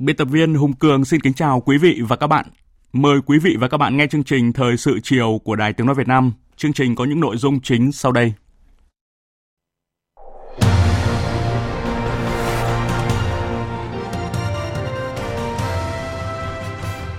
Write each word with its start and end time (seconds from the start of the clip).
Biên 0.00 0.16
tập 0.16 0.28
viên 0.30 0.54
Hùng 0.54 0.72
Cường 0.72 1.04
xin 1.04 1.20
kính 1.20 1.34
chào 1.34 1.60
quý 1.60 1.78
vị 1.78 2.00
và 2.08 2.16
các 2.16 2.26
bạn. 2.26 2.46
Mời 2.92 3.20
quý 3.26 3.38
vị 3.38 3.56
và 3.60 3.68
các 3.68 3.76
bạn 3.76 3.96
nghe 3.96 4.06
chương 4.06 4.24
trình 4.24 4.52
Thời 4.52 4.76
sự 4.76 5.00
chiều 5.02 5.40
của 5.44 5.56
Đài 5.56 5.72
Tiếng 5.72 5.86
Nói 5.86 5.94
Việt 5.94 6.08
Nam. 6.08 6.32
Chương 6.56 6.72
trình 6.72 6.94
có 6.94 7.04
những 7.04 7.20
nội 7.20 7.36
dung 7.36 7.60
chính 7.60 7.92
sau 7.92 8.12
đây. 8.12 8.32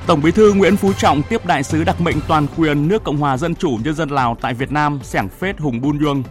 Tổng 0.08 0.22
Bí 0.24 0.32
thư 0.32 0.54
Nguyễn 0.54 0.78
Phú 0.78 0.94
Trọng 0.94 1.22
tiếp 1.30 1.46
đại 1.46 1.64
sứ 1.64 1.84
đặc 1.84 2.02
mệnh 2.02 2.18
toàn 2.28 2.48
quyền 2.58 2.88
nước 2.88 3.04
Cộng 3.04 3.18
hòa 3.18 3.38
Dân 3.38 3.56
chủ 3.56 3.78
Nhân 3.84 3.96
dân 3.96 4.09
Lào 4.09 4.38
tại 4.42 4.54
Việt 4.54 4.72
Nam, 4.72 5.00
Sẻng 5.04 5.30
Phết 5.30 5.59
Hùng 5.59 5.82
Bun 5.82 6.00
Dương. 6.00 6.24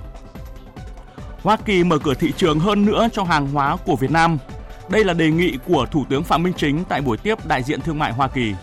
Hoa 1.43 1.56
Kỳ 1.56 1.84
mở 1.84 1.98
cửa 1.98 2.15
thị 2.15 2.33
trường 2.37 2.59
hơn 2.59 2.87
nữa 2.87 3.09
cho 3.12 3.25
hàng 3.25 3.47
hóa 3.47 3.77
của 3.87 3.97
Việt 3.97 4.11
Nam 4.11 4.39
đây 4.91 5.05
là 5.05 5.15
đề 5.15 5.31
nghị 5.31 5.59
của 5.67 5.87
Thủ 5.91 6.05
tướng 6.09 6.25
Phạm 6.25 6.43
Minh 6.43 6.53
Chính 6.57 6.85
tại 6.85 7.01
buổi 7.01 7.17
tiếp 7.17 7.47
đại 7.47 7.63
diện 7.63 7.81
thương 7.81 7.99
mại 7.99 8.13
Hoa 8.13 8.29
Kỳ. 8.29 8.55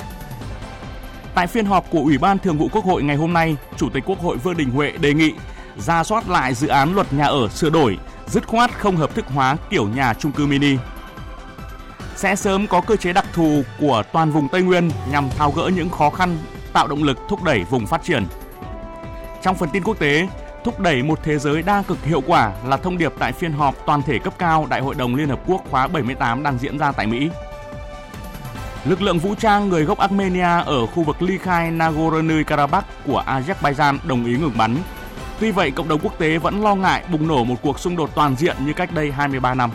Tại 1.36 1.48
phiên 1.48 1.66
họp 1.66 1.90
của 1.92 2.00
Ủy 2.00 2.18
ban 2.18 2.40
Thường 2.40 2.58
vụ 2.58 2.70
Quốc 2.72 2.86
hội 2.86 3.04
ngày 3.04 3.16
hôm 3.16 3.34
nay, 3.34 3.56
Chủ 3.78 3.90
tịch 3.90 4.04
Quốc 4.06 4.20
hội 4.20 4.38
Vương 4.38 4.58
Đình 4.58 4.70
Huệ 4.70 4.92
đề 4.92 5.14
nghị 5.14 5.34
ra 5.78 6.04
soát 6.04 6.30
lại 6.30 6.54
dự 6.54 6.68
án 6.68 6.96
luật 6.96 7.14
nhà 7.14 7.26
ở 7.26 7.48
sửa 7.48 7.70
đổi, 7.70 7.98
dứt 8.28 8.48
khoát 8.48 8.72
không 8.72 8.98
hợp 8.98 9.16
thức 9.16 9.26
hóa 9.28 9.58
kiểu 9.70 9.88
nhà 9.88 10.14
chung 10.14 10.32
cư 10.32 10.46
mini. 10.48 10.78
Sẽ 12.16 12.36
sớm 12.36 12.68
có 12.68 12.82
cơ 12.82 12.96
chế 12.96 13.14
đặc 13.14 13.26
thù 13.34 13.62
của 13.80 14.04
toàn 14.14 14.32
vùng 14.32 14.48
Tây 14.48 14.62
Nguyên 14.62 14.92
nhằm 15.12 15.30
tháo 15.38 15.52
gỡ 15.52 15.72
những 15.76 15.90
khó 15.90 16.10
khăn, 16.10 16.38
tạo 16.74 16.88
động 16.88 17.04
lực 17.04 17.18
thúc 17.30 17.44
đẩy 17.44 17.64
vùng 17.64 17.88
phát 17.88 18.04
triển. 18.04 18.26
Trong 19.44 19.56
phần 19.56 19.70
tin 19.74 19.84
quốc 19.84 20.00
tế, 20.00 20.28
thúc 20.68 20.80
đẩy 20.80 21.04
một 21.04 21.20
thế 21.24 21.38
giới 21.38 21.62
đa 21.62 21.82
cực 21.88 22.04
hiệu 22.04 22.24
quả 22.28 22.52
là 22.66 22.78
thông 22.78 22.98
điệp 22.98 23.14
tại 23.20 23.32
phiên 23.34 23.52
họp 23.52 23.76
toàn 23.86 24.02
thể 24.02 24.20
cấp 24.20 24.34
cao 24.38 24.68
Đại 24.70 24.82
hội 24.82 24.96
đồng 24.96 25.16
Liên 25.16 25.30
Hợp 25.30 25.40
Quốc 25.48 25.62
khóa 25.70 25.88
78 25.88 26.44
đang 26.44 26.58
diễn 26.58 26.78
ra 26.78 26.92
tại 26.92 27.08
Mỹ. 27.08 27.30
Lực 28.86 29.02
lượng 29.02 29.20
vũ 29.20 29.36
trang 29.36 29.70
người 29.70 29.84
gốc 29.84 29.98
Armenia 29.98 30.62
ở 30.66 30.86
khu 30.86 31.04
vực 31.04 31.22
ly 31.22 31.38
khai 31.38 31.72
Nagorno-Karabakh 31.72 32.82
của 33.06 33.24
Azerbaijan 33.28 33.98
đồng 34.08 34.26
ý 34.26 34.38
ngừng 34.38 34.58
bắn. 34.58 34.78
Tuy 35.40 35.52
vậy, 35.52 35.72
cộng 35.72 35.88
đồng 35.88 36.00
quốc 36.04 36.20
tế 36.20 36.38
vẫn 36.38 36.64
lo 36.64 36.76
ngại 36.76 37.04
bùng 37.12 37.28
nổ 37.28 37.44
một 37.44 37.56
cuộc 37.62 37.80
xung 37.80 37.96
đột 37.96 38.10
toàn 38.16 38.36
diện 38.36 38.56
như 38.66 38.74
cách 38.74 38.94
đây 38.94 39.12
23 39.12 39.54
năm. 39.54 39.72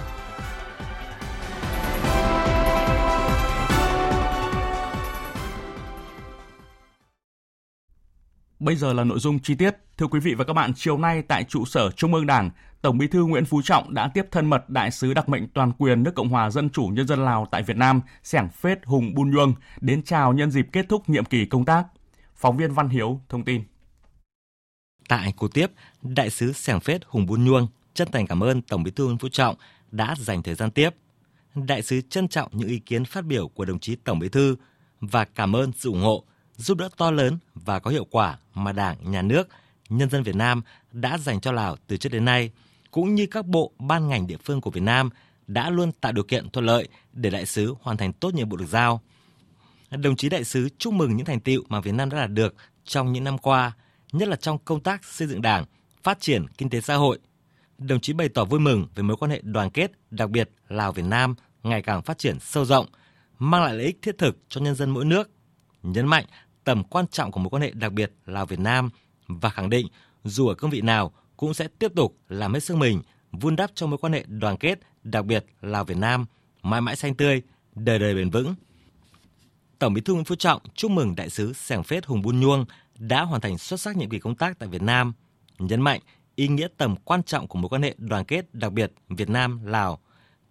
Bây 8.63 8.77
giờ 8.77 8.93
là 8.93 9.05
nội 9.05 9.19
dung 9.19 9.39
chi 9.39 9.55
tiết. 9.55 9.77
Thưa 9.97 10.07
quý 10.07 10.21
vị 10.21 10.35
và 10.35 10.45
các 10.45 10.53
bạn, 10.53 10.73
chiều 10.77 10.99
nay 10.99 11.23
tại 11.23 11.45
trụ 11.45 11.65
sở 11.65 11.91
Trung 11.91 12.15
ương 12.15 12.27
Đảng, 12.27 12.51
Tổng 12.83 12.99
Bí 12.99 13.07
thư 13.07 13.25
Nguyễn 13.25 13.45
Phú 13.45 13.63
Trọng 13.63 13.95
đã 13.95 14.09
tiếp 14.09 14.27
thân 14.31 14.47
mật 14.47 14.71
đại 14.71 14.91
sứ 14.91 15.15
đặc 15.15 15.29
mệnh 15.29 15.49
toàn 15.49 15.73
quyền 15.73 16.03
nước 16.03 16.15
Cộng 16.15 16.29
hòa 16.29 16.51
Dân 16.51 16.71
chủ 16.71 16.87
Nhân 16.87 17.07
dân 17.07 17.25
Lào 17.25 17.47
tại 17.51 17.63
Việt 17.63 17.77
Nam, 17.77 18.01
Sẻng 18.23 18.49
Phết 18.49 18.79
Hùng 18.85 19.15
Bun 19.15 19.31
Nhuông, 19.31 19.55
đến 19.81 20.03
chào 20.03 20.33
nhân 20.33 20.51
dịp 20.51 20.67
kết 20.73 20.87
thúc 20.89 21.09
nhiệm 21.09 21.25
kỳ 21.25 21.45
công 21.45 21.65
tác. 21.65 21.85
Phóng 22.37 22.57
viên 22.57 22.73
Văn 22.73 22.89
Hiếu 22.89 23.21
thông 23.29 23.45
tin. 23.45 23.63
Tại 25.09 25.33
cuộc 25.37 25.55
tiếp, 25.55 25.67
đại 26.03 26.31
sứ 26.31 26.53
Sẻng 26.53 26.81
Phết 26.81 27.03
Hùng 27.07 27.27
Bun 27.27 27.45
Nhuông 27.45 27.67
chân 27.95 28.09
thành 28.13 28.27
cảm 28.27 28.43
ơn 28.43 28.63
Tổng 28.63 28.83
Bí 28.83 28.91
thư 28.91 29.07
Nguyễn 29.07 29.19
Phú 29.19 29.29
Trọng 29.29 29.57
đã 29.91 30.15
dành 30.19 30.43
thời 30.43 30.55
gian 30.55 30.71
tiếp. 30.71 30.91
Đại 31.55 31.83
sứ 31.83 32.01
trân 32.01 32.29
trọng 32.29 32.51
những 32.53 32.69
ý 32.69 32.79
kiến 32.79 33.05
phát 33.05 33.25
biểu 33.25 33.49
của 33.49 33.65
đồng 33.65 33.79
chí 33.79 33.97
Tổng 33.97 34.19
Bí 34.19 34.29
thư 34.29 34.57
và 35.01 35.25
cảm 35.25 35.57
ơn 35.57 35.73
sự 35.73 35.91
ủng 35.91 36.03
hộ 36.03 36.25
giúp 36.63 36.79
đỡ 36.79 36.89
to 36.97 37.11
lớn 37.11 37.39
và 37.55 37.79
có 37.79 37.91
hiệu 37.91 38.05
quả 38.11 38.39
mà 38.55 38.73
Đảng, 38.73 39.11
Nhà 39.11 39.23
nước, 39.23 39.49
nhân 39.89 40.11
dân 40.11 40.23
Việt 40.23 40.37
Nam 40.37 40.63
đã 40.93 41.19
dành 41.19 41.41
cho 41.41 41.53
Lào 41.53 41.77
từ 41.87 41.97
trước 41.97 42.13
đến 42.13 42.25
nay, 42.25 42.51
cũng 42.91 43.15
như 43.15 43.27
các 43.27 43.47
bộ, 43.47 43.73
ban 43.79 44.09
ngành 44.09 44.27
địa 44.27 44.37
phương 44.45 44.61
của 44.61 44.71
Việt 44.71 44.81
Nam 44.81 45.11
đã 45.47 45.71
luôn 45.71 45.93
tạo 45.93 46.13
điều 46.13 46.25
kiện 46.25 46.51
thuận 46.51 46.67
lợi 46.67 46.89
để 47.13 47.31
đại 47.31 47.47
sứ 47.47 47.75
hoàn 47.81 47.97
thành 47.97 48.13
tốt 48.13 48.35
nhiệm 48.35 48.49
vụ 48.49 48.57
được 48.57 48.67
giao. 48.69 49.01
Đồng 49.91 50.17
chí 50.17 50.29
đại 50.29 50.45
sứ 50.45 50.69
chúc 50.79 50.93
mừng 50.93 51.17
những 51.17 51.27
thành 51.27 51.41
tựu 51.41 51.63
mà 51.69 51.81
Việt 51.81 51.93
Nam 51.95 52.11
đã 52.11 52.19
đạt 52.19 52.31
được 52.31 52.55
trong 52.85 53.13
những 53.13 53.25
năm 53.25 53.39
qua, 53.39 53.73
nhất 54.13 54.29
là 54.29 54.37
trong 54.37 54.59
công 54.65 54.81
tác 54.81 55.05
xây 55.05 55.29
dựng 55.29 55.43
Đảng, 55.43 55.65
phát 56.03 56.21
triển 56.21 56.47
kinh 56.59 56.71
tế 56.71 56.81
xã 56.81 56.95
hội. 56.95 57.19
Đồng 57.79 58.01
chí 58.01 58.13
bày 58.13 58.29
tỏ 58.29 58.45
vui 58.45 58.61
mừng 58.61 58.87
về 58.95 59.03
mối 59.03 59.17
quan 59.17 59.31
hệ 59.31 59.41
đoàn 59.43 59.71
kết, 59.71 59.93
đặc 60.11 60.31
biệt 60.31 60.51
Lào 60.69 60.93
Việt 60.93 61.05
Nam 61.05 61.35
ngày 61.63 61.83
càng 61.83 62.03
phát 62.03 62.19
triển 62.19 62.41
sâu 62.41 62.65
rộng, 62.65 62.87
mang 63.39 63.63
lại 63.63 63.75
lợi 63.75 63.87
ích 63.87 63.99
thiết 64.03 64.19
thực 64.19 64.39
cho 64.49 64.61
nhân 64.61 64.75
dân 64.75 64.91
mỗi 64.91 65.05
nước 65.05 65.31
nhấn 65.83 66.07
mạnh 66.07 66.25
tầm 66.65 66.85
quan 66.85 67.07
trọng 67.07 67.33
của 67.33 67.41
mối 67.41 67.51
quan 67.51 67.63
hệ 67.63 67.71
đặc 67.71 67.93
biệt 67.93 68.13
Lào 68.27 68.47
Việt 68.47 68.59
Nam 68.59 68.91
và 69.29 69.51
khẳng 69.51 69.71
định 69.71 69.87
dù 70.25 70.49
ở 70.49 70.55
cương 70.55 70.71
vị 70.71 70.81
nào 70.81 71.13
cũng 71.37 71.55
sẽ 71.55 71.69
tiếp 71.79 71.93
tục 71.97 72.17
làm 72.29 72.55
hết 72.55 72.61
sức 72.61 72.77
mình 72.77 73.03
vun 73.33 73.57
đắp 73.57 73.71
cho 73.75 73.87
mối 73.87 73.99
quan 73.99 74.13
hệ 74.13 74.25
đoàn 74.29 74.57
kết 74.57 74.79
đặc 75.03 75.25
biệt 75.25 75.47
Lào 75.61 75.85
Việt 75.85 75.97
Nam 75.97 76.27
mãi 76.63 76.81
mãi 76.81 76.97
xanh 76.97 77.15
tươi, 77.15 77.43
đời 77.75 77.99
đời 77.99 78.15
bền 78.15 78.31
vững. 78.31 78.55
Tổng 79.79 79.95
Bí 79.95 80.01
thư 80.01 80.13
Nguyễn 80.13 80.25
Phú 80.25 80.35
Trọng 80.35 80.63
chúc 80.75 80.91
mừng 80.91 81.17
đại 81.17 81.31
sứ 81.31 81.53
Sẻng 81.53 81.83
Phết 81.83 82.07
Hùng 82.07 82.23
Bun 82.23 82.41
Nhuông 82.41 82.65
đã 82.99 83.23
hoàn 83.23 83.41
thành 83.41 83.59
xuất 83.59 83.81
sắc 83.81 83.97
nhiệm 83.97 84.11
kỳ 84.11 84.19
công 84.19 84.35
tác 84.35 84.59
tại 84.59 84.69
Việt 84.69 84.83
Nam, 84.83 85.13
nhấn 85.59 85.81
mạnh 85.81 86.01
ý 86.35 86.49
nghĩa 86.49 86.69
tầm 86.77 86.97
quan 86.97 87.23
trọng 87.23 87.49
của 87.49 87.59
mối 87.59 87.69
quan 87.69 87.83
hệ 87.83 87.95
đoàn 87.99 88.25
kết 88.25 88.55
đặc 88.55 88.73
biệt 88.73 88.93
Việt 89.09 89.29
Nam 89.31 89.65
Lào. 89.65 89.99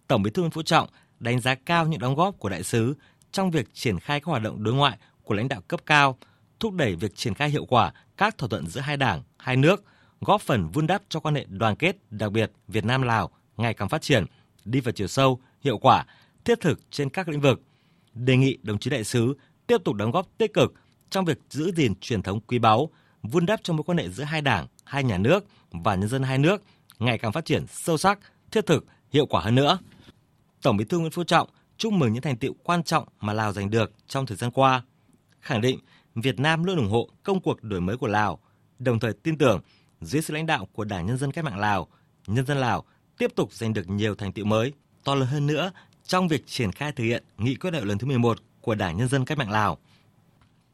Tổng 0.06 0.22
Bí 0.22 0.30
thư 0.30 0.42
Nguyễn 0.42 0.50
Phú 0.50 0.62
Trọng 0.62 0.88
đánh 1.20 1.40
giá 1.40 1.54
cao 1.54 1.86
những 1.86 2.00
đóng 2.00 2.14
góp 2.14 2.38
của 2.38 2.48
đại 2.48 2.62
sứ 2.62 2.94
trong 3.32 3.50
việc 3.50 3.74
triển 3.74 3.98
khai 3.98 4.20
các 4.20 4.26
hoạt 4.26 4.42
động 4.42 4.62
đối 4.62 4.74
ngoại 4.74 4.98
của 5.32 5.36
lãnh 5.36 5.48
đạo 5.48 5.60
cấp 5.68 5.80
cao, 5.86 6.18
thúc 6.60 6.74
đẩy 6.74 6.94
việc 6.94 7.16
triển 7.16 7.34
khai 7.34 7.50
hiệu 7.50 7.64
quả 7.64 7.92
các 8.16 8.38
thỏa 8.38 8.48
thuận 8.48 8.66
giữa 8.66 8.80
hai 8.80 8.96
đảng, 8.96 9.22
hai 9.38 9.56
nước, 9.56 9.84
góp 10.20 10.40
phần 10.40 10.68
vun 10.68 10.86
đắp 10.86 11.02
cho 11.08 11.20
quan 11.20 11.34
hệ 11.34 11.46
đoàn 11.48 11.76
kết, 11.76 11.96
đặc 12.10 12.32
biệt 12.32 12.52
Việt 12.68 12.84
Nam 12.84 13.02
Lào 13.02 13.30
ngày 13.56 13.74
càng 13.74 13.88
phát 13.88 14.02
triển, 14.02 14.24
đi 14.64 14.80
vào 14.80 14.92
chiều 14.92 15.06
sâu, 15.06 15.40
hiệu 15.60 15.78
quả, 15.78 16.06
thiết 16.44 16.60
thực 16.60 16.80
trên 16.90 17.10
các 17.10 17.28
lĩnh 17.28 17.40
vực. 17.40 17.62
Đề 18.14 18.36
nghị 18.36 18.58
đồng 18.62 18.78
chí 18.78 18.90
đại 18.90 19.04
sứ 19.04 19.34
tiếp 19.66 19.78
tục 19.84 19.94
đóng 19.94 20.10
góp 20.10 20.26
tích 20.38 20.54
cực 20.54 20.74
trong 21.10 21.24
việc 21.24 21.38
giữ 21.50 21.72
gìn 21.76 21.94
truyền 22.00 22.22
thống 22.22 22.40
quý 22.40 22.58
báu, 22.58 22.90
vun 23.22 23.46
đắp 23.46 23.60
cho 23.62 23.72
mối 23.74 23.84
quan 23.84 23.98
hệ 23.98 24.08
giữa 24.08 24.24
hai 24.24 24.40
đảng, 24.40 24.66
hai 24.84 25.04
nhà 25.04 25.18
nước 25.18 25.44
và 25.70 25.94
nhân 25.94 26.08
dân 26.08 26.22
hai 26.22 26.38
nước 26.38 26.62
ngày 26.98 27.18
càng 27.18 27.32
phát 27.32 27.44
triển 27.44 27.66
sâu 27.66 27.96
sắc, 27.96 28.18
thiết 28.50 28.66
thực, 28.66 28.86
hiệu 29.12 29.26
quả 29.26 29.40
hơn 29.40 29.54
nữa. 29.54 29.78
Tổng 30.62 30.76
Bí 30.76 30.84
thư 30.84 30.98
Nguyễn 30.98 31.12
Phú 31.12 31.24
Trọng 31.24 31.48
chúc 31.76 31.92
mừng 31.92 32.12
những 32.12 32.22
thành 32.22 32.36
tiệu 32.36 32.54
quan 32.62 32.82
trọng 32.82 33.08
mà 33.20 33.32
Lào 33.32 33.52
giành 33.52 33.70
được 33.70 33.92
trong 34.06 34.26
thời 34.26 34.36
gian 34.36 34.50
qua, 34.50 34.82
khẳng 35.42 35.60
định 35.60 35.78
Việt 36.14 36.40
Nam 36.40 36.64
luôn 36.64 36.76
ủng 36.76 36.90
hộ 36.90 37.08
công 37.22 37.40
cuộc 37.40 37.62
đổi 37.62 37.80
mới 37.80 37.96
của 37.96 38.06
Lào, 38.06 38.38
đồng 38.78 38.98
thời 38.98 39.12
tin 39.12 39.38
tưởng 39.38 39.60
dưới 40.00 40.22
sự 40.22 40.34
lãnh 40.34 40.46
đạo 40.46 40.68
của 40.72 40.84
Đảng 40.84 41.06
Nhân 41.06 41.18
dân 41.18 41.32
Cách 41.32 41.44
mạng 41.44 41.58
Lào, 41.58 41.88
nhân 42.26 42.46
dân 42.46 42.58
Lào 42.58 42.84
tiếp 43.18 43.32
tục 43.36 43.52
giành 43.52 43.74
được 43.74 43.90
nhiều 43.90 44.14
thành 44.14 44.32
tựu 44.32 44.44
mới, 44.44 44.72
to 45.04 45.14
lớn 45.14 45.28
hơn 45.28 45.46
nữa 45.46 45.72
trong 46.06 46.28
việc 46.28 46.46
triển 46.46 46.72
khai 46.72 46.92
thực 46.92 47.04
hiện 47.04 47.24
nghị 47.38 47.54
quyết 47.54 47.70
đại 47.70 47.84
lần 47.84 47.98
thứ 47.98 48.06
11 48.06 48.38
của 48.60 48.74
Đảng 48.74 48.96
Nhân 48.96 49.08
dân 49.08 49.24
Cách 49.24 49.38
mạng 49.38 49.50
Lào. 49.50 49.78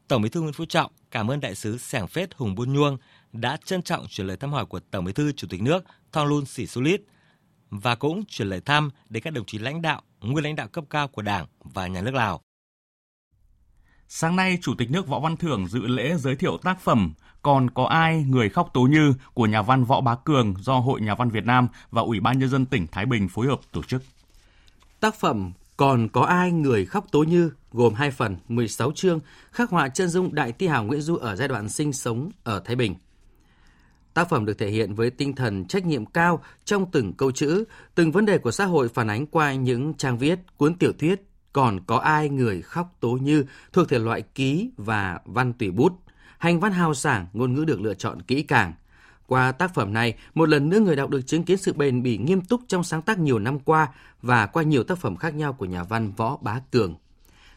Tổng 0.08 0.22
Bí 0.22 0.28
thư 0.28 0.40
Nguyễn 0.40 0.52
Phú 0.52 0.64
Trọng 0.64 0.92
cảm 1.10 1.30
ơn 1.30 1.40
đại 1.40 1.54
sứ 1.54 1.78
Sẻng 1.78 2.06
Phết 2.06 2.34
Hùng 2.34 2.54
Buôn 2.54 2.72
Nhuông 2.72 2.96
đã 3.32 3.56
trân 3.64 3.82
trọng 3.82 4.06
chuyển 4.08 4.26
lời 4.26 4.36
thăm 4.36 4.52
hỏi 4.52 4.66
của 4.66 4.80
Tổng 4.80 5.04
Bí 5.04 5.12
thư 5.12 5.32
Chủ 5.32 5.46
tịch 5.50 5.62
nước 5.62 5.84
Thonglun 6.12 6.44
Sisoulith 6.44 7.00
và 7.70 7.94
cũng 7.94 8.24
chuyển 8.28 8.48
lời 8.48 8.60
thăm 8.60 8.90
đến 9.08 9.22
các 9.22 9.32
đồng 9.32 9.46
chí 9.46 9.58
lãnh 9.58 9.82
đạo, 9.82 10.02
nguyên 10.20 10.44
lãnh 10.44 10.56
đạo 10.56 10.68
cấp 10.68 10.84
cao 10.90 11.08
của 11.08 11.22
Đảng 11.22 11.46
và 11.60 11.86
Nhà 11.86 12.02
nước 12.02 12.14
Lào. 12.14 12.40
Sáng 14.10 14.36
nay, 14.36 14.58
Chủ 14.62 14.74
tịch 14.78 14.90
nước 14.90 15.06
Võ 15.06 15.20
Văn 15.20 15.36
Thưởng 15.36 15.66
dự 15.66 15.86
lễ 15.86 16.14
giới 16.16 16.36
thiệu 16.36 16.58
tác 16.62 16.80
phẩm 16.80 17.12
Còn 17.42 17.70
có 17.70 17.84
ai 17.84 18.24
người 18.28 18.48
khóc 18.48 18.70
tố 18.74 18.82
như 18.82 19.14
của 19.34 19.46
nhà 19.46 19.62
văn 19.62 19.84
Võ 19.84 20.00
Bá 20.00 20.14
Cường 20.14 20.54
do 20.60 20.78
Hội 20.78 21.00
Nhà 21.00 21.14
văn 21.14 21.30
Việt 21.30 21.44
Nam 21.46 21.68
và 21.90 22.02
Ủy 22.02 22.20
ban 22.20 22.38
Nhân 22.38 22.48
dân 22.48 22.66
tỉnh 22.66 22.86
Thái 22.86 23.06
Bình 23.06 23.28
phối 23.28 23.46
hợp 23.46 23.60
tổ 23.72 23.82
chức. 23.82 24.02
Tác 25.00 25.14
phẩm 25.14 25.52
Còn 25.76 26.08
có 26.08 26.22
ai 26.22 26.52
người 26.52 26.84
khóc 26.84 27.06
tố 27.12 27.22
như 27.22 27.50
gồm 27.72 27.94
hai 27.94 28.10
phần, 28.10 28.36
16 28.48 28.92
chương, 28.92 29.20
khắc 29.50 29.70
họa 29.70 29.88
chân 29.88 30.08
dung 30.08 30.34
Đại 30.34 30.52
Thi 30.52 30.66
hào 30.66 30.84
Nguyễn 30.84 31.00
Du 31.00 31.16
ở 31.16 31.36
giai 31.36 31.48
đoạn 31.48 31.68
sinh 31.68 31.92
sống 31.92 32.30
ở 32.44 32.60
Thái 32.64 32.76
Bình. 32.76 32.94
Tác 34.14 34.28
phẩm 34.28 34.44
được 34.44 34.58
thể 34.58 34.70
hiện 34.70 34.94
với 34.94 35.10
tinh 35.10 35.34
thần 35.34 35.64
trách 35.64 35.86
nhiệm 35.86 36.06
cao 36.06 36.42
trong 36.64 36.90
từng 36.90 37.12
câu 37.12 37.32
chữ, 37.32 37.64
từng 37.94 38.12
vấn 38.12 38.26
đề 38.26 38.38
của 38.38 38.50
xã 38.50 38.64
hội 38.64 38.88
phản 38.88 39.10
ánh 39.10 39.26
qua 39.26 39.54
những 39.54 39.94
trang 39.94 40.18
viết, 40.18 40.38
cuốn 40.56 40.74
tiểu 40.74 40.92
thuyết 40.98 41.27
còn 41.58 41.80
có 41.80 41.96
ai 41.96 42.28
người 42.28 42.62
khóc 42.62 42.96
tố 43.00 43.10
như 43.10 43.44
thuộc 43.72 43.88
thể 43.88 43.98
loại 43.98 44.22
ký 44.22 44.70
và 44.76 45.20
văn 45.24 45.52
tùy 45.52 45.70
bút. 45.70 45.92
Hành 46.38 46.60
văn 46.60 46.72
hào 46.72 46.94
sảng, 46.94 47.26
ngôn 47.32 47.54
ngữ 47.54 47.64
được 47.64 47.80
lựa 47.80 47.94
chọn 47.94 48.22
kỹ 48.22 48.42
càng. 48.42 48.72
Qua 49.26 49.52
tác 49.52 49.74
phẩm 49.74 49.92
này, 49.92 50.14
một 50.34 50.48
lần 50.48 50.68
nữa 50.68 50.80
người 50.80 50.96
đọc 50.96 51.10
được 51.10 51.26
chứng 51.26 51.42
kiến 51.42 51.58
sự 51.58 51.72
bền 51.72 52.02
bỉ 52.02 52.16
nghiêm 52.18 52.40
túc 52.40 52.60
trong 52.68 52.84
sáng 52.84 53.02
tác 53.02 53.18
nhiều 53.18 53.38
năm 53.38 53.58
qua 53.58 53.88
và 54.22 54.46
qua 54.46 54.62
nhiều 54.62 54.84
tác 54.84 54.98
phẩm 54.98 55.16
khác 55.16 55.34
nhau 55.34 55.52
của 55.52 55.64
nhà 55.64 55.82
văn 55.82 56.12
Võ 56.16 56.36
Bá 56.42 56.60
Cường. 56.70 56.94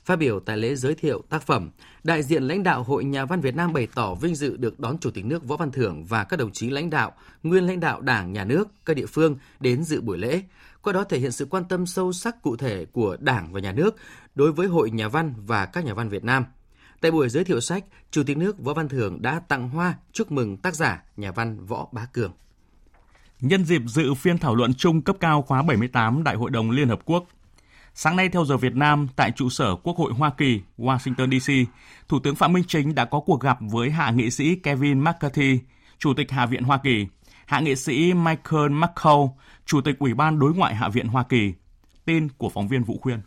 Phát 0.05 0.15
biểu 0.15 0.39
tại 0.39 0.57
lễ 0.57 0.75
giới 0.75 0.95
thiệu 0.95 1.21
tác 1.29 1.43
phẩm, 1.43 1.69
đại 2.03 2.23
diện 2.23 2.43
lãnh 2.43 2.63
đạo 2.63 2.83
Hội 2.83 3.03
Nhà 3.03 3.25
văn 3.25 3.41
Việt 3.41 3.55
Nam 3.55 3.73
bày 3.73 3.87
tỏ 3.95 4.15
vinh 4.15 4.35
dự 4.35 4.57
được 4.57 4.79
đón 4.79 4.97
Chủ 4.97 5.11
tịch 5.11 5.25
nước 5.25 5.47
Võ 5.47 5.57
Văn 5.57 5.71
Thưởng 5.71 6.05
và 6.05 6.23
các 6.23 6.37
đồng 6.37 6.51
chí 6.51 6.69
lãnh 6.69 6.89
đạo, 6.89 7.11
nguyên 7.43 7.67
lãnh 7.67 7.79
đạo 7.79 8.01
Đảng, 8.01 8.33
Nhà 8.33 8.43
nước, 8.43 8.67
các 8.85 8.93
địa 8.93 9.05
phương 9.05 9.35
đến 9.59 9.83
dự 9.83 10.01
buổi 10.01 10.17
lễ, 10.17 10.41
qua 10.83 10.93
đó 10.93 11.03
thể 11.03 11.19
hiện 11.19 11.31
sự 11.31 11.45
quan 11.45 11.65
tâm 11.65 11.85
sâu 11.85 12.13
sắc 12.13 12.41
cụ 12.41 12.55
thể 12.55 12.85
của 12.85 13.17
Đảng 13.19 13.53
và 13.53 13.59
Nhà 13.59 13.71
nước 13.71 13.95
đối 14.35 14.51
với 14.51 14.67
Hội 14.67 14.91
Nhà 14.91 15.07
văn 15.07 15.33
và 15.37 15.65
các 15.65 15.85
nhà 15.85 15.93
văn 15.93 16.09
Việt 16.09 16.23
Nam. 16.23 16.45
Tại 17.01 17.11
buổi 17.11 17.29
giới 17.29 17.43
thiệu 17.43 17.61
sách, 17.61 17.85
Chủ 18.11 18.23
tịch 18.23 18.37
nước 18.37 18.59
Võ 18.59 18.73
Văn 18.73 18.89
Thưởng 18.89 19.21
đã 19.21 19.39
tặng 19.39 19.69
hoa 19.69 19.93
chúc 20.11 20.31
mừng 20.31 20.57
tác 20.57 20.75
giả 20.75 21.03
nhà 21.17 21.31
văn 21.31 21.65
Võ 21.65 21.87
Bá 21.91 22.05
Cường. 22.05 22.33
Nhân 23.39 23.65
dịp 23.65 23.81
dự 23.87 24.13
phiên 24.13 24.37
thảo 24.37 24.55
luận 24.55 24.73
chung 24.73 25.01
cấp 25.01 25.15
cao 25.19 25.41
khóa 25.41 25.61
78 25.63 26.23
Đại 26.23 26.35
hội 26.35 26.49
đồng 26.49 26.71
Liên 26.71 26.89
Hợp 26.89 26.99
Quốc, 27.05 27.25
Sáng 27.93 28.15
nay 28.15 28.29
theo 28.29 28.45
giờ 28.45 28.57
Việt 28.57 28.75
Nam, 28.75 29.07
tại 29.15 29.31
trụ 29.31 29.49
sở 29.49 29.75
Quốc 29.75 29.97
hội 29.97 30.13
Hoa 30.13 30.31
Kỳ, 30.37 30.61
Washington 30.77 31.39
DC, 31.39 31.71
Thủ 32.07 32.19
tướng 32.19 32.35
Phạm 32.35 32.53
Minh 32.53 32.63
Chính 32.67 32.95
đã 32.95 33.05
có 33.05 33.19
cuộc 33.19 33.41
gặp 33.41 33.57
với 33.61 33.89
hạ 33.89 34.11
nghị 34.11 34.31
sĩ 34.31 34.55
Kevin 34.55 34.99
McCarthy, 34.99 35.59
Chủ 35.99 36.13
tịch 36.13 36.31
Hạ 36.31 36.45
viện 36.45 36.63
Hoa 36.63 36.77
Kỳ, 36.83 37.07
hạ 37.51 37.59
nghị 37.59 37.75
sĩ 37.75 38.13
Michael 38.13 38.69
McCall, 38.69 39.21
Chủ 39.65 39.81
tịch 39.81 39.99
Ủy 39.99 40.13
ban 40.13 40.39
Đối 40.39 40.53
ngoại 40.53 40.75
Hạ 40.75 40.89
viện 40.89 41.07
Hoa 41.07 41.23
Kỳ. 41.23 41.53
Tin 42.05 42.27
của 42.37 42.49
phóng 42.49 42.67
viên 42.67 42.83
Vũ 42.83 42.97
Khuyên. 43.01 43.19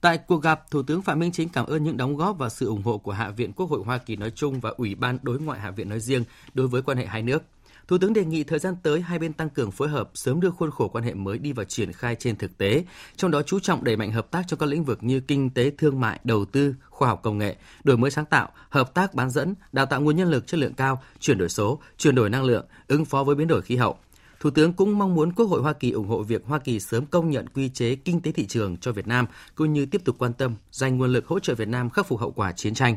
Tại 0.00 0.18
cuộc 0.18 0.42
gặp, 0.42 0.70
Thủ 0.70 0.82
tướng 0.82 1.02
Phạm 1.02 1.18
Minh 1.18 1.32
Chính 1.32 1.48
cảm 1.48 1.66
ơn 1.66 1.84
những 1.84 1.96
đóng 1.96 2.16
góp 2.16 2.38
và 2.38 2.48
sự 2.48 2.66
ủng 2.66 2.82
hộ 2.82 2.98
của 2.98 3.12
Hạ 3.12 3.30
viện 3.30 3.52
Quốc 3.52 3.70
hội 3.70 3.82
Hoa 3.84 3.98
Kỳ 3.98 4.16
nói 4.16 4.30
chung 4.30 4.60
và 4.60 4.70
Ủy 4.76 4.94
ban 4.94 5.18
Đối 5.22 5.40
ngoại 5.40 5.60
Hạ 5.60 5.70
viện 5.70 5.88
nói 5.88 6.00
riêng 6.00 6.24
đối 6.54 6.68
với 6.68 6.82
quan 6.82 6.98
hệ 6.98 7.06
hai 7.06 7.22
nước. 7.22 7.42
Thủ 7.88 7.98
tướng 7.98 8.12
đề 8.12 8.24
nghị 8.24 8.44
thời 8.44 8.58
gian 8.58 8.74
tới 8.82 9.00
hai 9.00 9.18
bên 9.18 9.32
tăng 9.32 9.50
cường 9.50 9.70
phối 9.70 9.88
hợp, 9.88 10.10
sớm 10.14 10.40
đưa 10.40 10.50
khuôn 10.50 10.70
khổ 10.70 10.88
quan 10.88 11.04
hệ 11.04 11.14
mới 11.14 11.38
đi 11.38 11.52
vào 11.52 11.64
triển 11.64 11.92
khai 11.92 12.14
trên 12.14 12.36
thực 12.36 12.58
tế, 12.58 12.84
trong 13.16 13.30
đó 13.30 13.42
chú 13.42 13.60
trọng 13.60 13.84
đẩy 13.84 13.96
mạnh 13.96 14.12
hợp 14.12 14.30
tác 14.30 14.42
trong 14.46 14.58
các 14.58 14.68
lĩnh 14.68 14.84
vực 14.84 14.98
như 15.02 15.20
kinh 15.20 15.50
tế, 15.50 15.70
thương 15.78 16.00
mại, 16.00 16.20
đầu 16.24 16.44
tư, 16.44 16.74
khoa 16.90 17.08
học 17.08 17.20
công 17.22 17.38
nghệ, 17.38 17.56
đổi 17.84 17.96
mới 17.96 18.10
sáng 18.10 18.24
tạo, 18.24 18.50
hợp 18.68 18.94
tác 18.94 19.14
bán 19.14 19.30
dẫn, 19.30 19.54
đào 19.72 19.86
tạo 19.86 20.00
nguồn 20.00 20.16
nhân 20.16 20.30
lực 20.30 20.46
chất 20.46 20.60
lượng 20.60 20.74
cao, 20.74 21.02
chuyển 21.20 21.38
đổi 21.38 21.48
số, 21.48 21.80
chuyển 21.98 22.14
đổi 22.14 22.30
năng 22.30 22.44
lượng, 22.44 22.66
ứng 22.88 23.04
phó 23.04 23.24
với 23.24 23.34
biến 23.34 23.48
đổi 23.48 23.62
khí 23.62 23.76
hậu. 23.76 23.98
Thủ 24.40 24.50
tướng 24.50 24.72
cũng 24.72 24.98
mong 24.98 25.14
muốn 25.14 25.32
Quốc 25.32 25.46
hội 25.46 25.62
Hoa 25.62 25.72
Kỳ 25.72 25.90
ủng 25.90 26.08
hộ 26.08 26.22
việc 26.22 26.44
Hoa 26.46 26.58
Kỳ 26.58 26.80
sớm 26.80 27.06
công 27.06 27.30
nhận 27.30 27.48
quy 27.48 27.68
chế 27.68 27.94
kinh 27.94 28.20
tế 28.20 28.32
thị 28.32 28.46
trường 28.46 28.76
cho 28.76 28.92
Việt 28.92 29.06
Nam, 29.06 29.26
cũng 29.54 29.72
như 29.72 29.86
tiếp 29.86 30.04
tục 30.04 30.16
quan 30.18 30.32
tâm 30.32 30.54
dành 30.72 30.98
nguồn 30.98 31.12
lực 31.12 31.26
hỗ 31.26 31.38
trợ 31.38 31.54
Việt 31.54 31.68
Nam 31.68 31.90
khắc 31.90 32.06
phục 32.06 32.20
hậu 32.20 32.30
quả 32.30 32.52
chiến 32.52 32.74
tranh. 32.74 32.96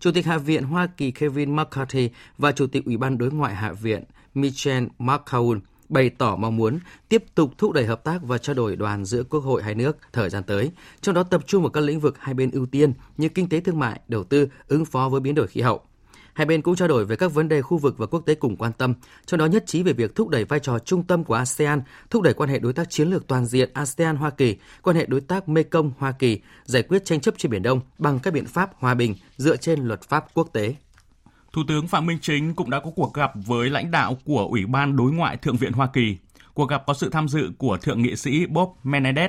Chủ 0.00 0.10
tịch 0.12 0.26
Hạ 0.26 0.38
viện 0.38 0.64
Hoa 0.64 0.86
Kỳ 0.96 1.10
Kevin 1.10 1.56
McCarthy 1.56 2.10
và 2.38 2.52
Chủ 2.52 2.66
tịch 2.66 2.84
Ủy 2.84 2.96
ban 2.96 3.18
Đối 3.18 3.30
ngoại 3.30 3.54
Hạ 3.54 3.72
viện 3.72 4.04
Michel 4.34 4.84
McCaul 4.98 5.58
bày 5.88 6.10
tỏ 6.10 6.36
mong 6.36 6.56
muốn 6.56 6.78
tiếp 7.08 7.24
tục 7.34 7.50
thúc 7.58 7.72
đẩy 7.72 7.86
hợp 7.86 8.04
tác 8.04 8.22
và 8.22 8.38
trao 8.38 8.54
đổi 8.54 8.76
đoàn 8.76 9.04
giữa 9.04 9.22
quốc 9.22 9.40
hội 9.40 9.62
hai 9.62 9.74
nước 9.74 9.96
thời 10.12 10.30
gian 10.30 10.42
tới, 10.42 10.70
trong 11.00 11.14
đó 11.14 11.22
tập 11.22 11.42
trung 11.46 11.62
vào 11.62 11.70
các 11.70 11.80
lĩnh 11.80 12.00
vực 12.00 12.18
hai 12.18 12.34
bên 12.34 12.50
ưu 12.50 12.66
tiên 12.66 12.92
như 13.16 13.28
kinh 13.28 13.48
tế 13.48 13.60
thương 13.60 13.78
mại, 13.78 14.00
đầu 14.08 14.24
tư, 14.24 14.48
ứng 14.68 14.84
phó 14.84 15.08
với 15.08 15.20
biến 15.20 15.34
đổi 15.34 15.46
khí 15.46 15.60
hậu. 15.60 15.80
Hai 16.34 16.46
bên 16.46 16.62
cũng 16.62 16.76
trao 16.76 16.88
đổi 16.88 17.04
về 17.04 17.16
các 17.16 17.32
vấn 17.32 17.48
đề 17.48 17.62
khu 17.62 17.78
vực 17.78 17.98
và 17.98 18.06
quốc 18.06 18.20
tế 18.26 18.34
cùng 18.34 18.56
quan 18.56 18.72
tâm, 18.72 18.94
trong 19.26 19.38
đó 19.38 19.46
nhất 19.46 19.64
trí 19.66 19.82
về 19.82 19.92
việc 19.92 20.14
thúc 20.14 20.28
đẩy 20.28 20.44
vai 20.44 20.60
trò 20.60 20.78
trung 20.78 21.02
tâm 21.02 21.24
của 21.24 21.34
ASEAN, 21.34 21.82
thúc 22.10 22.22
đẩy 22.22 22.34
quan 22.34 22.50
hệ 22.50 22.58
đối 22.58 22.72
tác 22.72 22.90
chiến 22.90 23.08
lược 23.08 23.26
toàn 23.26 23.46
diện 23.46 23.70
ASEAN-Hoa 23.74 24.30
Kỳ, 24.30 24.56
quan 24.82 24.96
hệ 24.96 25.06
đối 25.06 25.20
tác 25.20 25.48
Mekong-Hoa 25.48 26.12
Kỳ, 26.18 26.40
giải 26.64 26.82
quyết 26.82 27.04
tranh 27.04 27.20
chấp 27.20 27.34
trên 27.38 27.52
Biển 27.52 27.62
Đông 27.62 27.80
bằng 27.98 28.18
các 28.18 28.34
biện 28.34 28.46
pháp 28.46 28.70
hòa 28.78 28.94
bình 28.94 29.14
dựa 29.36 29.56
trên 29.56 29.84
luật 29.84 30.02
pháp 30.02 30.26
quốc 30.34 30.48
tế. 30.52 30.74
Thủ 31.54 31.62
tướng 31.68 31.88
Phạm 31.88 32.06
Minh 32.06 32.18
Chính 32.22 32.54
cũng 32.54 32.70
đã 32.70 32.80
có 32.80 32.90
cuộc 32.96 33.14
gặp 33.14 33.32
với 33.34 33.70
lãnh 33.70 33.90
đạo 33.90 34.18
của 34.24 34.46
Ủy 34.50 34.66
ban 34.66 34.96
Đối 34.96 35.12
ngoại 35.12 35.36
Thượng 35.36 35.56
viện 35.56 35.72
Hoa 35.72 35.86
Kỳ. 35.86 36.16
Cuộc 36.54 36.68
gặp 36.68 36.82
có 36.86 36.94
sự 36.94 37.10
tham 37.10 37.28
dự 37.28 37.50
của 37.58 37.76
Thượng 37.76 38.02
nghị 38.02 38.16
sĩ 38.16 38.46
Bob 38.46 38.68
Menendez, 38.84 39.28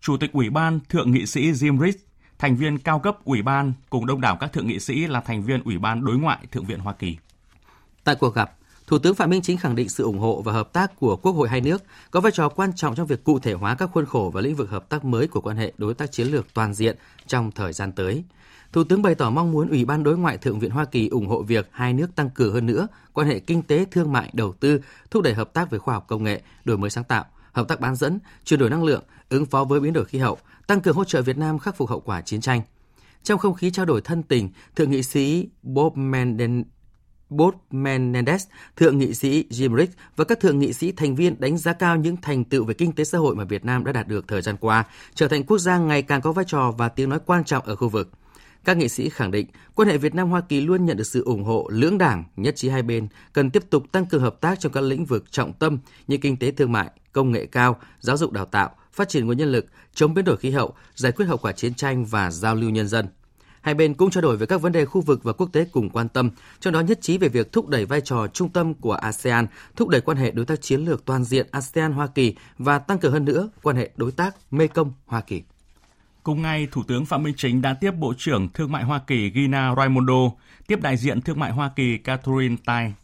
Chủ 0.00 0.16
tịch 0.16 0.32
Ủy 0.32 0.50
ban 0.50 0.80
Thượng 0.88 1.12
nghị 1.12 1.26
sĩ 1.26 1.52
Jim 1.52 1.84
Rich, 1.86 1.96
thành 2.38 2.56
viên 2.56 2.78
cao 2.78 2.98
cấp 2.98 3.24
Ủy 3.24 3.42
ban 3.42 3.72
cùng 3.90 4.06
đông 4.06 4.20
đảo 4.20 4.36
các 4.40 4.52
thượng 4.52 4.66
nghị 4.66 4.80
sĩ 4.80 5.06
là 5.06 5.20
thành 5.20 5.42
viên 5.42 5.62
Ủy 5.64 5.78
ban 5.78 6.04
Đối 6.04 6.16
ngoại 6.16 6.38
Thượng 6.52 6.64
viện 6.64 6.78
Hoa 6.80 6.92
Kỳ. 6.92 7.16
Tại 8.04 8.14
cuộc 8.14 8.34
gặp, 8.34 8.52
Thủ 8.86 8.98
tướng 8.98 9.14
Phạm 9.14 9.30
Minh 9.30 9.42
Chính 9.42 9.58
khẳng 9.58 9.76
định 9.76 9.88
sự 9.88 10.04
ủng 10.04 10.18
hộ 10.18 10.42
và 10.42 10.52
hợp 10.52 10.72
tác 10.72 10.96
của 10.96 11.16
Quốc 11.16 11.32
hội 11.32 11.48
hai 11.48 11.60
nước 11.60 11.84
có 12.10 12.20
vai 12.20 12.32
trò 12.32 12.48
quan 12.48 12.72
trọng 12.76 12.94
trong 12.94 13.06
việc 13.06 13.24
cụ 13.24 13.38
thể 13.38 13.52
hóa 13.52 13.74
các 13.74 13.90
khuôn 13.92 14.06
khổ 14.06 14.30
và 14.34 14.40
lĩnh 14.40 14.56
vực 14.56 14.70
hợp 14.70 14.88
tác 14.88 15.04
mới 15.04 15.28
của 15.28 15.40
quan 15.40 15.56
hệ 15.56 15.72
đối 15.78 15.94
tác 15.94 16.12
chiến 16.12 16.26
lược 16.26 16.54
toàn 16.54 16.74
diện 16.74 16.96
trong 17.26 17.50
thời 17.50 17.72
gian 17.72 17.92
tới. 17.92 18.24
Thủ 18.76 18.84
tướng 18.84 19.02
bày 19.02 19.14
tỏ 19.14 19.30
mong 19.30 19.52
muốn 19.52 19.68
Ủy 19.68 19.84
ban 19.84 20.02
Đối 20.02 20.18
ngoại 20.18 20.38
Thượng 20.38 20.58
viện 20.58 20.70
Hoa 20.70 20.84
Kỳ 20.84 21.08
ủng 21.08 21.26
hộ 21.26 21.42
việc 21.42 21.68
hai 21.72 21.92
nước 21.92 22.14
tăng 22.14 22.30
cường 22.30 22.54
hơn 22.54 22.66
nữa 22.66 22.88
quan 23.12 23.28
hệ 23.28 23.38
kinh 23.38 23.62
tế, 23.62 23.86
thương 23.90 24.12
mại, 24.12 24.30
đầu 24.32 24.52
tư, 24.52 24.80
thúc 25.10 25.22
đẩy 25.22 25.34
hợp 25.34 25.52
tác 25.52 25.70
về 25.70 25.78
khoa 25.78 25.94
học 25.94 26.04
công 26.08 26.24
nghệ, 26.24 26.42
đổi 26.64 26.78
mới 26.78 26.90
sáng 26.90 27.04
tạo, 27.04 27.24
hợp 27.52 27.68
tác 27.68 27.80
bán 27.80 27.96
dẫn, 27.96 28.18
chuyển 28.44 28.60
đổi 28.60 28.70
năng 28.70 28.84
lượng, 28.84 29.04
ứng 29.28 29.46
phó 29.46 29.64
với 29.64 29.80
biến 29.80 29.92
đổi 29.92 30.04
khí 30.04 30.18
hậu, 30.18 30.38
tăng 30.66 30.80
cường 30.80 30.96
hỗ 30.96 31.04
trợ 31.04 31.22
Việt 31.22 31.38
Nam 31.38 31.58
khắc 31.58 31.76
phục 31.76 31.88
hậu 31.88 32.00
quả 32.00 32.20
chiến 32.20 32.40
tranh. 32.40 32.60
Trong 33.22 33.38
không 33.38 33.54
khí 33.54 33.70
trao 33.70 33.86
đổi 33.86 34.00
thân 34.00 34.22
tình, 34.22 34.50
Thượng 34.76 34.90
nghị 34.90 35.02
sĩ 35.02 35.48
Bob 35.62 35.96
Menden 35.96 36.64
Bob 37.30 37.54
Menendez, 37.70 38.38
Thượng 38.76 38.98
nghị 38.98 39.14
sĩ 39.14 39.44
Jim 39.50 39.76
Rick 39.78 39.94
và 40.16 40.24
các 40.24 40.40
thượng 40.40 40.58
nghị 40.58 40.72
sĩ 40.72 40.92
thành 40.92 41.14
viên 41.14 41.40
đánh 41.40 41.58
giá 41.58 41.72
cao 41.72 41.96
những 41.96 42.16
thành 42.16 42.44
tựu 42.44 42.64
về 42.64 42.74
kinh 42.74 42.92
tế 42.92 43.04
xã 43.04 43.18
hội 43.18 43.34
mà 43.34 43.44
Việt 43.44 43.64
Nam 43.64 43.84
đã 43.84 43.92
đạt 43.92 44.08
được 44.08 44.28
thời 44.28 44.42
gian 44.42 44.56
qua, 44.60 44.84
trở 45.14 45.28
thành 45.28 45.44
quốc 45.44 45.58
gia 45.58 45.78
ngày 45.78 46.02
càng 46.02 46.20
có 46.20 46.32
vai 46.32 46.44
trò 46.48 46.74
và 46.78 46.88
tiếng 46.88 47.08
nói 47.08 47.18
quan 47.26 47.44
trọng 47.44 47.64
ở 47.64 47.76
khu 47.76 47.88
vực. 47.88 48.10
Các 48.66 48.76
nghị 48.76 48.88
sĩ 48.88 49.08
khẳng 49.08 49.30
định 49.30 49.46
quan 49.74 49.88
hệ 49.88 49.98
Việt 49.98 50.14
Nam 50.14 50.30
Hoa 50.30 50.40
Kỳ 50.40 50.60
luôn 50.60 50.86
nhận 50.86 50.96
được 50.96 51.06
sự 51.06 51.24
ủng 51.24 51.44
hộ 51.44 51.68
lưỡng 51.72 51.98
đảng, 51.98 52.24
nhất 52.36 52.56
trí 52.56 52.68
hai 52.68 52.82
bên 52.82 53.08
cần 53.32 53.50
tiếp 53.50 53.62
tục 53.70 53.92
tăng 53.92 54.06
cường 54.06 54.22
hợp 54.22 54.40
tác 54.40 54.60
trong 54.60 54.72
các 54.72 54.80
lĩnh 54.80 55.04
vực 55.04 55.32
trọng 55.32 55.52
tâm 55.52 55.78
như 56.06 56.16
kinh 56.16 56.36
tế 56.36 56.50
thương 56.50 56.72
mại, 56.72 56.90
công 57.12 57.32
nghệ 57.32 57.46
cao, 57.46 57.80
giáo 58.00 58.16
dục 58.16 58.32
đào 58.32 58.44
tạo, 58.44 58.70
phát 58.92 59.08
triển 59.08 59.26
nguồn 59.26 59.36
nhân 59.36 59.52
lực, 59.52 59.66
chống 59.94 60.14
biến 60.14 60.24
đổi 60.24 60.36
khí 60.36 60.50
hậu, 60.50 60.74
giải 60.94 61.12
quyết 61.12 61.26
hậu 61.26 61.36
quả 61.36 61.52
chiến 61.52 61.74
tranh 61.74 62.04
và 62.04 62.30
giao 62.30 62.54
lưu 62.54 62.70
nhân 62.70 62.88
dân. 62.88 63.06
Hai 63.60 63.74
bên 63.74 63.94
cũng 63.94 64.10
trao 64.10 64.22
đổi 64.22 64.36
về 64.36 64.46
các 64.46 64.60
vấn 64.60 64.72
đề 64.72 64.84
khu 64.84 65.00
vực 65.00 65.22
và 65.22 65.32
quốc 65.32 65.52
tế 65.52 65.64
cùng 65.72 65.90
quan 65.90 66.08
tâm, 66.08 66.30
trong 66.60 66.72
đó 66.72 66.80
nhất 66.80 66.98
trí 67.02 67.18
về 67.18 67.28
việc 67.28 67.52
thúc 67.52 67.68
đẩy 67.68 67.86
vai 67.86 68.00
trò 68.00 68.26
trung 68.26 68.48
tâm 68.48 68.74
của 68.74 68.92
ASEAN, 68.92 69.46
thúc 69.76 69.88
đẩy 69.88 70.00
quan 70.00 70.16
hệ 70.16 70.30
đối 70.30 70.46
tác 70.46 70.62
chiến 70.62 70.84
lược 70.84 71.04
toàn 71.04 71.24
diện 71.24 71.46
ASEAN-Hoa 71.52 72.06
Kỳ 72.06 72.34
và 72.58 72.78
tăng 72.78 72.98
cường 72.98 73.12
hơn 73.12 73.24
nữa 73.24 73.50
quan 73.62 73.76
hệ 73.76 73.90
đối 73.96 74.12
tác 74.12 74.36
Mekong-Hoa 74.50 75.20
Kỳ. 75.26 75.42
Cùng 76.26 76.42
ngày, 76.42 76.68
Thủ 76.72 76.82
tướng 76.82 77.06
Phạm 77.06 77.22
Minh 77.22 77.34
Chính 77.36 77.62
đã 77.62 77.74
tiếp 77.74 77.90
Bộ 77.90 78.14
trưởng 78.18 78.48
Thương 78.48 78.72
mại 78.72 78.84
Hoa 78.84 79.00
Kỳ 79.06 79.32
Gina 79.34 79.74
Raimondo, 79.76 80.30
tiếp 80.66 80.80
đại 80.82 80.96
diện 80.96 81.20
Thương 81.20 81.40
mại 81.40 81.52
Hoa 81.52 81.70
Kỳ 81.76 81.98
Catherine 81.98 82.56
Tai. 82.64 82.94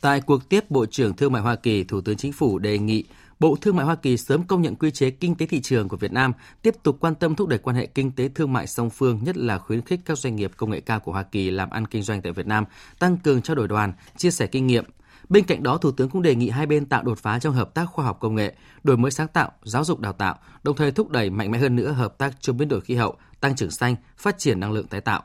Tại 0.00 0.20
cuộc 0.20 0.48
tiếp 0.48 0.70
Bộ 0.70 0.86
trưởng 0.86 1.16
Thương 1.16 1.32
mại 1.32 1.42
Hoa 1.42 1.56
Kỳ, 1.56 1.84
Thủ 1.84 2.00
tướng 2.00 2.16
Chính 2.16 2.32
phủ 2.32 2.58
đề 2.58 2.78
nghị 2.78 3.04
Bộ 3.40 3.56
Thương 3.60 3.76
mại 3.76 3.86
Hoa 3.86 3.94
Kỳ 3.94 4.16
sớm 4.16 4.42
công 4.42 4.62
nhận 4.62 4.76
quy 4.76 4.90
chế 4.90 5.10
kinh 5.10 5.34
tế 5.34 5.46
thị 5.46 5.60
trường 5.60 5.88
của 5.88 5.96
Việt 5.96 6.12
Nam, 6.12 6.32
tiếp 6.62 6.74
tục 6.82 6.96
quan 7.00 7.14
tâm 7.14 7.34
thúc 7.34 7.48
đẩy 7.48 7.58
quan 7.58 7.76
hệ 7.76 7.86
kinh 7.86 8.12
tế 8.12 8.28
thương 8.28 8.52
mại 8.52 8.66
song 8.66 8.90
phương, 8.90 9.20
nhất 9.24 9.36
là 9.36 9.58
khuyến 9.58 9.82
khích 9.82 10.00
các 10.04 10.18
doanh 10.18 10.36
nghiệp 10.36 10.50
công 10.56 10.70
nghệ 10.70 10.80
cao 10.80 11.00
của 11.00 11.12
Hoa 11.12 11.22
Kỳ 11.22 11.50
làm 11.50 11.70
ăn 11.70 11.86
kinh 11.86 12.02
doanh 12.02 12.22
tại 12.22 12.32
Việt 12.32 12.46
Nam, 12.46 12.64
tăng 12.98 13.16
cường 13.16 13.42
trao 13.42 13.54
đổi 13.56 13.68
đoàn, 13.68 13.92
chia 14.16 14.30
sẻ 14.30 14.46
kinh 14.46 14.66
nghiệm, 14.66 14.84
Bên 15.28 15.44
cạnh 15.44 15.62
đó, 15.62 15.76
Thủ 15.76 15.90
tướng 15.90 16.10
cũng 16.10 16.22
đề 16.22 16.34
nghị 16.34 16.48
hai 16.48 16.66
bên 16.66 16.86
tạo 16.86 17.02
đột 17.02 17.18
phá 17.18 17.38
trong 17.38 17.54
hợp 17.54 17.74
tác 17.74 17.84
khoa 17.84 18.04
học 18.04 18.18
công 18.20 18.34
nghệ, 18.34 18.54
đổi 18.82 18.96
mới 18.96 19.10
sáng 19.10 19.28
tạo, 19.28 19.52
giáo 19.62 19.84
dục 19.84 20.00
đào 20.00 20.12
tạo, 20.12 20.38
đồng 20.62 20.76
thời 20.76 20.92
thúc 20.92 21.10
đẩy 21.10 21.30
mạnh 21.30 21.50
mẽ 21.50 21.58
hơn 21.58 21.76
nữa 21.76 21.92
hợp 21.92 22.18
tác 22.18 22.40
chống 22.40 22.56
biến 22.56 22.68
đổi 22.68 22.80
khí 22.80 22.94
hậu, 22.94 23.16
tăng 23.40 23.56
trưởng 23.56 23.70
xanh, 23.70 23.96
phát 24.16 24.38
triển 24.38 24.60
năng 24.60 24.72
lượng 24.72 24.86
tái 24.86 25.00
tạo. 25.00 25.22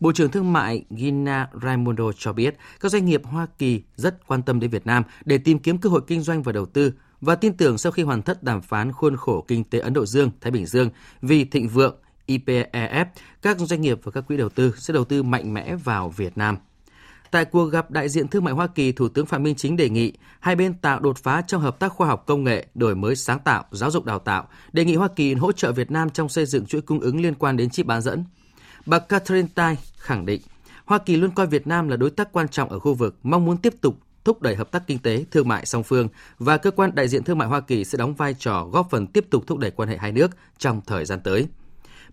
Bộ 0.00 0.12
trưởng 0.12 0.30
Thương 0.30 0.52
mại 0.52 0.84
Gina 0.90 1.48
Raimondo 1.62 2.04
cho 2.18 2.32
biết 2.32 2.56
các 2.80 2.92
doanh 2.92 3.04
nghiệp 3.04 3.22
Hoa 3.24 3.46
Kỳ 3.58 3.82
rất 3.96 4.26
quan 4.26 4.42
tâm 4.42 4.60
đến 4.60 4.70
Việt 4.70 4.86
Nam 4.86 5.02
để 5.24 5.38
tìm 5.38 5.58
kiếm 5.58 5.78
cơ 5.78 5.88
hội 5.88 6.00
kinh 6.06 6.22
doanh 6.22 6.42
và 6.42 6.52
đầu 6.52 6.66
tư 6.66 6.92
và 7.20 7.34
tin 7.34 7.56
tưởng 7.56 7.78
sau 7.78 7.92
khi 7.92 8.02
hoàn 8.02 8.22
tất 8.22 8.42
đàm 8.42 8.62
phán 8.62 8.92
khuôn 8.92 9.16
khổ 9.16 9.44
kinh 9.48 9.64
tế 9.64 9.78
Ấn 9.78 9.92
Độ 9.92 10.06
Dương, 10.06 10.30
Thái 10.40 10.50
Bình 10.50 10.66
Dương 10.66 10.90
vì 11.22 11.44
thịnh 11.44 11.68
vượng 11.68 11.96
IPEF, 12.26 13.06
các 13.42 13.58
doanh 13.58 13.80
nghiệp 13.80 14.00
và 14.02 14.12
các 14.12 14.26
quỹ 14.26 14.36
đầu 14.36 14.48
tư 14.48 14.74
sẽ 14.76 14.94
đầu 14.94 15.04
tư 15.04 15.22
mạnh 15.22 15.54
mẽ 15.54 15.76
vào 15.76 16.08
Việt 16.08 16.38
Nam. 16.38 16.56
Tại 17.30 17.44
cuộc 17.44 17.64
gặp 17.66 17.90
đại 17.90 18.08
diện 18.08 18.28
thương 18.28 18.44
mại 18.44 18.54
Hoa 18.54 18.66
Kỳ, 18.66 18.92
Thủ 18.92 19.08
tướng 19.08 19.26
Phạm 19.26 19.42
Minh 19.42 19.54
Chính 19.54 19.76
đề 19.76 19.88
nghị 19.88 20.12
hai 20.40 20.56
bên 20.56 20.74
tạo 20.74 21.00
đột 21.00 21.18
phá 21.18 21.42
trong 21.46 21.62
hợp 21.62 21.78
tác 21.78 21.92
khoa 21.92 22.06
học 22.06 22.24
công 22.26 22.44
nghệ, 22.44 22.66
đổi 22.74 22.94
mới 22.94 23.16
sáng 23.16 23.38
tạo, 23.38 23.64
giáo 23.70 23.90
dục 23.90 24.04
đào 24.04 24.18
tạo, 24.18 24.48
đề 24.72 24.84
nghị 24.84 24.94
Hoa 24.94 25.08
Kỳ 25.16 25.34
hỗ 25.34 25.52
trợ 25.52 25.72
Việt 25.72 25.90
Nam 25.90 26.10
trong 26.10 26.28
xây 26.28 26.46
dựng 26.46 26.66
chuỗi 26.66 26.80
cung 26.80 27.00
ứng 27.00 27.20
liên 27.20 27.34
quan 27.34 27.56
đến 27.56 27.70
chip 27.70 27.86
bán 27.86 28.02
dẫn. 28.02 28.24
Bà 28.86 28.98
Catherine 28.98 29.48
Tai 29.54 29.76
khẳng 29.98 30.26
định, 30.26 30.40
Hoa 30.84 30.98
Kỳ 30.98 31.16
luôn 31.16 31.30
coi 31.30 31.46
Việt 31.46 31.66
Nam 31.66 31.88
là 31.88 31.96
đối 31.96 32.10
tác 32.10 32.32
quan 32.32 32.48
trọng 32.48 32.68
ở 32.68 32.78
khu 32.78 32.94
vực, 32.94 33.16
mong 33.22 33.44
muốn 33.44 33.56
tiếp 33.56 33.74
tục 33.80 33.96
thúc 34.24 34.42
đẩy 34.42 34.56
hợp 34.56 34.70
tác 34.70 34.86
kinh 34.86 34.98
tế, 34.98 35.24
thương 35.30 35.48
mại 35.48 35.66
song 35.66 35.82
phương 35.82 36.08
và 36.38 36.56
cơ 36.56 36.70
quan 36.70 36.94
đại 36.94 37.08
diện 37.08 37.24
thương 37.24 37.38
mại 37.38 37.48
Hoa 37.48 37.60
Kỳ 37.60 37.84
sẽ 37.84 37.98
đóng 37.98 38.14
vai 38.14 38.34
trò 38.34 38.64
góp 38.64 38.90
phần 38.90 39.06
tiếp 39.06 39.26
tục 39.30 39.44
thúc 39.46 39.58
đẩy 39.58 39.70
quan 39.70 39.88
hệ 39.88 39.96
hai 39.96 40.12
nước 40.12 40.30
trong 40.58 40.80
thời 40.86 41.04
gian 41.04 41.20
tới. 41.24 41.48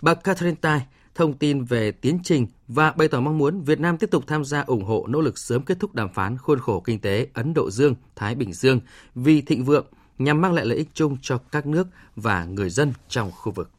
Bà 0.01 0.13
Catherine 0.13 0.57
Tai 0.61 0.85
thông 1.15 1.33
tin 1.33 1.63
về 1.63 1.91
tiến 1.91 2.19
trình 2.23 2.47
và 2.67 2.91
bày 2.91 3.07
tỏ 3.07 3.19
mong 3.19 3.37
muốn 3.37 3.61
Việt 3.61 3.79
Nam 3.79 3.97
tiếp 3.97 4.11
tục 4.11 4.23
tham 4.27 4.45
gia 4.45 4.61
ủng 4.61 4.83
hộ 4.83 5.05
nỗ 5.09 5.21
lực 5.21 5.37
sớm 5.37 5.61
kết 5.61 5.79
thúc 5.79 5.95
đàm 5.95 6.09
phán 6.13 6.37
khuôn 6.37 6.59
khổ 6.59 6.79
kinh 6.79 6.99
tế 6.99 7.27
Ấn 7.33 7.53
Độ 7.53 7.71
Dương, 7.71 7.95
Thái 8.15 8.35
Bình 8.35 8.53
Dương 8.53 8.79
vì 9.15 9.41
thịnh 9.41 9.65
vượng 9.65 9.85
nhằm 10.19 10.41
mang 10.41 10.53
lại 10.53 10.65
lợi 10.65 10.77
ích 10.77 10.89
chung 10.93 11.17
cho 11.21 11.37
các 11.37 11.65
nước 11.65 11.87
và 12.15 12.45
người 12.45 12.69
dân 12.69 12.93
trong 13.09 13.31
khu 13.31 13.51
vực. 13.51 13.69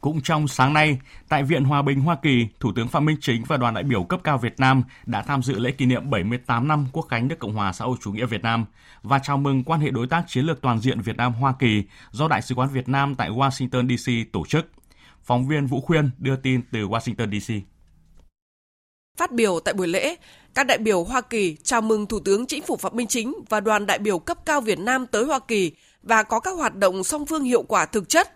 Cũng 0.00 0.20
trong 0.20 0.48
sáng 0.48 0.72
nay, 0.72 0.98
tại 1.28 1.42
Viện 1.42 1.64
Hòa 1.64 1.82
bình 1.82 2.00
Hoa 2.00 2.16
Kỳ, 2.22 2.46
Thủ 2.60 2.72
tướng 2.76 2.88
Phạm 2.88 3.04
Minh 3.04 3.16
Chính 3.20 3.44
và 3.48 3.56
đoàn 3.56 3.74
đại 3.74 3.84
biểu 3.84 4.04
cấp 4.04 4.20
cao 4.24 4.38
Việt 4.38 4.60
Nam 4.60 4.82
đã 5.06 5.22
tham 5.22 5.42
dự 5.42 5.58
lễ 5.58 5.70
kỷ 5.70 5.86
niệm 5.86 6.10
78 6.10 6.68
năm 6.68 6.86
Quốc 6.92 7.06
khánh 7.10 7.28
nước 7.28 7.38
Cộng 7.38 7.54
hòa 7.54 7.72
xã 7.72 7.84
hội 7.84 7.96
chủ 8.00 8.12
nghĩa 8.12 8.26
Việt 8.26 8.42
Nam 8.42 8.64
và 9.02 9.18
chào 9.18 9.36
mừng 9.36 9.64
quan 9.64 9.80
hệ 9.80 9.90
đối 9.90 10.06
tác 10.06 10.24
chiến 10.26 10.44
lược 10.44 10.60
toàn 10.60 10.80
diện 10.80 11.00
Việt 11.00 11.16
Nam 11.16 11.32
Hoa 11.32 11.54
Kỳ 11.58 11.84
do 12.10 12.28
Đại 12.28 12.42
sứ 12.42 12.54
quán 12.54 12.68
Việt 12.68 12.88
Nam 12.88 13.14
tại 13.14 13.30
Washington 13.30 13.96
DC 13.96 14.32
tổ 14.32 14.46
chức. 14.46 14.66
Phóng 15.22 15.48
viên 15.48 15.66
Vũ 15.66 15.80
Khuyên 15.80 16.10
đưa 16.18 16.36
tin 16.36 16.62
từ 16.72 16.78
Washington 16.78 17.40
DC. 17.40 17.52
Phát 19.16 19.32
biểu 19.32 19.60
tại 19.60 19.74
buổi 19.74 19.88
lễ, 19.88 20.16
các 20.54 20.66
đại 20.66 20.78
biểu 20.78 21.04
Hoa 21.04 21.20
Kỳ 21.20 21.56
chào 21.62 21.80
mừng 21.80 22.06
Thủ 22.06 22.20
tướng 22.20 22.46
Chính 22.46 22.62
phủ 22.62 22.76
Phạm 22.76 22.96
Minh 22.96 23.06
Chính 23.06 23.34
và 23.48 23.60
đoàn 23.60 23.86
đại 23.86 23.98
biểu 23.98 24.18
cấp 24.18 24.38
cao 24.46 24.60
Việt 24.60 24.78
Nam 24.78 25.06
tới 25.06 25.24
Hoa 25.24 25.38
Kỳ 25.38 25.72
và 26.02 26.22
có 26.22 26.40
các 26.40 26.50
hoạt 26.50 26.76
động 26.76 27.04
song 27.04 27.26
phương 27.26 27.44
hiệu 27.44 27.62
quả 27.62 27.86
thực 27.86 28.08
chất. 28.08 28.34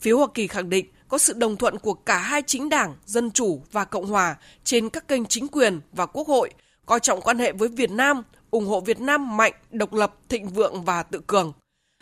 Phía 0.00 0.12
Hoa 0.12 0.26
Kỳ 0.34 0.46
khẳng 0.46 0.70
định 0.70 0.86
có 1.08 1.18
sự 1.18 1.32
đồng 1.32 1.56
thuận 1.56 1.78
của 1.78 1.94
cả 1.94 2.18
hai 2.18 2.42
chính 2.46 2.68
đảng, 2.68 2.94
Dân 3.04 3.30
Chủ 3.30 3.62
và 3.72 3.84
Cộng 3.84 4.06
Hòa 4.06 4.36
trên 4.64 4.90
các 4.90 5.08
kênh 5.08 5.26
chính 5.26 5.48
quyền 5.48 5.80
và 5.92 6.06
Quốc 6.06 6.28
hội, 6.28 6.50
coi 6.86 7.00
trọng 7.00 7.20
quan 7.20 7.38
hệ 7.38 7.52
với 7.52 7.68
Việt 7.68 7.90
Nam, 7.90 8.22
ủng 8.50 8.66
hộ 8.66 8.80
Việt 8.80 9.00
Nam 9.00 9.36
mạnh, 9.36 9.52
độc 9.70 9.92
lập, 9.92 10.14
thịnh 10.28 10.48
vượng 10.48 10.84
và 10.84 11.02
tự 11.02 11.20
cường. 11.26 11.52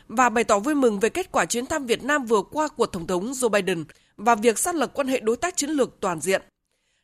Và 0.09 0.29
bày 0.29 0.45
tỏ 0.45 0.59
vui 0.59 0.75
mừng 0.75 1.01
về 1.01 1.09
kết 1.09 1.33
quả 1.33 1.45
chuyến 1.45 1.67
thăm 1.67 1.87
Việt 1.87 2.05
Nam 2.05 2.25
vừa 2.25 2.43
qua 2.43 2.69
của 2.69 2.87
Tổng 2.87 3.07
thống 3.07 3.33
Joe 3.33 3.49
Biden 3.49 3.85
và 4.25 4.35
việc 4.35 4.59
xác 4.59 4.75
lập 4.75 4.91
quan 4.95 5.09
hệ 5.09 5.21
đối 5.21 5.37
tác 5.37 5.57
chiến 5.57 5.71
lược 5.71 6.01
toàn 6.01 6.21
diện. 6.21 6.43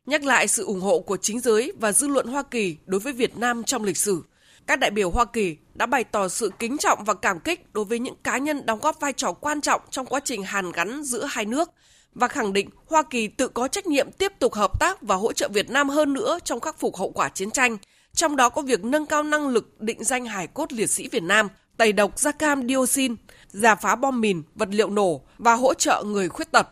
Nhắc 0.07 0.25
lại 0.25 0.49
sự 0.49 0.65
ủng 0.65 0.81
hộ 0.81 1.01
của 1.01 1.17
chính 1.17 1.41
giới 1.41 1.73
và 1.81 1.93
dư 1.93 2.09
luận 2.09 2.27
Hoa 2.27 2.43
Kỳ 2.43 2.77
đối 2.87 3.01
với 3.01 3.13
Việt 3.13 3.37
Nam 3.37 3.65
trong 3.65 3.85
lịch 3.85 3.97
sử– 3.97 4.23
các 4.69 4.79
đại 4.79 4.91
biểu 4.91 5.11
Hoa 5.11 5.25
Kỳ 5.25 5.57
đã 5.75 5.87
bày 5.87 6.05
tỏ 6.05 6.29
sự 6.29 6.53
kính 6.59 6.79
trọng 6.79 7.05
và 7.05 7.15
cảm 7.15 7.41
kích 7.41 7.73
đối 7.73 7.85
với 7.85 7.99
những 7.99 8.15
cá 8.23 8.39
nhân 8.39 8.67
đóng 8.67 8.79
góp 8.79 9.01
vai 9.01 9.13
trò 9.13 9.33
quan 9.33 9.61
trọng 9.61 9.81
trong 9.91 10.07
quá 10.07 10.21
trình 10.25 10.43
hàn 10.43 10.73
gắn 10.73 11.03
giữa 11.03 11.25
hai 11.31 11.45
nước 11.45 11.71
và 12.15 12.29
khẳng 12.29 12.53
định 12.53 12.71
Hoa 12.87 13.03
Kỳ 13.03 13.29
tự 13.29 13.49
có 13.49 13.69
trách 13.69 13.87
nhiệm 13.87 14.13
tiếp 14.13 14.33
tục 14.39 14.55
hợp 14.55 14.81
tác 14.81 15.03
và 15.03 15.15
hỗ 15.15 15.33
trợ 15.33 15.49
Việt 15.49 15.71
Nam 15.71 15.89
hơn 15.89 16.13
nữa 16.13 16.39
trong 16.45 16.61
khắc 16.61 16.79
phục 16.79 16.97
hậu 16.97 17.11
quả 17.11 17.29
chiến 17.29 17.51
tranh, 17.51 17.77
trong 18.15 18.37
đó 18.37 18.49
có 18.49 18.63
việc 18.63 18.85
nâng 18.85 19.07
cao 19.07 19.23
năng 19.23 19.49
lực 19.49 19.81
định 19.81 20.05
danh 20.05 20.27
hài 20.27 20.47
cốt 20.47 20.73
liệt 20.73 20.91
sĩ 20.91 21.09
Việt 21.09 21.23
Nam, 21.23 21.49
tẩy 21.77 21.93
độc 21.93 22.19
da 22.19 22.33
cam 22.33 22.69
dioxin, 22.69 23.17
giả 23.49 23.75
phá 23.75 23.97
bom 23.97 24.21
mìn, 24.21 24.43
vật 24.55 24.69
liệu 24.73 24.91
nổ 24.91 25.21
và 25.39 25.55
hỗ 25.55 25.75
trợ 25.75 26.03
người 26.07 26.29
khuyết 26.29 26.53
tật. 26.53 26.69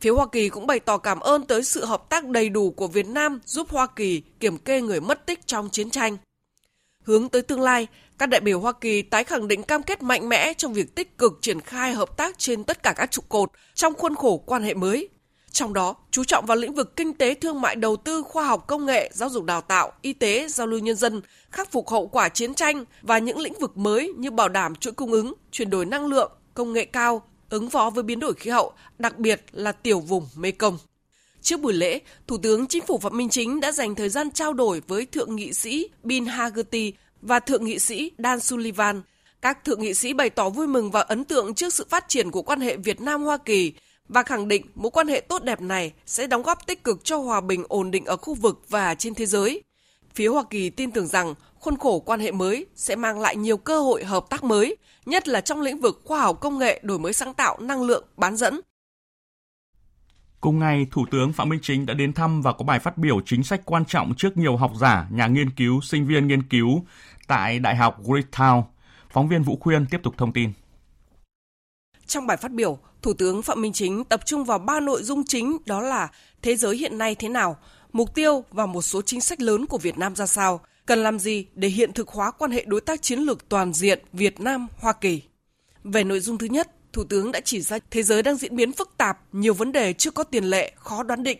Phía 0.00 0.10
Hoa 0.10 0.26
Kỳ 0.32 0.48
cũng 0.48 0.66
bày 0.66 0.80
tỏ 0.80 0.98
cảm 0.98 1.20
ơn 1.20 1.46
tới 1.46 1.64
sự 1.64 1.84
hợp 1.84 2.08
tác 2.08 2.26
đầy 2.28 2.48
đủ 2.48 2.70
của 2.70 2.86
Việt 2.86 3.06
Nam 3.06 3.40
giúp 3.44 3.70
Hoa 3.70 3.86
Kỳ 3.86 4.22
kiểm 4.40 4.58
kê 4.58 4.80
người 4.80 5.00
mất 5.00 5.26
tích 5.26 5.46
trong 5.46 5.68
chiến 5.70 5.90
tranh. 5.90 6.16
Hướng 7.04 7.28
tới 7.28 7.42
tương 7.42 7.60
lai, 7.60 7.86
các 8.18 8.26
đại 8.26 8.40
biểu 8.40 8.60
Hoa 8.60 8.72
Kỳ 8.72 9.02
tái 9.02 9.24
khẳng 9.24 9.48
định 9.48 9.62
cam 9.62 9.82
kết 9.82 10.02
mạnh 10.02 10.28
mẽ 10.28 10.54
trong 10.54 10.72
việc 10.72 10.94
tích 10.94 11.18
cực 11.18 11.32
triển 11.40 11.60
khai 11.60 11.92
hợp 11.92 12.16
tác 12.16 12.38
trên 12.38 12.64
tất 12.64 12.82
cả 12.82 12.92
các 12.96 13.10
trụ 13.10 13.22
cột 13.28 13.50
trong 13.74 13.94
khuôn 13.94 14.14
khổ 14.14 14.36
quan 14.46 14.62
hệ 14.62 14.74
mới. 14.74 15.08
Trong 15.52 15.72
đó, 15.72 15.94
chú 16.10 16.24
trọng 16.24 16.46
vào 16.46 16.56
lĩnh 16.56 16.74
vực 16.74 16.96
kinh 16.96 17.14
tế, 17.14 17.34
thương 17.34 17.60
mại, 17.60 17.76
đầu 17.76 17.96
tư, 17.96 18.22
khoa 18.22 18.44
học, 18.46 18.66
công 18.66 18.86
nghệ, 18.86 19.10
giáo 19.14 19.28
dục 19.28 19.44
đào 19.44 19.60
tạo, 19.60 19.92
y 20.02 20.12
tế, 20.12 20.48
giao 20.48 20.66
lưu 20.66 20.80
nhân 20.80 20.96
dân, 20.96 21.22
khắc 21.50 21.72
phục 21.72 21.88
hậu 21.88 22.06
quả 22.06 22.28
chiến 22.28 22.54
tranh 22.54 22.84
và 23.02 23.18
những 23.18 23.38
lĩnh 23.38 23.58
vực 23.60 23.76
mới 23.76 24.12
như 24.16 24.30
bảo 24.30 24.48
đảm 24.48 24.74
chuỗi 24.74 24.92
cung 24.92 25.12
ứng, 25.12 25.34
chuyển 25.50 25.70
đổi 25.70 25.86
năng 25.86 26.06
lượng, 26.06 26.32
công 26.54 26.72
nghệ 26.72 26.84
cao, 26.84 27.22
ứng 27.50 27.70
phó 27.70 27.90
với 27.90 28.02
biến 28.02 28.20
đổi 28.20 28.34
khí 28.34 28.50
hậu, 28.50 28.72
đặc 28.98 29.18
biệt 29.18 29.44
là 29.52 29.72
tiểu 29.72 30.00
vùng 30.00 30.28
Mekong. 30.36 30.78
Trước 31.42 31.60
buổi 31.60 31.72
lễ, 31.72 32.00
Thủ 32.26 32.38
tướng 32.38 32.66
Chính 32.66 32.86
phủ 32.86 32.98
Phạm 32.98 33.16
Minh 33.16 33.28
Chính 33.28 33.60
đã 33.60 33.72
dành 33.72 33.94
thời 33.94 34.08
gian 34.08 34.30
trao 34.30 34.52
đổi 34.52 34.82
với 34.88 35.06
Thượng 35.06 35.36
nghị 35.36 35.52
sĩ 35.52 35.88
Bin 36.02 36.26
Hagerty 36.26 36.92
và 37.22 37.40
Thượng 37.40 37.64
nghị 37.64 37.78
sĩ 37.78 38.12
Dan 38.18 38.40
Sullivan. 38.40 39.02
Các 39.42 39.64
thượng 39.64 39.80
nghị 39.80 39.94
sĩ 39.94 40.12
bày 40.12 40.30
tỏ 40.30 40.48
vui 40.48 40.66
mừng 40.66 40.90
và 40.90 41.00
ấn 41.00 41.24
tượng 41.24 41.54
trước 41.54 41.74
sự 41.74 41.86
phát 41.88 42.08
triển 42.08 42.30
của 42.30 42.42
quan 42.42 42.60
hệ 42.60 42.76
Việt 42.76 43.00
Nam-Hoa 43.00 43.36
Kỳ 43.36 43.72
và 44.08 44.22
khẳng 44.22 44.48
định 44.48 44.66
mối 44.74 44.90
quan 44.90 45.08
hệ 45.08 45.20
tốt 45.20 45.42
đẹp 45.42 45.60
này 45.60 45.92
sẽ 46.06 46.26
đóng 46.26 46.42
góp 46.42 46.66
tích 46.66 46.84
cực 46.84 47.04
cho 47.04 47.18
hòa 47.18 47.40
bình 47.40 47.64
ổn 47.68 47.90
định 47.90 48.04
ở 48.04 48.16
khu 48.16 48.34
vực 48.34 48.60
và 48.68 48.94
trên 48.94 49.14
thế 49.14 49.26
giới. 49.26 49.62
Phía 50.14 50.28
Hoa 50.28 50.44
Kỳ 50.50 50.70
tin 50.70 50.90
tưởng 50.90 51.06
rằng 51.06 51.34
khuôn 51.60 51.76
khổ 51.76 51.98
quan 51.98 52.20
hệ 52.20 52.32
mới 52.32 52.66
sẽ 52.76 52.96
mang 52.96 53.20
lại 53.20 53.36
nhiều 53.36 53.56
cơ 53.56 53.80
hội 53.80 54.04
hợp 54.04 54.30
tác 54.30 54.44
mới, 54.44 54.76
nhất 55.06 55.28
là 55.28 55.40
trong 55.40 55.60
lĩnh 55.60 55.80
vực 55.80 56.00
khoa 56.04 56.20
học 56.20 56.40
công 56.40 56.58
nghệ, 56.58 56.80
đổi 56.84 56.98
mới 56.98 57.12
sáng 57.12 57.34
tạo, 57.34 57.58
năng 57.60 57.82
lượng, 57.82 58.04
bán 58.16 58.36
dẫn. 58.36 58.60
Cùng 60.40 60.58
ngày, 60.58 60.86
Thủ 60.90 61.06
tướng 61.10 61.32
Phạm 61.32 61.48
Minh 61.48 61.60
Chính 61.62 61.86
đã 61.86 61.94
đến 61.94 62.12
thăm 62.12 62.42
và 62.42 62.52
có 62.52 62.64
bài 62.64 62.78
phát 62.78 62.98
biểu 62.98 63.20
chính 63.20 63.44
sách 63.44 63.60
quan 63.64 63.84
trọng 63.84 64.14
trước 64.16 64.36
nhiều 64.36 64.56
học 64.56 64.72
giả, 64.80 65.08
nhà 65.10 65.26
nghiên 65.26 65.50
cứu, 65.50 65.80
sinh 65.80 66.06
viên 66.06 66.26
nghiên 66.26 66.42
cứu 66.42 66.84
tại 67.26 67.58
Đại 67.58 67.76
học 67.76 68.02
Greatown. 68.04 68.62
Phóng 69.10 69.28
viên 69.28 69.42
Vũ 69.42 69.56
Khuyên 69.60 69.86
tiếp 69.90 70.00
tục 70.02 70.14
thông 70.18 70.32
tin. 70.32 70.52
Trong 72.06 72.26
bài 72.26 72.36
phát 72.36 72.52
biểu, 72.52 72.78
Thủ 73.02 73.12
tướng 73.14 73.42
Phạm 73.42 73.62
Minh 73.62 73.72
Chính 73.72 74.04
tập 74.04 74.20
trung 74.26 74.44
vào 74.44 74.58
ba 74.58 74.80
nội 74.80 75.02
dung 75.02 75.24
chính 75.24 75.56
đó 75.66 75.80
là 75.80 76.08
thế 76.42 76.56
giới 76.56 76.76
hiện 76.76 76.98
nay 76.98 77.14
thế 77.14 77.28
nào, 77.28 77.56
mục 77.92 78.14
tiêu 78.14 78.44
và 78.50 78.66
một 78.66 78.82
số 78.82 79.02
chính 79.02 79.20
sách 79.20 79.40
lớn 79.40 79.66
của 79.66 79.78
Việt 79.78 79.98
Nam 79.98 80.16
ra 80.16 80.26
sao, 80.26 80.60
cần 80.90 81.02
làm 81.02 81.18
gì 81.18 81.46
để 81.54 81.68
hiện 81.68 81.92
thực 81.92 82.08
hóa 82.08 82.30
quan 82.30 82.50
hệ 82.50 82.64
đối 82.66 82.80
tác 82.80 83.02
chiến 83.02 83.18
lược 83.18 83.48
toàn 83.48 83.72
diện 83.72 83.98
Việt 84.12 84.40
Nam-Hoa 84.40 84.92
Kỳ. 84.92 85.22
Về 85.84 86.04
nội 86.04 86.20
dung 86.20 86.38
thứ 86.38 86.46
nhất, 86.46 86.70
Thủ 86.92 87.04
tướng 87.04 87.32
đã 87.32 87.40
chỉ 87.40 87.60
ra 87.60 87.78
thế 87.90 88.02
giới 88.02 88.22
đang 88.22 88.36
diễn 88.36 88.56
biến 88.56 88.72
phức 88.72 88.90
tạp, 88.96 89.18
nhiều 89.32 89.54
vấn 89.54 89.72
đề 89.72 89.92
chưa 89.92 90.10
có 90.10 90.24
tiền 90.24 90.44
lệ, 90.44 90.72
khó 90.76 91.02
đoán 91.02 91.22
định. 91.22 91.38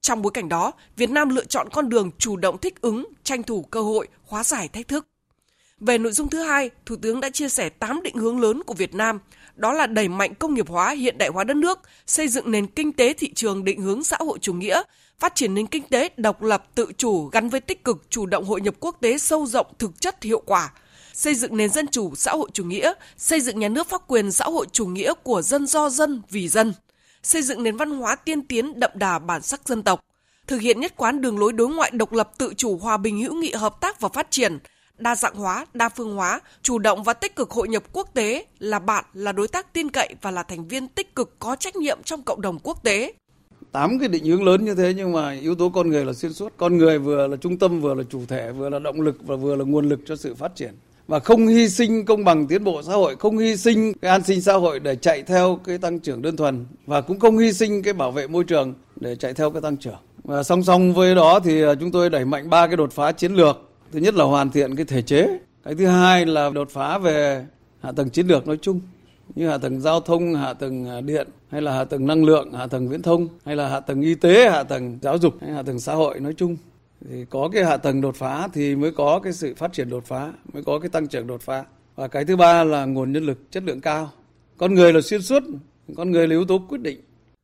Trong 0.00 0.22
bối 0.22 0.30
cảnh 0.34 0.48
đó, 0.48 0.72
Việt 0.96 1.10
Nam 1.10 1.28
lựa 1.28 1.44
chọn 1.44 1.68
con 1.72 1.88
đường 1.88 2.10
chủ 2.18 2.36
động 2.36 2.58
thích 2.58 2.80
ứng, 2.80 3.06
tranh 3.24 3.42
thủ 3.42 3.62
cơ 3.62 3.80
hội, 3.80 4.08
hóa 4.26 4.44
giải 4.44 4.68
thách 4.68 4.88
thức. 4.88 5.06
Về 5.80 5.98
nội 5.98 6.12
dung 6.12 6.28
thứ 6.28 6.42
hai, 6.42 6.70
Thủ 6.86 6.96
tướng 6.96 7.20
đã 7.20 7.30
chia 7.30 7.48
sẻ 7.48 7.68
8 7.68 8.02
định 8.02 8.16
hướng 8.16 8.40
lớn 8.40 8.62
của 8.66 8.74
Việt 8.74 8.94
Nam, 8.94 9.18
đó 9.56 9.72
là 9.72 9.86
đẩy 9.86 10.08
mạnh 10.08 10.34
công 10.34 10.54
nghiệp 10.54 10.68
hóa, 10.68 10.90
hiện 10.90 11.18
đại 11.18 11.28
hóa 11.28 11.44
đất 11.44 11.56
nước, 11.56 11.78
xây 12.06 12.28
dựng 12.28 12.50
nền 12.50 12.66
kinh 12.66 12.92
tế 12.92 13.12
thị 13.12 13.32
trường 13.34 13.64
định 13.64 13.80
hướng 13.80 14.04
xã 14.04 14.16
hội 14.20 14.38
chủ 14.40 14.54
nghĩa, 14.54 14.82
phát 15.22 15.34
triển 15.34 15.54
nền 15.54 15.66
kinh 15.66 15.82
tế 15.82 16.08
độc 16.16 16.42
lập 16.42 16.64
tự 16.74 16.92
chủ 16.98 17.26
gắn 17.26 17.48
với 17.48 17.60
tích 17.60 17.84
cực 17.84 18.10
chủ 18.10 18.26
động 18.26 18.44
hội 18.44 18.60
nhập 18.60 18.74
quốc 18.80 18.96
tế 19.00 19.18
sâu 19.18 19.46
rộng 19.46 19.66
thực 19.78 20.00
chất 20.00 20.22
hiệu 20.22 20.42
quả, 20.46 20.72
xây 21.14 21.34
dựng 21.34 21.56
nền 21.56 21.70
dân 21.70 21.86
chủ 21.88 22.14
xã 22.14 22.32
hội 22.32 22.50
chủ 22.52 22.64
nghĩa, 22.64 22.92
xây 23.16 23.40
dựng 23.40 23.58
nhà 23.58 23.68
nước 23.68 23.88
pháp 23.88 24.02
quyền 24.08 24.32
xã 24.32 24.44
hội 24.44 24.66
chủ 24.72 24.86
nghĩa 24.86 25.12
của 25.22 25.42
dân 25.42 25.66
do 25.66 25.90
dân 25.90 26.22
vì 26.30 26.48
dân, 26.48 26.74
xây 27.22 27.42
dựng 27.42 27.62
nền 27.62 27.76
văn 27.76 27.90
hóa 27.90 28.16
tiên 28.16 28.46
tiến 28.46 28.80
đậm 28.80 28.90
đà 28.94 29.18
bản 29.18 29.42
sắc 29.42 29.68
dân 29.68 29.82
tộc, 29.82 30.00
thực 30.46 30.60
hiện 30.60 30.80
nhất 30.80 30.92
quán 30.96 31.20
đường 31.20 31.38
lối 31.38 31.52
đối 31.52 31.68
ngoại 31.68 31.90
độc 31.94 32.12
lập 32.12 32.30
tự 32.38 32.54
chủ 32.56 32.76
hòa 32.76 32.96
bình 32.96 33.22
hữu 33.22 33.34
nghị 33.34 33.52
hợp 33.52 33.80
tác 33.80 34.00
và 34.00 34.08
phát 34.08 34.30
triển, 34.30 34.58
đa 34.98 35.16
dạng 35.16 35.34
hóa, 35.34 35.66
đa 35.74 35.88
phương 35.88 36.16
hóa, 36.16 36.40
chủ 36.62 36.78
động 36.78 37.02
và 37.02 37.12
tích 37.12 37.36
cực 37.36 37.50
hội 37.50 37.68
nhập 37.68 37.82
quốc 37.92 38.14
tế, 38.14 38.46
là 38.58 38.78
bạn, 38.78 39.04
là 39.12 39.32
đối 39.32 39.48
tác 39.48 39.72
tin 39.72 39.90
cậy 39.90 40.14
và 40.22 40.30
là 40.30 40.42
thành 40.42 40.68
viên 40.68 40.88
tích 40.88 41.14
cực 41.14 41.38
có 41.38 41.56
trách 41.56 41.76
nhiệm 41.76 42.02
trong 42.02 42.22
cộng 42.22 42.40
đồng 42.40 42.58
quốc 42.62 42.82
tế. 42.82 43.12
Tám 43.72 43.98
cái 43.98 44.08
định 44.08 44.24
hướng 44.24 44.44
lớn 44.44 44.64
như 44.64 44.74
thế 44.74 44.94
nhưng 44.96 45.12
mà 45.12 45.32
yếu 45.32 45.54
tố 45.54 45.68
con 45.68 45.90
người 45.90 46.04
là 46.04 46.12
xuyên 46.12 46.32
suốt. 46.32 46.52
Con 46.56 46.78
người 46.78 46.98
vừa 46.98 47.26
là 47.26 47.36
trung 47.36 47.58
tâm, 47.58 47.80
vừa 47.80 47.94
là 47.94 48.02
chủ 48.10 48.20
thể, 48.28 48.52
vừa 48.52 48.68
là 48.68 48.78
động 48.78 49.00
lực 49.00 49.16
và 49.26 49.36
vừa 49.36 49.56
là 49.56 49.64
nguồn 49.64 49.88
lực 49.88 50.00
cho 50.06 50.16
sự 50.16 50.34
phát 50.34 50.56
triển 50.56 50.74
và 51.08 51.18
không 51.18 51.46
hy 51.46 51.68
sinh 51.68 52.04
công 52.04 52.24
bằng 52.24 52.46
tiến 52.46 52.64
bộ 52.64 52.82
xã 52.82 52.92
hội, 52.92 53.16
không 53.16 53.38
hy 53.38 53.56
sinh 53.56 53.92
cái 53.94 54.10
an 54.10 54.22
sinh 54.24 54.40
xã 54.40 54.54
hội 54.54 54.80
để 54.80 54.96
chạy 54.96 55.22
theo 55.22 55.58
cái 55.64 55.78
tăng 55.78 55.98
trưởng 55.98 56.22
đơn 56.22 56.36
thuần 56.36 56.66
và 56.86 57.00
cũng 57.00 57.20
không 57.20 57.38
hy 57.38 57.52
sinh 57.52 57.82
cái 57.82 57.92
bảo 57.92 58.10
vệ 58.10 58.26
môi 58.26 58.44
trường 58.44 58.74
để 59.00 59.16
chạy 59.16 59.34
theo 59.34 59.50
cái 59.50 59.62
tăng 59.62 59.76
trưởng. 59.76 59.98
Và 60.24 60.42
song 60.42 60.62
song 60.62 60.94
với 60.94 61.14
đó 61.14 61.40
thì 61.40 61.62
à, 61.62 61.74
chúng 61.80 61.90
tôi 61.92 62.10
đẩy 62.10 62.24
mạnh 62.24 62.50
ba 62.50 62.66
cái 62.66 62.76
đột 62.76 62.92
phá 62.92 63.12
chiến 63.12 63.34
lược. 63.34 63.56
Thứ 63.92 63.98
nhất 63.98 64.14
là 64.14 64.24
hoàn 64.24 64.50
thiện 64.50 64.76
cái 64.76 64.84
thể 64.84 65.02
chế. 65.02 65.38
Cái 65.64 65.74
thứ 65.74 65.86
hai 65.86 66.26
là 66.26 66.50
đột 66.50 66.70
phá 66.70 66.98
về 66.98 67.46
hạ 67.80 67.92
tầng 67.92 68.10
chiến 68.10 68.26
lược 68.26 68.46
nói 68.46 68.58
chung 68.62 68.80
như 69.34 69.48
hạ 69.48 69.58
tầng 69.58 69.80
giao 69.80 70.00
thông, 70.00 70.34
hạ 70.34 70.52
tầng 70.52 70.88
à, 70.88 71.00
điện 71.00 71.28
hay 71.50 71.62
là 71.62 71.72
hạ 71.72 71.84
tầng 71.84 72.06
năng 72.06 72.24
lượng, 72.24 72.52
hạ 72.52 72.66
tầng 72.66 72.88
viễn 72.88 73.02
thông 73.02 73.28
hay 73.44 73.56
là 73.56 73.68
hạ 73.68 73.80
tầng 73.80 74.00
y 74.02 74.14
tế, 74.14 74.50
hạ 74.50 74.62
tầng 74.62 74.98
giáo 75.02 75.18
dục 75.18 75.34
hay 75.40 75.50
hạ 75.50 75.62
tầng 75.62 75.80
xã 75.80 75.94
hội 75.94 76.20
nói 76.20 76.34
chung. 76.36 76.56
Thì 77.10 77.24
có 77.30 77.48
cái 77.52 77.64
hạ 77.64 77.76
tầng 77.76 78.00
đột 78.00 78.16
phá 78.16 78.48
thì 78.52 78.76
mới 78.76 78.92
có 78.92 79.20
cái 79.24 79.32
sự 79.32 79.54
phát 79.54 79.72
triển 79.72 79.90
đột 79.90 80.04
phá 80.06 80.32
mới 80.52 80.62
có 80.62 80.78
cái 80.78 80.88
tăng 80.88 81.06
trưởng 81.06 81.26
đột 81.26 81.42
phá. 81.42 81.64
Và 81.96 82.08
cái 82.08 82.24
thứ 82.24 82.36
ba 82.36 82.64
là 82.64 82.84
nguồn 82.84 83.12
nhân 83.12 83.26
lực 83.26 83.50
chất 83.50 83.62
lượng 83.62 83.80
cao. 83.80 84.12
Con 84.56 84.74
người 84.74 84.92
là 84.92 85.00
xuyên 85.00 85.22
suốt 85.22 85.42
con 85.96 86.10
người 86.10 86.28
là 86.28 86.32
yếu 86.32 86.44
tố 86.44 86.58
quyết 86.68 86.80
định. 86.80 87.00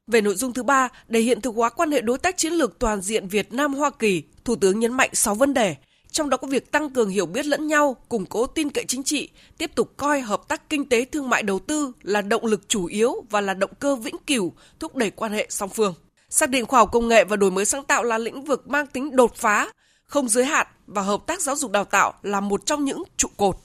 Về 0.06 0.20
nội 0.20 0.34
dung 0.34 0.52
thứ 0.52 0.62
ba, 0.62 0.88
để 1.08 1.20
hiện 1.20 1.40
thực 1.40 1.54
hóa 1.54 1.70
quan 1.70 1.90
hệ 1.90 2.00
đối 2.00 2.18
tác 2.18 2.36
chiến 2.36 2.52
lược 2.52 2.78
toàn 2.78 3.00
diện 3.00 3.28
Việt 3.28 3.52
Nam 3.52 3.74
Hoa 3.74 3.90
Kỳ, 3.90 4.22
Thủ 4.44 4.56
tướng 4.56 4.80
nhấn 4.80 4.92
mạnh 4.92 5.10
6 5.12 5.34
vấn 5.34 5.54
đề, 5.54 5.76
trong 6.10 6.30
đó 6.30 6.36
có 6.36 6.48
việc 6.48 6.72
tăng 6.72 6.90
cường 6.90 7.08
hiểu 7.08 7.26
biết 7.26 7.46
lẫn 7.46 7.66
nhau, 7.66 7.96
củng 8.08 8.26
cố 8.26 8.46
tin 8.46 8.70
cậy 8.70 8.84
chính 8.88 9.02
trị, 9.02 9.28
tiếp 9.58 9.70
tục 9.74 9.92
coi 9.96 10.20
hợp 10.20 10.48
tác 10.48 10.70
kinh 10.70 10.88
tế 10.88 11.04
thương 11.04 11.28
mại 11.28 11.42
đầu 11.42 11.58
tư 11.58 11.92
là 12.02 12.22
động 12.22 12.46
lực 12.46 12.68
chủ 12.68 12.86
yếu 12.86 13.14
và 13.30 13.40
là 13.40 13.54
động 13.54 13.70
cơ 13.80 13.96
vĩnh 13.96 14.16
cửu 14.26 14.52
thúc 14.80 14.96
đẩy 14.96 15.10
quan 15.10 15.32
hệ 15.32 15.46
song 15.50 15.70
phương. 15.70 15.94
Xác 16.30 16.50
định 16.50 16.66
khoa 16.66 16.80
học 16.80 16.88
công 16.92 17.08
nghệ 17.08 17.24
và 17.24 17.36
đổi 17.36 17.50
mới 17.50 17.64
sáng 17.64 17.84
tạo 17.84 18.02
là 18.02 18.18
lĩnh 18.18 18.44
vực 18.44 18.68
mang 18.68 18.86
tính 18.86 19.16
đột 19.16 19.36
phá, 19.36 19.72
không 20.04 20.28
giới 20.28 20.44
hạn 20.44 20.66
và 20.86 21.02
hợp 21.02 21.26
tác 21.26 21.40
giáo 21.40 21.56
dục 21.56 21.70
đào 21.70 21.84
tạo 21.84 22.12
là 22.22 22.40
một 22.40 22.66
trong 22.66 22.84
những 22.84 23.02
trụ 23.16 23.28
cột. 23.36 23.56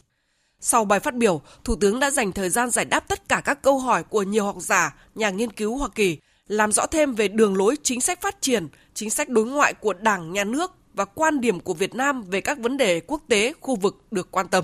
Sau 0.60 0.86
bài 0.86 1.00
phát 1.00 1.16
biểu, 1.16 1.42
Thủ 1.64 1.76
tướng 1.76 2.00
đã 2.00 2.10
dành 2.10 2.32
thời 2.32 2.50
gian 2.50 2.70
giải 2.70 2.86
đáp 2.86 3.08
tất 3.08 3.30
cả 3.30 3.42
các 3.46 3.62
câu 3.62 3.80
hỏi 3.80 4.04
của 4.04 4.24
nhiều 4.24 4.46
học 4.46 4.56
giả, 4.60 4.96
nhà 5.16 5.30
nghiên 5.30 5.52
cứu 5.52 5.78
Hoa 5.78 5.90
Kỳ, 5.96 6.18
làm 6.48 6.72
rõ 6.72 6.86
thêm 6.86 7.14
về 7.14 7.28
đường 7.28 7.58
lối 7.58 7.76
chính 7.84 8.02
sách 8.02 8.22
phát 8.22 8.42
triển, 8.42 8.68
chính 8.94 9.10
sách 9.10 9.30
đối 9.30 9.46
ngoại 9.46 9.74
của 9.74 9.94
Đảng, 9.94 10.34
Nhà 10.34 10.44
nước 10.44 10.72
và 10.94 11.06
quan 11.06 11.42
điểm 11.42 11.60
của 11.60 11.74
Việt 11.74 11.96
Nam 11.96 12.24
về 12.24 12.42
các 12.42 12.60
vấn 12.60 12.78
đề 12.78 13.02
quốc 13.08 13.22
tế, 13.30 13.54
khu 13.62 13.76
vực 13.76 14.06
được 14.12 14.32
quan 14.32 14.48
tâm. 14.48 14.64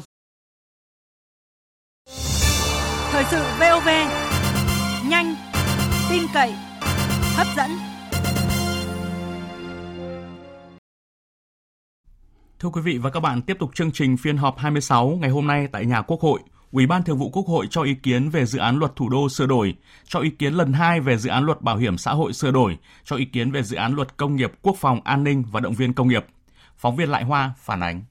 Thời 3.11 3.23
sự 3.31 3.43
VOV, 3.59 3.89
nhanh, 5.09 5.35
tin 6.09 6.23
cậy, 6.33 6.51
hấp 7.35 7.47
dẫn. 7.57 7.69
Thưa 12.59 12.69
quý 12.69 12.81
vị 12.81 12.97
và 12.97 13.09
các 13.09 13.19
bạn, 13.19 13.41
tiếp 13.41 13.57
tục 13.59 13.75
chương 13.75 13.91
trình 13.91 14.17
phiên 14.17 14.37
họp 14.37 14.57
26 14.57 15.17
ngày 15.21 15.29
hôm 15.29 15.47
nay 15.47 15.67
tại 15.71 15.85
nhà 15.85 16.01
Quốc 16.01 16.21
hội. 16.21 16.39
Ủy 16.71 16.85
ban 16.87 17.03
Thường 17.03 17.17
vụ 17.17 17.29
Quốc 17.29 17.47
hội 17.47 17.67
cho 17.69 17.83
ý 17.83 17.93
kiến 18.03 18.29
về 18.29 18.45
dự 18.45 18.59
án 18.59 18.79
luật 18.79 18.95
thủ 18.95 19.09
đô 19.09 19.29
sửa 19.29 19.45
đổi, 19.45 19.75
cho 20.07 20.19
ý 20.19 20.29
kiến 20.29 20.53
lần 20.53 20.73
2 20.73 20.99
về 20.99 21.17
dự 21.17 21.29
án 21.29 21.45
luật 21.45 21.61
bảo 21.61 21.77
hiểm 21.77 21.97
xã 21.97 22.11
hội 22.11 22.33
sửa 22.33 22.51
đổi, 22.51 22.77
cho 23.03 23.15
ý 23.15 23.25
kiến 23.25 23.51
về 23.51 23.63
dự 23.63 23.77
án 23.77 23.95
luật 23.95 24.17
công 24.17 24.35
nghiệp 24.35 24.51
quốc 24.61 24.75
phòng 24.79 25.01
an 25.03 25.23
ninh 25.23 25.43
và 25.51 25.59
động 25.59 25.73
viên 25.73 25.93
công 25.93 26.07
nghiệp. 26.07 26.25
Phóng 26.77 26.95
viên 26.95 27.09
Lại 27.09 27.23
Hoa 27.23 27.51
phản 27.57 27.83
ánh. 27.83 28.03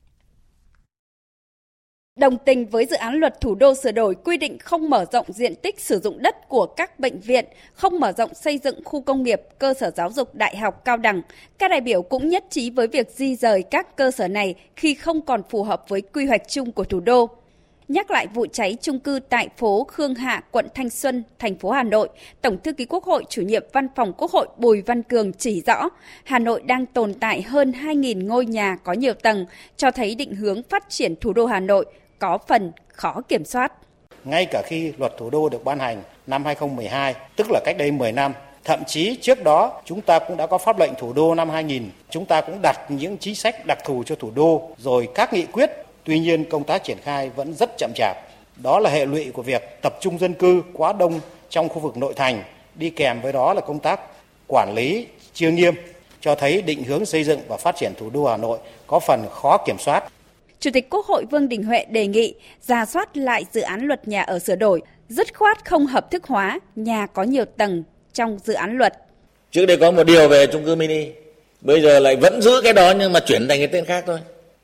Đồng 2.19 2.37
tình 2.47 2.67
với 2.67 2.87
dự 2.87 2.97
án 2.97 3.15
luật 3.15 3.41
thủ 3.41 3.55
đô 3.55 3.75
sửa 3.75 3.93
đổi 3.93 4.15
quy 4.25 4.37
định 4.37 4.59
không 4.59 4.91
mở 4.91 5.05
rộng 5.13 5.27
diện 5.29 5.55
tích 5.63 5.81
sử 5.81 5.99
dụng 5.99 6.23
đất 6.23 6.49
của 6.49 6.67
các 6.67 7.01
bệnh 7.01 7.21
viện, 7.21 7.45
không 7.73 8.01
mở 8.01 8.13
rộng 8.13 8.35
xây 8.35 8.59
dựng 8.59 8.85
khu 8.85 9.01
công 9.01 9.23
nghiệp, 9.23 9.41
cơ 9.59 9.75
sở 9.75 9.91
giáo 9.97 10.13
dục 10.13 10.35
đại 10.35 10.57
học 10.57 10.85
cao 10.85 10.97
đẳng. 10.97 11.23
Các 11.59 11.71
đại 11.71 11.81
biểu 11.81 12.03
cũng 12.03 12.29
nhất 12.29 12.45
trí 12.51 12.71
với 12.71 12.87
việc 12.87 13.11
di 13.11 13.37
rời 13.37 13.63
các 13.63 13.97
cơ 13.97 14.11
sở 14.11 14.29
này 14.29 14.55
khi 14.77 14.95
không 14.95 15.21
còn 15.21 15.43
phù 15.51 15.63
hợp 15.63 15.85
với 15.89 16.01
quy 16.01 16.27
hoạch 16.27 16.49
chung 16.49 16.73
của 16.73 16.85
thủ 16.85 17.01
đô. 17.01 17.38
Nhắc 17.89 18.11
lại 18.11 18.27
vụ 18.27 18.47
cháy 18.53 18.77
trung 18.81 18.99
cư 18.99 19.21
tại 19.29 19.49
phố 19.57 19.85
Khương 19.89 20.15
Hạ, 20.15 20.43
quận 20.51 20.67
Thanh 20.75 20.91
Xuân, 20.91 21.23
thành 21.39 21.59
phố 21.59 21.71
Hà 21.71 21.83
Nội, 21.83 22.09
Tổng 22.43 22.59
thư 22.65 22.73
ký 22.73 22.85
Quốc 22.85 23.05
hội, 23.05 23.25
chủ 23.29 23.43
nhiệm 23.43 23.63
Văn 23.73 23.89
phòng 23.97 24.13
Quốc 24.13 24.31
hội 24.31 24.49
Bùi 24.57 24.83
Văn 24.83 25.03
Cường 25.03 25.33
chỉ 25.33 25.63
rõ, 25.67 25.89
Hà 26.25 26.39
Nội 26.39 26.63
đang 26.63 26.87
tồn 26.87 27.15
tại 27.15 27.43
hơn 27.43 27.73
2.000 27.73 28.27
ngôi 28.27 28.47
nhà 28.47 28.77
có 28.85 28.93
nhiều 28.93 29.15
tầng, 29.15 29.47
cho 29.77 29.91
thấy 29.91 30.15
định 30.15 30.35
hướng 30.35 30.63
phát 30.63 30.85
triển 30.89 31.17
thủ 31.17 31.33
đô 31.33 31.47
Hà 31.47 31.61
Nội 31.61 31.87
có 32.19 32.39
phần 32.49 32.73
khó 32.89 33.23
kiểm 33.29 33.45
soát. 33.45 33.73
Ngay 34.25 34.47
cả 34.51 34.63
khi 34.67 34.93
luật 34.99 35.13
thủ 35.19 35.31
đô 35.31 35.49
được 35.49 35.65
ban 35.65 35.79
hành 35.79 36.03
năm 36.27 36.45
2012, 36.45 37.15
tức 37.37 37.47
là 37.51 37.61
cách 37.65 37.77
đây 37.79 37.91
10 37.91 38.13
năm, 38.13 38.33
thậm 38.65 38.85
chí 38.87 39.17
trước 39.17 39.45
đó 39.45 39.83
chúng 39.85 40.01
ta 40.01 40.19
cũng 40.19 40.37
đã 40.37 40.47
có 40.47 40.59
pháp 40.59 40.79
lệnh 40.79 40.93
thủ 40.99 41.13
đô 41.13 41.35
năm 41.35 41.51
2000, 41.51 41.91
chúng 42.11 42.27
ta 42.27 42.41
cũng 42.41 42.59
đặt 42.63 42.77
những 42.89 43.19
chính 43.19 43.35
sách 43.35 43.67
đặc 43.67 43.79
thù 43.85 44.03
cho 44.07 44.15
thủ 44.15 44.31
đô, 44.35 44.71
rồi 44.79 45.09
các 45.15 45.33
nghị 45.33 45.47
quyết 45.47 45.71
Tuy 46.09 46.19
nhiên 46.19 46.45
công 46.45 46.65
tác 46.65 46.85
triển 46.85 46.99
khai 47.03 47.31
vẫn 47.37 47.55
rất 47.55 47.71
chậm 47.79 47.91
chạp. 47.95 48.17
Đó 48.63 48.81
là 48.81 48.91
hệ 48.91 49.07
lụy 49.07 49.31
của 49.33 49.43
việc 49.43 49.63
tập 49.83 49.99
trung 50.01 50.19
dân 50.19 50.35
cư 50.35 50.63
quá 50.73 50.93
đông 50.93 51.21
trong 51.51 51.69
khu 51.69 51.79
vực 51.79 51.97
nội 51.97 52.13
thành, 52.17 52.43
đi 52.75 52.91
kèm 52.91 53.21
với 53.21 53.33
đó 53.33 53.55
là 53.55 53.61
công 53.61 53.79
tác 53.79 54.01
quản 54.47 54.75
lý 54.75 55.07
chưa 55.35 55.51
nghiêm, 55.51 55.75
cho 56.21 56.35
thấy 56.35 56.63
định 56.63 56.85
hướng 56.85 57.07
xây 57.07 57.25
dựng 57.25 57.41
và 57.49 57.57
phát 57.57 57.77
triển 57.77 57.93
thủ 57.99 58.11
đô 58.11 58.25
Hà 58.27 58.37
Nội 58.37 58.59
có 58.87 59.01
phần 59.01 59.27
khó 59.31 59.59
kiểm 59.67 59.77
soát. 59.79 60.05
Chủ 60.61 60.71
tịch 60.75 60.91
Quốc 60.91 61.07
hội 61.07 61.25
Vương 61.31 61.49
Đình 61.49 61.63
Huệ 61.63 61.85
đề 61.85 62.07
nghị 62.07 62.35
ra 62.63 62.87
soát 62.87 63.17
lại 63.17 63.45
dự 63.53 63.61
án 63.61 63.81
luật 63.81 64.09
nhà 64.09 64.23
ở 64.23 64.39
sửa 64.39 64.57
đổi, 64.57 64.83
dứt 65.09 65.39
khoát 65.39 65.65
không 65.65 65.87
hợp 65.87 66.11
thức 66.11 66.25
hóa 66.27 66.61
nhà 66.77 67.07
có 67.07 67.23
nhiều 67.23 67.45
tầng 67.45 67.83
trong 68.13 68.39
dự 68.45 68.55
án 68.55 68.79
luật. 68.79 68.95
Trước 69.51 69.67
đây 69.67 69.77
có 69.77 69.91
một 69.91 70.05
điều 70.05 70.29
về 70.29 70.47
chung 70.47 70.65
cư 70.65 70.75
mini, 70.75 71.07
bây 71.61 71.83
giờ 71.83 71.99
lại 71.99 72.17
vẫn 72.17 72.43
giữ 72.43 72.61
cái 72.65 72.73
đó 72.73 72.93
nhưng 72.99 73.13
mà 73.13 73.21
chuyển 73.21 73.49
thành 73.49 73.59
cái 73.59 73.69
tên 73.69 73.85
khác 73.85 74.05
thôi 74.07 74.19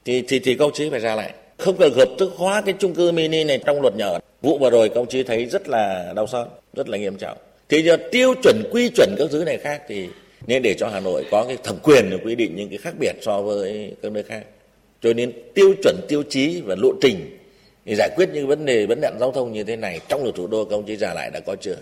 thì 0.04 0.22
thì 0.28 0.38
thì 0.38 0.54
công 0.54 0.72
chí 0.72 0.90
phải 0.90 1.00
ra 1.00 1.14
lại 1.14 1.34
không 1.58 1.76
cần 1.76 1.92
hợp 1.92 2.08
thức 2.18 2.32
hóa 2.36 2.62
cái 2.66 2.74
chung 2.78 2.94
cư 2.94 3.12
mini 3.12 3.44
này 3.44 3.58
trong 3.66 3.82
luật 3.82 3.96
nhà 3.96 4.06
ở. 4.06 4.18
Vụ 4.42 4.58
vừa 4.58 4.70
rồi 4.70 4.88
công 4.88 5.06
chí 5.06 5.22
thấy 5.22 5.46
rất 5.46 5.68
là 5.68 6.12
đau 6.16 6.26
xót, 6.26 6.46
rất 6.74 6.88
là 6.88 6.98
nghiêm 6.98 7.16
trọng. 7.16 7.38
Thì 7.68 7.82
giờ 7.82 7.96
tiêu 8.12 8.34
chuẩn, 8.42 8.62
quy 8.70 8.88
chuẩn 8.88 9.14
các 9.18 9.28
thứ 9.30 9.44
này 9.44 9.58
khác 9.58 9.82
thì 9.88 10.08
nên 10.46 10.62
để 10.62 10.74
cho 10.74 10.88
hà 10.88 11.00
nội 11.00 11.24
có 11.30 11.44
cái 11.44 11.56
thẩm 11.62 11.76
quyền 11.82 12.10
để 12.10 12.18
quy 12.24 12.34
định 12.34 12.56
những 12.56 12.68
cái 12.68 12.78
khác 12.78 12.94
biệt 13.00 13.12
so 13.20 13.42
với 13.42 13.94
các 14.02 14.12
nơi 14.12 14.22
khác. 14.22 14.42
Cho 15.02 15.12
nên 15.12 15.32
tiêu 15.54 15.74
chuẩn, 15.82 15.96
tiêu 16.08 16.22
chí 16.28 16.60
và 16.64 16.74
lộ 16.78 16.92
trình 17.00 17.38
để 17.84 17.94
giải 17.94 18.10
quyết 18.16 18.28
những 18.32 18.46
vấn 18.46 18.64
đề, 18.64 18.86
vấn 18.86 19.00
nạn 19.00 19.16
giao 19.20 19.32
thông 19.32 19.52
như 19.52 19.64
thế 19.64 19.76
này 19.76 20.00
trong 20.08 20.22
luật 20.22 20.34
thủ 20.34 20.46
đô 20.46 20.64
công 20.64 20.86
chí 20.86 20.96
ra 20.96 21.14
lại 21.14 21.30
đã 21.30 21.40
có 21.40 21.56
chưa? 21.60 21.76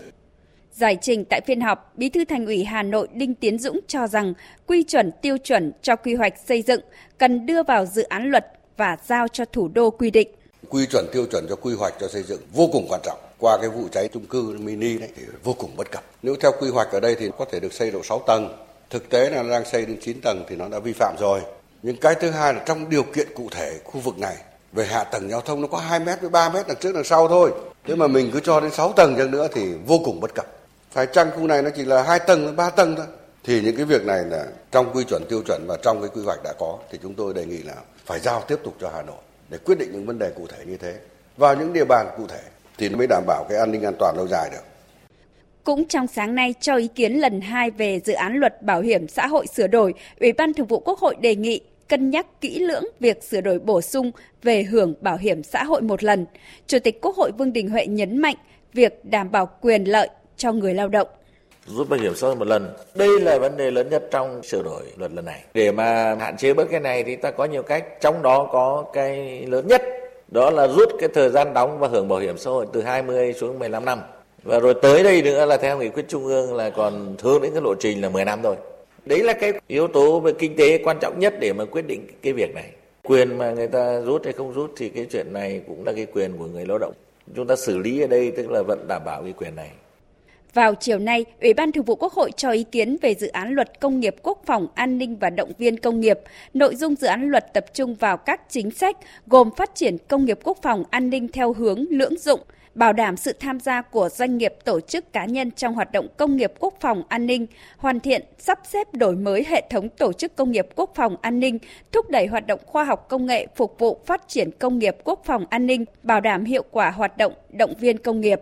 Giải 0.75 0.97
trình 1.01 1.25
tại 1.25 1.41
phiên 1.47 1.61
họp, 1.61 1.93
Bí 1.95 2.09
thư 2.09 2.25
Thành 2.25 2.45
ủy 2.45 2.63
Hà 2.63 2.83
Nội 2.83 3.07
Đinh 3.13 3.35
Tiến 3.35 3.59
Dũng 3.59 3.79
cho 3.87 4.07
rằng 4.07 4.33
quy 4.67 4.83
chuẩn 4.83 5.11
tiêu 5.21 5.37
chuẩn 5.37 5.71
cho 5.81 5.95
quy 5.95 6.15
hoạch 6.15 6.33
xây 6.47 6.61
dựng 6.61 6.81
cần 7.17 7.45
đưa 7.45 7.63
vào 7.63 7.85
dự 7.85 8.03
án 8.03 8.29
luật 8.29 8.45
và 8.77 8.97
giao 9.07 9.27
cho 9.27 9.45
thủ 9.45 9.67
đô 9.67 9.89
quy 9.89 10.11
định. 10.11 10.27
Quy 10.69 10.85
chuẩn 10.85 11.05
tiêu 11.13 11.25
chuẩn 11.31 11.45
cho 11.49 11.55
quy 11.55 11.73
hoạch 11.73 11.93
cho 11.99 12.07
xây 12.07 12.23
dựng 12.23 12.41
vô 12.53 12.69
cùng 12.73 12.85
quan 12.89 13.01
trọng. 13.03 13.17
Qua 13.39 13.57
cái 13.61 13.69
vụ 13.69 13.87
cháy 13.91 14.09
chung 14.13 14.25
cư 14.25 14.57
mini 14.59 14.97
này 14.97 15.09
thì 15.15 15.23
vô 15.43 15.53
cùng 15.53 15.75
bất 15.75 15.91
cập. 15.91 16.03
Nếu 16.23 16.35
theo 16.35 16.51
quy 16.59 16.69
hoạch 16.69 16.91
ở 16.91 16.99
đây 16.99 17.15
thì 17.19 17.29
có 17.37 17.45
thể 17.51 17.59
được 17.59 17.73
xây 17.73 17.91
độ 17.91 18.03
6 18.03 18.19
tầng. 18.19 18.57
Thực 18.89 19.09
tế 19.09 19.29
là 19.29 19.43
đang 19.43 19.65
xây 19.65 19.85
đến 19.85 19.97
9 20.01 20.21
tầng 20.21 20.45
thì 20.49 20.55
nó 20.55 20.67
đã 20.69 20.79
vi 20.79 20.93
phạm 20.93 21.15
rồi. 21.19 21.41
Nhưng 21.83 21.97
cái 21.97 22.15
thứ 22.15 22.29
hai 22.29 22.53
là 22.53 22.63
trong 22.65 22.89
điều 22.89 23.03
kiện 23.03 23.27
cụ 23.35 23.47
thể 23.51 23.79
khu 23.83 23.99
vực 23.99 24.19
này 24.19 24.35
về 24.73 24.85
hạ 24.85 25.03
tầng 25.03 25.29
giao 25.29 25.41
thông 25.41 25.61
nó 25.61 25.67
có 25.67 25.77
2 25.77 25.99
mét 25.99 26.21
với 26.21 26.29
3 26.29 26.49
mét 26.49 26.67
đằng 26.67 26.77
trước 26.81 26.91
đằng 26.95 27.03
sau 27.03 27.27
thôi. 27.27 27.51
Thế 27.87 27.95
mà 27.95 28.07
mình 28.07 28.29
cứ 28.33 28.39
cho 28.39 28.59
đến 28.59 28.71
6 28.71 28.93
tầng 28.93 29.15
chăng 29.17 29.31
nữa 29.31 29.47
thì 29.53 29.73
vô 29.85 29.99
cùng 30.05 30.19
bất 30.19 30.35
cập 30.35 30.45
phải 30.93 31.07
chăng 31.07 31.31
khu 31.31 31.47
này 31.47 31.61
nó 31.61 31.69
chỉ 31.75 31.85
là 31.85 32.03
hai 32.03 32.19
tầng 32.19 32.55
ba 32.55 32.69
tầng 32.69 32.95
thôi 32.97 33.05
thì 33.43 33.61
những 33.61 33.75
cái 33.75 33.85
việc 33.85 34.05
này 34.05 34.23
là 34.29 34.45
trong 34.71 34.91
quy 34.93 35.03
chuẩn 35.03 35.25
tiêu 35.29 35.41
chuẩn 35.47 35.65
và 35.67 35.77
trong 35.83 36.01
cái 36.01 36.09
quy 36.13 36.21
hoạch 36.25 36.39
đã 36.43 36.53
có 36.59 36.77
thì 36.91 36.97
chúng 37.01 37.13
tôi 37.13 37.33
đề 37.33 37.45
nghị 37.45 37.57
là 37.57 37.73
phải 38.05 38.19
giao 38.19 38.41
tiếp 38.47 38.57
tục 38.63 38.75
cho 38.81 38.89
Hà 38.93 39.01
Nội 39.01 39.17
để 39.49 39.57
quyết 39.57 39.79
định 39.79 39.89
những 39.91 40.05
vấn 40.05 40.19
đề 40.19 40.29
cụ 40.35 40.47
thể 40.47 40.57
như 40.65 40.77
thế 40.77 40.95
vào 41.37 41.55
những 41.55 41.73
địa 41.73 41.85
bàn 41.85 42.07
cụ 42.17 42.27
thể 42.27 42.41
thì 42.77 42.89
mới 42.89 43.07
đảm 43.07 43.23
bảo 43.27 43.45
cái 43.49 43.57
an 43.57 43.71
ninh 43.71 43.83
an 43.83 43.93
toàn 43.99 44.15
lâu 44.17 44.27
dài 44.27 44.49
được. 44.51 44.63
Cũng 45.63 45.85
trong 45.85 46.07
sáng 46.07 46.35
nay 46.35 46.53
cho 46.61 46.75
ý 46.75 46.87
kiến 46.87 47.13
lần 47.13 47.41
2 47.41 47.71
về 47.71 47.99
dự 48.05 48.13
án 48.13 48.35
luật 48.35 48.61
bảo 48.61 48.81
hiểm 48.81 49.07
xã 49.07 49.27
hội 49.27 49.47
sửa 49.47 49.67
đổi, 49.67 49.93
Ủy 50.19 50.33
ban 50.33 50.53
Thường 50.53 50.67
vụ 50.67 50.79
Quốc 50.79 50.99
hội 50.99 51.15
đề 51.19 51.35
nghị 51.35 51.61
cân 51.87 52.09
nhắc 52.09 52.41
kỹ 52.41 52.59
lưỡng 52.59 52.83
việc 52.99 53.23
sửa 53.23 53.41
đổi 53.41 53.59
bổ 53.59 53.81
sung 53.81 54.11
về 54.43 54.63
hưởng 54.63 54.93
bảo 55.01 55.17
hiểm 55.17 55.43
xã 55.43 55.63
hội 55.63 55.81
một 55.81 56.03
lần. 56.03 56.25
Chủ 56.67 56.79
tịch 56.79 57.01
Quốc 57.01 57.15
hội 57.15 57.31
Vương 57.37 57.53
Đình 57.53 57.69
Huệ 57.69 57.87
nhấn 57.87 58.17
mạnh 58.17 58.35
việc 58.73 59.05
đảm 59.05 59.31
bảo 59.31 59.49
quyền 59.61 59.83
lợi 59.83 60.09
cho 60.37 60.51
người 60.51 60.73
lao 60.73 60.87
động 60.87 61.07
rút 61.65 61.89
bảo 61.89 61.99
hiểm 61.99 62.15
xã 62.15 62.27
hội 62.27 62.35
một 62.35 62.47
lần. 62.47 62.73
Đây 62.95 63.19
là 63.19 63.37
vấn 63.37 63.57
đề 63.57 63.71
lớn 63.71 63.89
nhất 63.89 64.03
trong 64.11 64.43
sửa 64.43 64.63
đổi 64.63 64.83
luật 64.97 65.11
lần 65.11 65.25
này. 65.25 65.43
Để 65.53 65.71
mà 65.71 66.15
hạn 66.19 66.37
chế 66.37 66.53
bớt 66.53 66.69
cái 66.71 66.79
này 66.79 67.03
thì 67.03 67.15
ta 67.15 67.31
có 67.31 67.45
nhiều 67.45 67.63
cách, 67.63 67.85
trong 68.01 68.21
đó 68.21 68.49
có 68.51 68.85
cái 68.93 69.45
lớn 69.45 69.67
nhất 69.67 69.81
đó 70.27 70.49
là 70.49 70.67
rút 70.67 70.89
cái 70.99 71.09
thời 71.13 71.29
gian 71.29 71.53
đóng 71.53 71.79
và 71.79 71.87
hưởng 71.87 72.07
bảo 72.07 72.19
hiểm 72.19 72.37
xã 72.37 72.51
hội 72.51 72.65
từ 72.73 72.81
20 72.81 73.33
xuống 73.33 73.59
15 73.59 73.85
năm. 73.85 73.99
Và 74.43 74.59
rồi 74.59 74.73
tới 74.81 75.03
đây 75.03 75.21
nữa 75.21 75.45
là 75.45 75.57
theo 75.57 75.77
nghị 75.77 75.89
quyết 75.89 76.05
trung 76.07 76.25
ương 76.25 76.55
là 76.55 76.69
còn 76.69 77.15
hướng 77.21 77.41
đến 77.41 77.51
cái 77.51 77.61
lộ 77.61 77.75
trình 77.75 78.01
là 78.01 78.09
10 78.09 78.25
năm 78.25 78.39
thôi. 78.43 78.55
Đấy 79.05 79.23
là 79.23 79.33
cái 79.33 79.53
yếu 79.67 79.87
tố 79.87 80.19
về 80.19 80.31
kinh 80.39 80.55
tế 80.55 80.77
quan 80.83 80.97
trọng 81.01 81.19
nhất 81.19 81.33
để 81.39 81.53
mà 81.53 81.65
quyết 81.65 81.87
định 81.87 82.07
cái 82.21 82.33
việc 82.33 82.55
này. 82.55 82.69
Quyền 83.03 83.37
mà 83.37 83.51
người 83.51 83.67
ta 83.67 84.01
rút 84.01 84.23
hay 84.23 84.33
không 84.33 84.53
rút 84.53 84.71
thì 84.77 84.89
cái 84.89 85.05
chuyện 85.11 85.33
này 85.33 85.61
cũng 85.67 85.85
là 85.85 85.93
cái 85.95 86.05
quyền 86.13 86.37
của 86.37 86.45
người 86.45 86.65
lao 86.65 86.77
động. 86.77 86.93
Chúng 87.35 87.47
ta 87.47 87.55
xử 87.55 87.77
lý 87.77 88.01
ở 88.01 88.07
đây 88.07 88.31
tức 88.31 88.51
là 88.51 88.61
vẫn 88.61 88.85
đảm 88.87 89.01
bảo 89.05 89.23
cái 89.23 89.33
quyền 89.37 89.55
này. 89.55 89.71
Vào 90.53 90.75
chiều 90.75 90.99
nay, 90.99 91.25
Ủy 91.41 91.53
ban 91.53 91.71
Thường 91.71 91.85
vụ 91.85 91.95
Quốc 91.95 92.13
hội 92.13 92.31
cho 92.37 92.51
ý 92.51 92.63
kiến 92.63 92.97
về 93.01 93.15
dự 93.15 93.27
án 93.27 93.53
luật 93.53 93.79
công 93.79 93.99
nghiệp 93.99 94.15
quốc 94.23 94.41
phòng 94.45 94.67
an 94.75 94.97
ninh 94.97 95.15
và 95.15 95.29
động 95.29 95.51
viên 95.57 95.77
công 95.77 95.99
nghiệp. 95.99 96.19
Nội 96.53 96.75
dung 96.75 96.95
dự 96.95 97.07
án 97.07 97.29
luật 97.29 97.53
tập 97.53 97.65
trung 97.73 97.95
vào 97.95 98.17
các 98.17 98.41
chính 98.49 98.71
sách 98.71 98.97
gồm 99.27 99.49
phát 99.57 99.75
triển 99.75 99.97
công 100.07 100.25
nghiệp 100.25 100.39
quốc 100.43 100.57
phòng 100.61 100.83
an 100.89 101.09
ninh 101.09 101.27
theo 101.27 101.53
hướng 101.53 101.85
lưỡng 101.89 102.17
dụng, 102.17 102.39
bảo 102.75 102.93
đảm 102.93 103.17
sự 103.17 103.33
tham 103.39 103.59
gia 103.59 103.81
của 103.81 104.09
doanh 104.09 104.37
nghiệp 104.37 104.53
tổ 104.65 104.79
chức 104.79 105.13
cá 105.13 105.25
nhân 105.25 105.51
trong 105.51 105.73
hoạt 105.73 105.91
động 105.91 106.07
công 106.17 106.37
nghiệp 106.37 106.53
quốc 106.59 106.73
phòng 106.79 107.03
an 107.07 107.25
ninh, 107.25 107.47
hoàn 107.77 107.99
thiện, 107.99 108.23
sắp 108.37 108.59
xếp 108.63 108.93
đổi 108.93 109.15
mới 109.15 109.45
hệ 109.47 109.63
thống 109.69 109.89
tổ 109.89 110.13
chức 110.13 110.35
công 110.35 110.51
nghiệp 110.51 110.67
quốc 110.75 110.91
phòng 110.95 111.15
an 111.21 111.39
ninh, 111.39 111.59
thúc 111.91 112.09
đẩy 112.09 112.27
hoạt 112.27 112.47
động 112.47 112.59
khoa 112.65 112.83
học 112.83 113.05
công 113.09 113.25
nghệ 113.25 113.47
phục 113.55 113.75
vụ 113.79 113.99
phát 114.05 114.27
triển 114.27 114.51
công 114.51 114.79
nghiệp 114.79 114.97
quốc 115.03 115.21
phòng 115.25 115.45
an 115.49 115.65
ninh, 115.65 115.85
bảo 116.03 116.21
đảm 116.21 116.45
hiệu 116.45 116.63
quả 116.71 116.91
hoạt 116.91 117.17
động 117.17 117.33
động 117.49 117.73
viên 117.79 117.97
công 117.97 118.21
nghiệp. 118.21 118.41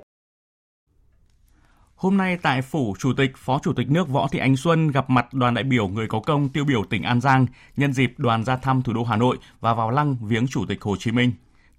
Hôm 2.02 2.18
nay 2.18 2.38
tại 2.42 2.62
phủ 2.62 2.96
Chủ 3.00 3.14
tịch, 3.18 3.38
Phó 3.38 3.60
Chủ 3.64 3.74
tịch 3.74 3.90
nước 3.90 4.10
Võ 4.10 4.28
Thị 4.28 4.40
Ánh 4.40 4.58
Xuân 4.58 4.92
gặp 4.92 5.10
mặt 5.10 5.34
đoàn 5.34 5.54
đại 5.54 5.64
biểu 5.64 5.88
người 5.88 6.08
có 6.08 6.20
công 6.20 6.50
tiêu 6.50 6.66
biểu 6.66 6.84
tỉnh 6.90 7.04
An 7.04 7.22
Giang 7.22 7.46
nhân 7.78 7.94
dịp 7.94 8.14
đoàn 8.18 8.44
ra 8.44 8.56
thăm 8.56 8.82
thủ 8.82 8.94
đô 8.94 9.04
Hà 9.04 9.16
Nội 9.16 9.38
và 9.60 9.74
vào 9.74 9.92
lăng 9.92 10.16
viếng 10.28 10.48
Chủ 10.48 10.66
tịch 10.66 10.82
Hồ 10.82 10.96
Chí 11.00 11.12
Minh. 11.12 11.32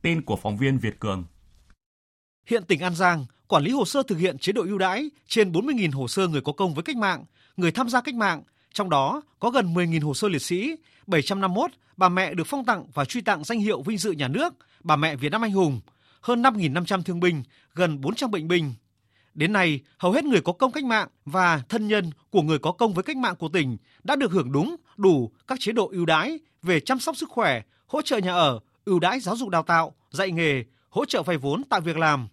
Tin 0.03 0.23
của 0.23 0.37
phóng 0.37 0.57
viên 0.57 0.79
Việt 0.79 1.01
Cường. 1.01 1.25
Hiện 2.47 2.65
tỉnh 2.65 2.81
An 2.81 2.95
Giang 2.95 3.27
quản 3.49 3.63
lý 3.63 3.71
hồ 3.71 3.85
sơ 3.85 4.03
thực 4.03 4.19
hiện 4.19 4.39
chế 4.39 4.53
độ 4.53 4.63
ưu 4.63 4.79
đãi 4.79 5.11
trên 5.27 5.53
40.000 5.53 5.93
hồ 5.93 6.09
sơ 6.09 6.29
người 6.29 6.41
có 6.41 6.53
công 6.53 6.75
với 6.75 6.83
cách 6.83 6.97
mạng, 6.97 7.25
người 7.57 7.73
tham 7.73 7.89
gia 7.89 8.01
cách 8.01 8.15
mạng, 8.15 8.43
trong 8.73 8.91
đó 8.91 9.23
có 9.39 9.51
gần 9.51 9.75
10.000 9.75 10.05
hồ 10.05 10.15
sơ 10.15 10.29
liệt 10.29 10.43
sĩ, 10.43 10.77
751 11.07 11.71
bà 11.97 12.09
mẹ 12.09 12.35
được 12.35 12.47
phong 12.47 12.65
tặng 12.65 12.87
và 12.95 13.05
truy 13.05 13.21
tặng 13.21 13.45
danh 13.45 13.61
hiệu 13.61 13.83
vinh 13.83 13.99
dự 13.99 14.13
nhà 14.13 14.29
nước, 14.29 14.55
bà 14.81 14.97
mẹ 14.97 15.17
Việt 15.17 15.33
Nam 15.33 15.45
anh 15.45 15.53
hùng, 15.53 15.81
hơn 16.21 16.43
5.500 16.43 17.03
thương 17.03 17.21
binh, 17.21 17.43
gần 17.75 18.01
400 18.01 18.31
bệnh 18.31 18.49
binh, 18.49 18.75
Đến 19.35 19.53
nay, 19.53 19.81
hầu 19.99 20.13
hết 20.13 20.25
người 20.25 20.41
có 20.41 20.53
công 20.53 20.73
cách 20.73 20.85
mạng 20.85 21.09
và 21.25 21.63
thân 21.69 21.89
nhân 21.89 22.11
của 22.31 22.43
người 22.43 22.59
có 22.59 22.73
công 22.73 22.95
với 22.95 23.03
cách 23.03 23.17
mạng 23.17 23.37
của 23.37 23.49
tỉnh 23.49 23.77
đã 24.05 24.17
được 24.17 24.33
hưởng 24.33 24.53
đúng, 24.53 24.77
đủ 24.97 25.33
các 25.47 25.61
chế 25.61 25.73
độ 25.73 25.89
ưu 25.93 26.07
đãi 26.07 26.39
về 26.63 26.81
chăm 26.81 26.99
sóc 26.99 27.17
sức 27.17 27.29
khỏe, 27.29 27.63
hỗ 27.87 28.03
trợ 28.03 28.19
nhà 28.19 28.33
ở, 28.33 28.61
ưu 28.85 28.99
đãi 29.01 29.21
giáo 29.21 29.37
dục 29.37 29.49
đào 29.49 29.63
tạo, 29.63 29.95
dạy 30.11 30.31
nghề, 30.31 30.65
hỗ 30.89 31.05
trợ 31.05 31.23
vay 31.23 31.37
vốn 31.37 31.65
tạo 31.65 31.81
việc 31.81 31.97
làm. 31.97 32.29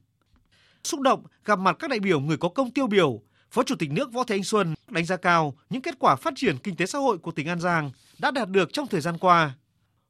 Xúc 0.84 1.00
động 1.00 1.24
gặp 1.46 1.60
mặt 1.60 1.76
các 1.80 1.90
đại 1.90 2.00
biểu 2.00 2.20
người 2.20 2.38
có 2.38 2.50
công 2.50 2.72
tiêu 2.72 2.88
biểu, 2.88 3.22
Phó 3.52 3.64
Chủ 3.64 3.76
tịch 3.76 3.92
nước 3.92 4.14
Võ 4.14 4.24
Thị 4.24 4.36
Anh 4.36 4.44
Xuân 4.44 4.76
đánh 4.90 5.06
giá 5.06 5.18
cao 5.18 5.54
những 5.70 5.82
kết 5.82 5.96
quả 6.00 6.16
phát 6.16 6.34
triển 6.36 6.58
kinh 6.58 6.76
tế 6.76 6.86
xã 6.86 7.00
hội 7.00 7.18
của 7.18 7.32
tỉnh 7.32 7.48
An 7.48 7.60
Giang 7.60 7.92
đã 8.20 8.32
đạt 8.32 8.50
được 8.50 8.74
trong 8.74 8.88
thời 8.88 9.02
gian 9.02 9.18
qua. 9.18 9.54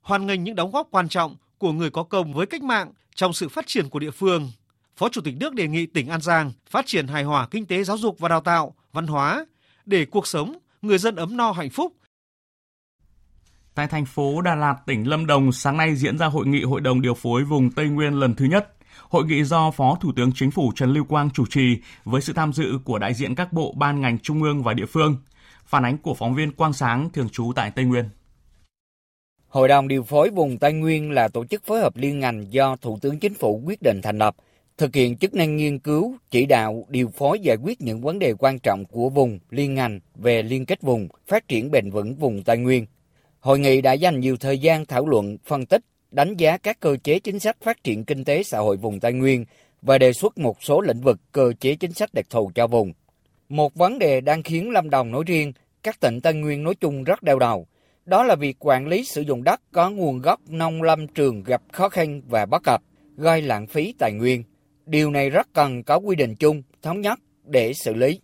hoàn 0.02 0.28
ngành 0.28 0.44
những 0.44 0.56
đóng 0.56 0.72
góp 0.72 0.88
quan 0.92 1.10
trọng 1.10 1.36
của 1.58 1.72
người 1.72 1.90
có 1.90 2.04
công 2.04 2.34
với 2.34 2.46
cách 2.46 2.64
mạng 2.64 2.92
trong 3.16 3.34
sự 3.34 3.50
phát 3.50 3.68
triển 3.68 3.90
của 3.90 4.00
địa 4.00 4.12
phương. 4.12 4.52
Phó 5.00 5.10
Chủ 5.10 5.22
tịch 5.22 5.36
nước 5.40 5.54
đề 5.54 5.68
nghị 5.68 5.86
tỉnh 5.86 6.08
An 6.08 6.22
Giang 6.22 6.52
phát 6.70 6.86
triển 6.86 7.08
hài 7.08 7.24
hòa 7.24 7.48
kinh 7.52 7.66
tế 7.66 7.84
giáo 7.84 7.98
dục 7.98 8.20
và 8.20 8.30
đào 8.30 8.42
tạo, 8.42 8.76
văn 8.94 9.08
hóa 9.08 9.46
để 9.86 10.06
cuộc 10.06 10.28
sống 10.28 10.58
người 10.82 10.98
dân 10.98 11.16
ấm 11.16 11.38
no 11.38 11.52
hạnh 11.52 11.70
phúc. 11.70 11.94
Tại 13.76 13.88
thành 13.88 14.06
phố 14.06 14.42
Đà 14.42 14.56
Lạt, 14.56 14.76
tỉnh 14.86 15.10
Lâm 15.10 15.26
Đồng, 15.26 15.52
sáng 15.52 15.78
nay 15.78 15.96
diễn 15.96 16.18
ra 16.18 16.26
hội 16.26 16.48
nghị 16.48 16.64
Hội 16.64 16.82
đồng 16.82 17.02
điều 17.02 17.14
phối 17.14 17.44
vùng 17.44 17.72
Tây 17.72 17.88
Nguyên 17.88 18.14
lần 18.14 18.36
thứ 18.36 18.46
nhất. 18.46 18.74
Hội 19.10 19.26
nghị 19.26 19.44
do 19.44 19.72
Phó 19.72 19.98
Thủ 20.02 20.12
tướng 20.16 20.32
Chính 20.36 20.52
phủ 20.52 20.72
Trần 20.76 20.94
Lưu 20.94 21.04
Quang 21.04 21.30
chủ 21.30 21.46
trì 21.50 21.78
với 22.06 22.22
sự 22.22 22.34
tham 22.34 22.54
dự 22.54 22.80
của 22.86 23.00
đại 23.00 23.14
diện 23.14 23.36
các 23.36 23.54
bộ 23.54 23.74
ban 23.78 24.02
ngành 24.02 24.20
trung 24.20 24.44
ương 24.44 24.64
và 24.64 24.74
địa 24.74 24.86
phương. 24.86 25.18
Phản 25.66 25.86
ánh 25.86 25.98
của 25.98 26.14
phóng 26.14 26.36
viên 26.36 26.52
Quang 26.52 26.74
Sáng 26.74 27.10
thường 27.10 27.30
trú 27.30 27.52
tại 27.56 27.72
Tây 27.72 27.86
Nguyên. 27.86 28.10
Hội 29.48 29.68
đồng 29.68 29.88
điều 29.88 30.04
phối 30.04 30.30
vùng 30.30 30.58
Tây 30.58 30.74
Nguyên 30.74 31.12
là 31.12 31.28
tổ 31.28 31.46
chức 31.46 31.66
phối 31.66 31.82
hợp 31.82 31.98
liên 31.98 32.20
ngành 32.20 32.54
do 32.54 32.76
Thủ 32.76 33.00
tướng 33.02 33.20
Chính 33.20 33.34
phủ 33.34 33.62
quyết 33.66 33.82
định 33.82 34.02
thành 34.04 34.18
lập, 34.18 34.36
thực 34.80 34.96
hiện 34.96 35.18
chức 35.18 35.34
năng 35.34 35.58
nghiên 35.58 35.80
cứu, 35.80 36.16
chỉ 36.32 36.46
đạo, 36.46 36.86
điều 36.90 37.10
phối 37.10 37.40
giải 37.40 37.58
quyết 37.64 37.82
những 37.82 38.02
vấn 38.02 38.20
đề 38.20 38.34
quan 38.40 38.60
trọng 38.60 38.86
của 38.86 39.10
vùng, 39.10 39.40
liên 39.50 39.76
ngành 39.76 40.00
về 40.16 40.44
liên 40.44 40.66
kết 40.66 40.82
vùng, 40.82 41.08
phát 41.28 41.48
triển 41.48 41.72
bền 41.72 41.90
vững 41.90 42.16
vùng 42.16 42.44
tài 42.44 42.58
Nguyên. 42.58 42.86
Hội 43.40 43.60
nghị 43.60 43.82
đã 43.82 43.94
dành 43.94 44.20
nhiều 44.20 44.38
thời 44.38 44.60
gian 44.60 44.86
thảo 44.86 45.08
luận, 45.08 45.38
phân 45.46 45.66
tích, 45.66 45.82
đánh 46.12 46.38
giá 46.38 46.58
các 46.58 46.80
cơ 46.80 46.98
chế 47.04 47.20
chính 47.20 47.40
sách 47.40 47.58
phát 47.62 47.84
triển 47.84 48.06
kinh 48.06 48.24
tế 48.24 48.44
xã 48.44 48.60
hội 48.60 48.78
vùng 48.78 49.00
tài 49.00 49.14
Nguyên 49.14 49.46
và 49.82 49.98
đề 49.98 50.14
xuất 50.14 50.38
một 50.38 50.64
số 50.64 50.82
lĩnh 50.82 51.02
vực 51.02 51.20
cơ 51.32 51.54
chế 51.60 51.76
chính 51.76 51.94
sách 51.94 52.14
đặc 52.14 52.26
thù 52.30 52.52
cho 52.56 52.68
vùng. 52.68 52.94
Một 53.50 53.76
vấn 53.76 54.00
đề 54.00 54.22
đang 54.22 54.44
khiến 54.44 54.70
Lâm 54.70 54.90
Đồng 54.90 55.12
nói 55.12 55.24
riêng, 55.28 55.54
các 55.84 56.00
tỉnh 56.00 56.22
Tây 56.22 56.34
Nguyên 56.34 56.64
nói 56.64 56.76
chung 56.76 57.04
rất 57.04 57.24
đau 57.24 57.40
đầu, 57.40 57.68
đó 58.06 58.24
là 58.24 58.36
việc 58.36 58.58
quản 58.60 58.88
lý 58.88 59.04
sử 59.04 59.22
dụng 59.22 59.44
đất 59.44 59.62
có 59.72 59.90
nguồn 59.90 60.20
gốc 60.20 60.40
nông 60.50 60.82
lâm 60.82 61.08
trường 61.08 61.44
gặp 61.44 61.62
khó 61.72 61.90
khăn 61.90 62.22
và 62.28 62.46
bất 62.46 62.64
cập, 62.64 62.82
gây 63.18 63.42
lãng 63.42 63.68
phí 63.68 63.94
tài 64.00 64.14
nguyên. 64.14 64.44
Điều 64.90 65.12
này 65.12 65.30
rất 65.30 65.48
cần 65.54 65.84
có 65.84 65.98
quy 65.98 66.16
định 66.16 66.36
chung, 66.36 66.64
thống 66.82 67.02
nhất 67.02 67.20
để 67.44 67.74
xử 67.74 67.94
lý. 67.94 68.20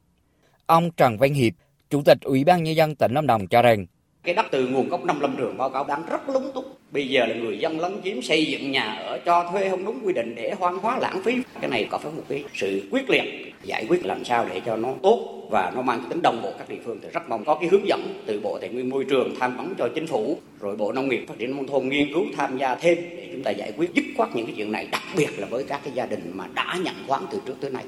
Ông 0.65 0.91
Trần 0.91 1.17
Văn 1.17 1.33
Hiệp, 1.33 1.53
Chủ 1.89 2.01
tịch 2.01 2.17
Ủy 2.21 2.43
ban 2.43 2.63
Nhân 2.63 2.75
dân 2.75 2.95
tỉnh 2.95 3.13
Lâm 3.13 3.27
Đồng 3.27 3.47
cho 3.47 3.61
rằng, 3.61 3.85
cái 4.25 4.35
đất 4.35 4.45
từ 4.51 4.67
nguồn 4.67 4.89
gốc 4.89 5.05
nông 5.05 5.21
lâm 5.21 5.35
trường 5.37 5.57
báo 5.57 5.69
cáo 5.69 5.85
đang 5.87 6.05
rất 6.09 6.29
lúng 6.29 6.51
túng. 6.53 6.65
Bây 6.91 7.07
giờ 7.07 7.25
là 7.25 7.35
người 7.35 7.57
dân 7.59 7.79
lấn 7.79 7.91
chiếm 8.03 8.21
xây 8.21 8.45
dựng 8.45 8.71
nhà 8.71 8.93
ở 8.93 9.19
cho 9.25 9.49
thuê 9.51 9.69
không 9.69 9.85
đúng 9.85 9.99
quy 10.03 10.13
định 10.13 10.35
để 10.35 10.53
hoang 10.59 10.77
hóa 10.77 10.99
lãng 10.99 11.21
phí. 11.23 11.35
Cái 11.61 11.69
này 11.69 11.87
có 11.91 11.97
phải 11.97 12.11
một 12.11 12.23
cái 12.29 12.43
sự 12.53 12.81
quyết 12.91 13.09
liệt, 13.09 13.23
giải 13.63 13.85
quyết 13.89 14.05
làm 14.05 14.25
sao 14.25 14.45
để 14.49 14.61
cho 14.65 14.75
nó 14.75 14.93
tốt 15.03 15.47
và 15.49 15.71
nó 15.75 15.81
mang 15.81 16.03
tính 16.09 16.21
đồng 16.23 16.41
bộ 16.43 16.51
các 16.57 16.69
địa 16.69 16.79
phương. 16.85 16.99
Thì 17.01 17.07
rất 17.13 17.29
mong 17.29 17.45
có 17.45 17.55
cái 17.55 17.69
hướng 17.69 17.87
dẫn 17.87 18.23
từ 18.25 18.39
bộ 18.39 18.57
tài 18.61 18.69
nguyên 18.69 18.89
môi 18.89 19.03
trường 19.03 19.35
tham 19.39 19.57
vấn 19.57 19.73
cho 19.77 19.87
chính 19.95 20.07
phủ, 20.07 20.37
rồi 20.59 20.75
bộ 20.75 20.91
nông 20.91 21.09
nghiệp 21.09 21.25
phát 21.27 21.35
triển 21.37 21.55
nông 21.55 21.67
thôn 21.67 21.89
nghiên 21.89 22.13
cứu 22.13 22.23
tham 22.37 22.57
gia 22.57 22.75
thêm 22.75 22.97
để 23.17 23.29
chúng 23.31 23.43
ta 23.43 23.51
giải 23.51 23.71
quyết 23.77 23.93
dứt 23.93 24.05
khoát 24.17 24.35
những 24.35 24.45
cái 24.45 24.55
chuyện 24.57 24.71
này, 24.71 24.87
đặc 24.91 25.03
biệt 25.17 25.29
là 25.37 25.47
với 25.49 25.63
các 25.63 25.81
cái 25.83 25.93
gia 25.95 26.05
đình 26.05 26.31
mà 26.33 26.45
đã 26.53 26.77
nhận 26.83 26.95
khoán 27.07 27.21
từ 27.31 27.41
trước 27.45 27.55
tới 27.61 27.71
nay. 27.71 27.83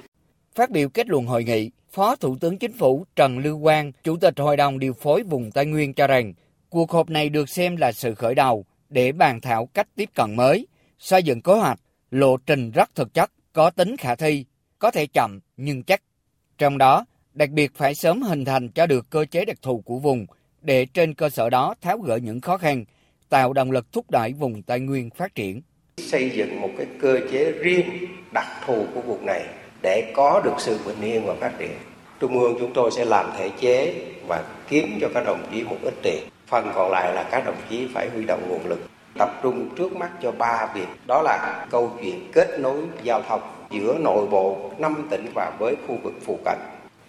Phát 0.57 0.71
biểu 0.71 0.89
kết 0.89 1.09
luận 1.09 1.25
hội 1.25 1.43
nghị, 1.43 1.71
Phó 1.91 2.15
Thủ 2.15 2.37
tướng 2.41 2.57
Chính 2.57 2.73
phủ 2.73 3.05
Trần 3.15 3.39
Lưu 3.39 3.61
Quang, 3.61 3.91
Chủ 4.03 4.17
tịch 4.17 4.39
Hội 4.39 4.57
đồng 4.57 4.79
điều 4.79 4.93
phối 4.93 5.23
vùng 5.23 5.51
Tây 5.51 5.65
Nguyên 5.65 5.93
cho 5.93 6.07
rằng, 6.07 6.33
cuộc 6.69 6.91
họp 6.91 7.09
này 7.09 7.29
được 7.29 7.49
xem 7.49 7.75
là 7.75 7.91
sự 7.91 8.15
khởi 8.15 8.35
đầu 8.35 8.65
để 8.89 9.11
bàn 9.11 9.41
thảo 9.41 9.65
cách 9.65 9.87
tiếp 9.95 10.09
cận 10.15 10.35
mới, 10.35 10.67
xây 10.99 11.23
dựng 11.23 11.41
kế 11.41 11.53
hoạch, 11.53 11.79
lộ 12.11 12.37
trình 12.37 12.71
rất 12.71 12.95
thực 12.95 13.13
chất, 13.13 13.31
có 13.53 13.69
tính 13.69 13.97
khả 13.97 14.15
thi, 14.15 14.45
có 14.79 14.91
thể 14.91 15.07
chậm 15.07 15.39
nhưng 15.57 15.83
chắc. 15.83 16.01
Trong 16.57 16.77
đó, 16.77 17.05
đặc 17.33 17.49
biệt 17.49 17.71
phải 17.75 17.95
sớm 17.95 18.21
hình 18.21 18.45
thành 18.45 18.69
cho 18.69 18.85
được 18.85 19.09
cơ 19.09 19.25
chế 19.25 19.45
đặc 19.45 19.57
thù 19.61 19.81
của 19.81 19.99
vùng 19.99 20.25
để 20.61 20.85
trên 20.85 21.13
cơ 21.13 21.29
sở 21.29 21.49
đó 21.49 21.75
tháo 21.81 21.97
gỡ 21.97 22.15
những 22.15 22.41
khó 22.41 22.57
khăn, 22.57 22.85
tạo 23.29 23.53
động 23.53 23.71
lực 23.71 23.91
thúc 23.91 24.11
đẩy 24.11 24.33
vùng 24.33 24.63
Tây 24.63 24.79
Nguyên 24.79 25.09
phát 25.09 25.35
triển. 25.35 25.61
Xây 25.97 26.31
dựng 26.35 26.61
một 26.61 26.69
cái 26.77 26.87
cơ 27.01 27.19
chế 27.31 27.51
riêng 27.51 27.85
đặc 28.33 28.47
thù 28.65 28.85
của 28.93 29.01
vùng 29.01 29.25
này 29.25 29.45
để 29.81 30.11
có 30.15 30.41
được 30.43 30.53
sự 30.57 30.79
bình 30.85 31.01
yên 31.01 31.25
và 31.25 31.33
phát 31.33 31.51
triển. 31.59 31.71
Trung 32.19 32.39
ương 32.39 32.57
chúng 32.59 32.73
tôi 32.73 32.91
sẽ 32.91 33.05
làm 33.05 33.31
thể 33.37 33.49
chế 33.59 33.93
và 34.27 34.43
kiếm 34.69 34.97
cho 35.01 35.07
các 35.13 35.23
đồng 35.25 35.43
chí 35.51 35.63
một 35.63 35.77
ít 35.83 35.93
tiền. 36.03 36.23
Phần 36.47 36.71
còn 36.75 36.91
lại 36.91 37.13
là 37.13 37.23
các 37.23 37.45
đồng 37.45 37.55
chí 37.69 37.87
phải 37.93 38.09
huy 38.09 38.23
động 38.25 38.41
nguồn 38.49 38.67
lực. 38.67 38.79
Tập 39.19 39.39
trung 39.43 39.69
trước 39.75 39.95
mắt 39.95 40.09
cho 40.21 40.31
ba 40.31 40.67
việc, 40.73 40.87
đó 41.07 41.21
là 41.21 41.65
câu 41.71 41.91
chuyện 42.01 42.31
kết 42.33 42.59
nối 42.59 42.77
giao 43.03 43.21
thông 43.21 43.41
giữa 43.69 43.97
nội 43.99 44.27
bộ 44.27 44.71
năm 44.77 45.07
tỉnh 45.09 45.25
và 45.35 45.51
với 45.59 45.75
khu 45.87 45.97
vực 46.03 46.13
phụ 46.25 46.39
cận. 46.45 46.57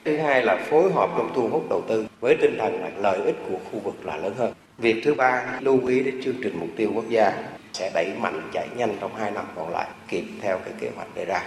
Thứ 0.05 0.17
hai 0.17 0.43
là 0.43 0.57
phối 0.71 0.93
hợp 0.93 1.11
trong 1.17 1.31
thu 1.35 1.49
hút 1.49 1.67
đầu 1.71 1.83
tư 1.89 2.07
với 2.21 2.37
tinh 2.41 2.57
thần 2.59 2.81
là 2.81 2.91
lợi 2.97 3.21
ích 3.25 3.37
của 3.51 3.59
khu 3.73 3.79
vực 3.79 3.95
là 4.05 4.17
lớn 4.17 4.35
hơn. 4.39 4.53
Việc 4.79 5.03
thứ 5.05 5.15
ba 5.15 5.45
lưu 5.61 5.87
ý 5.87 6.03
đến 6.03 6.21
chương 6.25 6.37
trình 6.43 6.57
mục 6.61 6.69
tiêu 6.77 6.91
quốc 6.95 7.09
gia 7.09 7.33
sẽ 7.73 7.91
đẩy 7.95 8.13
mạnh 8.19 8.51
chạy 8.53 8.69
nhanh 8.77 8.97
trong 9.01 9.15
hai 9.15 9.31
năm 9.31 9.45
còn 9.57 9.71
lại 9.71 9.87
kịp 10.09 10.25
theo 10.41 10.59
cái 10.59 10.75
kế 10.81 10.91
hoạch 10.97 11.15
đề 11.15 11.25
ra. 11.25 11.43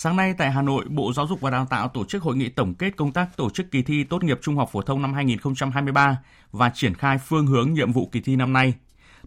Sáng 0.00 0.16
nay 0.16 0.34
tại 0.38 0.50
Hà 0.50 0.62
Nội, 0.62 0.84
Bộ 0.88 1.12
Giáo 1.12 1.26
dục 1.26 1.40
và 1.40 1.50
Đào 1.50 1.66
tạo 1.70 1.88
tổ 1.88 2.04
chức 2.04 2.22
hội 2.22 2.36
nghị 2.36 2.48
tổng 2.48 2.74
kết 2.74 2.96
công 2.96 3.12
tác 3.12 3.36
tổ 3.36 3.50
chức 3.50 3.70
kỳ 3.70 3.82
thi 3.82 4.04
tốt 4.04 4.24
nghiệp 4.24 4.38
trung 4.42 4.56
học 4.56 4.68
phổ 4.72 4.82
thông 4.82 5.02
năm 5.02 5.14
2023 5.14 6.18
và 6.52 6.70
triển 6.74 6.94
khai 6.94 7.18
phương 7.18 7.46
hướng 7.46 7.74
nhiệm 7.74 7.92
vụ 7.92 8.08
kỳ 8.12 8.20
thi 8.20 8.36
năm 8.36 8.52
nay. 8.52 8.74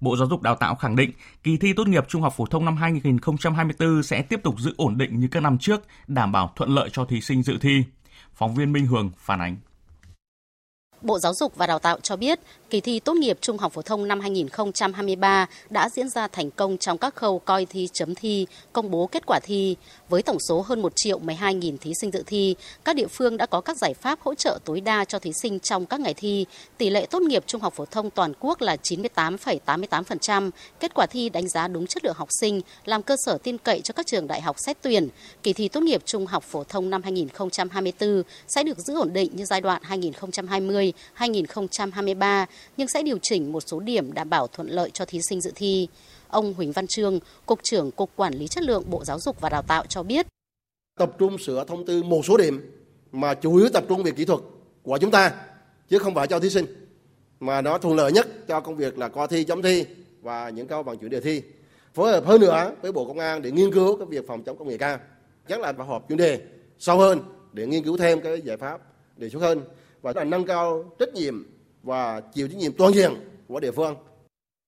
Bộ 0.02 0.16
Giáo 0.18 0.28
dục 0.28 0.42
Đào 0.42 0.56
tạo 0.56 0.76
khẳng 0.76 0.96
định 0.96 1.12
kỳ 1.44 1.58
thi 1.58 1.74
tốt 1.74 1.88
nghiệp 1.88 2.06
trung 2.08 2.22
học 2.22 2.34
phổ 2.38 2.46
thông 2.46 2.66
năm 2.66 2.78
2024 2.78 4.04
sẽ 4.04 4.22
tiếp 4.22 4.40
tục 4.44 4.60
giữ 4.60 4.74
ổn 4.78 4.98
định 4.98 5.20
như 5.20 5.28
các 5.32 5.40
năm 5.40 5.58
trước, 5.58 5.82
đảm 6.08 6.32
bảo 6.32 6.54
thuận 6.56 6.70
lợi 6.70 6.90
cho 6.94 7.06
thí 7.06 7.22
sinh 7.22 7.44
dự 7.44 7.58
thi. 7.62 7.84
Phóng 8.34 8.56
viên 8.56 8.72
Minh 8.72 8.86
Hường 8.86 9.12
phản 9.18 9.40
ánh. 9.40 9.56
Bộ 11.02 11.20
Giáo 11.20 11.34
dục 11.34 11.56
và 11.56 11.68
Đào 11.68 11.80
tạo 11.80 12.00
cho 12.00 12.16
biết, 12.16 12.40
kỳ 12.72 12.82
thi 12.82 13.00
tốt 13.00 13.14
nghiệp 13.14 13.38
trung 13.42 13.58
học 13.58 13.74
phổ 13.74 13.82
thông 13.82 14.08
năm 14.08 14.20
2023 14.20 15.48
đã 15.70 15.90
diễn 15.90 16.10
ra 16.10 16.28
thành 16.28 16.52
công 16.52 16.78
trong 16.78 16.98
các 16.98 17.16
khâu 17.16 17.40
coi 17.40 17.66
thi 17.66 17.90
chấm 17.94 18.16
thi, 18.16 18.48
công 18.74 18.92
bố 18.92 19.08
kết 19.08 19.24
quả 19.26 19.40
thi. 19.44 19.76
Với 20.10 20.22
tổng 20.22 20.38
số 20.40 20.62
hơn 20.62 20.82
1 20.82 20.92
triệu 20.96 21.20
12 21.20 21.54
nghìn 21.54 21.78
thí 21.78 21.94
sinh 22.02 22.12
dự 22.12 22.24
thi, 22.26 22.56
các 22.86 22.96
địa 22.96 23.08
phương 23.08 23.38
đã 23.38 23.46
có 23.46 23.62
các 23.62 23.78
giải 23.78 23.94
pháp 23.94 24.20
hỗ 24.22 24.36
trợ 24.36 24.60
tối 24.66 24.82
đa 24.82 25.06
cho 25.06 25.20
thí 25.20 25.32
sinh 25.34 25.60
trong 25.60 25.86
các 25.86 26.00
ngày 26.00 26.14
thi. 26.14 26.46
Tỷ 26.78 26.90
lệ 26.90 27.06
tốt 27.06 27.22
nghiệp 27.22 27.44
trung 27.48 27.62
học 27.62 27.74
phổ 27.74 27.86
thông 27.86 28.10
toàn 28.10 28.34
quốc 28.40 28.62
là 28.62 28.78
98,88%. 28.84 30.52
Kết 30.80 30.94
quả 30.94 31.06
thi 31.06 31.30
đánh 31.30 31.48
giá 31.48 31.68
đúng 31.68 31.88
chất 31.88 32.06
lượng 32.06 32.16
học 32.18 32.30
sinh, 32.40 32.62
làm 32.86 33.04
cơ 33.04 33.16
sở 33.26 33.38
tin 33.38 33.58
cậy 33.58 33.82
cho 33.82 33.94
các 33.94 34.08
trường 34.08 34.28
đại 34.28 34.42
học 34.42 34.56
xét 34.60 34.78
tuyển. 34.82 35.10
Kỳ 35.44 35.54
thi 35.54 35.68
tốt 35.68 35.84
nghiệp 35.84 36.02
trung 36.06 36.28
học 36.28 36.44
phổ 36.44 36.64
thông 36.64 36.90
năm 36.90 37.04
2024 37.04 38.24
sẽ 38.48 38.64
được 38.64 38.78
giữ 38.78 38.96
ổn 38.96 39.14
định 39.14 39.36
như 39.36 39.46
giai 39.46 39.62
đoạn 39.62 39.82
2020 39.84 40.94
2023 41.14 42.46
nhưng 42.78 42.88
sẽ 42.88 43.04
điều 43.04 43.18
chỉnh 43.22 43.52
một 43.52 43.64
số 43.68 43.80
điểm 43.80 44.14
đảm 44.14 44.30
bảo 44.30 44.48
thuận 44.48 44.68
lợi 44.68 44.90
cho 44.90 45.06
thí 45.06 45.22
sinh 45.22 45.42
dự 45.42 45.52
thi. 45.56 45.88
Ông 46.28 46.54
Huỳnh 46.54 46.72
Văn 46.72 46.88
Trương, 46.88 47.20
Cục 47.46 47.60
trưởng 47.64 47.92
Cục 47.92 48.10
Quản 48.16 48.34
lý 48.34 48.48
Chất 48.48 48.64
lượng 48.64 48.84
Bộ 48.90 49.06
Giáo 49.06 49.20
dục 49.20 49.42
và 49.42 49.50
Đào 49.50 49.62
tạo 49.62 49.86
cho 49.86 50.04
biết. 50.04 50.28
Tập 51.00 51.12
trung 51.20 51.38
sửa 51.38 51.66
thông 51.66 51.86
tư 51.86 52.04
một 52.04 52.26
số 52.26 52.38
điểm 52.38 52.72
mà 53.12 53.34
chủ 53.34 53.56
yếu 53.56 53.70
tập 53.74 53.84
trung 53.90 54.04
về 54.04 54.12
kỹ 54.12 54.26
thuật 54.26 54.40
của 54.84 54.98
chúng 54.98 55.12
ta, 55.12 55.32
chứ 55.90 56.00
không 56.00 56.16
phải 56.16 56.28
cho 56.28 56.40
thí 56.40 56.50
sinh. 56.50 56.66
Mà 57.40 57.62
nó 57.62 57.78
thuận 57.78 57.96
lợi 57.96 58.12
nhất 58.12 58.28
cho 58.48 58.60
công 58.60 58.76
việc 58.76 58.98
là 58.98 59.08
coi 59.08 59.28
thi, 59.28 59.44
chấm 59.44 59.62
thi 59.62 59.86
và 60.22 60.50
những 60.50 60.68
câu 60.68 60.84
bằng 60.84 60.98
chuyển 60.98 61.12
đề 61.12 61.20
thi. 61.20 61.42
Phối 61.94 62.12
hợp 62.12 62.26
hơn 62.26 62.42
nữa 62.42 62.72
với 62.82 62.92
Bộ 62.92 63.06
Công 63.06 63.20
an 63.20 63.42
để 63.42 63.52
nghiên 63.52 63.74
cứu 63.74 63.98
cái 63.98 64.08
việc 64.10 64.28
phòng 64.28 64.44
chống 64.44 64.58
công 64.58 64.68
nghệ 64.68 64.78
cao. 64.78 65.00
Chắc 65.48 65.60
là 65.60 65.72
và 65.72 65.84
họp 65.84 66.10
chuyên 66.10 66.18
đề 66.18 66.42
sâu 66.80 66.98
hơn 66.98 67.20
để 67.54 67.68
nghiên 67.68 67.84
cứu 67.84 67.98
thêm 67.98 68.22
cái 68.22 68.42
giải 68.42 68.58
pháp 68.58 68.82
đề 69.18 69.30
xuất 69.30 69.40
hơn 69.40 69.62
và 70.02 70.14
là 70.16 70.24
nâng 70.24 70.46
cao 70.46 70.96
trách 71.00 71.14
nhiệm 71.14 71.44
và 71.84 72.22
chịu 72.34 72.48
trách 72.48 72.58
nhiệm 72.58 72.74
toàn 72.74 72.94
diện 72.94 73.12
của 73.48 73.60
địa 73.60 73.72
phương. 73.72 73.96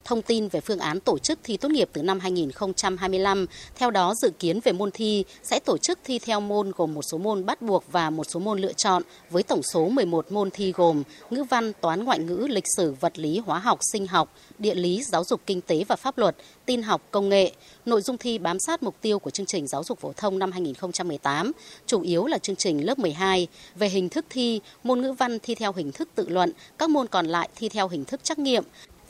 Thông 0.06 0.22
tin 0.22 0.48
về 0.48 0.62
phương 0.62 0.80
án 0.80 1.00
tổ 1.00 1.18
chức 1.18 1.40
thi 1.44 1.58
tốt 1.58 1.70
nghiệp 1.72 1.90
từ 1.94 2.04
năm 2.04 2.20
2025, 2.20 3.46
theo 3.76 3.92
đó 3.92 4.14
dự 4.22 4.30
kiến 4.40 4.60
về 4.64 4.72
môn 4.72 4.92
thi 4.92 5.26
sẽ 5.44 5.60
tổ 5.60 5.78
chức 5.78 6.00
thi 6.04 6.20
theo 6.20 6.40
môn 6.40 6.72
gồm 6.76 6.94
một 6.94 7.02
số 7.02 7.18
môn 7.18 7.46
bắt 7.46 7.62
buộc 7.62 7.84
và 7.92 8.10
một 8.10 8.24
số 8.24 8.40
môn 8.40 8.60
lựa 8.60 8.74
chọn 8.74 9.04
với 9.30 9.44
tổng 9.44 9.64
số 9.64 9.90
11 9.90 10.32
môn 10.32 10.50
thi 10.52 10.72
gồm 10.72 11.04
ngữ 11.30 11.44
văn, 11.44 11.72
toán 11.82 12.04
ngoại 12.04 12.20
ngữ, 12.20 12.48
lịch 12.50 12.64
sử, 12.78 12.96
vật 13.00 13.20
lý, 13.20 13.40
hóa 13.40 13.60
học, 13.60 13.80
sinh 13.92 14.08
học, 14.08 14.34
địa 14.60 14.76
lý, 14.76 15.04
giáo 15.04 15.24
dục 15.24 15.42
kinh 15.46 15.62
tế 15.62 15.84
và 15.88 15.96
pháp 15.96 16.18
luật, 16.18 16.36
tin 16.66 16.82
học, 16.82 17.02
công 17.12 17.30
nghệ. 17.30 17.52
Nội 17.86 18.02
dung 18.02 18.18
thi 18.18 18.38
bám 18.38 18.58
sát 18.60 18.84
mục 18.84 18.96
tiêu 19.02 19.20
của 19.20 19.30
chương 19.30 19.46
trình 19.46 19.68
giáo 19.68 19.84
dục 19.84 20.00
phổ 20.00 20.14
thông 20.14 20.40
năm 20.40 20.52
2018, 20.52 21.52
chủ 21.86 22.02
yếu 22.02 22.26
là 22.26 22.38
chương 22.38 22.56
trình 22.56 22.86
lớp 22.86 23.00
12. 23.00 23.48
Về 23.76 23.90
hình 23.90 24.10
thức 24.10 24.26
thi, 24.30 24.62
môn 24.84 25.02
ngữ 25.02 25.12
văn 25.12 25.40
thi 25.40 25.56
theo 25.56 25.74
hình 25.74 25.92
thức 25.92 26.10
tự 26.16 26.30
luận, 26.30 26.52
các 26.78 26.90
môn 26.90 27.08
còn 27.08 27.26
lại 27.26 27.50
thi 27.56 27.70
theo 27.70 27.88
hình 27.88 28.06
thức 28.06 28.24
trắc 28.24 28.40
nghiệm. 28.40 28.64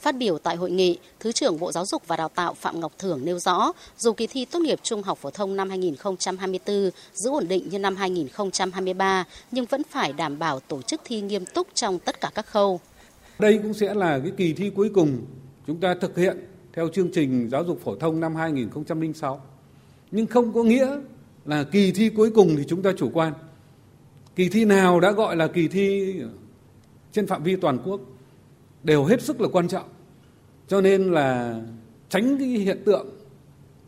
Phát 0.04 0.18
biểu 0.18 0.38
tại 0.38 0.56
hội 0.56 0.72
nghị, 0.72 0.98
Thứ 1.20 1.32
trưởng 1.32 1.60
Bộ 1.60 1.72
Giáo 1.72 1.86
dục 1.86 2.08
và 2.08 2.18
Đào 2.18 2.30
tạo 2.30 2.54
Phạm 2.54 2.80
Ngọc 2.80 2.94
Thưởng 3.00 3.26
nêu 3.26 3.40
rõ, 3.40 3.72
dù 3.98 4.14
kỳ 4.14 4.28
thi 4.28 4.46
tốt 4.46 4.60
nghiệp 4.60 4.80
trung 4.84 5.04
học 5.04 5.18
phổ 5.18 5.30
thông 5.30 5.56
năm 5.56 5.70
2024 5.70 6.90
giữ 7.14 7.30
ổn 7.30 7.48
định 7.48 7.70
như 7.70 7.80
năm 7.80 7.96
2023, 7.96 9.26
nhưng 9.52 9.66
vẫn 9.66 9.82
phải 9.90 10.14
đảm 10.14 10.40
bảo 10.40 10.60
tổ 10.60 10.82
chức 10.82 11.02
thi 11.04 11.22
nghiêm 11.22 11.46
túc 11.46 11.68
trong 11.74 12.00
tất 12.00 12.22
cả 12.22 12.32
các 12.36 12.46
khâu. 12.46 12.80
Đây 13.40 13.60
cũng 13.64 13.74
sẽ 13.74 13.94
là 13.94 14.20
cái 14.20 14.32
kỳ 14.38 14.54
thi 14.54 14.70
cuối 14.76 14.90
cùng 14.94 15.26
chúng 15.68 15.80
ta 15.80 15.96
thực 16.02 16.18
hiện 16.18 16.38
theo 16.74 16.90
chương 16.94 17.12
trình 17.14 17.50
giáo 17.52 17.64
dục 17.64 17.80
phổ 17.84 17.96
thông 17.96 18.20
năm 18.20 18.36
2006. 18.36 19.42
Nhưng 20.12 20.28
không 20.28 20.54
có 20.54 20.64
nghĩa 20.64 20.98
là 21.46 21.64
kỳ 21.64 21.92
thi 21.92 22.10
cuối 22.10 22.32
cùng 22.36 22.56
thì 22.58 22.64
chúng 22.68 22.82
ta 22.82 22.92
chủ 22.98 23.10
quan. 23.14 23.34
Kỳ 24.36 24.50
thi 24.50 24.66
nào 24.66 25.00
đã 25.00 25.12
gọi 25.12 25.36
là 25.36 25.48
kỳ 25.48 25.68
thi 25.68 26.16
trên 27.12 27.28
phạm 27.28 27.44
vi 27.44 27.56
toàn 27.56 27.80
quốc 27.86 28.02
đều 28.84 29.06
hết 29.06 29.22
sức 29.22 29.42
là 29.42 29.48
quan 29.52 29.68
trọng. 29.68 29.90
Cho 30.68 30.82
nên 30.82 31.12
là 31.12 31.60
tránh 32.10 32.38
cái 32.38 32.48
hiện 32.48 32.84
tượng, 32.86 33.08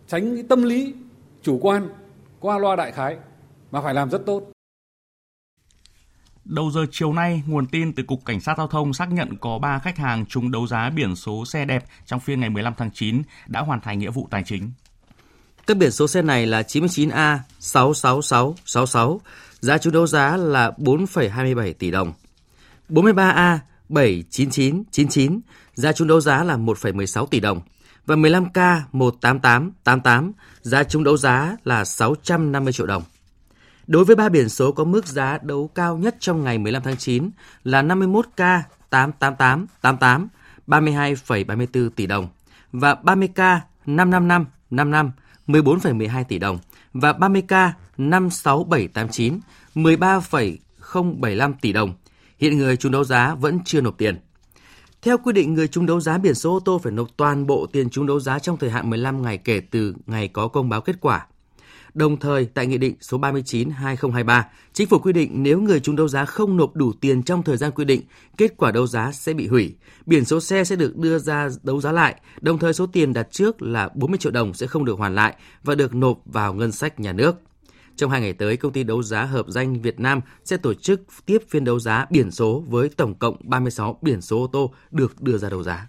tránh 0.08 0.36
cái 0.36 0.46
tâm 0.50 0.64
lý 0.64 0.94
chủ 1.42 1.60
quan, 1.62 1.90
qua 2.40 2.58
loa 2.58 2.76
đại 2.76 2.92
khái 2.92 3.18
mà 3.72 3.82
phải 3.82 3.94
làm 3.94 4.10
rất 4.10 4.22
tốt. 4.26 4.52
Đầu 6.46 6.72
giờ 6.72 6.86
chiều 6.92 7.14
nay, 7.14 7.44
nguồn 7.48 7.68
tin 7.68 7.94
từ 7.94 8.04
Cục 8.04 8.26
Cảnh 8.26 8.42
sát 8.42 8.58
Giao 8.58 8.68
thông 8.68 8.94
xác 8.94 9.12
nhận 9.12 9.38
có 9.38 9.60
3 9.60 9.80
khách 9.80 9.98
hàng 9.98 10.26
trúng 10.26 10.52
đấu 10.52 10.68
giá 10.68 10.90
biển 10.90 11.16
số 11.16 11.46
xe 11.46 11.66
đẹp 11.66 11.86
trong 12.06 12.20
phiên 12.20 12.40
ngày 12.40 12.50
15 12.50 12.74
tháng 12.78 12.92
9 12.94 13.22
đã 13.48 13.62
hoàn 13.62 13.82
thành 13.82 14.00
nghĩa 14.00 14.10
vụ 14.10 14.28
tài 14.32 14.44
chính. 14.44 14.72
Các 15.68 15.78
biển 15.78 15.92
số 15.92 16.08
xe 16.08 16.22
này 16.22 16.46
là 16.46 16.62
99A 16.62 17.38
66666, 17.60 19.22
giá 19.60 19.78
trúng 19.78 19.94
đấu 19.94 20.08
giá 20.08 20.38
là 20.38 20.72
4,27 20.78 21.74
tỷ 21.74 21.92
đồng. 21.92 22.14
43A 22.90 23.58
79999, 23.90 25.40
giá 25.74 25.92
trúng 25.92 26.08
đấu 26.08 26.22
giá 26.22 26.44
là 26.44 26.58
1,16 26.58 27.26
tỷ 27.26 27.40
đồng. 27.40 27.62
Và 28.06 28.16
15K 28.16 28.82
18888, 28.92 30.32
giá 30.62 30.84
trúng 30.84 31.04
đấu 31.04 31.18
giá 31.18 31.58
là 31.64 31.86
650 31.86 32.74
triệu 32.74 32.88
đồng. 32.88 33.04
Đối 33.88 34.06
với 34.06 34.16
ba 34.16 34.30
biển 34.30 34.50
số 34.50 34.72
có 34.72 34.84
mức 34.84 35.06
giá 35.06 35.38
đấu 35.42 35.70
cao 35.76 35.98
nhất 35.98 36.16
trong 36.20 36.44
ngày 36.44 36.58
15 36.58 36.84
tháng 36.84 36.98
9 36.98 37.30
là 37.64 37.82
51K 37.82 38.62
88888, 38.90 40.28
32,34 40.68 41.90
tỷ 41.90 42.08
đồng 42.08 42.28
và 42.72 42.96
30K 43.04 43.60
55555, 43.86 45.12
14,12 45.48 46.24
tỷ 46.24 46.40
đồng 46.40 46.60
và 46.94 47.14
30K 47.14 47.72
56789, 47.98 49.40
13,075 49.76 51.54
tỷ 51.54 51.74
đồng. 51.74 51.94
Hiện 52.40 52.58
người 52.58 52.78
trúng 52.78 52.92
đấu 52.92 53.04
giá 53.04 53.36
vẫn 53.36 53.60
chưa 53.66 53.82
nộp 53.82 53.98
tiền. 53.98 54.20
Theo 55.02 55.18
quy 55.18 55.34
định, 55.34 55.54
người 55.54 55.68
trúng 55.68 55.86
đấu 55.86 56.02
giá 56.02 56.18
biển 56.18 56.36
số 56.36 56.54
ô 56.54 56.60
tô 56.60 56.80
phải 56.84 56.92
nộp 56.92 57.08
toàn 57.18 57.48
bộ 57.48 57.66
tiền 57.66 57.90
trúng 57.90 58.08
đấu 58.08 58.20
giá 58.20 58.40
trong 58.40 58.58
thời 58.58 58.70
hạn 58.70 58.90
15 58.90 59.22
ngày 59.22 59.38
kể 59.38 59.60
từ 59.72 59.94
ngày 60.06 60.28
có 60.28 60.48
công 60.48 60.70
báo 60.70 60.82
kết 60.82 60.96
quả. 61.02 61.28
Đồng 61.94 62.18
thời, 62.18 62.46
tại 62.46 62.68
Nghị 62.68 62.78
định 62.78 62.96
số 63.02 63.18
39-2023, 63.18 64.44
Chính 64.74 64.88
phủ 64.88 65.00
quy 65.00 65.14
định 65.14 65.44
nếu 65.44 65.62
người 65.62 65.80
trúng 65.80 65.96
đấu 65.96 66.08
giá 66.08 66.26
không 66.26 66.58
nộp 66.58 66.76
đủ 66.76 66.94
tiền 67.02 67.24
trong 67.24 67.44
thời 67.44 67.58
gian 67.58 67.72
quy 67.72 67.86
định, 67.86 68.02
kết 68.38 68.58
quả 68.58 68.72
đấu 68.72 68.88
giá 68.88 69.12
sẽ 69.12 69.34
bị 69.34 69.48
hủy. 69.48 69.76
Biển 70.06 70.26
số 70.26 70.40
xe 70.40 70.64
sẽ 70.64 70.76
được 70.76 70.98
đưa 70.98 71.20
ra 71.20 71.50
đấu 71.64 71.82
giá 71.82 71.92
lại, 71.92 72.16
đồng 72.42 72.60
thời 72.60 72.74
số 72.74 72.86
tiền 72.86 73.14
đặt 73.14 73.28
trước 73.32 73.62
là 73.62 73.90
40 73.96 74.18
triệu 74.18 74.32
đồng 74.32 74.54
sẽ 74.54 74.68
không 74.68 74.86
được 74.86 74.98
hoàn 74.98 75.16
lại 75.16 75.36
và 75.64 75.76
được 75.76 75.96
nộp 75.96 76.20
vào 76.26 76.54
ngân 76.54 76.72
sách 76.72 77.00
nhà 77.00 77.14
nước. 77.14 77.36
Trong 77.98 78.12
hai 78.12 78.22
ngày 78.22 78.34
tới, 78.34 78.58
công 78.58 78.72
ty 78.72 78.84
đấu 78.84 79.04
giá 79.04 79.24
hợp 79.24 79.46
danh 79.48 79.82
Việt 79.82 80.00
Nam 80.00 80.22
sẽ 80.46 80.58
tổ 80.58 80.74
chức 80.74 81.02
tiếp 81.26 81.38
phiên 81.50 81.64
đấu 81.64 81.80
giá 81.80 82.06
biển 82.10 82.32
số 82.32 82.64
với 82.68 82.90
tổng 82.90 83.16
cộng 83.16 83.36
36 83.44 83.98
biển 84.02 84.22
số 84.22 84.42
ô 84.42 84.48
tô 84.48 84.74
được 84.92 85.22
đưa 85.22 85.38
ra 85.38 85.50
đấu 85.50 85.64
giá. 85.64 85.88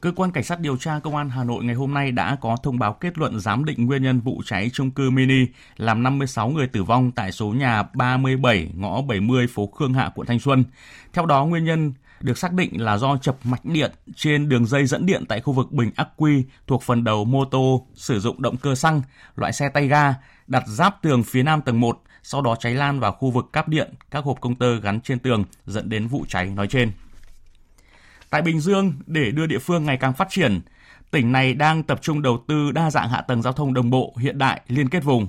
Cơ 0.00 0.12
quan 0.16 0.32
Cảnh 0.32 0.44
sát 0.44 0.60
điều 0.60 0.76
tra 0.76 0.98
Công 0.98 1.16
an 1.16 1.30
Hà 1.30 1.44
Nội 1.44 1.64
ngày 1.64 1.74
hôm 1.74 1.94
nay 1.94 2.12
đã 2.12 2.36
có 2.40 2.56
thông 2.62 2.78
báo 2.78 2.92
kết 2.92 3.18
luận 3.18 3.40
giám 3.40 3.64
định 3.64 3.86
nguyên 3.86 4.02
nhân 4.02 4.20
vụ 4.20 4.42
cháy 4.46 4.70
trung 4.72 4.90
cư 4.90 5.10
mini 5.10 5.46
làm 5.76 6.02
56 6.02 6.48
người 6.48 6.66
tử 6.66 6.84
vong 6.84 7.10
tại 7.10 7.32
số 7.32 7.46
nhà 7.48 7.82
37 7.82 8.70
ngõ 8.74 9.02
70 9.02 9.46
phố 9.46 9.66
Khương 9.66 9.94
Hạ, 9.94 10.10
quận 10.14 10.26
Thanh 10.26 10.38
Xuân. 10.38 10.64
Theo 11.12 11.26
đó, 11.26 11.44
nguyên 11.44 11.64
nhân 11.64 11.92
được 12.20 12.38
xác 12.38 12.52
định 12.52 12.82
là 12.82 12.98
do 12.98 13.16
chập 13.16 13.36
mạch 13.44 13.64
điện 13.64 13.92
trên 14.16 14.48
đường 14.48 14.66
dây 14.66 14.86
dẫn 14.86 15.06
điện 15.06 15.24
tại 15.28 15.40
khu 15.40 15.52
vực 15.52 15.72
bình 15.72 15.90
ắc 15.96 16.08
quy 16.16 16.44
thuộc 16.66 16.82
phần 16.82 17.04
đầu 17.04 17.24
mô 17.24 17.44
tô 17.44 17.86
sử 17.94 18.20
dụng 18.20 18.42
động 18.42 18.56
cơ 18.56 18.74
xăng, 18.74 19.02
loại 19.36 19.52
xe 19.52 19.68
tay 19.68 19.88
ga, 19.88 20.14
đặt 20.46 20.64
giáp 20.66 21.02
tường 21.02 21.22
phía 21.22 21.42
nam 21.42 21.62
tầng 21.62 21.80
1, 21.80 22.02
sau 22.22 22.42
đó 22.42 22.56
cháy 22.60 22.74
lan 22.74 23.00
vào 23.00 23.12
khu 23.12 23.30
vực 23.30 23.52
cáp 23.52 23.68
điện, 23.68 23.94
các 24.10 24.24
hộp 24.24 24.40
công 24.40 24.54
tơ 24.54 24.80
gắn 24.80 25.00
trên 25.00 25.18
tường 25.18 25.44
dẫn 25.66 25.88
đến 25.88 26.06
vụ 26.06 26.24
cháy 26.28 26.46
nói 26.46 26.66
trên. 26.66 26.92
Tại 28.30 28.42
Bình 28.42 28.60
Dương, 28.60 28.92
để 29.06 29.30
đưa 29.30 29.46
địa 29.46 29.58
phương 29.58 29.84
ngày 29.84 29.96
càng 29.96 30.12
phát 30.12 30.28
triển, 30.30 30.60
tỉnh 31.10 31.32
này 31.32 31.54
đang 31.54 31.82
tập 31.82 31.98
trung 32.02 32.22
đầu 32.22 32.44
tư 32.48 32.72
đa 32.72 32.90
dạng 32.90 33.08
hạ 33.08 33.20
tầng 33.20 33.42
giao 33.42 33.52
thông 33.52 33.74
đồng 33.74 33.90
bộ, 33.90 34.14
hiện 34.18 34.38
đại, 34.38 34.60
liên 34.68 34.88
kết 34.88 35.04
vùng. 35.04 35.28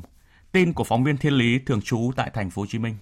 Tin 0.52 0.74
của 0.74 0.84
phóng 0.84 1.04
viên 1.04 1.18
Thiên 1.18 1.34
Lý 1.34 1.60
thường 1.66 1.82
trú 1.82 2.12
tại 2.16 2.30
thành 2.34 2.50
phố 2.50 2.62
Hồ 2.62 2.66
Chí 2.70 2.80
Minh. 2.80 2.96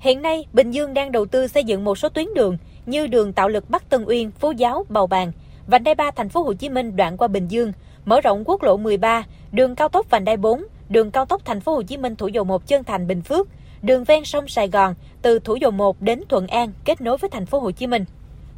Hiện 0.00 0.22
nay, 0.22 0.46
Bình 0.52 0.70
Dương 0.70 0.94
đang 0.94 1.12
đầu 1.12 1.26
tư 1.26 1.46
xây 1.46 1.64
dựng 1.64 1.84
một 1.84 1.98
số 1.98 2.08
tuyến 2.08 2.26
đường 2.34 2.58
như 2.86 3.06
đường 3.06 3.32
tạo 3.32 3.48
lực 3.48 3.70
Bắc 3.70 3.90
Tân 3.90 4.04
Uyên, 4.04 4.30
Phú 4.30 4.50
Giáo, 4.50 4.84
Bầu 4.88 5.06
Bàng, 5.06 5.32
vành 5.66 5.84
đai 5.84 5.94
3 5.94 6.10
thành 6.10 6.28
phố 6.28 6.42
Hồ 6.42 6.52
Chí 6.52 6.68
Minh 6.68 6.96
đoạn 6.96 7.16
qua 7.16 7.28
Bình 7.28 7.48
Dương, 7.48 7.72
mở 8.04 8.20
rộng 8.20 8.42
quốc 8.46 8.62
lộ 8.62 8.76
13, 8.76 9.24
đường 9.52 9.74
cao 9.74 9.88
tốc 9.88 10.10
vành 10.10 10.24
đai 10.24 10.36
4, 10.36 10.64
đường 10.88 11.10
cao 11.10 11.24
tốc 11.26 11.42
thành 11.44 11.60
phố 11.60 11.74
Hồ 11.74 11.82
Chí 11.82 11.96
Minh 11.96 12.16
Thủ 12.16 12.28
Dầu 12.28 12.44
Một 12.44 12.66
Chân 12.66 12.84
Thành 12.84 13.06
Bình 13.06 13.22
Phước, 13.22 13.48
đường 13.82 14.04
ven 14.04 14.24
sông 14.24 14.48
Sài 14.48 14.68
Gòn 14.68 14.94
từ 15.22 15.38
Thủ 15.38 15.56
Dầu 15.56 15.70
Một 15.70 16.02
đến 16.02 16.22
Thuận 16.28 16.46
An 16.46 16.72
kết 16.84 17.00
nối 17.00 17.16
với 17.16 17.30
thành 17.30 17.46
phố 17.46 17.58
Hồ 17.58 17.70
Chí 17.70 17.86
Minh. 17.86 18.04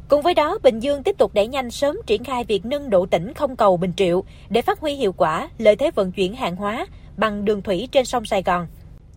Cùng 0.09 0.21
với 0.21 0.33
đó, 0.33 0.57
Bình 0.63 0.79
Dương 0.79 1.03
tiếp 1.03 1.17
tục 1.17 1.33
đẩy 1.33 1.47
nhanh 1.47 1.71
sớm 1.71 1.97
triển 2.05 2.23
khai 2.23 2.43
việc 2.43 2.65
nâng 2.65 2.89
độ 2.89 3.05
tỉnh 3.05 3.33
không 3.33 3.55
cầu 3.55 3.77
Bình 3.77 3.93
Triệu 3.95 4.23
để 4.49 4.61
phát 4.61 4.79
huy 4.79 4.93
hiệu 4.93 5.13
quả 5.13 5.49
lợi 5.57 5.75
thế 5.75 5.91
vận 5.91 6.11
chuyển 6.11 6.35
hàng 6.35 6.55
hóa 6.55 6.87
bằng 7.17 7.45
đường 7.45 7.61
thủy 7.61 7.87
trên 7.91 8.05
sông 8.05 8.25
Sài 8.25 8.43
Gòn. 8.43 8.67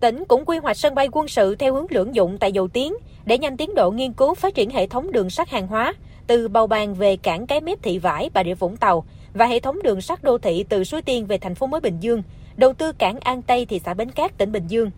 Tỉnh 0.01 0.25
cũng 0.29 0.45
quy 0.45 0.59
hoạch 0.59 0.77
sân 0.77 0.95
bay 0.95 1.09
quân 1.13 1.29
sự 1.29 1.55
theo 1.55 1.75
hướng 1.75 1.87
lưỡng 1.91 2.15
dụng 2.15 2.39
tại 2.39 2.53
Dầu 2.53 2.69
Tiến 2.69 2.95
để 3.25 3.39
nhanh 3.39 3.57
tiến 3.57 3.75
độ 3.75 3.91
nghiên 3.91 4.13
cứu 4.13 4.35
phát 4.35 4.55
triển 4.55 4.71
hệ 4.71 4.87
thống 4.87 5.13
đường 5.13 5.31
sắt 5.31 5.49
hàng 5.49 5.67
hóa 5.67 5.95
từ 6.27 6.49
Bầu 6.49 6.67
Bàng 6.67 6.95
về 6.95 7.17
cảng 7.17 7.47
Cái 7.47 7.61
Mép 7.61 7.83
Thị 7.83 7.99
Vải, 7.99 8.31
Bà 8.35 8.45
Rịa 8.45 8.55
Vũng 8.55 8.77
Tàu 8.77 9.05
và 9.35 9.47
hệ 9.47 9.61
thống 9.61 9.83
đường 9.83 10.01
sắt 10.01 10.23
đô 10.23 10.39
thị 10.39 10.65
từ 10.69 10.85
Suối 10.85 11.03
Tiên 11.03 11.27
về 11.27 11.39
thành 11.39 11.55
phố 11.55 11.67
mới 11.67 11.81
Bình 11.81 11.97
Dương, 12.01 12.23
đầu 12.57 12.73
tư 12.73 12.93
cảng 12.93 13.21
An 13.21 13.43
Tây 13.43 13.67
thị 13.67 13.81
xã 13.85 13.95
Bến 13.95 14.11
Cát, 14.11 14.39
tỉnh 14.39 14.53
Bình 14.53 14.67
Dương. 14.69 14.91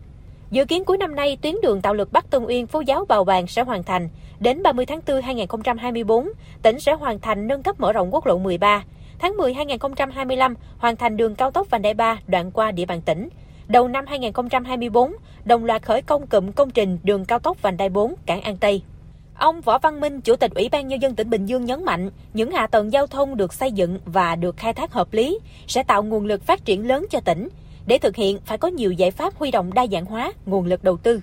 Dự 0.51 0.65
kiến 0.65 0.85
cuối 0.85 0.99
năm 0.99 1.15
nay, 1.15 1.39
tuyến 1.43 1.55
đường 1.63 1.81
tạo 1.81 1.95
lực 1.95 2.13
Bắc 2.13 2.31
Tân 2.31 2.45
Uyên 2.45 2.67
Phú 2.67 2.81
Giáo 2.81 3.05
Bào 3.05 3.25
Bàng 3.25 3.47
sẽ 3.47 3.63
hoàn 3.63 3.83
thành. 3.83 4.09
Đến 4.41 4.63
30 4.63 4.87
tháng 4.87 5.01
4 5.07 5.23
2024, 5.23 6.29
tỉnh 6.63 6.81
sẽ 6.81 6.93
hoàn 6.93 7.19
thành 7.19 7.47
nâng 7.47 7.63
cấp 7.63 7.81
mở 7.81 7.93
rộng 7.93 8.15
quốc 8.15 8.27
lộ 8.27 8.39
13. 8.39 8.85
Tháng 9.19 9.37
10 9.37 9.55
2025, 9.55 10.55
hoàn 10.79 10.97
thành 10.97 11.17
đường 11.17 11.35
cao 11.35 11.51
tốc 11.51 11.71
vành 11.71 11.83
đai 11.83 11.95
3 11.95 12.19
đoạn 12.27 12.51
qua 12.51 12.71
địa 12.71 12.87
bàn 12.87 13.01
tỉnh. 13.01 13.29
Đầu 13.69 13.89
năm 13.89 14.05
2024, 14.07 15.13
đồng 15.45 15.65
loạt 15.65 15.83
khởi 15.83 16.03
công 16.03 16.27
cụm 16.27 16.53
công 16.53 16.71
trình 16.71 16.99
đường 17.03 17.25
cao 17.25 17.39
tốc 17.39 17.63
vành 17.63 17.77
đai 17.77 17.89
4 17.89 18.15
cảng 18.27 18.41
An 18.41 18.57
Tây. 18.57 18.83
Ông 19.35 19.61
Võ 19.61 19.79
Văn 19.79 20.01
Minh, 20.01 20.21
Chủ 20.21 20.37
tịch 20.37 20.55
Ủy 20.55 20.69
ban 20.69 20.89
Nhân 20.89 21.03
dân 21.03 21.15
tỉnh 21.15 21.31
Bình 21.31 21.47
Dương 21.47 21.65
nhấn 21.65 21.85
mạnh, 21.85 22.11
những 22.35 22.51
hạ 22.51 22.67
tầng 22.67 22.93
giao 22.93 23.07
thông 23.07 23.37
được 23.37 23.53
xây 23.53 23.73
dựng 23.73 23.99
và 24.05 24.37
được 24.37 24.57
khai 24.57 24.75
thác 24.75 24.93
hợp 24.93 25.13
lý 25.13 25.39
sẽ 25.67 25.83
tạo 25.83 26.03
nguồn 26.03 26.27
lực 26.27 26.43
phát 26.43 26.65
triển 26.65 26.89
lớn 26.89 27.07
cho 27.11 27.21
tỉnh. 27.21 27.49
Để 27.87 27.99
thực 27.99 28.17
hiện, 28.17 28.39
phải 28.45 28.59
có 28.59 28.69
nhiều 28.69 28.93
giải 28.93 29.11
pháp 29.11 29.35
huy 29.35 29.51
động 29.51 29.75
đa 29.75 29.87
dạng 29.87 30.05
hóa 30.05 30.33
nguồn 30.47 30.67
lực 30.67 30.85
đầu 30.85 30.97
tư. 30.97 31.21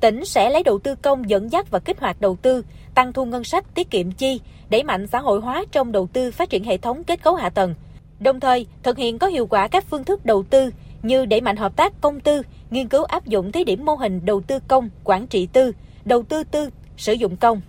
Tỉnh 0.00 0.24
sẽ 0.24 0.50
lấy 0.50 0.62
đầu 0.62 0.78
tư 0.78 0.94
công 0.94 1.30
dẫn 1.30 1.52
dắt 1.52 1.70
và 1.70 1.78
kích 1.78 2.00
hoạt 2.00 2.20
đầu 2.20 2.36
tư, 2.42 2.64
tăng 2.94 3.12
thu 3.12 3.24
ngân 3.24 3.44
sách, 3.44 3.74
tiết 3.74 3.90
kiệm 3.90 4.12
chi, 4.12 4.40
đẩy 4.70 4.82
mạnh 4.82 5.06
xã 5.06 5.18
hội 5.18 5.40
hóa 5.40 5.64
trong 5.72 5.92
đầu 5.92 6.08
tư 6.12 6.30
phát 6.30 6.50
triển 6.50 6.64
hệ 6.64 6.76
thống 6.76 7.04
kết 7.04 7.22
cấu 7.22 7.34
hạ 7.34 7.48
tầng. 7.48 7.74
Đồng 8.20 8.40
thời, 8.40 8.66
thực 8.82 8.98
hiện 8.98 9.18
có 9.18 9.26
hiệu 9.26 9.46
quả 9.46 9.68
các 9.68 9.84
phương 9.90 10.04
thức 10.04 10.26
đầu 10.26 10.42
tư 10.42 10.70
như 11.02 11.26
đẩy 11.26 11.40
mạnh 11.40 11.56
hợp 11.56 11.76
tác 11.76 11.92
công 12.00 12.20
tư, 12.20 12.42
nghiên 12.70 12.88
cứu 12.88 13.04
áp 13.04 13.26
dụng 13.26 13.52
thí 13.52 13.64
điểm 13.64 13.84
mô 13.84 13.94
hình 13.94 14.20
đầu 14.24 14.40
tư 14.40 14.58
công, 14.68 14.88
quản 15.04 15.26
trị 15.26 15.48
tư, 15.52 15.72
đầu 16.04 16.22
tư 16.22 16.44
tư, 16.44 16.70
sử 16.96 17.12
dụng 17.12 17.36
công. 17.36 17.60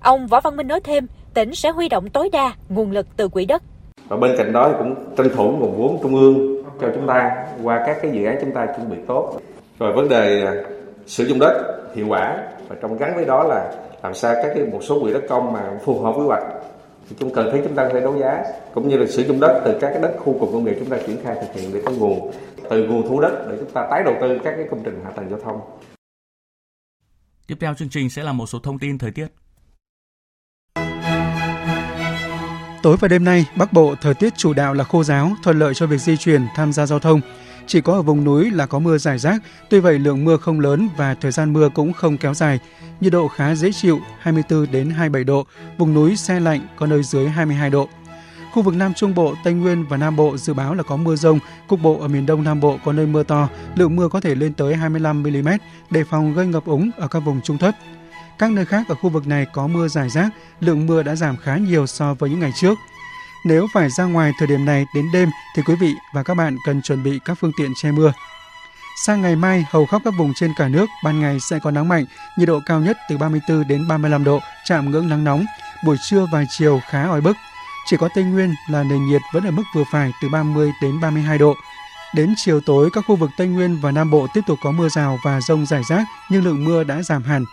Ông 0.00 0.26
Võ 0.26 0.40
Văn 0.40 0.56
Minh 0.56 0.68
nói 0.68 0.80
thêm, 0.80 1.06
tỉnh 1.34 1.54
sẽ 1.54 1.70
huy 1.70 1.88
động 1.88 2.10
tối 2.10 2.28
đa 2.32 2.52
nguồn 2.68 2.90
lực 2.90 3.06
từ 3.16 3.28
quỹ 3.28 3.44
đất. 3.44 3.62
Và 4.08 4.16
bên 4.16 4.34
cạnh 4.38 4.52
đó 4.52 4.72
cũng 4.78 4.94
tranh 5.16 5.28
thủ 5.36 5.50
nguồn 5.50 5.78
vốn 5.78 5.98
trung 6.02 6.14
ương 6.14 6.64
cho 6.80 6.88
chúng 6.94 7.06
ta 7.06 7.46
qua 7.62 7.82
các 7.86 7.96
cái 8.02 8.10
dự 8.14 8.24
án 8.24 8.38
chúng 8.40 8.52
ta 8.52 8.66
chuẩn 8.66 8.90
bị 8.90 8.96
tốt. 9.06 9.40
Rồi 9.78 9.92
vấn 9.92 10.08
đề 10.08 10.42
à, 10.46 10.52
sử 11.06 11.24
dụng 11.24 11.38
đất 11.38 11.78
hiệu 11.94 12.06
quả 12.08 12.48
và 12.68 12.76
trong 12.82 12.98
gắn 12.98 13.12
với 13.16 13.24
đó 13.24 13.44
là 13.44 13.72
làm 14.02 14.14
sao 14.14 14.34
các 14.34 14.52
cái 14.54 14.64
một 14.64 14.80
số 14.82 15.00
quỹ 15.00 15.12
đất 15.12 15.22
công 15.28 15.52
mà 15.52 15.78
phù 15.84 16.00
hợp 16.00 16.12
với 16.16 16.26
hoạch 16.26 16.42
thì 17.08 17.16
chúng 17.18 17.34
cần 17.34 17.48
thấy 17.50 17.60
chúng 17.64 17.74
ta 17.74 17.88
phải 17.92 18.00
đấu 18.00 18.18
giá 18.18 18.42
cũng 18.74 18.88
như 18.88 18.96
là 18.96 19.06
sử 19.06 19.22
dụng 19.22 19.40
đất 19.40 19.62
từ 19.64 19.78
các 19.80 19.90
cái 19.92 20.02
đất 20.02 20.14
khu 20.18 20.38
cụm 20.40 20.52
công 20.52 20.64
nghiệp 20.64 20.76
chúng 20.78 20.90
ta 20.90 20.98
triển 21.06 21.16
khai 21.24 21.36
thực 21.40 21.60
hiện 21.60 21.70
để 21.74 21.82
có 21.84 21.92
nguồn 21.92 22.32
từ 22.70 22.84
nguồn 22.84 23.08
thu 23.08 23.20
đất 23.20 23.46
để 23.50 23.56
chúng 23.60 23.70
ta 23.70 23.86
tái 23.90 24.02
đầu 24.04 24.14
tư 24.20 24.38
các 24.44 24.54
cái 24.56 24.66
công 24.70 24.82
trình 24.84 25.00
hạ 25.04 25.10
tầng 25.10 25.30
giao 25.30 25.40
thông. 25.40 25.60
Tiếp 27.46 27.56
theo 27.60 27.74
chương 27.74 27.88
trình 27.88 28.10
sẽ 28.10 28.22
là 28.22 28.32
một 28.32 28.46
số 28.46 28.58
thông 28.58 28.78
tin 28.78 28.98
thời 28.98 29.10
tiết. 29.10 29.26
Tối 32.82 32.96
và 33.00 33.08
đêm 33.08 33.24
nay, 33.24 33.46
Bắc 33.56 33.72
Bộ 33.72 33.94
thời 34.00 34.14
tiết 34.14 34.36
chủ 34.36 34.52
đạo 34.52 34.74
là 34.74 34.84
khô 34.84 35.04
giáo, 35.04 35.30
thuận 35.44 35.58
lợi 35.58 35.74
cho 35.74 35.86
việc 35.86 35.98
di 35.98 36.16
chuyển, 36.16 36.46
tham 36.56 36.72
gia 36.72 36.86
giao 36.86 36.98
thông. 36.98 37.20
Chỉ 37.68 37.80
có 37.80 37.92
ở 37.92 38.02
vùng 38.02 38.24
núi 38.24 38.50
là 38.50 38.66
có 38.66 38.78
mưa 38.78 38.98
rải 38.98 39.18
rác, 39.18 39.42
tuy 39.70 39.80
vậy 39.80 39.98
lượng 39.98 40.24
mưa 40.24 40.36
không 40.36 40.60
lớn 40.60 40.88
và 40.96 41.14
thời 41.14 41.32
gian 41.32 41.52
mưa 41.52 41.68
cũng 41.68 41.92
không 41.92 42.16
kéo 42.16 42.34
dài. 42.34 42.58
Nhiệt 43.00 43.12
độ 43.12 43.28
khá 43.28 43.54
dễ 43.54 43.72
chịu, 43.72 44.00
24 44.20 44.66
đến 44.70 44.90
27 44.90 45.24
độ, 45.24 45.46
vùng 45.78 45.94
núi 45.94 46.16
xe 46.16 46.40
lạnh 46.40 46.60
có 46.76 46.86
nơi 46.86 47.02
dưới 47.02 47.28
22 47.28 47.70
độ. 47.70 47.88
Khu 48.52 48.62
vực 48.62 48.74
Nam 48.74 48.94
Trung 48.94 49.14
Bộ, 49.14 49.34
Tây 49.44 49.52
Nguyên 49.52 49.84
và 49.88 49.96
Nam 49.96 50.16
Bộ 50.16 50.36
dự 50.36 50.54
báo 50.54 50.74
là 50.74 50.82
có 50.82 50.96
mưa 50.96 51.16
rông, 51.16 51.38
cục 51.68 51.80
bộ 51.82 51.98
ở 52.00 52.08
miền 52.08 52.26
Đông 52.26 52.44
Nam 52.44 52.60
Bộ 52.60 52.78
có 52.84 52.92
nơi 52.92 53.06
mưa 53.06 53.22
to, 53.22 53.48
lượng 53.76 53.96
mưa 53.96 54.08
có 54.08 54.20
thể 54.20 54.34
lên 54.34 54.54
tới 54.54 54.74
25 54.74 55.22
mm, 55.22 55.48
đề 55.90 56.04
phòng 56.04 56.34
gây 56.34 56.46
ngập 56.46 56.64
úng 56.64 56.90
ở 56.96 57.08
các 57.08 57.20
vùng 57.20 57.40
trung 57.40 57.58
thấp. 57.58 57.74
Các 58.38 58.50
nơi 58.50 58.64
khác 58.64 58.86
ở 58.88 58.94
khu 58.94 59.10
vực 59.10 59.26
này 59.26 59.46
có 59.52 59.66
mưa 59.66 59.88
rải 59.88 60.10
rác, 60.10 60.28
lượng 60.60 60.86
mưa 60.86 61.02
đã 61.02 61.14
giảm 61.14 61.36
khá 61.36 61.56
nhiều 61.56 61.86
so 61.86 62.14
với 62.14 62.30
những 62.30 62.40
ngày 62.40 62.52
trước. 62.60 62.78
Nếu 63.48 63.66
phải 63.72 63.90
ra 63.90 64.04
ngoài 64.04 64.32
thời 64.38 64.48
điểm 64.48 64.64
này 64.64 64.86
đến 64.94 65.08
đêm 65.12 65.30
thì 65.54 65.62
quý 65.62 65.74
vị 65.74 65.94
và 66.12 66.22
các 66.22 66.34
bạn 66.34 66.56
cần 66.64 66.82
chuẩn 66.82 67.02
bị 67.02 67.18
các 67.24 67.38
phương 67.40 67.52
tiện 67.58 67.72
che 67.82 67.90
mưa. 67.90 68.12
Sang 69.06 69.22
ngày 69.22 69.36
mai, 69.36 69.64
hầu 69.70 69.86
khắp 69.86 70.02
các 70.04 70.14
vùng 70.18 70.32
trên 70.34 70.52
cả 70.56 70.68
nước, 70.68 70.86
ban 71.04 71.20
ngày 71.20 71.38
sẽ 71.40 71.58
có 71.62 71.70
nắng 71.70 71.88
mạnh, 71.88 72.04
nhiệt 72.38 72.48
độ 72.48 72.60
cao 72.66 72.80
nhất 72.80 72.98
từ 73.08 73.18
34 73.18 73.68
đến 73.68 73.88
35 73.88 74.24
độ, 74.24 74.40
chạm 74.64 74.90
ngưỡng 74.90 75.08
nắng 75.08 75.24
nóng. 75.24 75.44
Buổi 75.84 75.96
trưa 76.08 76.26
và 76.32 76.44
chiều 76.50 76.80
khá 76.90 77.08
oi 77.08 77.20
bức. 77.20 77.36
Chỉ 77.86 77.96
có 77.96 78.08
Tây 78.14 78.24
Nguyên 78.24 78.54
là 78.70 78.82
nền 78.82 79.06
nhiệt 79.06 79.22
vẫn 79.32 79.44
ở 79.44 79.50
mức 79.50 79.64
vừa 79.74 79.84
phải 79.92 80.10
từ 80.22 80.28
30 80.28 80.72
đến 80.82 81.00
32 81.00 81.38
độ. 81.38 81.54
Đến 82.14 82.34
chiều 82.36 82.60
tối, 82.60 82.90
các 82.92 83.04
khu 83.06 83.16
vực 83.16 83.30
Tây 83.36 83.46
Nguyên 83.46 83.80
và 83.80 83.90
Nam 83.90 84.10
Bộ 84.10 84.26
tiếp 84.34 84.40
tục 84.46 84.58
có 84.62 84.70
mưa 84.70 84.88
rào 84.88 85.18
và 85.24 85.40
rông 85.40 85.66
rải 85.66 85.82
rác, 85.88 86.04
nhưng 86.30 86.44
lượng 86.44 86.64
mưa 86.64 86.84
đã 86.84 87.02
giảm 87.02 87.22
hẳn. 87.22 87.44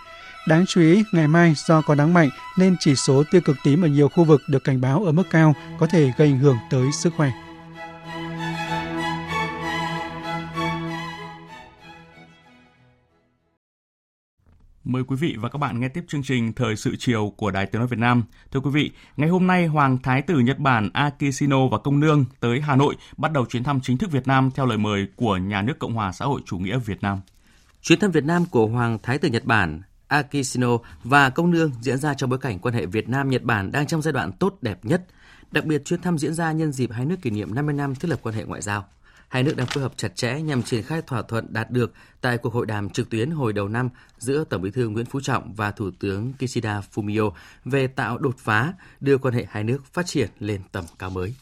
Đáng 0.48 0.66
chú 0.66 0.82
ý, 0.82 1.04
ngày 1.12 1.28
mai 1.28 1.54
do 1.56 1.82
có 1.82 1.96
nắng 1.96 2.14
mạnh 2.14 2.30
nên 2.58 2.76
chỉ 2.80 2.96
số 2.96 3.24
tia 3.32 3.40
cực 3.40 3.58
tím 3.64 3.82
ở 3.82 3.88
nhiều 3.88 4.10
khu 4.10 4.24
vực 4.24 4.42
được 4.50 4.64
cảnh 4.64 4.82
báo 4.82 5.04
ở 5.04 5.12
mức 5.12 5.24
cao 5.30 5.56
có 5.80 5.88
thể 5.88 6.12
gây 6.18 6.28
ảnh 6.28 6.40
hưởng 6.40 6.58
tới 6.70 6.92
sức 6.92 7.14
khỏe. 7.18 7.32
Mời 14.84 15.04
quý 15.04 15.16
vị 15.16 15.36
và 15.40 15.50
các 15.50 15.58
bạn 15.58 15.80
nghe 15.80 15.90
tiếp 15.90 16.04
chương 16.08 16.24
trình 16.24 16.54
Thời 16.54 16.76
sự 16.76 16.96
chiều 17.00 17.34
của 17.38 17.52
Đài 17.52 17.66
Tiếng 17.66 17.80
Nói 17.80 17.88
Việt 17.88 18.00
Nam. 18.00 18.24
Thưa 18.52 18.60
quý 18.60 18.70
vị, 18.74 18.92
ngày 19.18 19.30
hôm 19.30 19.48
nay 19.48 19.66
Hoàng 19.66 19.98
Thái 20.04 20.22
tử 20.22 20.40
Nhật 20.40 20.60
Bản 20.60 20.90
Akishino 20.94 21.68
và 21.68 21.78
Công 21.78 22.00
Nương 22.00 22.26
tới 22.40 22.62
Hà 22.62 22.76
Nội 22.76 22.96
bắt 23.18 23.32
đầu 23.32 23.46
chuyến 23.46 23.64
thăm 23.64 23.80
chính 23.84 23.98
thức 23.98 24.12
Việt 24.12 24.28
Nam 24.28 24.52
theo 24.56 24.66
lời 24.66 24.78
mời 24.78 25.08
của 25.16 25.38
Nhà 25.38 25.62
nước 25.62 25.80
Cộng 25.80 25.94
hòa 25.94 26.12
xã 26.12 26.26
hội 26.26 26.42
chủ 26.46 26.58
nghĩa 26.58 26.78
Việt 26.78 27.04
Nam. 27.04 27.22
Chuyến 27.82 28.00
thăm 28.00 28.12
Việt 28.12 28.24
Nam 28.24 28.46
của 28.46 28.68
Hoàng 28.68 28.98
Thái 29.04 29.18
tử 29.18 29.30
Nhật 29.30 29.46
Bản 29.46 29.82
Akishino 30.08 30.78
và 31.04 31.30
Công 31.30 31.52
Nương 31.52 31.72
diễn 31.82 31.98
ra 31.98 32.14
trong 32.14 32.30
bối 32.30 32.40
cảnh 32.40 32.60
quan 32.60 32.76
hệ 32.76 32.86
Việt 32.86 33.10
Nam-Nhật 33.10 33.44
Bản 33.44 33.72
đang 33.72 33.88
trong 33.88 34.02
giai 34.02 34.12
đoạn 34.12 34.32
tốt 34.32 34.58
đẹp 34.62 34.86
nhất. 34.86 35.06
Đặc 35.52 35.66
biệt, 35.66 35.86
chuyến 35.86 36.02
thăm 36.02 36.18
diễn 36.18 36.34
ra 36.34 36.52
nhân 36.52 36.72
dịp 36.72 36.92
hai 36.92 37.06
nước 37.06 37.16
kỷ 37.22 37.30
niệm 37.30 37.56
50 37.56 37.76
năm 37.76 37.96
thiết 37.96 38.08
lập 38.08 38.20
quan 38.24 38.36
hệ 38.36 38.44
ngoại 38.44 38.62
giao. 38.62 38.86
Hai 39.28 39.44
nước 39.44 39.58
đang 39.58 39.68
phối 39.68 39.84
hợp 39.84 39.94
chặt 39.98 40.16
chẽ 40.16 40.42
nhằm 40.42 40.64
triển 40.64 40.84
khai 40.84 41.02
thỏa 41.08 41.22
thuận 41.22 41.54
đạt 41.54 41.72
được 41.72 41.94
tại 42.22 42.38
cuộc 42.38 42.54
hội 42.54 42.66
đàm 42.66 42.90
trực 42.90 43.10
tuyến 43.10 43.32
hồi 43.32 43.54
đầu 43.54 43.68
năm 43.68 43.90
giữa 44.18 44.44
Tổng 44.44 44.62
Bí 44.62 44.72
thư 44.72 44.90
Nguyễn 44.90 45.06
Phú 45.06 45.20
Trọng 45.22 45.54
và 45.54 45.72
Thủ 45.72 45.92
tướng 46.00 46.34
Kishida 46.34 46.82
Fumio 46.94 47.32
về 47.66 47.88
tạo 47.88 48.18
đột 48.18 48.36
phá 48.38 48.74
đưa 49.00 49.18
quan 49.18 49.34
hệ 49.34 49.46
hai 49.50 49.64
nước 49.64 49.86
phát 49.94 50.06
triển 50.06 50.30
lên 50.40 50.62
tầm 50.72 50.84
cao 51.00 51.10
mới. 51.10 51.36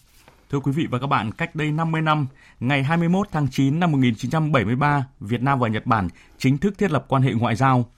Thưa 0.52 0.60
quý 0.60 0.72
vị 0.72 0.88
và 0.92 1.00
các 1.00 1.08
bạn, 1.08 1.32
cách 1.32 1.56
đây 1.56 1.72
50 1.72 2.02
năm, 2.02 2.28
ngày 2.60 2.84
21 2.84 3.28
tháng 3.32 3.48
9 3.52 3.80
năm 3.80 3.92
1973, 3.92 5.08
Việt 5.20 5.42
Nam 5.42 5.60
và 5.60 5.68
Nhật 5.68 5.86
Bản 5.86 6.08
chính 6.38 6.58
thức 6.58 6.78
thiết 6.78 6.92
lập 6.92 7.06
quan 7.08 7.22
hệ 7.22 7.34
ngoại 7.34 7.56
giao. 7.56 7.90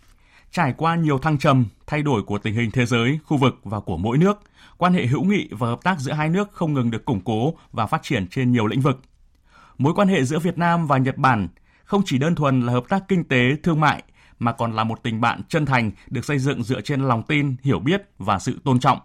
Trải 0.55 0.73
qua 0.77 0.95
nhiều 0.95 1.19
thăng 1.19 1.37
trầm, 1.37 1.65
thay 1.87 2.01
đổi 2.01 2.23
của 2.23 2.37
tình 2.37 2.55
hình 2.55 2.71
thế 2.71 2.85
giới, 2.85 3.19
khu 3.25 3.37
vực 3.37 3.59
và 3.63 3.79
của 3.79 3.97
mỗi 3.97 4.17
nước, 4.17 4.39
quan 4.77 4.93
hệ 4.93 5.05
hữu 5.05 5.23
nghị 5.23 5.47
và 5.51 5.67
hợp 5.67 5.79
tác 5.83 5.99
giữa 5.99 6.11
hai 6.11 6.29
nước 6.29 6.49
không 6.51 6.73
ngừng 6.73 6.91
được 6.91 7.05
củng 7.05 7.21
cố 7.21 7.53
và 7.71 7.85
phát 7.85 8.03
triển 8.03 8.27
trên 8.27 8.51
nhiều 8.51 8.67
lĩnh 8.67 8.81
vực. 8.81 8.99
Mối 9.77 9.93
quan 9.93 10.07
hệ 10.07 10.23
giữa 10.23 10.39
Việt 10.39 10.57
Nam 10.57 10.87
và 10.87 10.97
Nhật 10.97 11.17
Bản 11.17 11.47
không 11.83 12.01
chỉ 12.05 12.17
đơn 12.17 12.35
thuần 12.35 12.61
là 12.61 12.73
hợp 12.73 12.83
tác 12.89 13.03
kinh 13.07 13.23
tế, 13.23 13.55
thương 13.63 13.79
mại 13.79 14.03
mà 14.39 14.51
còn 14.51 14.71
là 14.75 14.83
một 14.83 15.03
tình 15.03 15.21
bạn 15.21 15.41
chân 15.49 15.65
thành 15.65 15.91
được 16.07 16.25
xây 16.25 16.39
dựng 16.39 16.63
dựa 16.63 16.81
trên 16.81 17.01
lòng 17.01 17.23
tin, 17.23 17.55
hiểu 17.63 17.79
biết 17.79 18.01
và 18.17 18.39
sự 18.39 18.59
tôn 18.63 18.79
trọng. 18.79 18.99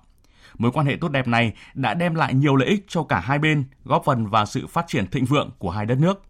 Mối 0.59 0.73
quan 0.73 0.87
hệ 0.87 0.97
tốt 1.01 1.09
đẹp 1.09 1.29
này 1.29 1.53
đã 1.75 1.95
đem 1.95 2.15
lại 2.15 2.35
nhiều 2.35 2.57
lợi 2.57 2.69
ích 2.69 2.85
cho 2.89 3.03
cả 3.03 3.21
hai 3.21 3.39
bên, 3.39 3.65
góp 3.85 4.03
phần 4.05 4.27
vào 4.27 4.47
sự 4.47 4.67
phát 4.67 4.85
triển 4.89 5.07
thịnh 5.07 5.25
vượng 5.25 5.51
của 5.59 5.71
hai 5.71 5.87
đất 5.87 5.99
nước. 5.99 6.23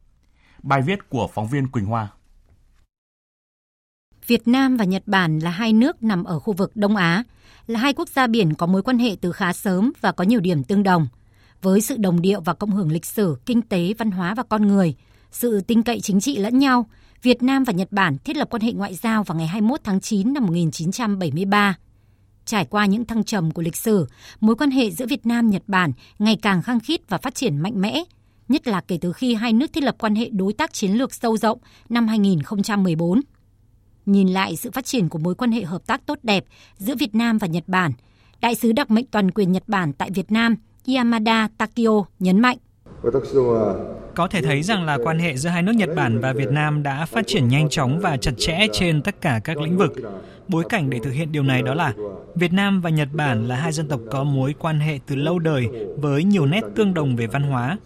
Bài 0.62 0.82
viết 0.82 1.08
của 1.08 1.28
phóng 1.34 1.48
viên 1.48 1.68
Quỳnh 1.68 1.84
Hoa. 1.84 2.08
Việt 4.30 4.48
Nam 4.48 4.76
và 4.76 4.84
Nhật 4.84 5.02
Bản 5.06 5.38
là 5.38 5.50
hai 5.50 5.72
nước 5.72 6.02
nằm 6.02 6.24
ở 6.24 6.38
khu 6.38 6.52
vực 6.52 6.70
Đông 6.74 6.96
Á, 6.96 7.24
là 7.66 7.80
hai 7.80 7.92
quốc 7.92 8.08
gia 8.08 8.26
biển 8.26 8.54
có 8.54 8.66
mối 8.66 8.82
quan 8.82 8.98
hệ 8.98 9.16
từ 9.20 9.32
khá 9.32 9.52
sớm 9.52 9.92
và 10.00 10.12
có 10.12 10.24
nhiều 10.24 10.40
điểm 10.40 10.64
tương 10.64 10.82
đồng. 10.82 11.08
Với 11.62 11.80
sự 11.80 11.96
đồng 11.96 12.20
điệu 12.20 12.40
và 12.40 12.54
cộng 12.54 12.70
hưởng 12.70 12.92
lịch 12.92 13.06
sử, 13.06 13.36
kinh 13.46 13.62
tế, 13.62 13.94
văn 13.98 14.10
hóa 14.10 14.34
và 14.34 14.42
con 14.42 14.66
người, 14.66 14.94
sự 15.30 15.60
tin 15.60 15.82
cậy 15.82 16.00
chính 16.00 16.20
trị 16.20 16.36
lẫn 16.36 16.58
nhau, 16.58 16.86
Việt 17.22 17.42
Nam 17.42 17.64
và 17.64 17.72
Nhật 17.72 17.92
Bản 17.92 18.16
thiết 18.24 18.36
lập 18.36 18.48
quan 18.50 18.62
hệ 18.62 18.72
ngoại 18.72 18.94
giao 18.94 19.22
vào 19.22 19.38
ngày 19.38 19.46
21 19.46 19.80
tháng 19.84 20.00
9 20.00 20.32
năm 20.32 20.46
1973. 20.46 21.78
Trải 22.44 22.64
qua 22.64 22.86
những 22.86 23.04
thăng 23.04 23.24
trầm 23.24 23.50
của 23.50 23.62
lịch 23.62 23.76
sử, 23.76 24.06
mối 24.40 24.56
quan 24.56 24.70
hệ 24.70 24.90
giữa 24.90 25.06
Việt 25.06 25.26
Nam 25.26 25.50
Nhật 25.50 25.62
Bản 25.66 25.92
ngày 26.18 26.36
càng 26.42 26.62
khăng 26.62 26.80
khít 26.80 27.00
và 27.08 27.18
phát 27.18 27.34
triển 27.34 27.58
mạnh 27.58 27.80
mẽ, 27.80 28.04
nhất 28.48 28.66
là 28.66 28.80
kể 28.80 28.98
từ 29.00 29.12
khi 29.12 29.34
hai 29.34 29.52
nước 29.52 29.72
thiết 29.72 29.82
lập 29.82 29.96
quan 29.98 30.14
hệ 30.14 30.28
đối 30.32 30.52
tác 30.52 30.72
chiến 30.72 30.92
lược 30.92 31.14
sâu 31.14 31.36
rộng 31.36 31.58
năm 31.88 32.08
2014. 32.08 33.20
Nhìn 34.10 34.28
lại 34.28 34.56
sự 34.56 34.70
phát 34.70 34.84
triển 34.84 35.08
của 35.08 35.18
mối 35.18 35.34
quan 35.34 35.52
hệ 35.52 35.62
hợp 35.62 35.86
tác 35.86 36.06
tốt 36.06 36.18
đẹp 36.22 36.44
giữa 36.76 36.94
Việt 36.94 37.14
Nam 37.14 37.38
và 37.38 37.46
Nhật 37.46 37.64
Bản, 37.66 37.92
Đại 38.40 38.54
sứ 38.54 38.72
đặc 38.72 38.90
mệnh 38.90 39.06
toàn 39.06 39.30
quyền 39.30 39.52
Nhật 39.52 39.62
Bản 39.66 39.92
tại 39.92 40.10
Việt 40.10 40.32
Nam 40.32 40.56
Yamada 40.96 41.48
Takio 41.58 42.04
nhấn 42.18 42.40
mạnh. 42.40 42.56
Có 44.14 44.28
thể 44.28 44.42
thấy 44.42 44.62
rằng 44.62 44.84
là 44.84 44.98
quan 45.04 45.18
hệ 45.18 45.36
giữa 45.36 45.50
hai 45.50 45.62
nước 45.62 45.72
Nhật 45.72 45.88
Bản 45.96 46.20
và 46.20 46.32
Việt 46.32 46.48
Nam 46.50 46.82
đã 46.82 47.06
phát 47.06 47.26
triển 47.26 47.48
nhanh 47.48 47.68
chóng 47.68 48.00
và 48.00 48.16
chặt 48.16 48.32
chẽ 48.38 48.66
trên 48.72 49.02
tất 49.02 49.20
cả 49.20 49.40
các 49.44 49.58
lĩnh 49.60 49.78
vực. 49.78 49.92
Bối 50.48 50.64
cảnh 50.68 50.90
để 50.90 50.98
thực 51.02 51.10
hiện 51.10 51.32
điều 51.32 51.42
này 51.42 51.62
đó 51.62 51.74
là 51.74 51.92
Việt 52.34 52.52
Nam 52.52 52.80
và 52.80 52.90
Nhật 52.90 53.08
Bản 53.12 53.48
là 53.48 53.56
hai 53.56 53.72
dân 53.72 53.88
tộc 53.88 54.00
có 54.10 54.24
mối 54.24 54.54
quan 54.58 54.80
hệ 54.80 54.98
từ 55.06 55.16
lâu 55.16 55.38
đời 55.38 55.68
với 55.96 56.24
nhiều 56.24 56.46
nét 56.46 56.60
tương 56.76 56.94
đồng 56.94 57.16
về 57.16 57.26
văn 57.26 57.42
hóa. 57.42 57.78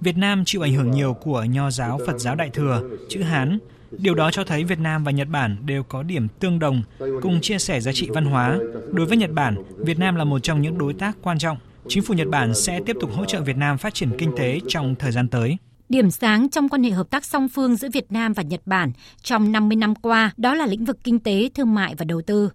Việt 0.00 0.16
Nam 0.16 0.44
chịu 0.44 0.62
ảnh 0.62 0.74
hưởng 0.74 0.90
nhiều 0.90 1.14
của 1.14 1.44
Nho 1.44 1.70
giáo 1.70 2.00
Phật 2.06 2.18
giáo 2.18 2.34
Đại 2.34 2.50
thừa, 2.50 2.82
chữ 3.08 3.22
Hán, 3.22 3.58
Điều 3.98 4.14
đó 4.14 4.30
cho 4.30 4.44
thấy 4.44 4.64
Việt 4.64 4.78
Nam 4.78 5.04
và 5.04 5.12
Nhật 5.12 5.28
Bản 5.28 5.56
đều 5.66 5.82
có 5.82 6.02
điểm 6.02 6.28
tương 6.38 6.58
đồng, 6.58 6.82
cùng 6.98 7.40
chia 7.40 7.58
sẻ 7.58 7.80
giá 7.80 7.92
trị 7.92 8.08
văn 8.10 8.24
hóa. 8.24 8.58
Đối 8.92 9.06
với 9.06 9.16
Nhật 9.16 9.30
Bản, 9.30 9.56
Việt 9.76 9.98
Nam 9.98 10.16
là 10.16 10.24
một 10.24 10.38
trong 10.38 10.62
những 10.62 10.78
đối 10.78 10.94
tác 10.94 11.16
quan 11.22 11.38
trọng. 11.38 11.58
Chính 11.88 12.02
phủ 12.02 12.14
Nhật 12.14 12.28
Bản 12.28 12.54
sẽ 12.54 12.80
tiếp 12.86 12.96
tục 13.00 13.10
hỗ 13.12 13.24
trợ 13.24 13.40
Việt 13.40 13.56
Nam 13.56 13.78
phát 13.78 13.94
triển 13.94 14.10
kinh 14.18 14.32
tế 14.38 14.58
trong 14.68 14.94
thời 14.94 15.12
gian 15.12 15.28
tới. 15.28 15.56
Điểm 15.88 16.10
sáng 16.10 16.50
trong 16.50 16.68
quan 16.68 16.82
hệ 16.82 16.90
hợp 16.90 17.10
tác 17.10 17.24
song 17.24 17.48
phương 17.48 17.76
giữa 17.76 17.88
Việt 17.92 18.12
Nam 18.12 18.32
và 18.32 18.42
Nhật 18.42 18.60
Bản 18.66 18.92
trong 19.22 19.52
50 19.52 19.76
năm 19.76 19.94
qua 19.94 20.32
đó 20.36 20.54
là 20.54 20.66
lĩnh 20.66 20.84
vực 20.84 20.98
kinh 21.04 21.18
tế, 21.18 21.50
thương 21.54 21.74
mại 21.74 21.94
và 21.94 22.04
đầu 22.04 22.22
tư. 22.22 22.50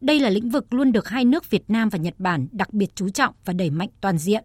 Đây 0.00 0.20
là 0.20 0.30
lĩnh 0.30 0.50
vực 0.50 0.74
luôn 0.74 0.92
được 0.92 1.08
hai 1.08 1.24
nước 1.24 1.50
Việt 1.50 1.64
Nam 1.68 1.88
và 1.88 1.98
Nhật 1.98 2.14
Bản 2.18 2.46
đặc 2.52 2.72
biệt 2.72 2.90
chú 2.94 3.08
trọng 3.08 3.34
và 3.44 3.52
đẩy 3.52 3.70
mạnh 3.70 3.88
toàn 4.00 4.18
diện. 4.18 4.44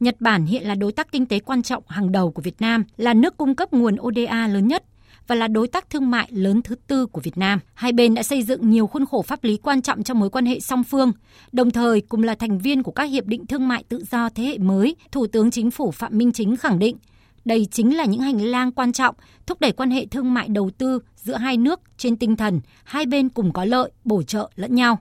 Nhật 0.00 0.20
Bản 0.20 0.46
hiện 0.46 0.62
là 0.62 0.74
đối 0.74 0.92
tác 0.92 1.12
kinh 1.12 1.26
tế 1.26 1.38
quan 1.38 1.62
trọng 1.62 1.82
hàng 1.88 2.12
đầu 2.12 2.30
của 2.30 2.42
Việt 2.42 2.60
Nam, 2.60 2.84
là 2.96 3.14
nước 3.14 3.36
cung 3.36 3.54
cấp 3.54 3.72
nguồn 3.72 3.96
ODA 4.00 4.46
lớn 4.46 4.68
nhất 4.68 4.84
và 5.26 5.34
là 5.34 5.48
đối 5.48 5.68
tác 5.68 5.90
thương 5.90 6.10
mại 6.10 6.28
lớn 6.30 6.62
thứ 6.62 6.74
tư 6.86 7.06
của 7.06 7.20
Việt 7.20 7.38
Nam. 7.38 7.60
Hai 7.74 7.92
bên 7.92 8.14
đã 8.14 8.22
xây 8.22 8.42
dựng 8.42 8.70
nhiều 8.70 8.86
khuôn 8.86 9.06
khổ 9.06 9.22
pháp 9.22 9.44
lý 9.44 9.56
quan 9.56 9.82
trọng 9.82 10.02
trong 10.02 10.20
mối 10.20 10.30
quan 10.30 10.46
hệ 10.46 10.60
song 10.60 10.84
phương, 10.84 11.12
đồng 11.52 11.70
thời 11.70 12.00
cùng 12.00 12.22
là 12.22 12.34
thành 12.34 12.58
viên 12.58 12.82
của 12.82 12.92
các 12.92 13.04
hiệp 13.04 13.26
định 13.26 13.46
thương 13.46 13.68
mại 13.68 13.84
tự 13.88 14.04
do 14.10 14.28
thế 14.28 14.44
hệ 14.44 14.58
mới. 14.58 14.96
Thủ 15.12 15.26
tướng 15.26 15.50
Chính 15.50 15.70
phủ 15.70 15.90
Phạm 15.90 16.18
Minh 16.18 16.32
Chính 16.32 16.56
khẳng 16.56 16.78
định 16.78 16.96
đây 17.44 17.66
chính 17.70 17.96
là 17.96 18.04
những 18.04 18.20
hành 18.20 18.44
lang 18.44 18.72
quan 18.72 18.92
trọng 18.92 19.14
thúc 19.46 19.60
đẩy 19.60 19.72
quan 19.72 19.90
hệ 19.90 20.06
thương 20.06 20.34
mại 20.34 20.48
đầu 20.48 20.70
tư 20.78 20.98
giữa 21.16 21.36
hai 21.36 21.56
nước 21.56 21.80
trên 21.96 22.16
tinh 22.16 22.36
thần 22.36 22.60
hai 22.84 23.06
bên 23.06 23.28
cùng 23.28 23.52
có 23.52 23.64
lợi, 23.64 23.90
bổ 24.04 24.22
trợ 24.22 24.50
lẫn 24.56 24.74
nhau. 24.74 24.98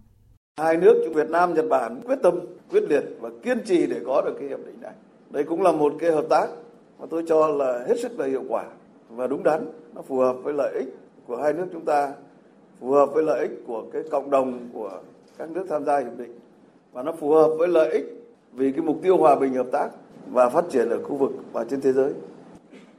Hai 0.59 0.77
nước 0.77 1.11
Việt 1.15 1.29
Nam, 1.29 1.53
Nhật 1.53 1.65
Bản 1.69 2.01
quyết 2.05 2.19
tâm, 2.23 2.39
quyết 2.69 2.83
liệt 2.89 3.03
và 3.19 3.29
kiên 3.43 3.57
trì 3.65 3.87
để 3.87 3.99
có 4.05 4.21
được 4.21 4.35
cái 4.39 4.49
hiệp 4.49 4.59
định 4.65 4.81
này. 4.81 4.93
Đây 5.29 5.43
cũng 5.43 5.61
là 5.61 5.71
một 5.71 5.93
cái 5.99 6.11
hợp 6.11 6.25
tác 6.29 6.47
mà 6.99 7.05
tôi 7.09 7.23
cho 7.27 7.47
là 7.47 7.85
hết 7.87 7.95
sức 8.01 8.19
là 8.19 8.27
hiệu 8.27 8.43
quả 8.49 8.65
và 9.09 9.27
đúng 9.27 9.43
đắn 9.43 9.65
nó 10.01 10.05
phù 10.07 10.17
hợp 10.17 10.35
với 10.43 10.53
lợi 10.53 10.73
ích 10.73 10.87
của 11.27 11.37
hai 11.37 11.53
nước 11.53 11.65
chúng 11.71 11.85
ta, 11.85 12.13
phù 12.79 12.91
hợp 12.91 13.13
với 13.13 13.23
lợi 13.23 13.39
ích 13.39 13.51
của 13.67 13.83
cái 13.93 14.03
cộng 14.11 14.29
đồng 14.29 14.59
của 14.73 14.91
các 15.37 15.49
nước 15.49 15.65
tham 15.69 15.85
gia 15.85 15.99
hiệp 15.99 16.17
định 16.17 16.39
và 16.93 17.03
nó 17.03 17.11
phù 17.11 17.29
hợp 17.29 17.49
với 17.57 17.67
lợi 17.67 17.91
ích 17.91 18.23
vì 18.53 18.71
cái 18.71 18.81
mục 18.81 18.97
tiêu 19.01 19.17
hòa 19.17 19.35
bình 19.35 19.53
hợp 19.53 19.67
tác 19.71 19.89
và 20.31 20.49
phát 20.49 20.65
triển 20.69 20.89
ở 20.89 21.03
khu 21.03 21.15
vực 21.15 21.31
và 21.53 21.63
trên 21.63 21.81
thế 21.81 21.93
giới 21.93 22.13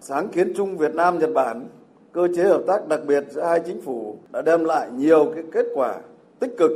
sáng 0.01 0.29
kiến 0.29 0.53
chung 0.57 0.77
Việt 0.77 0.95
Nam 0.95 1.19
Nhật 1.19 1.31
Bản, 1.35 1.65
cơ 2.13 2.29
chế 2.37 2.43
hợp 2.43 2.63
tác 2.67 2.89
đặc 2.89 3.01
biệt 3.07 3.25
giữa 3.31 3.43
hai 3.43 3.61
chính 3.67 3.81
phủ 3.81 4.17
đã 4.33 4.43
đem 4.43 4.65
lại 4.65 4.91
nhiều 4.97 5.33
cái 5.35 5.45
kết 5.53 5.67
quả 5.75 6.01
tích 6.39 6.55
cực 6.59 6.71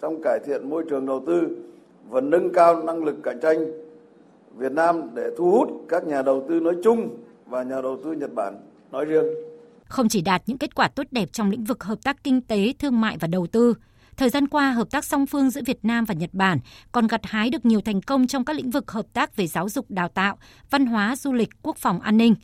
trong 0.00 0.22
cải 0.22 0.38
thiện 0.46 0.70
môi 0.70 0.84
trường 0.90 1.06
đầu 1.06 1.22
tư 1.26 1.48
và 2.08 2.20
nâng 2.20 2.52
cao 2.52 2.82
năng 2.82 3.04
lực 3.04 3.16
cạnh 3.22 3.40
tranh 3.40 3.66
Việt 4.56 4.72
Nam 4.72 5.10
để 5.14 5.30
thu 5.36 5.50
hút 5.50 5.68
các 5.88 6.06
nhà 6.06 6.22
đầu 6.22 6.44
tư 6.48 6.60
nói 6.60 6.76
chung 6.84 7.08
và 7.46 7.62
nhà 7.62 7.80
đầu 7.80 7.96
tư 8.04 8.12
Nhật 8.12 8.34
Bản 8.34 8.54
nói 8.92 9.04
riêng. 9.04 9.45
Không 9.88 10.08
chỉ 10.08 10.20
đạt 10.20 10.42
những 10.46 10.58
kết 10.58 10.74
quả 10.74 10.88
tốt 10.88 11.06
đẹp 11.10 11.28
trong 11.32 11.50
lĩnh 11.50 11.64
vực 11.64 11.84
hợp 11.84 11.98
tác 12.02 12.24
kinh 12.24 12.40
tế, 12.40 12.72
thương 12.78 13.00
mại 13.00 13.18
và 13.18 13.28
đầu 13.28 13.46
tư, 13.46 13.74
thời 14.16 14.30
gian 14.30 14.48
qua 14.48 14.70
hợp 14.70 14.90
tác 14.90 15.04
song 15.04 15.26
phương 15.26 15.50
giữa 15.50 15.60
Việt 15.66 15.78
Nam 15.82 16.04
và 16.04 16.14
Nhật 16.14 16.30
Bản 16.32 16.58
còn 16.92 17.06
gặt 17.06 17.20
hái 17.24 17.50
được 17.50 17.66
nhiều 17.66 17.80
thành 17.80 18.02
công 18.02 18.26
trong 18.26 18.44
các 18.44 18.56
lĩnh 18.56 18.70
vực 18.70 18.90
hợp 18.90 19.06
tác 19.12 19.36
về 19.36 19.46
giáo 19.46 19.68
dục 19.68 19.90
đào 19.90 20.08
tạo, 20.08 20.38
văn 20.70 20.86
hóa, 20.86 21.16
du 21.16 21.32
lịch, 21.32 21.48
quốc 21.62 21.76
phòng 21.76 22.00
an 22.00 22.16
ninh. 22.16 22.34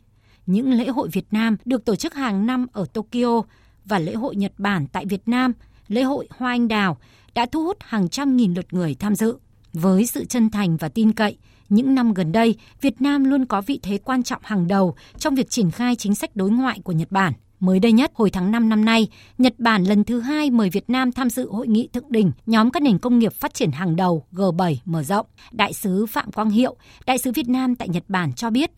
Những 0.45 0.73
lễ 0.73 0.87
hội 0.87 1.09
Việt 1.11 1.25
Nam 1.31 1.57
được 1.65 1.85
tổ 1.85 1.95
chức 1.95 2.13
hàng 2.13 2.45
năm 2.45 2.67
ở 2.73 2.85
Tokyo 2.93 3.41
và 3.85 3.99
lễ 3.99 4.13
hội 4.13 4.35
Nhật 4.35 4.51
Bản 4.57 4.87
tại 4.87 5.05
Việt 5.05 5.27
Nam, 5.27 5.53
lễ 5.87 6.03
hội 6.03 6.27
Hoa 6.37 6.51
Anh 6.51 6.67
Đào 6.67 6.97
đã 7.33 7.45
thu 7.45 7.63
hút 7.63 7.77
hàng 7.79 8.09
trăm 8.09 8.37
nghìn 8.37 8.53
lượt 8.53 8.73
người 8.73 8.95
tham 8.95 9.15
dự. 9.15 9.37
Với 9.73 10.05
sự 10.05 10.25
chân 10.25 10.49
thành 10.49 10.77
và 10.77 10.89
tin 10.89 11.11
cậy, 11.11 11.37
những 11.75 11.95
năm 11.95 12.13
gần 12.13 12.31
đây, 12.31 12.55
Việt 12.81 13.01
Nam 13.01 13.23
luôn 13.23 13.45
có 13.45 13.61
vị 13.61 13.79
thế 13.83 13.97
quan 13.97 14.23
trọng 14.23 14.41
hàng 14.45 14.67
đầu 14.67 14.95
trong 15.17 15.35
việc 15.35 15.49
triển 15.49 15.71
khai 15.71 15.95
chính 15.95 16.15
sách 16.15 16.35
đối 16.35 16.49
ngoại 16.49 16.79
của 16.83 16.91
Nhật 16.91 17.11
Bản. 17.11 17.33
Mới 17.59 17.79
đây 17.79 17.91
nhất, 17.91 18.11
hồi 18.15 18.29
tháng 18.29 18.51
5 18.51 18.69
năm 18.69 18.85
nay, 18.85 19.07
Nhật 19.37 19.53
Bản 19.57 19.83
lần 19.83 20.03
thứ 20.03 20.19
hai 20.19 20.49
mời 20.49 20.69
Việt 20.69 20.89
Nam 20.89 21.11
tham 21.11 21.29
dự 21.29 21.49
hội 21.49 21.67
nghị 21.67 21.87
thượng 21.93 22.11
đỉnh 22.11 22.31
nhóm 22.45 22.71
các 22.71 22.83
nền 22.83 22.97
công 22.97 23.19
nghiệp 23.19 23.33
phát 23.33 23.53
triển 23.53 23.71
hàng 23.71 23.95
đầu 23.95 24.25
G7 24.31 24.75
mở 24.85 25.03
rộng. 25.03 25.25
Đại 25.51 25.73
sứ 25.73 26.05
Phạm 26.05 26.31
Quang 26.31 26.49
Hiệu, 26.49 26.75
đại 27.05 27.17
sứ 27.17 27.31
Việt 27.31 27.49
Nam 27.49 27.75
tại 27.75 27.89
Nhật 27.89 28.03
Bản 28.07 28.33
cho 28.33 28.49
biết, 28.49 28.71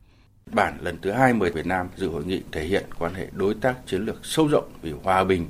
Bản 0.52 0.78
lần 0.82 0.98
thứ 1.02 1.12
hai 1.12 1.34
mời 1.34 1.52
Việt 1.52 1.66
Nam 1.66 1.88
dự 1.96 2.10
hội 2.10 2.26
nghị 2.26 2.42
thể 2.52 2.64
hiện 2.64 2.84
quan 3.00 3.14
hệ 3.14 3.28
đối 3.32 3.54
tác 3.54 3.76
chiến 3.88 4.06
lược 4.06 4.26
sâu 4.26 4.48
rộng 4.48 4.70
vì 4.82 4.94
hòa 5.04 5.24
bình 5.24 5.46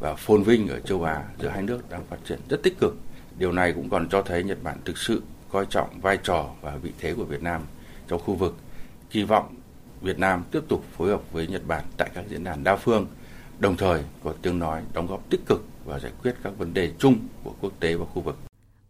và 0.00 0.14
phồn 0.14 0.42
vinh 0.42 0.68
ở 0.68 0.80
châu 0.80 1.02
Á 1.02 1.24
giữa 1.40 1.48
hai 1.48 1.62
nước 1.62 1.90
đang 1.90 2.04
phát 2.10 2.16
triển 2.28 2.38
rất 2.48 2.62
tích 2.62 2.78
cực. 2.80 2.96
Điều 3.38 3.52
này 3.52 3.72
cũng 3.72 3.90
còn 3.90 4.08
cho 4.08 4.22
thấy 4.22 4.44
Nhật 4.44 4.62
Bản 4.62 4.78
thực 4.84 4.98
sự 4.98 5.22
coi 5.52 5.66
trọng 5.70 6.00
vai 6.00 6.18
trò 6.22 6.50
và 6.60 6.76
vị 6.76 6.92
thế 6.98 7.14
của 7.14 7.24
Việt 7.24 7.42
Nam 7.42 7.62
trong 8.08 8.20
khu 8.20 8.34
vực. 8.34 8.56
Kỳ 9.10 9.22
vọng 9.22 9.54
Việt 10.00 10.18
Nam 10.18 10.42
tiếp 10.50 10.60
tục 10.68 10.84
phối 10.96 11.10
hợp 11.10 11.32
với 11.32 11.46
Nhật 11.46 11.66
Bản 11.66 11.84
tại 11.96 12.10
các 12.14 12.24
diễn 12.28 12.44
đàn 12.44 12.64
đa 12.64 12.76
phương, 12.76 13.06
đồng 13.58 13.76
thời 13.76 14.02
có 14.24 14.34
tiếng 14.42 14.58
nói 14.58 14.82
đóng 14.94 15.06
góp 15.06 15.30
tích 15.30 15.46
cực 15.46 15.64
và 15.84 15.98
giải 15.98 16.12
quyết 16.22 16.34
các 16.42 16.58
vấn 16.58 16.74
đề 16.74 16.92
chung 16.98 17.16
của 17.44 17.54
quốc 17.60 17.72
tế 17.80 17.94
và 17.94 18.04
khu 18.04 18.22
vực. 18.22 18.36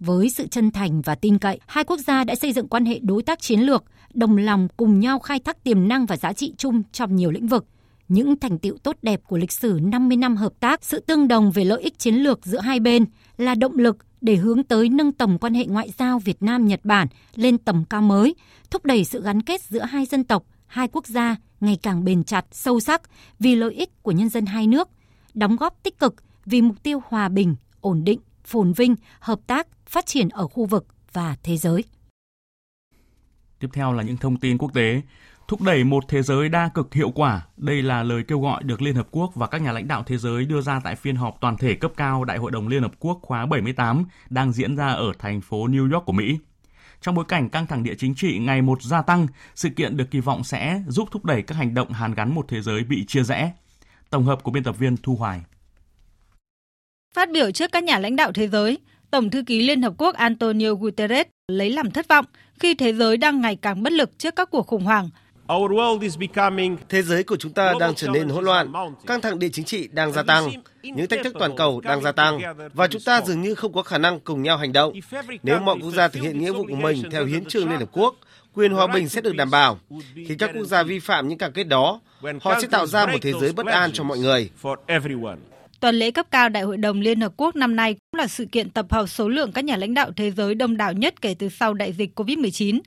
Với 0.00 0.30
sự 0.30 0.46
chân 0.46 0.70
thành 0.70 1.02
và 1.02 1.14
tin 1.14 1.38
cậy, 1.38 1.61
hai 1.66 1.84
quốc 1.84 1.96
gia 1.96 2.24
đã 2.24 2.34
xây 2.34 2.52
dựng 2.52 2.68
quan 2.68 2.84
hệ 2.84 2.98
đối 3.02 3.22
tác 3.22 3.40
chiến 3.40 3.61
lược, 3.61 3.84
đồng 4.14 4.36
lòng 4.36 4.68
cùng 4.76 5.00
nhau 5.00 5.18
khai 5.18 5.40
thác 5.40 5.64
tiềm 5.64 5.88
năng 5.88 6.06
và 6.06 6.16
giá 6.16 6.32
trị 6.32 6.54
chung 6.56 6.82
trong 6.92 7.16
nhiều 7.16 7.30
lĩnh 7.30 7.46
vực. 7.46 7.66
Những 8.08 8.36
thành 8.36 8.58
tiệu 8.58 8.76
tốt 8.82 8.96
đẹp 9.02 9.20
của 9.28 9.38
lịch 9.38 9.52
sử 9.52 9.78
50 9.82 10.16
năm 10.16 10.36
hợp 10.36 10.52
tác, 10.61 10.84
sự 10.84 11.00
tương 11.00 11.28
đồng 11.28 11.50
về 11.50 11.64
lợi 11.64 11.82
ích 11.82 11.98
chiến 11.98 12.14
lược 12.14 12.46
giữa 12.46 12.61
hai 12.61 12.80
bên 12.80 13.04
là 13.36 13.54
động 13.54 13.78
lực 13.78 13.96
để 14.21 14.37
hướng 14.37 14.64
tới 14.64 14.89
nâng 14.89 15.12
tầm 15.12 15.39
quan 15.39 15.55
hệ 15.55 15.66
ngoại 15.66 15.91
giao 15.99 16.18
Việt 16.18 16.43
Nam 16.43 16.66
Nhật 16.66 16.81
Bản 16.85 17.09
lên 17.35 17.59
tầm 17.59 17.85
cao 17.85 18.03
mới, 18.03 18.35
thúc 18.71 18.85
đẩy 18.85 19.05
sự 19.05 19.23
gắn 19.23 19.43
kết 19.43 19.62
giữa 19.62 19.83
hai 19.83 20.07
dân 20.07 20.25
tộc, 20.25 20.45
hai 20.66 20.89
quốc 20.89 21.07
gia 21.07 21.37
ngày 21.61 21.79
càng 21.83 22.05
bền 22.05 22.25
chặt, 22.25 22.47
sâu 22.53 22.81
sắc 22.81 23.03
vì 23.39 23.55
lợi 23.55 23.75
ích 23.75 24.03
của 24.03 24.12
nhân 24.12 24.29
dân 24.29 24.47
hai 24.47 24.66
nước, 24.66 24.89
đóng 25.35 25.57
góp 25.57 25.83
tích 25.83 25.99
cực 25.99 26.14
vì 26.47 26.62
mục 26.62 26.83
tiêu 26.83 27.03
hòa 27.09 27.29
bình, 27.29 27.57
ổn 27.81 28.05
định, 28.05 28.21
phồn 28.45 28.73
vinh, 28.73 28.95
hợp 29.21 29.41
tác, 29.47 29.66
phát 29.87 30.07
triển 30.07 30.29
ở 30.29 30.49
khu 30.49 30.64
vực 30.64 30.87
và 31.12 31.37
thế 31.43 31.57
giới. 31.57 31.85
Tiếp 33.59 33.68
theo 33.73 33.93
là 33.93 34.03
những 34.03 34.16
thông 34.16 34.37
tin 34.37 34.59
quốc 34.59 34.75
tế. 34.75 35.03
Thúc 35.51 35.62
đẩy 35.62 35.84
một 35.84 36.05
thế 36.09 36.22
giới 36.22 36.48
đa 36.48 36.68
cực 36.74 36.94
hiệu 36.94 37.11
quả, 37.11 37.46
đây 37.57 37.82
là 37.82 38.03
lời 38.03 38.22
kêu 38.28 38.40
gọi 38.40 38.62
được 38.62 38.82
Liên 38.82 38.94
Hợp 38.94 39.09
Quốc 39.11 39.34
và 39.34 39.46
các 39.46 39.62
nhà 39.62 39.72
lãnh 39.72 39.88
đạo 39.88 40.03
thế 40.07 40.16
giới 40.16 40.44
đưa 40.44 40.61
ra 40.61 40.80
tại 40.84 40.96
phiên 40.96 41.16
họp 41.16 41.40
toàn 41.40 41.57
thể 41.57 41.74
cấp 41.74 41.92
cao 41.96 42.24
Đại 42.24 42.38
hội 42.38 42.51
đồng 42.51 42.68
Liên 42.68 42.82
Hợp 42.82 42.92
Quốc 42.98 43.18
khóa 43.22 43.46
78 43.46 44.05
đang 44.30 44.53
diễn 44.53 44.76
ra 44.76 44.88
ở 44.88 45.12
thành 45.18 45.40
phố 45.40 45.66
New 45.66 45.92
York 45.92 46.07
của 46.07 46.12
Mỹ. 46.12 46.38
Trong 47.01 47.14
bối 47.14 47.24
cảnh 47.28 47.48
căng 47.48 47.66
thẳng 47.66 47.82
địa 47.82 47.94
chính 47.98 48.14
trị 48.14 48.38
ngày 48.38 48.62
một 48.62 48.82
gia 48.82 49.03
tăng, 49.03 49.26
sự 49.55 49.68
kiện 49.68 49.96
được 49.96 50.11
kỳ 50.11 50.20
vọng 50.20 50.44
sẽ 50.44 50.82
giúp 50.88 51.09
thúc 51.11 51.24
đẩy 51.24 51.42
các 51.42 51.55
hành 51.55 51.74
động 51.74 51.92
hàn 51.92 52.14
gắn 52.14 52.34
một 52.34 52.44
thế 52.48 52.61
giới 52.61 52.84
bị 52.84 53.05
chia 53.09 53.22
rẽ. 53.22 53.53
Tổng 54.11 54.24
hợp 54.24 54.42
của 54.42 54.51
biên 54.51 54.64
tập 54.64 54.78
viên 54.78 54.96
Thu 54.96 55.16
Hoài. 55.16 55.40
Phát 57.14 57.30
biểu 57.32 57.51
trước 57.51 57.72
các 57.72 57.84
nhà 57.84 57.98
lãnh 57.98 58.16
đạo 58.16 58.32
thế 58.32 58.48
giới, 58.48 58.78
Tổng 59.11 59.30
thư 59.30 59.42
ký 59.42 59.62
Liên 59.62 59.82
Hợp 59.82 59.94
Quốc 59.98 60.14
Antonio 60.14 60.74
Guterres 60.74 61.26
lấy 61.48 61.70
làm 61.70 61.90
thất 61.90 62.09
vọng 62.09 62.24
khi 62.61 62.74
thế 62.74 62.92
giới 62.92 63.16
đang 63.16 63.40
ngày 63.40 63.57
càng 63.57 63.82
bất 63.82 63.92
lực 63.92 64.18
trước 64.18 64.36
các 64.36 64.51
cuộc 64.51 64.66
khủng 64.66 64.84
hoảng. 64.84 65.11
Thế 66.88 67.03
giới 67.03 67.24
của 67.24 67.36
chúng 67.36 67.53
ta 67.53 67.74
đang 67.80 67.94
trở 67.94 68.09
nên 68.09 68.28
hỗn 68.28 68.44
loạn, 68.44 68.72
căng 69.07 69.20
thẳng 69.20 69.38
địa 69.38 69.48
chính 69.53 69.64
trị 69.64 69.88
đang 69.92 70.12
gia 70.12 70.22
tăng, 70.22 70.51
những 70.82 71.07
thách 71.09 71.20
thức 71.24 71.34
toàn 71.38 71.57
cầu 71.57 71.80
đang 71.80 72.03
gia 72.03 72.12
tăng 72.12 72.40
và 72.74 72.86
chúng 72.86 73.03
ta 73.03 73.20
dường 73.20 73.40
như 73.40 73.55
không 73.55 73.72
có 73.72 73.82
khả 73.82 73.98
năng 73.98 74.20
cùng 74.20 74.42
nhau 74.42 74.57
hành 74.57 74.72
động. 74.72 74.92
Nếu 75.42 75.61
mọi 75.61 75.76
quốc 75.82 75.90
gia 75.90 76.09
thực 76.09 76.22
hiện 76.22 76.38
nghĩa 76.38 76.53
vụ 76.53 76.66
của 76.68 76.76
mình 76.76 77.03
theo 77.11 77.24
hiến 77.24 77.44
trương 77.44 77.70
Liên 77.70 77.78
Hợp 77.78 77.88
Quốc, 77.92 78.16
quyền 78.55 78.72
hòa 78.72 78.86
bình 78.86 79.09
sẽ 79.09 79.20
được 79.20 79.36
đảm 79.36 79.51
bảo. 79.51 79.78
Khi 80.14 80.34
các 80.38 80.51
quốc 80.55 80.64
gia 80.64 80.82
vi 80.82 80.98
phạm 80.98 81.28
những 81.28 81.38
cam 81.38 81.53
kết 81.53 81.64
đó, 81.64 82.01
họ 82.40 82.61
sẽ 82.61 82.68
tạo 82.70 82.86
ra 82.86 83.07
một 83.07 83.18
thế 83.22 83.32
giới 83.40 83.53
bất 83.53 83.66
an 83.66 83.90
cho 83.92 84.05
mọi 84.05 84.18
người. 84.18 84.51
Tuần 85.80 85.94
lễ 85.94 86.11
cấp 86.11 86.26
cao 86.30 86.48
Đại 86.48 86.62
hội 86.62 86.76
đồng 86.76 87.01
Liên 87.01 87.20
Hợp 87.20 87.32
Quốc 87.36 87.57
năm 87.57 87.76
nay 87.76 87.94
cũng 87.94 88.18
là 88.18 88.26
sự 88.26 88.44
kiện 88.53 88.70
tập 88.70 88.86
hợp 88.90 89.07
số 89.07 89.28
lượng 89.28 89.53
các 89.53 89.64
nhà 89.64 89.76
lãnh 89.76 89.94
đạo 89.94 90.11
thế 90.16 90.30
giới 90.30 90.55
đông 90.55 90.76
đảo 90.76 90.92
nhất 90.92 91.22
kể 91.22 91.34
từ 91.38 91.48
sau 91.48 91.74
đại 91.74 91.92
dịch 91.92 92.20
COVID-19. 92.20 92.80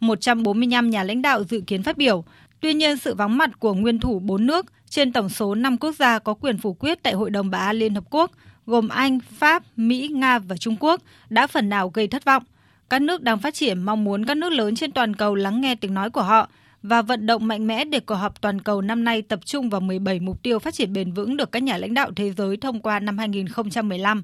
145 0.00 0.90
nhà 0.90 1.04
lãnh 1.04 1.22
đạo 1.22 1.44
dự 1.44 1.60
kiến 1.66 1.82
phát 1.82 1.96
biểu. 1.96 2.24
Tuy 2.60 2.74
nhiên, 2.74 2.96
sự 2.96 3.14
vắng 3.14 3.38
mặt 3.38 3.60
của 3.60 3.74
nguyên 3.74 3.98
thủ 3.98 4.18
4 4.18 4.46
nước 4.46 4.66
trên 4.88 5.12
tổng 5.12 5.28
số 5.28 5.54
5 5.54 5.76
quốc 5.76 5.96
gia 5.96 6.18
có 6.18 6.34
quyền 6.34 6.58
phủ 6.58 6.72
quyết 6.74 7.02
tại 7.02 7.12
Hội 7.12 7.30
đồng 7.30 7.50
Bảo 7.50 7.60
an 7.60 7.76
Liên 7.76 7.94
Hợp 7.94 8.04
Quốc, 8.10 8.30
gồm 8.66 8.88
Anh, 8.88 9.18
Pháp, 9.38 9.62
Mỹ, 9.76 10.08
Nga 10.08 10.38
và 10.38 10.56
Trung 10.56 10.76
Quốc, 10.80 11.00
đã 11.30 11.46
phần 11.46 11.68
nào 11.68 11.90
gây 11.94 12.08
thất 12.08 12.24
vọng. 12.24 12.42
Các 12.90 13.02
nước 13.02 13.22
đang 13.22 13.38
phát 13.38 13.54
triển 13.54 13.82
mong 13.82 14.04
muốn 14.04 14.24
các 14.24 14.36
nước 14.36 14.52
lớn 14.52 14.76
trên 14.76 14.92
toàn 14.92 15.16
cầu 15.16 15.34
lắng 15.34 15.60
nghe 15.60 15.74
tiếng 15.74 15.94
nói 15.94 16.10
của 16.10 16.22
họ 16.22 16.48
và 16.82 17.02
vận 17.02 17.26
động 17.26 17.46
mạnh 17.46 17.66
mẽ 17.66 17.84
để 17.84 18.00
cuộc 18.00 18.14
họp 18.14 18.40
toàn 18.40 18.60
cầu 18.60 18.80
năm 18.80 19.04
nay 19.04 19.22
tập 19.22 19.40
trung 19.44 19.70
vào 19.70 19.80
17 19.80 20.20
mục 20.20 20.42
tiêu 20.42 20.58
phát 20.58 20.74
triển 20.74 20.92
bền 20.92 21.12
vững 21.12 21.36
được 21.36 21.52
các 21.52 21.62
nhà 21.62 21.76
lãnh 21.76 21.94
đạo 21.94 22.10
thế 22.16 22.32
giới 22.32 22.56
thông 22.56 22.80
qua 22.80 23.00
năm 23.00 23.18
2015. 23.18 24.22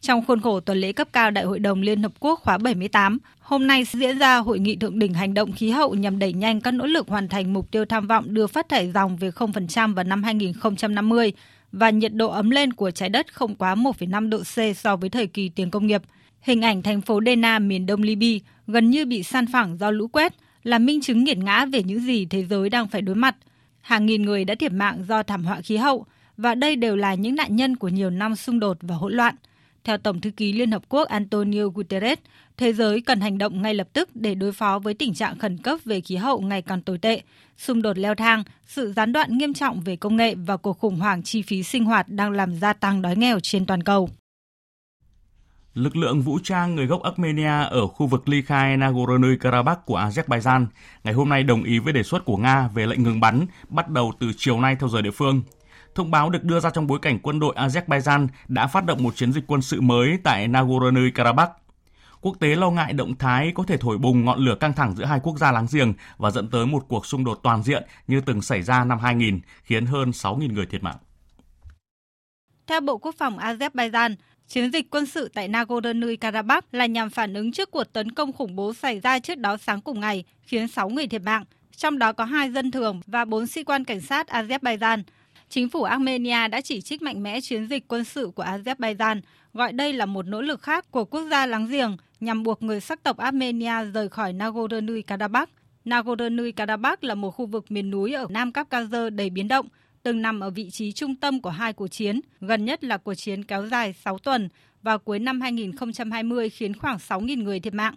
Trong 0.00 0.24
khuôn 0.26 0.40
khổ 0.40 0.60
tuần 0.60 0.78
lễ 0.78 0.92
cấp 0.92 1.08
cao 1.12 1.30
Đại 1.30 1.44
hội 1.44 1.58
đồng 1.58 1.82
Liên 1.82 2.02
Hợp 2.02 2.12
Quốc 2.20 2.40
khóa 2.42 2.58
78, 2.58 3.18
hôm 3.40 3.66
nay 3.66 3.84
sẽ 3.84 3.98
diễn 3.98 4.18
ra 4.18 4.36
hội 4.36 4.58
nghị 4.58 4.76
thượng 4.76 4.98
đỉnh 4.98 5.14
hành 5.14 5.34
động 5.34 5.52
khí 5.52 5.70
hậu 5.70 5.94
nhằm 5.94 6.18
đẩy 6.18 6.32
nhanh 6.32 6.60
các 6.60 6.70
nỗ 6.70 6.86
lực 6.86 7.08
hoàn 7.08 7.28
thành 7.28 7.52
mục 7.52 7.70
tiêu 7.70 7.84
tham 7.84 8.06
vọng 8.06 8.34
đưa 8.34 8.46
phát 8.46 8.68
thải 8.68 8.92
dòng 8.92 9.16
về 9.16 9.30
0% 9.30 9.94
vào 9.94 10.04
năm 10.04 10.22
2050 10.22 11.32
và 11.72 11.90
nhiệt 11.90 12.14
độ 12.14 12.30
ấm 12.30 12.50
lên 12.50 12.72
của 12.72 12.90
trái 12.90 13.08
đất 13.08 13.34
không 13.34 13.54
quá 13.54 13.74
1,5 13.74 14.28
độ 14.28 14.38
C 14.38 14.76
so 14.76 14.96
với 14.96 15.10
thời 15.10 15.26
kỳ 15.26 15.48
tiền 15.48 15.70
công 15.70 15.86
nghiệp. 15.86 16.02
Hình 16.40 16.64
ảnh 16.64 16.82
thành 16.82 17.00
phố 17.00 17.20
Dena 17.26 17.58
miền 17.58 17.86
đông 17.86 18.02
Libya 18.02 18.38
gần 18.66 18.90
như 18.90 19.06
bị 19.06 19.22
san 19.22 19.46
phẳng 19.46 19.78
do 19.78 19.90
lũ 19.90 20.08
quét 20.08 20.34
là 20.62 20.78
minh 20.78 21.00
chứng 21.00 21.24
nghiệt 21.24 21.38
ngã 21.38 21.64
về 21.64 21.82
những 21.82 22.00
gì 22.00 22.26
thế 22.26 22.44
giới 22.44 22.70
đang 22.70 22.88
phải 22.88 23.02
đối 23.02 23.14
mặt. 23.14 23.36
Hàng 23.80 24.06
nghìn 24.06 24.22
người 24.22 24.44
đã 24.44 24.54
thiệt 24.54 24.72
mạng 24.72 25.04
do 25.08 25.22
thảm 25.22 25.44
họa 25.44 25.60
khí 25.60 25.76
hậu 25.76 26.06
và 26.36 26.54
đây 26.54 26.76
đều 26.76 26.96
là 26.96 27.14
những 27.14 27.34
nạn 27.34 27.56
nhân 27.56 27.76
của 27.76 27.88
nhiều 27.88 28.10
năm 28.10 28.36
xung 28.36 28.60
đột 28.60 28.76
và 28.80 28.94
hỗn 28.94 29.12
loạn– 29.12 29.34
theo 29.84 29.98
Tổng 29.98 30.20
thư 30.20 30.30
ký 30.30 30.52
Liên 30.52 30.70
Hợp 30.70 30.82
Quốc 30.88 31.08
Antonio 31.08 31.64
Guterres, 31.74 32.18
thế 32.56 32.72
giới 32.72 33.00
cần 33.00 33.20
hành 33.20 33.38
động 33.38 33.62
ngay 33.62 33.74
lập 33.74 33.88
tức 33.92 34.08
để 34.14 34.34
đối 34.34 34.52
phó 34.52 34.78
với 34.78 34.94
tình 34.94 35.14
trạng 35.14 35.38
khẩn 35.38 35.58
cấp 35.58 35.78
về 35.84 36.00
khí 36.00 36.16
hậu 36.16 36.40
ngày 36.40 36.62
càng 36.62 36.82
tồi 36.82 36.98
tệ, 36.98 37.22
xung 37.56 37.82
đột 37.82 37.98
leo 37.98 38.14
thang, 38.14 38.44
sự 38.66 38.92
gián 38.92 39.12
đoạn 39.12 39.38
nghiêm 39.38 39.54
trọng 39.54 39.80
về 39.80 39.96
công 39.96 40.16
nghệ 40.16 40.34
và 40.34 40.56
cuộc 40.56 40.78
khủng 40.78 40.96
hoảng 40.96 41.22
chi 41.22 41.42
phí 41.42 41.62
sinh 41.62 41.84
hoạt 41.84 42.08
đang 42.08 42.30
làm 42.30 42.54
gia 42.54 42.72
tăng 42.72 43.02
đói 43.02 43.16
nghèo 43.16 43.40
trên 43.40 43.66
toàn 43.66 43.82
cầu. 43.82 44.08
Lực 45.74 45.96
lượng 45.96 46.22
vũ 46.22 46.38
trang 46.42 46.74
người 46.74 46.86
gốc 46.86 47.02
Armenia 47.02 47.64
ở 47.70 47.86
khu 47.86 48.06
vực 48.06 48.28
ly 48.28 48.42
khai 48.42 48.76
Nagorno-Karabakh 48.76 49.76
của 49.86 49.98
Azerbaijan 49.98 50.66
ngày 51.04 51.14
hôm 51.14 51.28
nay 51.28 51.42
đồng 51.42 51.62
ý 51.62 51.78
với 51.78 51.92
đề 51.92 52.02
xuất 52.02 52.24
của 52.24 52.36
Nga 52.36 52.68
về 52.74 52.86
lệnh 52.86 53.02
ngừng 53.02 53.20
bắn 53.20 53.46
bắt 53.68 53.88
đầu 53.88 54.12
từ 54.20 54.32
chiều 54.36 54.60
nay 54.60 54.76
theo 54.80 54.88
giờ 54.88 55.02
địa 55.02 55.10
phương. 55.10 55.42
Thông 55.94 56.10
báo 56.10 56.30
được 56.30 56.44
đưa 56.44 56.60
ra 56.60 56.70
trong 56.70 56.86
bối 56.86 56.98
cảnh 57.02 57.18
quân 57.22 57.40
đội 57.40 57.54
Azerbaijan 57.56 58.28
đã 58.48 58.66
phát 58.66 58.84
động 58.84 59.02
một 59.02 59.16
chiến 59.16 59.32
dịch 59.32 59.44
quân 59.46 59.62
sự 59.62 59.80
mới 59.80 60.18
tại 60.24 60.48
Nagorno-Karabakh. 60.48 61.48
Quốc 62.20 62.36
tế 62.40 62.56
lo 62.56 62.70
ngại 62.70 62.92
động 62.92 63.14
thái 63.18 63.52
có 63.54 63.62
thể 63.62 63.76
thổi 63.76 63.98
bùng 63.98 64.24
ngọn 64.24 64.38
lửa 64.38 64.54
căng 64.60 64.72
thẳng 64.72 64.94
giữa 64.96 65.04
hai 65.04 65.20
quốc 65.22 65.38
gia 65.38 65.52
láng 65.52 65.66
giềng 65.72 65.92
và 66.16 66.30
dẫn 66.30 66.50
tới 66.50 66.66
một 66.66 66.84
cuộc 66.88 67.06
xung 67.06 67.24
đột 67.24 67.40
toàn 67.42 67.62
diện 67.62 67.82
như 68.06 68.20
từng 68.20 68.42
xảy 68.42 68.62
ra 68.62 68.84
năm 68.84 68.98
2000, 68.98 69.40
khiến 69.62 69.86
hơn 69.86 70.10
6.000 70.10 70.52
người 70.52 70.66
thiệt 70.66 70.82
mạng. 70.82 70.96
Theo 72.66 72.80
Bộ 72.80 72.98
Quốc 72.98 73.14
phòng 73.18 73.38
Azerbaijan, 73.38 74.14
chiến 74.48 74.72
dịch 74.72 74.90
quân 74.90 75.06
sự 75.06 75.28
tại 75.34 75.48
Nagorno-Karabakh 75.48 76.62
là 76.72 76.86
nhằm 76.86 77.10
phản 77.10 77.34
ứng 77.34 77.52
trước 77.52 77.70
cuộc 77.70 77.84
tấn 77.84 78.12
công 78.12 78.32
khủng 78.32 78.56
bố 78.56 78.74
xảy 78.74 79.00
ra 79.00 79.18
trước 79.18 79.38
đó 79.38 79.56
sáng 79.56 79.80
cùng 79.80 80.00
ngày, 80.00 80.24
khiến 80.42 80.68
6 80.68 80.88
người 80.88 81.06
thiệt 81.06 81.22
mạng, 81.22 81.44
trong 81.76 81.98
đó 81.98 82.12
có 82.12 82.24
hai 82.24 82.50
dân 82.50 82.70
thường 82.70 83.00
và 83.06 83.24
4 83.24 83.46
sĩ 83.46 83.64
quan 83.64 83.84
cảnh 83.84 84.00
sát 84.00 84.26
Azerbaijan– 84.28 85.02
Chính 85.50 85.68
phủ 85.68 85.82
Armenia 85.82 86.48
đã 86.48 86.60
chỉ 86.60 86.80
trích 86.80 87.02
mạnh 87.02 87.22
mẽ 87.22 87.40
chiến 87.40 87.66
dịch 87.66 87.88
quân 87.88 88.04
sự 88.04 88.30
của 88.34 88.44
Azerbaijan, 88.44 89.20
gọi 89.54 89.72
đây 89.72 89.92
là 89.92 90.06
một 90.06 90.26
nỗ 90.26 90.42
lực 90.42 90.62
khác 90.62 90.90
của 90.90 91.04
quốc 91.04 91.24
gia 91.30 91.46
láng 91.46 91.66
giềng 91.66 91.96
nhằm 92.20 92.42
buộc 92.42 92.62
người 92.62 92.80
sắc 92.80 93.02
tộc 93.02 93.16
Armenia 93.16 93.84
rời 93.94 94.08
khỏi 94.08 94.32
Nagorno-Karabakh. 94.32 95.46
Nagorno-Karabakh 95.84 96.96
là 97.00 97.14
một 97.14 97.30
khu 97.30 97.46
vực 97.46 97.70
miền 97.70 97.90
núi 97.90 98.12
ở 98.12 98.26
Nam 98.30 98.52
Caucasus 98.52 99.12
đầy 99.12 99.30
biến 99.30 99.48
động, 99.48 99.68
từng 100.02 100.22
nằm 100.22 100.40
ở 100.40 100.50
vị 100.50 100.70
trí 100.70 100.92
trung 100.92 101.16
tâm 101.16 101.40
của 101.40 101.50
hai 101.50 101.72
cuộc 101.72 101.88
chiến, 101.88 102.20
gần 102.40 102.64
nhất 102.64 102.84
là 102.84 102.96
cuộc 102.96 103.14
chiến 103.14 103.44
kéo 103.44 103.66
dài 103.66 103.92
6 103.92 104.18
tuần 104.18 104.48
vào 104.82 104.98
cuối 104.98 105.18
năm 105.18 105.40
2020 105.40 106.50
khiến 106.50 106.78
khoảng 106.78 106.96
6.000 106.96 107.42
người 107.42 107.60
thiệt 107.60 107.74
mạng. 107.74 107.94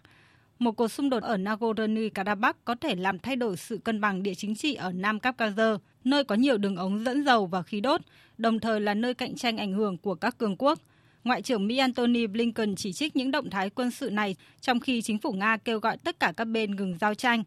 Một 0.63 0.71
cuộc 0.71 0.87
xung 0.87 1.09
đột 1.09 1.23
ở 1.23 1.37
Nagorno-Karabakh 1.37 2.53
có 2.65 2.75
thể 2.75 2.95
làm 2.95 3.19
thay 3.19 3.35
đổi 3.35 3.57
sự 3.57 3.77
cân 3.77 4.01
bằng 4.01 4.23
địa 4.23 4.33
chính 4.33 4.55
trị 4.55 4.73
ở 4.73 4.91
Nam 4.91 5.19
Caucasus 5.19 5.81
nơi 6.03 6.23
có 6.23 6.35
nhiều 6.35 6.57
đường 6.57 6.75
ống 6.75 7.03
dẫn 7.03 7.25
dầu 7.25 7.45
và 7.45 7.61
khí 7.61 7.81
đốt, 7.81 8.01
đồng 8.37 8.59
thời 8.59 8.81
là 8.81 8.93
nơi 8.93 9.13
cạnh 9.13 9.35
tranh 9.35 9.57
ảnh 9.57 9.73
hưởng 9.73 9.97
của 9.97 10.15
các 10.15 10.37
cường 10.37 10.55
quốc. 10.57 10.79
Ngoại 11.23 11.41
trưởng 11.41 11.67
Mỹ 11.67 11.77
Antony 11.77 12.27
Blinken 12.27 12.75
chỉ 12.75 12.93
trích 12.93 13.15
những 13.15 13.31
động 13.31 13.49
thái 13.49 13.69
quân 13.69 13.91
sự 13.91 14.09
này, 14.09 14.35
trong 14.61 14.79
khi 14.79 15.01
chính 15.01 15.19
phủ 15.19 15.31
Nga 15.31 15.57
kêu 15.57 15.79
gọi 15.79 15.97
tất 15.97 16.19
cả 16.19 16.33
các 16.37 16.45
bên 16.45 16.75
ngừng 16.75 16.97
giao 17.01 17.13
tranh. 17.13 17.43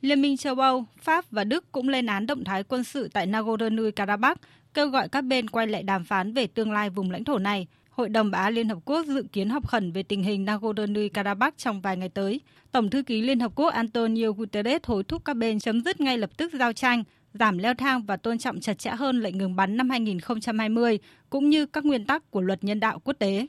Liên 0.00 0.22
minh 0.22 0.36
châu 0.36 0.54
Âu, 0.54 0.84
Pháp 0.98 1.30
và 1.30 1.44
Đức 1.44 1.72
cũng 1.72 1.88
lên 1.88 2.06
án 2.06 2.26
động 2.26 2.44
thái 2.44 2.64
quân 2.64 2.84
sự 2.84 3.08
tại 3.08 3.26
Nagorno-Karabakh, 3.26 4.36
kêu 4.74 4.88
gọi 4.88 5.08
các 5.08 5.20
bên 5.20 5.50
quay 5.50 5.66
lại 5.66 5.82
đàm 5.82 6.04
phán 6.04 6.32
về 6.32 6.46
tương 6.46 6.72
lai 6.72 6.90
vùng 6.90 7.10
lãnh 7.10 7.24
thổ 7.24 7.38
này. 7.38 7.66
Hội 7.96 8.08
đồng 8.08 8.30
Bảo 8.30 8.42
an 8.42 8.54
Liên 8.54 8.68
Hợp 8.68 8.78
Quốc 8.84 9.06
dự 9.06 9.24
kiến 9.32 9.50
họp 9.50 9.68
khẩn 9.68 9.92
về 9.92 10.02
tình 10.02 10.22
hình 10.22 10.44
Nagorno-Karabakh 10.44 11.50
trong 11.56 11.80
vài 11.80 11.96
ngày 11.96 12.08
tới. 12.08 12.40
Tổng 12.72 12.90
thư 12.90 13.02
ký 13.02 13.20
Liên 13.20 13.40
Hợp 13.40 13.52
Quốc 13.54 13.68
Antonio 13.68 14.30
Guterres 14.30 14.80
hối 14.84 15.04
thúc 15.04 15.24
các 15.24 15.36
bên 15.36 15.58
chấm 15.58 15.80
dứt 15.80 16.00
ngay 16.00 16.18
lập 16.18 16.30
tức 16.36 16.52
giao 16.58 16.72
tranh, 16.72 17.04
giảm 17.34 17.58
leo 17.58 17.74
thang 17.74 18.02
và 18.02 18.16
tôn 18.16 18.38
trọng 18.38 18.60
chặt 18.60 18.78
chẽ 18.78 18.90
hơn 18.90 19.20
lệnh 19.20 19.38
ngừng 19.38 19.56
bắn 19.56 19.76
năm 19.76 19.90
2020 19.90 20.98
cũng 21.30 21.50
như 21.50 21.66
các 21.66 21.84
nguyên 21.84 22.06
tắc 22.06 22.30
của 22.30 22.40
luật 22.40 22.64
nhân 22.64 22.80
đạo 22.80 22.98
quốc 23.04 23.14
tế. 23.18 23.46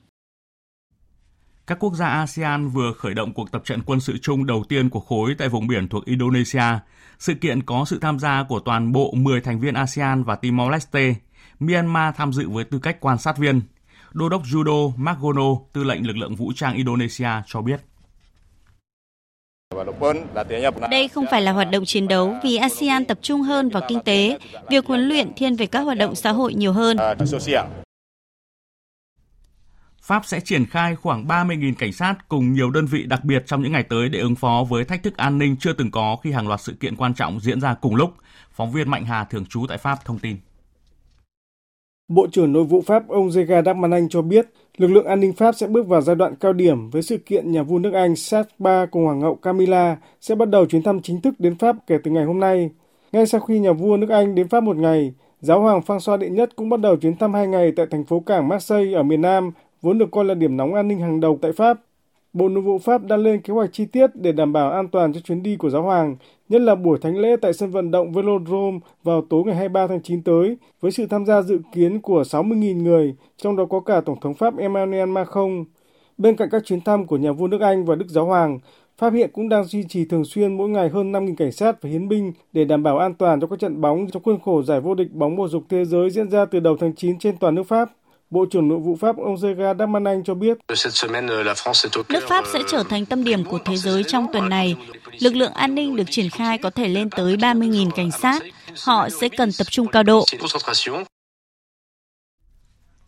Các 1.68 1.80
quốc 1.80 1.94
gia 1.94 2.08
ASEAN 2.08 2.70
vừa 2.70 2.94
khởi 2.94 3.14
động 3.14 3.34
cuộc 3.34 3.52
tập 3.52 3.62
trận 3.66 3.82
quân 3.86 4.00
sự 4.00 4.18
chung 4.18 4.46
đầu 4.46 4.64
tiên 4.70 4.90
của 4.90 5.00
khối 5.00 5.36
tại 5.38 5.50
vùng 5.50 5.68
biển 5.68 5.88
thuộc 5.88 6.06
Indonesia. 6.06 6.80
Sự 7.20 7.34
kiện 7.34 7.64
có 7.64 7.86
sự 7.88 8.00
tham 8.00 8.20
gia 8.20 8.44
của 8.44 8.60
toàn 8.60 8.92
bộ 8.92 9.14
10 9.16 9.42
thành 9.42 9.60
viên 9.60 9.74
ASEAN 9.74 10.24
và 10.24 10.38
Timor-Leste. 10.42 11.14
Myanmar 11.60 12.16
tham 12.16 12.34
dự 12.34 12.50
với 12.50 12.64
tư 12.64 12.80
cách 12.80 12.98
quan 13.00 13.18
sát 13.18 13.38
viên. 13.38 13.62
Đô 14.16 14.30
đốc 14.30 14.44
Judo 14.44 14.92
Margono, 14.98 15.44
tư 15.74 15.84
lệnh 15.84 16.08
lực 16.08 16.18
lượng 16.18 16.36
vũ 16.36 16.52
trang 16.56 16.76
Indonesia 16.76 17.30
cho 17.48 17.62
biết. 17.62 17.82
Đây 20.90 21.08
không 21.08 21.26
phải 21.32 21.42
là 21.42 21.52
hoạt 21.52 21.72
động 21.72 21.86
chiến 21.86 22.08
đấu 22.08 22.36
vì 22.44 22.56
ASEAN 22.56 23.06
tập 23.06 23.20
trung 23.22 23.42
hơn 23.42 23.70
vào 23.70 23.84
kinh 23.88 24.00
tế, 24.00 24.40
việc 24.70 24.86
huấn 24.86 25.02
luyện 25.02 25.34
thiên 25.36 25.56
về 25.56 25.66
các 25.66 25.80
hoạt 25.80 25.98
động 25.98 26.16
xã 26.16 26.32
hội 26.32 26.54
nhiều 26.54 26.74
hơn. 26.74 26.98
Pháp 30.02 30.26
sẽ 30.26 30.40
triển 30.40 30.66
khai 30.66 30.96
khoảng 30.96 31.26
30.000 31.26 31.74
cảnh 31.80 31.94
sát 31.94 32.16
cùng 32.28 32.54
nhiều 32.54 32.70
đơn 32.70 32.86
vị 32.86 33.04
đặc 33.04 33.24
biệt 33.24 33.44
trong 33.46 33.62
những 33.64 33.72
ngày 33.72 33.84
tới 33.84 34.10
để 34.10 34.20
ứng 34.20 34.36
phó 34.36 34.66
với 34.70 34.86
thách 34.86 35.04
thức 35.04 35.18
an 35.18 35.38
ninh 35.38 35.56
chưa 35.60 35.74
từng 35.74 35.92
có 35.92 36.18
khi 36.24 36.32
hàng 36.32 36.48
loạt 36.48 36.62
sự 36.62 36.74
kiện 36.80 36.96
quan 36.96 37.14
trọng 37.14 37.40
diễn 37.40 37.62
ra 37.62 37.74
cùng 37.74 37.96
lúc. 37.96 38.14
Phóng 38.52 38.72
viên 38.72 38.90
Mạnh 38.90 39.06
Hà 39.06 39.24
thường 39.24 39.46
trú 39.46 39.66
tại 39.68 39.78
Pháp 39.78 40.06
thông 40.06 40.20
tin. 40.20 40.38
Bộ 42.08 42.28
trưởng 42.32 42.54
Nội 42.54 42.64
vụ 42.64 42.82
Pháp 42.82 43.08
ông 43.08 43.30
Zega 43.30 43.64
Darmanin 43.64 44.10
cho 44.10 44.22
biết, 44.22 44.48
lực 44.78 44.88
lượng 44.88 45.06
an 45.06 45.20
ninh 45.20 45.34
Pháp 45.34 45.56
sẽ 45.56 45.68
bước 45.68 45.88
vào 45.88 46.02
giai 46.02 46.16
đoạn 46.16 46.36
cao 46.36 46.54
điểm 46.54 46.90
với 46.90 47.02
sự 47.02 47.18
kiện 47.18 47.52
nhà 47.52 47.64
vua 47.64 47.80
nước 47.80 47.94
Anh 47.94 48.14
Charles 48.16 48.52
III 48.60 48.86
cùng 48.92 49.06
Hoàng 49.06 49.22
hậu 49.22 49.36
Camilla 49.36 49.98
sẽ 50.22 50.36
bắt 50.36 50.50
đầu 50.50 50.66
chuyến 50.66 50.84
thăm 50.84 51.02
chính 51.02 51.22
thức 51.22 51.34
đến 51.40 51.58
Pháp 51.58 51.76
kể 51.88 51.98
từ 52.04 52.12
ngày 52.12 52.26
hôm 52.26 52.40
nay. 52.40 52.70
Ngay 53.12 53.26
sau 53.26 53.42
khi 53.42 53.60
nhà 53.60 53.72
vua 53.72 53.98
nước 53.98 54.10
Anh 54.10 54.36
đến 54.36 54.48
Pháp 54.48 54.64
một 54.64 54.78
ngày, 54.78 55.14
giáo 55.40 55.62
hoàng 55.62 55.82
François 55.88 56.18
đệ 56.18 56.30
nhất 56.30 56.50
cũng 56.56 56.70
bắt 56.70 56.80
đầu 56.80 56.96
chuyến 56.96 57.18
thăm 57.18 57.34
hai 57.34 57.48
ngày 57.48 57.72
tại 57.76 57.86
thành 57.92 58.04
phố 58.04 58.20
cảng 58.20 58.48
Marseille 58.48 58.94
ở 58.94 59.04
miền 59.04 59.22
Nam 59.22 59.52
vốn 59.82 59.98
được 59.98 60.12
coi 60.12 60.26
là 60.26 60.34
điểm 60.34 60.58
nóng 60.58 60.74
an 60.74 60.88
ninh 60.88 61.00
hàng 61.00 61.20
đầu 61.20 61.40
tại 61.42 61.52
Pháp. 61.52 61.80
Bộ 62.36 62.50
Nội 62.50 62.62
vụ 62.62 62.78
Pháp 62.78 63.04
đang 63.04 63.20
lên 63.20 63.42
kế 63.42 63.54
hoạch 63.54 63.74
chi 63.74 63.86
tiết 63.86 64.08
để 64.16 64.32
đảm 64.32 64.54
bảo 64.54 64.72
an 64.72 64.88
toàn 64.88 65.14
cho 65.14 65.20
chuyến 65.20 65.44
đi 65.44 65.56
của 65.56 65.70
giáo 65.70 65.82
hoàng, 65.82 66.16
nhất 66.50 66.62
là 66.62 66.76
buổi 66.76 66.98
thánh 67.02 67.18
lễ 67.18 67.36
tại 67.42 67.54
sân 67.54 67.72
vận 67.72 67.92
động 67.92 68.12
Velodrome 68.12 68.80
vào 69.04 69.22
tối 69.30 69.44
ngày 69.46 69.56
23 69.56 69.88
tháng 69.88 70.02
9 70.02 70.24
tới, 70.24 70.58
với 70.82 70.92
sự 70.92 71.08
tham 71.08 71.26
gia 71.26 71.42
dự 71.42 71.60
kiến 71.74 72.02
của 72.02 72.22
60.000 72.22 72.84
người, 72.84 73.16
trong 73.38 73.56
đó 73.56 73.66
có 73.66 73.80
cả 73.80 74.02
Tổng 74.02 74.20
thống 74.22 74.34
Pháp 74.34 74.58
Emmanuel 74.58 75.10
Macron. 75.10 75.66
Bên 76.18 76.36
cạnh 76.36 76.50
các 76.52 76.66
chuyến 76.66 76.82
thăm 76.82 77.06
của 77.06 77.18
nhà 77.18 77.32
vua 77.32 77.48
nước 77.48 77.62
Anh 77.62 77.86
và 77.86 77.96
Đức 77.96 78.08
Giáo 78.10 78.26
Hoàng, 78.26 78.60
Pháp 78.98 79.14
hiện 79.14 79.30
cũng 79.34 79.50
đang 79.50 79.64
duy 79.64 79.84
trì 79.90 80.06
thường 80.06 80.26
xuyên 80.26 80.58
mỗi 80.58 80.70
ngày 80.70 80.90
hơn 80.90 81.12
5.000 81.12 81.36
cảnh 81.36 81.52
sát 81.52 81.82
và 81.82 81.90
hiến 81.90 82.08
binh 82.08 82.34
để 82.54 82.66
đảm 82.66 82.84
bảo 82.84 82.98
an 82.98 83.14
toàn 83.14 83.42
cho 83.42 83.48
các 83.48 83.60
trận 83.60 83.82
bóng 83.82 84.08
trong 84.12 84.24
khuôn 84.24 84.40
khổ 84.40 84.64
giải 84.64 84.82
vô 84.82 84.96
địch 84.96 85.12
bóng 85.12 85.36
bầu 85.36 85.48
dục 85.48 85.64
thế 85.70 85.86
giới 85.86 86.10
diễn 86.10 86.30
ra 86.30 86.46
từ 86.46 86.60
đầu 86.60 86.78
tháng 86.80 86.96
9 86.96 87.20
trên 87.20 87.38
toàn 87.38 87.56
nước 87.56 87.64
Pháp. 87.64 87.92
Bộ 88.30 88.46
trưởng 88.52 88.68
Nội 88.68 88.80
vụ 88.80 88.98
Pháp 89.02 89.18
ông 89.18 89.36
Zega 89.36 89.78
Darmanin 89.78 90.24
cho 90.24 90.34
biết, 90.34 90.58
nước 92.10 92.24
Pháp 92.28 92.46
sẽ 92.54 92.60
trở 92.68 92.84
thành 92.90 93.06
tâm 93.06 93.24
điểm 93.24 93.44
của 93.44 93.60
thế 93.66 93.78
giới 93.78 94.04
trong 94.04 94.28
tuần 94.34 94.50
này. 94.50 94.76
Lực 95.20 95.36
lượng 95.36 95.54
an 95.54 95.76
ninh 95.76 95.96
được 95.96 96.04
triển 96.10 96.30
khai 96.30 96.58
có 96.58 96.70
thể 96.70 96.88
lên 96.88 97.10
tới 97.10 97.36
30.000 97.36 97.92
cảnh 97.92 98.12
sát. 98.12 98.44
Họ 98.84 99.10
sẽ 99.10 99.30
cần 99.30 99.50
tập 99.58 99.68
trung 99.70 99.88
cao 99.88 100.04
độ. 100.04 100.26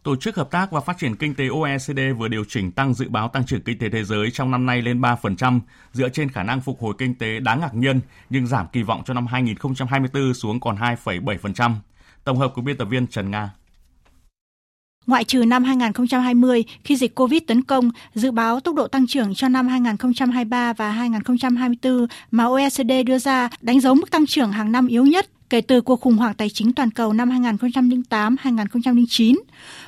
Tổ 0.04 0.16
chức 0.16 0.36
Hợp 0.36 0.52
tác 0.52 0.72
và 0.72 0.82
Phát 0.82 0.98
triển 1.00 1.16
Kinh 1.16 1.36
tế 1.36 1.48
OECD 1.48 2.00
vừa 2.18 2.28
điều 2.28 2.44
chỉnh 2.48 2.72
tăng 2.72 2.94
dự 2.94 3.10
báo 3.10 3.28
tăng 3.28 3.46
trưởng 3.46 3.62
kinh 3.62 3.80
tế 3.80 3.90
thế 3.90 4.04
giới 4.04 4.32
trong 4.32 4.52
năm 4.52 4.66
nay 4.66 4.82
lên 4.82 5.02
3% 5.02 5.60
dựa 5.94 6.10
trên 6.10 6.30
khả 6.30 6.44
năng 6.44 6.62
phục 6.62 6.82
hồi 6.82 6.94
kinh 6.98 7.16
tế 7.16 7.40
đáng 7.40 7.60
ngạc 7.60 7.74
nhiên 7.74 8.00
nhưng 8.30 8.48
giảm 8.48 8.68
kỳ 8.74 8.84
vọng 8.84 9.02
cho 9.06 9.14
năm 9.14 9.28
2024 9.28 10.34
xuống 10.34 10.60
còn 10.60 10.76
2,7%. 10.76 11.74
Tổng 12.24 12.38
hợp 12.38 12.52
của 12.56 12.62
biên 12.62 12.78
tập 12.78 12.86
viên 12.86 13.08
Trần 13.08 13.32
Nga. 13.32 13.50
Ngoại 15.08 15.24
trừ 15.24 15.46
năm 15.46 15.64
2020 15.64 16.64
khi 16.84 16.96
dịch 16.96 17.16
Covid 17.16 17.42
tấn 17.48 17.64
công, 17.64 17.92
dự 18.16 18.32
báo 18.32 18.60
tốc 18.60 18.76
độ 18.76 18.88
tăng 18.88 19.08
trưởng 19.08 19.36
cho 19.36 19.48
năm 19.48 19.68
2023 19.68 20.74
và 20.74 20.92
2024 20.92 22.08
mà 22.32 22.46
OECD 22.46 22.92
đưa 23.06 23.18
ra 23.18 23.50
đánh 23.62 23.80
dấu 23.80 23.96
mức 23.96 24.12
tăng 24.12 24.26
trưởng 24.26 24.52
hàng 24.52 24.72
năm 24.72 24.88
yếu 24.88 25.06
nhất 25.06 25.28
kể 25.50 25.62
từ 25.62 25.82
cuộc 25.82 26.02
khủng 26.02 26.18
hoảng 26.18 26.34
tài 26.34 26.50
chính 26.50 26.74
toàn 26.74 26.92
cầu 26.92 27.14
năm 27.14 27.44
2008-2009. 27.44 29.36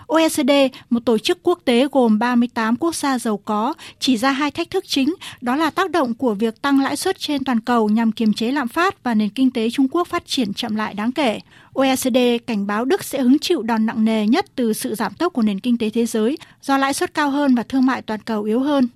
OECD, 0.08 0.52
một 0.90 1.06
tổ 1.06 1.18
chức 1.18 1.40
quốc 1.44 1.60
tế 1.66 1.88
gồm 1.92 2.20
38 2.20 2.76
quốc 2.76 2.96
gia 2.96 3.20
giàu 3.20 3.38
có, 3.38 3.74
chỉ 4.00 4.18
ra 4.18 4.32
hai 4.32 4.52
thách 4.52 4.70
thức 4.70 4.84
chính, 4.88 5.16
đó 5.42 5.56
là 5.56 5.70
tác 5.70 5.92
động 5.92 6.14
của 6.14 6.34
việc 6.34 6.62
tăng 6.62 6.82
lãi 6.82 6.96
suất 6.96 7.20
trên 7.20 7.44
toàn 7.44 7.60
cầu 7.60 7.90
nhằm 7.90 8.12
kiềm 8.12 8.34
chế 8.34 8.52
lạm 8.52 8.68
phát 8.68 9.04
và 9.04 9.14
nền 9.14 9.30
kinh 9.30 9.52
tế 9.52 9.70
Trung 9.70 9.88
Quốc 9.92 10.08
phát 10.08 10.28
triển 10.28 10.54
chậm 10.54 10.76
lại 10.76 10.94
đáng 10.94 11.12
kể. 11.12 11.40
OECD 11.74 12.18
cảnh 12.48 12.68
báo 12.68 12.86
Đức 12.86 13.04
sẽ 13.04 13.22
hứng 13.22 13.40
chịu 13.40 13.62
đòn 13.62 13.86
nặng 13.86 14.06
nề 14.06 14.28
nhất 14.28 14.46
từ 14.56 14.74
sự 14.74 14.96
giảm 14.96 15.14
tốc 15.14 15.34
của 15.34 15.42
nền 15.42 15.60
kinh 15.60 15.78
tế 15.78 15.90
thế 15.90 16.06
giới 16.06 16.38
do 16.62 16.78
lãi 16.78 16.94
suất 16.94 17.14
cao 17.14 17.30
hơn 17.30 17.56
và 17.56 17.64
thương 17.64 17.86
mại 17.86 18.02
toàn 18.02 18.20
cầu 18.22 18.44
yếu 18.44 18.60
hơn. 18.60 18.88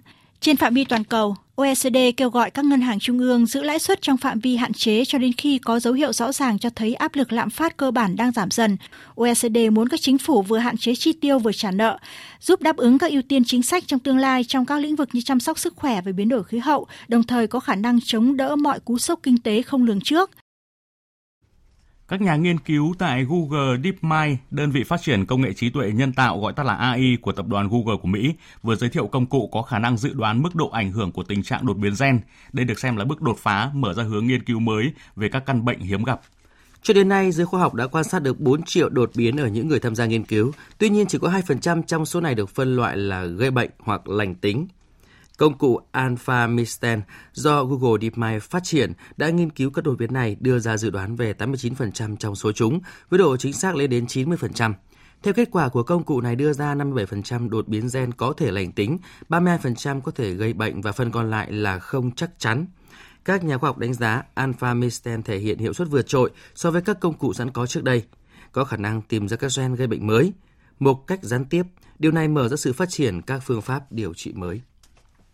Trên 0.43 0.57
phạm 0.57 0.73
vi 0.73 0.83
toàn 0.83 1.03
cầu, 1.03 1.35
OECD 1.55 1.97
kêu 2.17 2.29
gọi 2.29 2.51
các 2.51 2.65
ngân 2.65 2.81
hàng 2.81 2.99
trung 2.99 3.19
ương 3.19 3.45
giữ 3.45 3.63
lãi 3.63 3.79
suất 3.79 4.01
trong 4.01 4.17
phạm 4.17 4.39
vi 4.39 4.55
hạn 4.55 4.73
chế 4.73 5.05
cho 5.05 5.17
đến 5.17 5.31
khi 5.33 5.57
có 5.57 5.79
dấu 5.79 5.93
hiệu 5.93 6.13
rõ 6.13 6.31
ràng 6.31 6.59
cho 6.59 6.69
thấy 6.69 6.93
áp 6.93 7.15
lực 7.15 7.31
lạm 7.31 7.49
phát 7.49 7.77
cơ 7.77 7.91
bản 7.91 8.15
đang 8.15 8.31
giảm 8.31 8.51
dần. 8.51 8.77
OECD 9.15 9.57
muốn 9.71 9.89
các 9.89 10.01
chính 10.01 10.17
phủ 10.17 10.41
vừa 10.41 10.57
hạn 10.57 10.77
chế 10.77 10.95
chi 10.95 11.13
tiêu 11.13 11.39
vừa 11.39 11.51
trả 11.51 11.71
nợ, 11.71 11.97
giúp 12.39 12.61
đáp 12.61 12.77
ứng 12.77 12.97
các 12.97 13.11
ưu 13.11 13.21
tiên 13.21 13.43
chính 13.45 13.63
sách 13.63 13.83
trong 13.87 13.99
tương 13.99 14.17
lai 14.17 14.43
trong 14.43 14.65
các 14.65 14.77
lĩnh 14.77 14.95
vực 14.95 15.09
như 15.13 15.21
chăm 15.21 15.39
sóc 15.39 15.59
sức 15.59 15.75
khỏe 15.75 16.01
và 16.01 16.11
biến 16.11 16.29
đổi 16.29 16.43
khí 16.43 16.59
hậu, 16.59 16.87
đồng 17.07 17.23
thời 17.23 17.47
có 17.47 17.59
khả 17.59 17.75
năng 17.75 17.99
chống 18.05 18.37
đỡ 18.37 18.55
mọi 18.55 18.79
cú 18.79 18.97
sốc 18.97 19.19
kinh 19.23 19.37
tế 19.37 19.61
không 19.61 19.83
lường 19.83 20.01
trước. 20.01 20.31
Các 22.07 22.21
nhà 22.21 22.35
nghiên 22.35 22.59
cứu 22.59 22.93
tại 22.99 23.25
Google 23.25 23.77
DeepMind, 23.83 24.39
đơn 24.51 24.71
vị 24.71 24.83
phát 24.83 25.01
triển 25.01 25.25
công 25.25 25.41
nghệ 25.41 25.53
trí 25.53 25.69
tuệ 25.69 25.91
nhân 25.91 26.13
tạo 26.13 26.39
gọi 26.39 26.53
tắt 26.53 26.65
là 26.65 26.73
AI 26.75 27.17
của 27.21 27.31
tập 27.31 27.47
đoàn 27.47 27.69
Google 27.69 27.97
của 28.01 28.07
Mỹ, 28.07 28.33
vừa 28.63 28.75
giới 28.75 28.89
thiệu 28.89 29.07
công 29.07 29.25
cụ 29.25 29.49
có 29.51 29.61
khả 29.61 29.79
năng 29.79 29.97
dự 29.97 30.13
đoán 30.13 30.41
mức 30.41 30.55
độ 30.55 30.69
ảnh 30.69 30.91
hưởng 30.91 31.11
của 31.11 31.23
tình 31.23 31.43
trạng 31.43 31.65
đột 31.65 31.73
biến 31.73 31.93
gen. 31.99 32.19
Đây 32.53 32.65
được 32.65 32.79
xem 32.79 32.95
là 32.95 33.05
bước 33.05 33.21
đột 33.21 33.37
phá 33.39 33.71
mở 33.73 33.93
ra 33.93 34.03
hướng 34.03 34.27
nghiên 34.27 34.43
cứu 34.43 34.59
mới 34.59 34.93
về 35.15 35.29
các 35.29 35.43
căn 35.45 35.65
bệnh 35.65 35.79
hiếm 35.79 36.03
gặp. 36.03 36.21
Cho 36.81 36.93
đến 36.93 37.09
nay, 37.09 37.31
giới 37.31 37.45
khoa 37.45 37.59
học 37.59 37.73
đã 37.73 37.87
quan 37.87 38.03
sát 38.03 38.21
được 38.21 38.39
4 38.39 38.63
triệu 38.63 38.89
đột 38.89 39.11
biến 39.15 39.37
ở 39.37 39.47
những 39.47 39.67
người 39.67 39.79
tham 39.79 39.95
gia 39.95 40.05
nghiên 40.05 40.23
cứu. 40.23 40.51
Tuy 40.77 40.89
nhiên, 40.89 41.07
chỉ 41.07 41.17
có 41.17 41.29
2% 41.29 41.83
trong 41.83 42.05
số 42.05 42.21
này 42.21 42.35
được 42.35 42.49
phân 42.49 42.75
loại 42.75 42.97
là 42.97 43.23
gây 43.25 43.51
bệnh 43.51 43.69
hoặc 43.79 44.07
lành 44.07 44.35
tính. 44.35 44.67
Công 45.37 45.57
cụ 45.57 45.79
Alpha 45.91 46.47
Misten 46.47 47.01
do 47.33 47.63
Google 47.63 48.01
DeepMind 48.01 48.43
phát 48.43 48.63
triển 48.63 48.93
đã 49.17 49.29
nghiên 49.29 49.49
cứu 49.49 49.71
các 49.71 49.83
đột 49.83 49.95
biến 49.99 50.13
này 50.13 50.37
đưa 50.39 50.59
ra 50.59 50.77
dự 50.77 50.89
đoán 50.89 51.15
về 51.15 51.33
89% 51.33 52.15
trong 52.15 52.35
số 52.35 52.51
chúng, 52.51 52.79
với 53.09 53.17
độ 53.17 53.37
chính 53.37 53.53
xác 53.53 53.75
lên 53.75 53.89
đến 53.89 54.05
90%. 54.05 54.73
Theo 55.23 55.33
kết 55.33 55.49
quả 55.51 55.69
của 55.69 55.83
công 55.83 56.03
cụ 56.03 56.21
này 56.21 56.35
đưa 56.35 56.53
ra 56.53 56.75
57% 56.75 57.49
đột 57.49 57.67
biến 57.67 57.87
gen 57.93 58.11
có 58.13 58.33
thể 58.37 58.51
lành 58.51 58.71
tính, 58.71 58.97
32% 59.29 60.01
có 60.01 60.11
thể 60.11 60.33
gây 60.33 60.53
bệnh 60.53 60.81
và 60.81 60.91
phần 60.91 61.11
còn 61.11 61.29
lại 61.29 61.51
là 61.51 61.79
không 61.79 62.11
chắc 62.11 62.39
chắn. 62.39 62.65
Các 63.25 63.43
nhà 63.43 63.57
khoa 63.57 63.69
học 63.69 63.77
đánh 63.77 63.93
giá 63.93 64.23
Alpha 64.33 64.73
Misten 64.73 65.23
thể 65.23 65.37
hiện 65.37 65.57
hiệu 65.57 65.73
suất 65.73 65.87
vượt 65.89 66.07
trội 66.07 66.31
so 66.55 66.71
với 66.71 66.81
các 66.81 66.99
công 66.99 67.13
cụ 67.13 67.33
sẵn 67.33 67.51
có 67.51 67.67
trước 67.67 67.83
đây, 67.83 68.03
có 68.51 68.63
khả 68.63 68.77
năng 68.77 69.01
tìm 69.01 69.27
ra 69.27 69.37
các 69.37 69.51
gen 69.57 69.75
gây 69.75 69.87
bệnh 69.87 70.07
mới. 70.07 70.33
Một 70.79 71.07
cách 71.07 71.19
gián 71.23 71.45
tiếp, 71.45 71.63
điều 71.99 72.11
này 72.11 72.27
mở 72.27 72.47
ra 72.47 72.57
sự 72.57 72.73
phát 72.73 72.89
triển 72.89 73.21
các 73.21 73.39
phương 73.45 73.61
pháp 73.61 73.91
điều 73.91 74.13
trị 74.13 74.33
mới. 74.33 74.61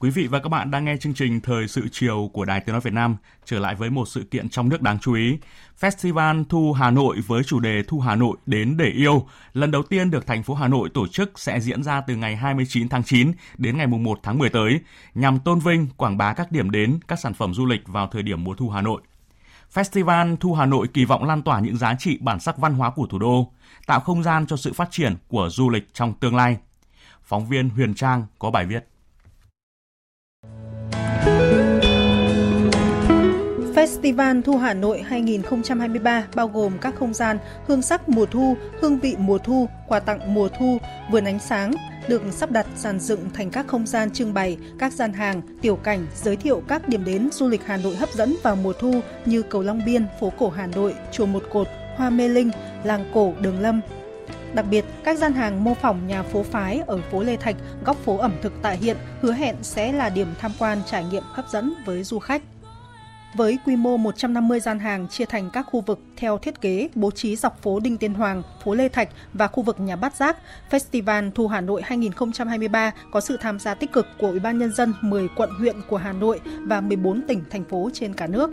Quý 0.01 0.09
vị 0.09 0.27
và 0.27 0.39
các 0.39 0.49
bạn 0.49 0.71
đang 0.71 0.85
nghe 0.85 0.97
chương 0.97 1.13
trình 1.13 1.41
Thời 1.41 1.67
sự 1.67 1.87
chiều 1.91 2.29
của 2.33 2.45
Đài 2.45 2.59
Tiếng 2.59 2.73
Nói 2.73 2.81
Việt 2.81 2.93
Nam. 2.93 3.17
Trở 3.45 3.59
lại 3.59 3.75
với 3.75 3.89
một 3.89 4.07
sự 4.07 4.23
kiện 4.31 4.49
trong 4.49 4.69
nước 4.69 4.81
đáng 4.81 4.99
chú 4.99 5.13
ý. 5.13 5.37
Festival 5.79 6.43
Thu 6.49 6.73
Hà 6.73 6.91
Nội 6.91 7.17
với 7.27 7.43
chủ 7.43 7.59
đề 7.59 7.83
Thu 7.87 7.99
Hà 7.99 8.15
Nội 8.15 8.37
đến 8.45 8.77
để 8.77 8.85
yêu, 8.85 9.27
lần 9.53 9.71
đầu 9.71 9.83
tiên 9.83 10.11
được 10.11 10.27
thành 10.27 10.43
phố 10.43 10.53
Hà 10.53 10.67
Nội 10.67 10.89
tổ 10.93 11.07
chức 11.07 11.39
sẽ 11.39 11.59
diễn 11.59 11.83
ra 11.83 12.01
từ 12.01 12.15
ngày 12.15 12.35
29 12.35 12.89
tháng 12.89 13.03
9 13.03 13.31
đến 13.57 13.77
ngày 13.77 13.87
1 13.87 14.19
tháng 14.23 14.37
10 14.37 14.49
tới, 14.49 14.79
nhằm 15.15 15.39
tôn 15.39 15.59
vinh, 15.59 15.87
quảng 15.97 16.17
bá 16.17 16.33
các 16.33 16.51
điểm 16.51 16.71
đến, 16.71 16.99
các 17.07 17.19
sản 17.19 17.33
phẩm 17.33 17.53
du 17.53 17.65
lịch 17.65 17.87
vào 17.87 18.07
thời 18.07 18.23
điểm 18.23 18.43
mùa 18.43 18.55
thu 18.55 18.69
Hà 18.69 18.81
Nội. 18.81 19.01
Festival 19.73 20.35
Thu 20.35 20.53
Hà 20.53 20.65
Nội 20.65 20.87
kỳ 20.93 21.05
vọng 21.05 21.23
lan 21.23 21.41
tỏa 21.41 21.59
những 21.59 21.77
giá 21.77 21.95
trị 21.99 22.17
bản 22.21 22.39
sắc 22.39 22.57
văn 22.57 22.73
hóa 22.73 22.89
của 22.89 23.05
thủ 23.05 23.19
đô, 23.19 23.51
tạo 23.87 23.99
không 23.99 24.23
gian 24.23 24.47
cho 24.47 24.57
sự 24.57 24.73
phát 24.73 24.87
triển 24.91 25.15
của 25.27 25.49
du 25.51 25.69
lịch 25.69 25.93
trong 25.93 26.13
tương 26.13 26.35
lai. 26.35 26.57
Phóng 27.23 27.49
viên 27.49 27.69
Huyền 27.69 27.93
Trang 27.93 28.25
có 28.39 28.51
bài 28.51 28.65
viết. 28.65 28.88
Festival 33.79 34.41
Thu 34.41 34.57
Hà 34.57 34.73
Nội 34.73 35.01
2023 35.01 36.27
bao 36.35 36.47
gồm 36.47 36.77
các 36.81 36.95
không 36.95 37.13
gian 37.13 37.37
hương 37.67 37.81
sắc 37.81 38.09
mùa 38.09 38.25
thu, 38.25 38.57
hương 38.81 38.99
vị 38.99 39.15
mùa 39.19 39.37
thu, 39.37 39.69
quà 39.87 39.99
tặng 39.99 40.33
mùa 40.33 40.49
thu, 40.59 40.77
vườn 41.11 41.25
ánh 41.25 41.39
sáng, 41.39 41.71
được 42.07 42.21
sắp 42.31 42.51
đặt 42.51 42.65
dàn 42.75 42.99
dựng 42.99 43.29
thành 43.33 43.49
các 43.49 43.67
không 43.67 43.87
gian 43.87 44.11
trưng 44.11 44.33
bày, 44.33 44.57
các 44.79 44.93
gian 44.93 45.13
hàng, 45.13 45.41
tiểu 45.61 45.75
cảnh, 45.75 46.07
giới 46.15 46.35
thiệu 46.35 46.63
các 46.67 46.89
điểm 46.89 47.05
đến 47.05 47.29
du 47.31 47.47
lịch 47.47 47.61
Hà 47.65 47.77
Nội 47.77 47.95
hấp 47.95 48.09
dẫn 48.09 48.35
vào 48.43 48.55
mùa 48.55 48.73
thu 48.73 49.01
như 49.25 49.41
cầu 49.41 49.61
Long 49.61 49.81
Biên, 49.85 50.05
phố 50.19 50.31
cổ 50.37 50.49
Hà 50.49 50.67
Nội, 50.67 50.95
chùa 51.11 51.25
Một 51.25 51.43
Cột, 51.51 51.67
Hoa 51.95 52.09
Mê 52.09 52.27
Linh, 52.27 52.51
làng 52.83 53.11
cổ 53.13 53.33
Đường 53.41 53.59
Lâm, 53.59 53.81
Đặc 54.53 54.65
biệt, 54.71 54.85
các 55.03 55.17
gian 55.17 55.33
hàng 55.33 55.63
mô 55.63 55.73
phỏng 55.73 56.07
nhà 56.07 56.23
phố 56.23 56.43
phái 56.43 56.81
ở 56.87 56.99
phố 57.11 57.23
Lê 57.23 57.37
Thạch, 57.37 57.55
góc 57.85 57.97
phố 58.05 58.17
ẩm 58.17 58.33
thực 58.41 58.53
tại 58.61 58.77
hiện 58.77 58.97
hứa 59.21 59.33
hẹn 59.33 59.55
sẽ 59.61 59.91
là 59.91 60.09
điểm 60.09 60.27
tham 60.39 60.51
quan 60.59 60.81
trải 60.85 61.03
nghiệm 61.03 61.23
hấp 61.25 61.49
dẫn 61.49 61.73
với 61.85 62.03
du 62.03 62.19
khách 62.19 62.41
với 63.33 63.57
quy 63.65 63.75
mô 63.75 63.97
150 63.97 64.59
gian 64.59 64.79
hàng 64.79 65.07
chia 65.07 65.25
thành 65.25 65.49
các 65.53 65.65
khu 65.69 65.81
vực 65.81 65.99
theo 66.17 66.37
thiết 66.37 66.61
kế 66.61 66.89
bố 66.95 67.11
trí 67.11 67.35
dọc 67.35 67.61
phố 67.61 67.79
Đinh 67.79 67.97
Tiên 67.97 68.13
Hoàng, 68.13 68.43
phố 68.63 68.73
Lê 68.73 68.89
Thạch 68.89 69.09
và 69.33 69.47
khu 69.47 69.63
vực 69.63 69.79
nhà 69.79 69.95
Bát 69.95 70.15
Giác, 70.15 70.37
Festival 70.69 71.31
Thu 71.35 71.47
Hà 71.47 71.61
Nội 71.61 71.81
2023 71.85 72.91
có 73.11 73.21
sự 73.21 73.37
tham 73.41 73.59
gia 73.59 73.73
tích 73.73 73.91
cực 73.91 74.07
của 74.17 74.27
Ủy 74.27 74.39
ban 74.39 74.57
nhân 74.57 74.73
dân 74.73 74.93
10 75.01 75.27
quận 75.35 75.49
huyện 75.49 75.75
của 75.89 75.97
Hà 75.97 76.13
Nội 76.13 76.39
và 76.67 76.81
14 76.81 77.21
tỉnh 77.27 77.43
thành 77.49 77.63
phố 77.63 77.89
trên 77.93 78.13
cả 78.13 78.27
nước. 78.27 78.51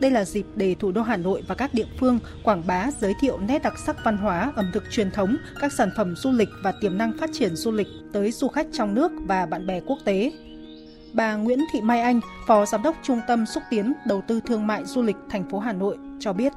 Đây 0.00 0.10
là 0.10 0.24
dịp 0.24 0.46
để 0.56 0.74
thủ 0.74 0.92
đô 0.92 1.02
Hà 1.02 1.16
Nội 1.16 1.42
và 1.48 1.54
các 1.54 1.74
địa 1.74 1.86
phương 2.00 2.18
quảng 2.42 2.62
bá 2.66 2.90
giới 3.00 3.14
thiệu 3.20 3.38
nét 3.38 3.62
đặc 3.62 3.78
sắc 3.78 3.96
văn 4.04 4.16
hóa, 4.16 4.52
ẩm 4.56 4.70
thực 4.74 4.84
truyền 4.90 5.10
thống, 5.10 5.36
các 5.60 5.72
sản 5.72 5.90
phẩm 5.96 6.16
du 6.16 6.30
lịch 6.30 6.48
và 6.62 6.72
tiềm 6.80 6.98
năng 6.98 7.18
phát 7.18 7.30
triển 7.32 7.56
du 7.56 7.70
lịch 7.70 7.88
tới 8.12 8.32
du 8.32 8.48
khách 8.48 8.66
trong 8.72 8.94
nước 8.94 9.12
và 9.26 9.46
bạn 9.46 9.66
bè 9.66 9.80
quốc 9.80 9.98
tế. 10.04 10.32
Bà 11.14 11.34
Nguyễn 11.34 11.58
Thị 11.72 11.80
Mai 11.80 12.00
Anh, 12.00 12.20
Phó 12.46 12.66
Giám 12.66 12.82
đốc 12.82 12.96
Trung 13.02 13.20
tâm 13.28 13.46
Xúc 13.46 13.62
tiến 13.70 13.92
Đầu 14.06 14.22
tư 14.28 14.40
Thương 14.40 14.66
mại 14.66 14.84
Du 14.84 15.02
lịch 15.02 15.16
thành 15.30 15.50
phố 15.50 15.58
Hà 15.58 15.72
Nội 15.72 15.98
cho 16.20 16.32
biết. 16.32 16.52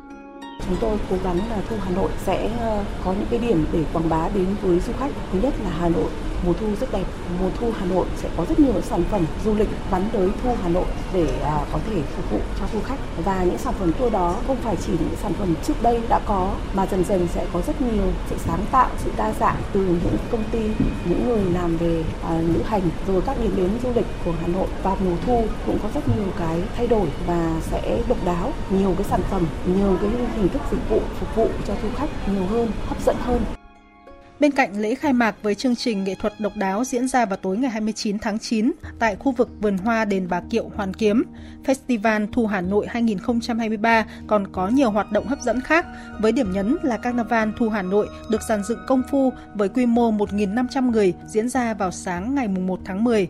Chúng 0.66 0.78
tôi 0.82 0.98
cố 1.10 1.16
gắng 1.24 1.38
là 1.50 1.58
Thu 1.70 1.76
Hà 1.84 1.92
Nội 1.92 2.10
sẽ 2.26 2.50
ờ, 2.60 2.84
có 3.06 3.12
những 3.12 3.28
cái 3.30 3.40
điểm 3.40 3.66
để 3.74 3.80
quảng 3.94 4.10
bá 4.10 4.30
đến 4.34 4.46
với 4.62 4.80
du 4.80 4.94
khách. 5.00 5.12
Thứ 5.34 5.40
nhất 5.40 5.54
là 5.64 5.70
Hà 5.80 5.90
Nội, 5.90 6.10
mùa 6.46 6.54
thu 6.54 6.68
rất 6.80 6.92
đẹp. 6.92 7.04
Mùa 7.42 7.50
thu 7.60 7.72
Hà 7.80 7.86
Nội 7.86 8.06
sẽ 8.18 8.30
có 8.38 8.46
rất 8.50 8.60
nhiều 8.60 8.74
sản 8.82 9.04
phẩm 9.12 9.26
du 9.46 9.54
lịch 9.56 9.70
gắn 9.92 10.10
tới 10.12 10.30
thu 10.44 10.56
Hà 10.64 10.70
Nội 10.70 10.86
để 11.14 11.28
à, 11.44 11.66
có 11.74 11.80
thể 11.90 12.02
phục 12.16 12.32
vụ 12.32 12.40
cho 12.60 12.66
du 12.74 12.80
khách. 12.86 12.98
Và 13.26 13.44
những 13.44 13.58
sản 13.58 13.74
phẩm 13.80 13.92
tour 13.94 14.14
đó 14.14 14.36
không 14.48 14.58
phải 14.58 14.76
chỉ 14.76 14.92
những 14.92 15.16
sản 15.22 15.34
phẩm 15.34 15.54
trước 15.64 15.74
đây 15.82 16.00
đã 16.10 16.20
có, 16.26 16.54
mà 16.74 16.86
dần 16.86 17.04
dần 17.04 17.28
sẽ 17.34 17.46
có 17.54 17.62
rất 17.68 17.82
nhiều 17.82 18.06
sự 18.30 18.36
sáng 18.46 18.66
tạo, 18.72 18.90
sự 18.98 19.12
đa 19.18 19.34
dạng 19.40 19.58
từ 19.74 19.80
những 19.80 20.18
công 20.32 20.44
ty, 20.52 20.62
những 21.06 21.28
người 21.28 21.42
làm 21.54 21.78
về 21.78 22.04
à, 22.24 22.42
lữ 22.54 22.62
hành, 22.66 22.90
rồi 23.08 23.22
các 23.22 23.38
điểm 23.42 23.56
đến 23.56 23.70
du 23.84 23.90
lịch 23.96 24.06
của 24.26 24.34
Hà 24.42 24.48
Nội. 24.48 24.68
Vào 24.84 24.98
mùa 25.06 25.16
thu 25.26 25.44
cũng 25.66 25.78
có 25.84 25.90
rất 25.94 26.08
nhiều 26.08 26.28
cái 26.40 26.62
thay 26.78 26.88
đổi 26.88 27.08
và 27.28 27.52
sẽ 27.72 28.02
độc 28.08 28.18
đáo. 28.26 28.52
Nhiều 28.70 28.94
cái 28.98 29.08
sản 29.10 29.22
phẩm, 29.30 29.46
nhiều 29.66 29.98
cái 30.02 30.10
hình 30.38 30.47
thức 30.50 30.62
dịch 30.72 30.90
vụ 30.90 31.02
phục 31.20 31.36
vụ 31.36 31.50
cho 31.68 31.74
du 31.84 31.90
khách 31.96 32.10
nhiều 32.34 32.46
hơn 32.46 32.72
hấp 32.88 33.02
dẫn 33.06 33.16
hơn 33.20 33.42
Bên 34.40 34.52
cạnh 34.52 34.82
lễ 34.82 34.96
khai 34.96 35.14
mạc 35.14 35.36
với 35.44 35.56
chương 35.56 35.76
trình 35.76 36.04
nghệ 36.04 36.16
thuật 36.16 36.34
độc 36.40 36.52
đáo 36.56 36.84
diễn 36.84 37.08
ra 37.08 37.26
vào 37.26 37.38
tối 37.38 37.58
ngày 37.58 37.70
29 37.70 38.20
tháng 38.20 38.40
9 38.40 38.72
tại 39.00 39.16
khu 39.16 39.32
vực 39.32 39.50
vườn 39.62 39.78
hoa 39.78 40.06
đền 40.06 40.28
Bà 40.30 40.42
Kiệu 40.50 40.72
Hoàn 40.76 40.94
Kiếm, 40.94 41.24
Festival 41.66 42.28
Thu 42.32 42.48
Hà 42.48 42.62
Nội 42.62 42.88
2023 42.90 44.06
còn 44.28 44.48
có 44.52 44.68
nhiều 44.68 44.92
hoạt 44.92 45.12
động 45.12 45.28
hấp 45.28 45.42
dẫn 45.42 45.62
khác, 45.62 45.86
với 46.20 46.32
điểm 46.32 46.52
nhấn 46.52 46.78
là 46.84 46.98
Carnival 46.98 47.50
Thu 47.58 47.70
Hà 47.70 47.82
Nội 47.82 48.08
được 48.30 48.42
dàn 48.42 48.64
dựng 48.64 48.80
công 48.88 49.02
phu 49.12 49.34
với 49.56 49.70
quy 49.70 49.86
mô 49.86 50.12
1.500 50.12 50.92
người 50.92 51.14
diễn 51.28 51.50
ra 51.50 51.74
vào 51.74 51.92
sáng 51.92 52.36
ngày 52.36 52.48
1 52.48 52.80
tháng 52.86 53.04
10. 53.04 53.28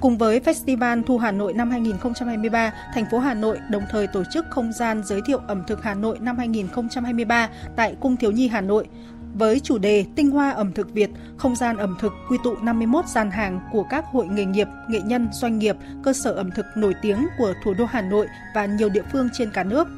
Cùng 0.00 0.18
với 0.18 0.40
Festival 0.40 1.02
Thu 1.02 1.18
Hà 1.18 1.30
Nội 1.30 1.52
năm 1.52 1.70
2023, 1.70 2.72
thành 2.94 3.04
phố 3.10 3.18
Hà 3.18 3.34
Nội 3.34 3.58
đồng 3.70 3.82
thời 3.90 4.06
tổ 4.06 4.22
chức 4.24 4.46
không 4.50 4.72
gian 4.72 5.02
giới 5.04 5.20
thiệu 5.26 5.38
ẩm 5.46 5.62
thực 5.66 5.82
Hà 5.82 5.94
Nội 5.94 6.18
năm 6.20 6.38
2023 6.38 7.48
tại 7.76 7.96
Cung 8.00 8.16
Thiếu 8.16 8.30
Nhi 8.30 8.48
Hà 8.48 8.60
Nội, 8.60 8.88
với 9.34 9.60
chủ 9.60 9.78
đề 9.78 10.04
Tinh 10.16 10.30
hoa 10.30 10.50
ẩm 10.50 10.72
thực 10.72 10.92
Việt, 10.92 11.10
không 11.36 11.56
gian 11.56 11.76
ẩm 11.76 11.96
thực 12.00 12.12
quy 12.30 12.38
tụ 12.44 12.56
51 12.62 13.06
gian 13.06 13.30
hàng 13.30 13.60
của 13.72 13.82
các 13.90 14.04
hội 14.12 14.26
nghề 14.26 14.44
nghiệp, 14.44 14.68
nghệ 14.88 15.00
nhân, 15.00 15.28
doanh 15.32 15.58
nghiệp, 15.58 15.76
cơ 16.02 16.12
sở 16.12 16.32
ẩm 16.32 16.50
thực 16.50 16.66
nổi 16.76 16.94
tiếng 17.02 17.26
của 17.38 17.54
thủ 17.64 17.74
đô 17.74 17.84
Hà 17.84 18.02
Nội 18.02 18.26
và 18.54 18.66
nhiều 18.66 18.88
địa 18.88 19.04
phương 19.12 19.28
trên 19.32 19.50
cả 19.50 19.64
nước. 19.64 19.88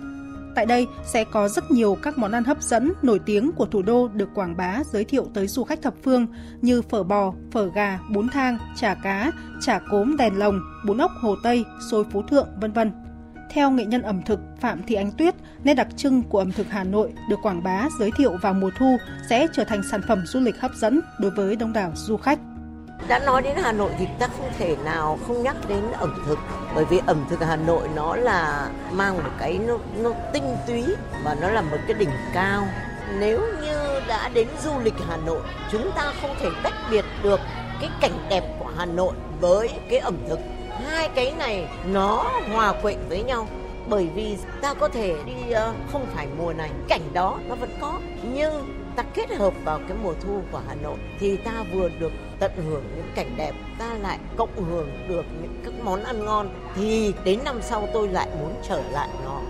Tại 0.55 0.67
đây 0.67 0.87
sẽ 1.05 1.25
có 1.25 1.49
rất 1.49 1.71
nhiều 1.71 1.99
các 2.03 2.19
món 2.19 2.33
ăn 2.33 2.45
hấp 2.45 2.63
dẫn, 2.63 2.93
nổi 3.03 3.19
tiếng 3.19 3.53
của 3.53 3.67
thủ 3.67 3.83
đô 3.83 4.09
được 4.09 4.29
quảng 4.35 4.57
bá 4.57 4.83
giới 4.93 5.05
thiệu 5.05 5.27
tới 5.35 5.47
du 5.47 5.65
khách 5.65 5.83
thập 5.83 5.95
phương 6.05 6.27
như 6.61 6.83
phở 6.83 7.03
bò, 7.03 7.33
phở 7.53 7.71
gà, 7.75 7.99
bún 8.11 8.29
thang, 8.29 8.59
chả 8.77 8.95
cá, 8.95 9.33
chả 9.61 9.81
cốm 9.91 10.17
đèn 10.17 10.39
lồng, 10.39 10.61
bún 10.87 10.99
ốc 10.99 11.11
Hồ 11.21 11.37
Tây, 11.43 11.65
xôi 11.91 12.05
Phú 12.13 12.23
Thượng, 12.23 12.49
vân 12.61 12.73
vân. 12.73 12.93
Theo 13.51 13.71
nghệ 13.71 13.85
nhân 13.85 14.03
ẩm 14.03 14.23
thực 14.27 14.41
Phạm 14.61 14.83
Thị 14.87 14.95
Ánh 14.95 15.13
Tuyết, 15.13 15.35
nét 15.65 15.75
đặc 15.75 15.89
trưng 15.97 16.23
của 16.23 16.39
ẩm 16.39 16.53
thực 16.53 16.67
Hà 16.71 16.85
Nội 16.85 17.13
được 17.31 17.37
quảng 17.43 17.63
bá 17.63 17.89
giới 17.99 18.11
thiệu 18.11 18.37
vào 18.43 18.55
mùa 18.55 18.71
thu 18.79 18.97
sẽ 19.29 19.47
trở 19.53 19.65
thành 19.65 19.83
sản 19.91 20.01
phẩm 20.09 20.23
du 20.27 20.41
lịch 20.41 20.61
hấp 20.61 20.75
dẫn 20.75 21.01
đối 21.19 21.31
với 21.31 21.57
đông 21.57 21.73
đảo 21.73 21.93
du 21.95 22.17
khách. 22.17 22.39
Đã 23.09 23.19
nói 23.19 23.43
đến 23.43 23.57
Hà 23.63 23.73
Nội 23.73 23.91
thì 23.99 24.07
ta 24.19 24.29
không 24.39 24.51
thể 24.59 24.77
nào 24.85 25.19
không 25.27 25.43
nhắc 25.43 25.57
đến 25.69 25.93
ẩm 25.93 26.23
thực 26.27 26.39
bởi 26.75 26.85
vì 26.85 27.01
ẩm 27.07 27.25
thực 27.31 27.41
Hà 27.41 27.57
Nội 27.57 27.89
nó 27.95 28.17
là 28.17 28.71
mang 28.93 29.15
một 29.15 29.31
cái 29.39 29.59
nó, 29.67 29.79
nó 30.03 30.11
tinh 30.33 30.57
túy 30.67 30.85
và 31.25 31.37
nó 31.41 31.49
là 31.49 31.61
một 31.61 31.79
cái 31.87 31.95
đỉnh 31.95 32.11
cao. 32.35 32.69
Nếu 33.19 33.41
như 33.63 34.01
đã 34.09 34.29
đến 34.29 34.49
du 34.63 34.71
lịch 34.83 34.95
Hà 35.09 35.17
Nội, 35.17 35.41
chúng 35.73 35.91
ta 35.95 36.13
không 36.21 36.35
thể 36.41 36.49
tách 36.63 36.75
biệt 36.91 37.05
được 37.23 37.41
cái 37.81 37.91
cảnh 38.01 38.27
đẹp 38.29 38.45
của 38.59 38.71
Hà 38.77 38.87
Nội 38.87 39.13
với 39.41 39.71
cái 39.91 39.99
ẩm 39.99 40.17
thực 40.29 40.39
hai 40.87 41.09
cái 41.09 41.33
này 41.39 41.69
nó 41.87 42.25
hòa 42.53 42.73
quyện 42.83 42.99
với 43.09 43.23
nhau 43.23 43.49
bởi 43.89 44.09
vì 44.15 44.37
ta 44.61 44.75
có 44.75 44.89
thể 44.89 45.17
đi 45.27 45.51
ờ, 45.53 45.75
không 45.93 46.07
phải 46.15 46.27
mùa 46.39 46.53
này 46.53 46.71
cảnh 46.89 47.13
đó 47.13 47.39
nó 47.49 47.55
vẫn 47.55 47.71
có 47.81 48.01
nhưng 48.23 48.82
ta 48.97 49.03
kết 49.14 49.30
hợp 49.30 49.55
vào 49.64 49.80
cái 49.88 49.97
mùa 50.03 50.14
thu 50.20 50.43
của 50.53 50.62
Hà 50.68 50.74
Nội 50.74 50.99
thì 51.20 51.36
ta 51.36 51.64
vừa 51.74 51.88
được 52.01 52.12
tận 52.38 52.53
hưởng 52.57 52.84
những 52.97 53.07
cảnh 53.14 53.34
đẹp 53.36 53.53
ta 53.78 53.95
lại 53.95 54.18
cộng 54.36 54.64
hưởng 54.70 54.90
được 55.09 55.24
những 55.43 55.61
các 55.64 55.74
món 55.84 56.03
ăn 56.03 56.24
ngon 56.24 56.49
thì 56.74 57.14
đến 57.24 57.40
năm 57.45 57.59
sau 57.62 57.88
tôi 57.93 58.09
lại 58.09 58.28
muốn 58.40 58.55
trở 58.68 58.82
lại 58.93 59.09
nó 59.24 59.40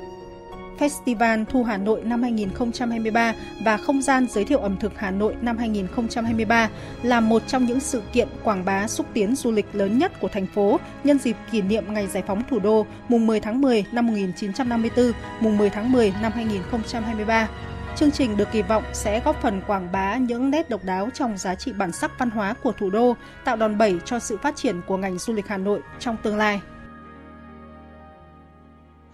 Festival 0.79 1.45
Thu 1.45 1.63
Hà 1.63 1.77
Nội 1.77 2.01
năm 2.05 2.23
2023 2.23 3.35
và 3.65 3.77
không 3.77 4.03
gian 4.03 4.27
giới 4.31 4.45
thiệu 4.45 4.59
ẩm 4.59 4.77
thực 4.77 4.99
Hà 4.99 5.11
Nội 5.11 5.35
năm 5.41 5.59
2023 5.59 6.71
là 7.03 7.21
một 7.21 7.43
trong 7.47 7.67
những 7.67 7.81
sự 7.81 8.03
kiện 8.13 8.29
quảng 8.45 8.65
bá 8.65 8.89
xúc 8.89 9.07
tiến 9.13 9.37
du 9.37 9.51
lịch 9.51 9.67
lớn 9.73 9.99
nhất 9.99 10.21
của 10.21 10.29
thành 10.29 10.47
phố 10.47 10.81
nhân 11.05 11.19
dịp 11.19 11.37
kỷ 11.51 11.63
niệm 11.63 11.95
ngày 11.95 12.07
giải 12.07 12.23
phóng 12.27 12.43
thủ 12.51 12.59
đô 12.59 12.87
mùng 13.09 13.27
10 13.27 13.41
tháng 13.41 13.61
10 13.61 13.85
năm 13.93 14.07
1954, 14.07 15.13
mùng 15.41 15.59
10 15.59 15.71
tháng 15.71 15.93
10 15.93 16.13
năm 16.23 16.33
2023. 16.35 17.49
Chương 17.97 18.11
trình 18.11 18.37
được 18.37 18.49
kỳ 18.53 18.63
vọng 18.63 18.85
sẽ 18.93 19.21
góp 19.21 19.43
phần 19.43 19.63
quảng 19.67 19.93
bá 19.93 20.17
những 20.17 20.51
nét 20.51 20.71
độc 20.71 20.81
đáo 20.85 21.09
trong 21.15 21.37
giá 21.37 21.55
trị 21.55 21.73
bản 21.73 21.93
sắc 21.93 22.19
văn 22.19 22.31
hóa 22.31 22.55
của 22.63 22.73
thủ 22.73 22.91
đô, 22.91 23.17
tạo 23.45 23.57
đòn 23.57 23.79
bẩy 23.79 23.99
cho 24.05 24.19
sự 24.19 24.37
phát 24.43 24.57
triển 24.57 24.81
của 24.87 24.97
ngành 24.97 25.19
du 25.19 25.33
lịch 25.33 25.49
Hà 25.49 25.57
Nội 25.57 25.81
trong 25.99 26.17
tương 26.23 26.37
lai. 26.37 26.61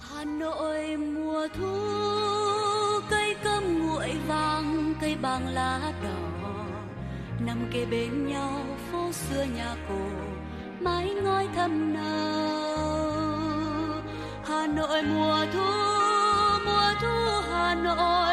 Hà 0.01 0.25
Nội 0.25 0.97
mùa 0.97 1.49
thu 1.59 1.75
cây 3.11 3.37
cơm 3.45 3.87
nguội 3.87 4.13
vàng 4.27 4.95
cây 5.01 5.17
bằng 5.23 5.49
lá 5.49 5.81
đỏ. 6.03 6.45
Nằm 7.47 7.59
kề 7.73 7.87
bên 7.87 8.27
nhau 8.27 8.61
phố 8.93 9.13
xưa 9.13 9.43
nhà 9.57 9.75
cổ 9.89 10.07
mái 10.81 11.15
ngói 11.15 11.49
thâm 11.55 11.95
nâu. 11.95 13.13
Hà 14.45 14.67
Nội 14.67 15.03
mùa 15.03 15.47
thu 15.53 15.71
mùa 16.67 16.95
thu 17.01 17.43
Hà 17.51 17.75
Nội 17.75 18.28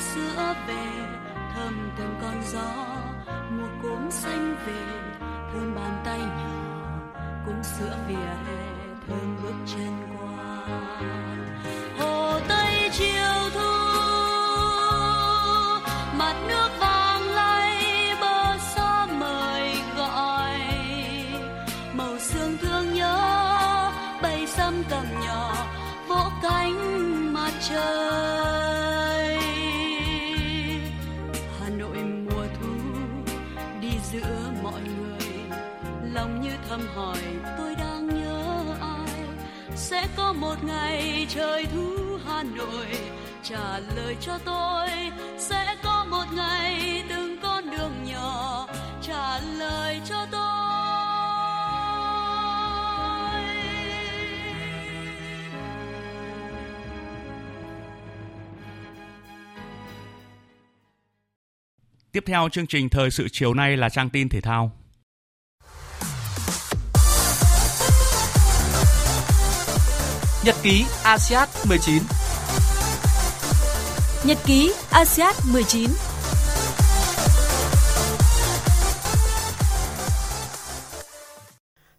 sữa 0.00 0.54
về, 0.66 0.86
thơm 1.54 1.90
từng 1.98 2.14
con 2.22 2.42
gió, 2.52 2.86
mùa 3.50 3.68
cốm 3.82 4.10
xanh 4.10 4.56
về 4.66 4.82
thơm 5.52 5.74
bàn 5.74 6.02
tay 6.04 6.18
nhỏ 6.18 6.80
cốm 7.46 7.62
sữa 7.62 7.96
vỉa 8.08 8.14
hè 8.14 8.62
thơm 9.08 9.36
bước 9.42 9.54
chân 9.66 10.16
qua. 10.18 10.36
Hồ 11.98 12.40
tây 12.48 12.90
chiều 12.92 13.50
thu, 13.54 13.70
mặt 16.18 16.34
nước 16.48 16.69
trời 41.34 41.66
thu 41.74 42.18
Hà 42.24 42.42
Nội 42.42 42.86
trả 43.42 43.78
lời 43.96 44.16
cho 44.20 44.38
tôi, 44.44 44.88
sẽ 45.38 45.76
có 45.82 46.06
một 46.10 46.24
ngày 46.36 47.04
từng 47.08 47.36
con 47.42 47.70
đường 47.70 48.04
nhỏ 48.04 48.66
trả 49.02 49.38
lời 49.38 50.00
cho 50.04 50.26
tôi 50.32 50.40
Tiếp 62.12 62.24
theo 62.26 62.48
chương 62.48 62.66
trình 62.66 62.88
thời 62.88 63.10
sự 63.10 63.28
chiều 63.32 63.54
nay 63.54 63.76
là 63.76 63.88
trang 63.88 64.10
tin 64.10 64.28
thể 64.28 64.40
thao. 64.40 64.79
Nhật 70.44 70.54
ký 70.62 70.84
ASEAN 71.04 71.48
19 71.68 72.02
Nhật 74.24 74.38
ký 74.46 74.72
ASEAN 74.90 75.34
19 75.52 75.90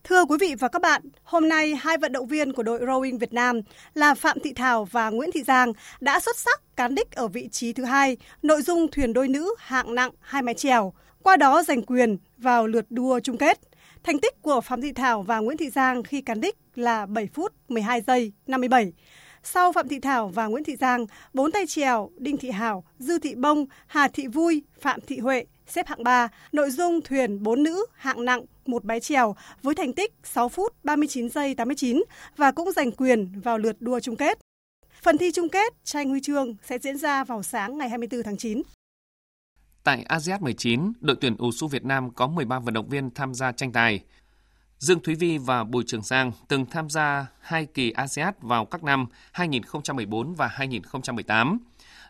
Thưa 0.04 0.16
Thưa 0.22 0.26
quý 0.26 0.38
vị 0.40 0.56
và 0.60 0.68
các 0.68 0.82
bạn, 0.82 1.02
hôm 1.24 1.50
nay 1.50 1.76
hai 1.76 1.98
vận 1.98 2.12
động 2.12 2.28
viên 2.28 2.54
của 2.54 2.64
đội 2.64 2.80
rowing 2.80 3.20
Việt 3.20 3.34
Nam 3.34 3.62
là 3.94 4.14
Phạm 4.14 4.38
Thị 4.44 4.54
Thảo 4.54 4.86
và 4.86 5.10
Nguyễn 5.10 5.32
Thị 5.32 5.44
Giang 5.44 5.74
đã 6.00 6.20
xuất 6.20 6.38
sắc 6.38 6.62
cán 6.76 6.96
đích 6.96 7.12
ở 7.12 7.28
vị 7.28 7.50
trí 7.52 7.74
thứ 7.74 7.84
hai, 7.84 8.18
nội 8.42 8.62
dung 8.62 8.92
thuyền 8.92 9.14
đôi 9.14 9.28
nữ 9.28 9.56
hạng 9.60 9.96
nặng 9.96 10.12
hai 10.20 10.42
mái 10.42 10.54
chèo, 10.54 10.94
qua 11.24 11.38
đó 11.38 11.64
giành 11.64 11.82
quyền 11.82 12.18
vào 12.38 12.68
lượt 12.68 12.86
đua 12.90 13.20
chung 13.20 13.38
kết. 13.38 13.60
Thành 14.04 14.20
tích 14.20 14.42
của 14.42 14.62
Phạm 14.62 14.82
Thị 14.82 14.92
Thảo 14.92 15.22
và 15.22 15.40
Nguyễn 15.40 15.58
Thị 15.58 15.70
Giang 15.70 16.04
khi 16.04 16.22
cán 16.22 16.42
đích 16.42 16.56
là 16.76 17.06
7 17.06 17.28
phút 17.34 17.54
12 17.70 18.02
giây 18.02 18.32
57. 18.48 18.94
Sau 19.44 19.72
Phạm 19.72 19.88
Thị 19.88 20.00
Thảo 20.00 20.28
và 20.28 20.48
Nguyễn 20.48 20.64
Thị 20.64 20.76
Giang, 20.76 21.06
bốn 21.34 21.52
tay 21.52 21.68
trèo 21.68 22.10
Đinh 22.18 22.38
Thị 22.38 22.52
Hảo, 22.52 22.84
Dư 23.00 23.20
Thị 23.20 23.36
Bông, 23.36 23.66
Hà 23.88 24.08
Thị 24.08 24.28
Vui, 24.28 24.64
Phạm 24.82 25.00
Thị 25.08 25.20
Huệ 25.20 25.46
xếp 25.68 25.88
hạng 25.88 26.04
3, 26.04 26.28
nội 26.52 26.72
dung 26.72 27.02
thuyền 27.02 27.44
4 27.44 27.64
nữ 27.64 27.86
hạng 27.96 28.26
nặng 28.26 28.46
một 28.66 28.84
bé 28.84 29.00
trèo 29.00 29.36
với 29.64 29.76
thành 29.76 29.94
tích 29.94 30.14
6 30.24 30.50
phút 30.50 30.76
39 30.84 31.30
giây 31.30 31.56
89 31.56 32.04
và 32.38 32.52
cũng 32.52 32.72
giành 32.72 32.92
quyền 32.92 33.40
vào 33.44 33.58
lượt 33.58 33.76
đua 33.80 34.00
chung 34.00 34.16
kết. 34.16 34.40
Phần 35.02 35.18
thi 35.18 35.32
chung 35.32 35.50
kết 35.50 35.74
tranh 35.84 36.10
huy 36.10 36.22
chương 36.22 36.56
sẽ 36.64 36.78
diễn 36.80 36.98
ra 36.98 37.24
vào 37.24 37.44
sáng 37.44 37.78
ngày 37.78 37.90
24 37.90 38.24
tháng 38.24 38.38
9. 38.38 38.62
Tại 39.84 40.04
ASEAN 40.04 40.42
19, 40.42 40.94
đội 41.00 41.18
tuyển 41.22 41.36
USU 41.44 41.68
Việt 41.68 41.86
Nam 41.86 42.12
có 42.12 42.28
13 42.28 42.60
vận 42.60 42.74
động 42.74 42.90
viên 42.90 43.12
tham 43.12 43.34
gia 43.34 43.52
tranh 43.52 43.72
tài. 43.72 44.00
Dương 44.78 45.00
Thúy 45.00 45.16
Vi 45.16 45.38
và 45.38 45.64
Bùi 45.64 45.84
Trường 45.88 46.02
Giang 46.02 46.32
từng 46.48 46.66
tham 46.66 46.90
gia 46.90 47.28
hai 47.40 47.66
kỳ 47.66 47.92
ASEAN 47.92 48.34
vào 48.42 48.66
các 48.66 48.84
năm 48.84 49.06
2014 49.32 50.34
và 50.34 50.48
2018. 50.48 51.60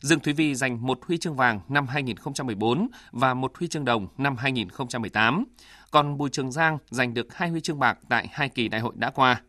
Dương 0.01 0.19
Thúy 0.19 0.33
Vi 0.33 0.55
giành 0.55 0.87
một 0.87 0.99
huy 1.07 1.17
chương 1.17 1.35
vàng 1.35 1.59
năm 1.69 1.87
2014 1.87 2.87
và 3.11 3.33
một 3.33 3.57
huy 3.57 3.67
chương 3.67 3.85
đồng 3.85 4.07
năm 4.17 4.37
2018. 4.37 5.45
Còn 5.91 6.17
Bùi 6.17 6.29
Trường 6.29 6.51
Giang 6.51 6.77
giành 6.89 7.13
được 7.13 7.35
hai 7.35 7.49
huy 7.49 7.61
chương 7.61 7.79
bạc 7.79 7.99
tại 8.09 8.27
hai 8.31 8.49
kỳ 8.49 8.67
đại 8.67 8.81
hội 8.81 8.93
đã 8.95 9.09
qua. 9.09 9.41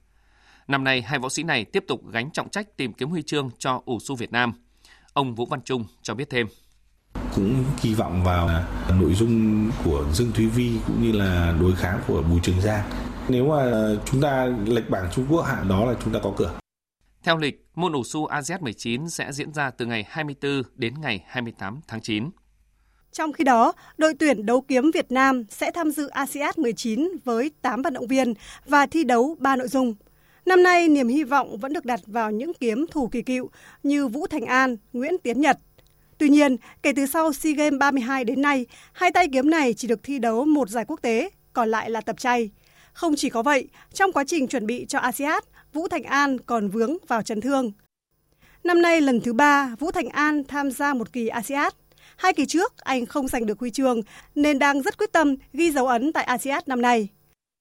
Năm 0.68 0.84
nay, 0.84 1.02
hai 1.02 1.18
võ 1.18 1.28
sĩ 1.28 1.42
này 1.42 1.64
tiếp 1.64 1.84
tục 1.88 2.00
gánh 2.12 2.30
trọng 2.30 2.48
trách 2.48 2.76
tìm 2.76 2.92
kiếm 2.92 3.10
huy 3.10 3.22
chương 3.22 3.50
cho 3.58 3.82
ủ 3.84 3.98
su 4.00 4.16
Việt 4.16 4.32
Nam. 4.32 4.52
Ông 5.12 5.34
Vũ 5.34 5.46
Văn 5.46 5.60
Trung 5.62 5.84
cho 6.02 6.14
biết 6.14 6.30
thêm 6.30 6.46
cũng 7.34 7.64
kỳ 7.82 7.94
vọng 7.94 8.24
vào 8.24 8.50
nội 9.00 9.14
dung 9.14 9.70
của 9.84 10.04
Dương 10.12 10.32
Thúy 10.32 10.46
Vi 10.46 10.72
cũng 10.86 11.02
như 11.02 11.12
là 11.12 11.56
đối 11.60 11.74
kháng 11.76 12.00
của 12.06 12.22
Bùi 12.30 12.40
Trường 12.42 12.60
Giang. 12.60 12.90
Nếu 13.28 13.46
mà 13.46 13.88
chúng 14.04 14.20
ta 14.20 14.48
lệch 14.66 14.90
bảng 14.90 15.10
Trung 15.12 15.26
Quốc 15.30 15.42
hạng 15.42 15.68
đó 15.68 15.84
là 15.84 15.94
chúng 16.04 16.12
ta 16.12 16.20
có 16.22 16.32
cửa. 16.36 16.52
Theo 17.22 17.36
lịch, 17.36 17.64
môn 17.74 17.92
ủ 17.92 18.04
su 18.04 18.26
ASEAN 18.26 18.60
19 18.62 19.10
sẽ 19.10 19.32
diễn 19.32 19.52
ra 19.52 19.70
từ 19.70 19.86
ngày 19.86 20.04
24 20.08 20.62
đến 20.74 20.94
ngày 21.00 21.24
28 21.26 21.80
tháng 21.88 22.00
9. 22.00 22.30
Trong 23.12 23.32
khi 23.32 23.44
đó, 23.44 23.72
đội 23.98 24.14
tuyển 24.14 24.46
đấu 24.46 24.60
kiếm 24.60 24.90
Việt 24.94 25.12
Nam 25.12 25.44
sẽ 25.50 25.70
tham 25.70 25.90
dự 25.90 26.08
ASEAN 26.08 26.54
19 26.56 27.08
với 27.24 27.50
8 27.62 27.82
vận 27.82 27.94
động 27.94 28.06
viên 28.06 28.34
và 28.66 28.86
thi 28.86 29.04
đấu 29.04 29.36
3 29.38 29.56
nội 29.56 29.68
dung. 29.68 29.94
Năm 30.46 30.62
nay, 30.62 30.88
niềm 30.88 31.08
hy 31.08 31.24
vọng 31.24 31.58
vẫn 31.58 31.72
được 31.72 31.84
đặt 31.84 32.00
vào 32.06 32.30
những 32.30 32.52
kiếm 32.60 32.86
thủ 32.90 33.08
kỳ 33.08 33.22
cựu 33.22 33.50
như 33.82 34.08
Vũ 34.08 34.26
Thành 34.26 34.44
An, 34.44 34.76
Nguyễn 34.92 35.16
Tiến 35.22 35.40
Nhật. 35.40 35.58
Tuy 36.22 36.28
nhiên, 36.28 36.56
kể 36.82 36.92
từ 36.96 37.06
sau 37.06 37.32
SEA 37.32 37.52
Games 37.52 37.78
32 37.78 38.24
đến 38.24 38.42
nay, 38.42 38.66
hai 38.92 39.12
tay 39.12 39.28
kiếm 39.32 39.50
này 39.50 39.74
chỉ 39.74 39.88
được 39.88 40.00
thi 40.02 40.18
đấu 40.18 40.44
một 40.44 40.68
giải 40.68 40.84
quốc 40.88 41.02
tế, 41.02 41.30
còn 41.52 41.68
lại 41.68 41.90
là 41.90 42.00
tập 42.00 42.18
chay. 42.18 42.50
Không 42.92 43.16
chỉ 43.16 43.30
có 43.30 43.42
vậy, 43.42 43.68
trong 43.92 44.12
quá 44.12 44.24
trình 44.26 44.48
chuẩn 44.48 44.66
bị 44.66 44.86
cho 44.88 44.98
ASEAN, 44.98 45.42
Vũ 45.72 45.88
Thành 45.88 46.02
An 46.02 46.38
còn 46.38 46.68
vướng 46.68 46.96
vào 47.08 47.22
chấn 47.22 47.40
thương. 47.40 47.72
Năm 48.64 48.82
nay 48.82 49.00
lần 49.00 49.20
thứ 49.20 49.32
ba, 49.32 49.76
Vũ 49.78 49.90
Thành 49.90 50.08
An 50.08 50.44
tham 50.44 50.70
gia 50.70 50.94
một 50.94 51.12
kỳ 51.12 51.28
ASEAN. 51.28 51.72
Hai 52.16 52.32
kỳ 52.32 52.46
trước, 52.46 52.72
anh 52.76 53.06
không 53.06 53.28
giành 53.28 53.46
được 53.46 53.58
huy 53.58 53.70
chương 53.70 54.00
nên 54.34 54.58
đang 54.58 54.82
rất 54.82 54.98
quyết 54.98 55.12
tâm 55.12 55.36
ghi 55.52 55.70
dấu 55.70 55.86
ấn 55.86 56.12
tại 56.12 56.24
ASEAN 56.24 56.62
năm 56.66 56.82
nay. 56.82 57.08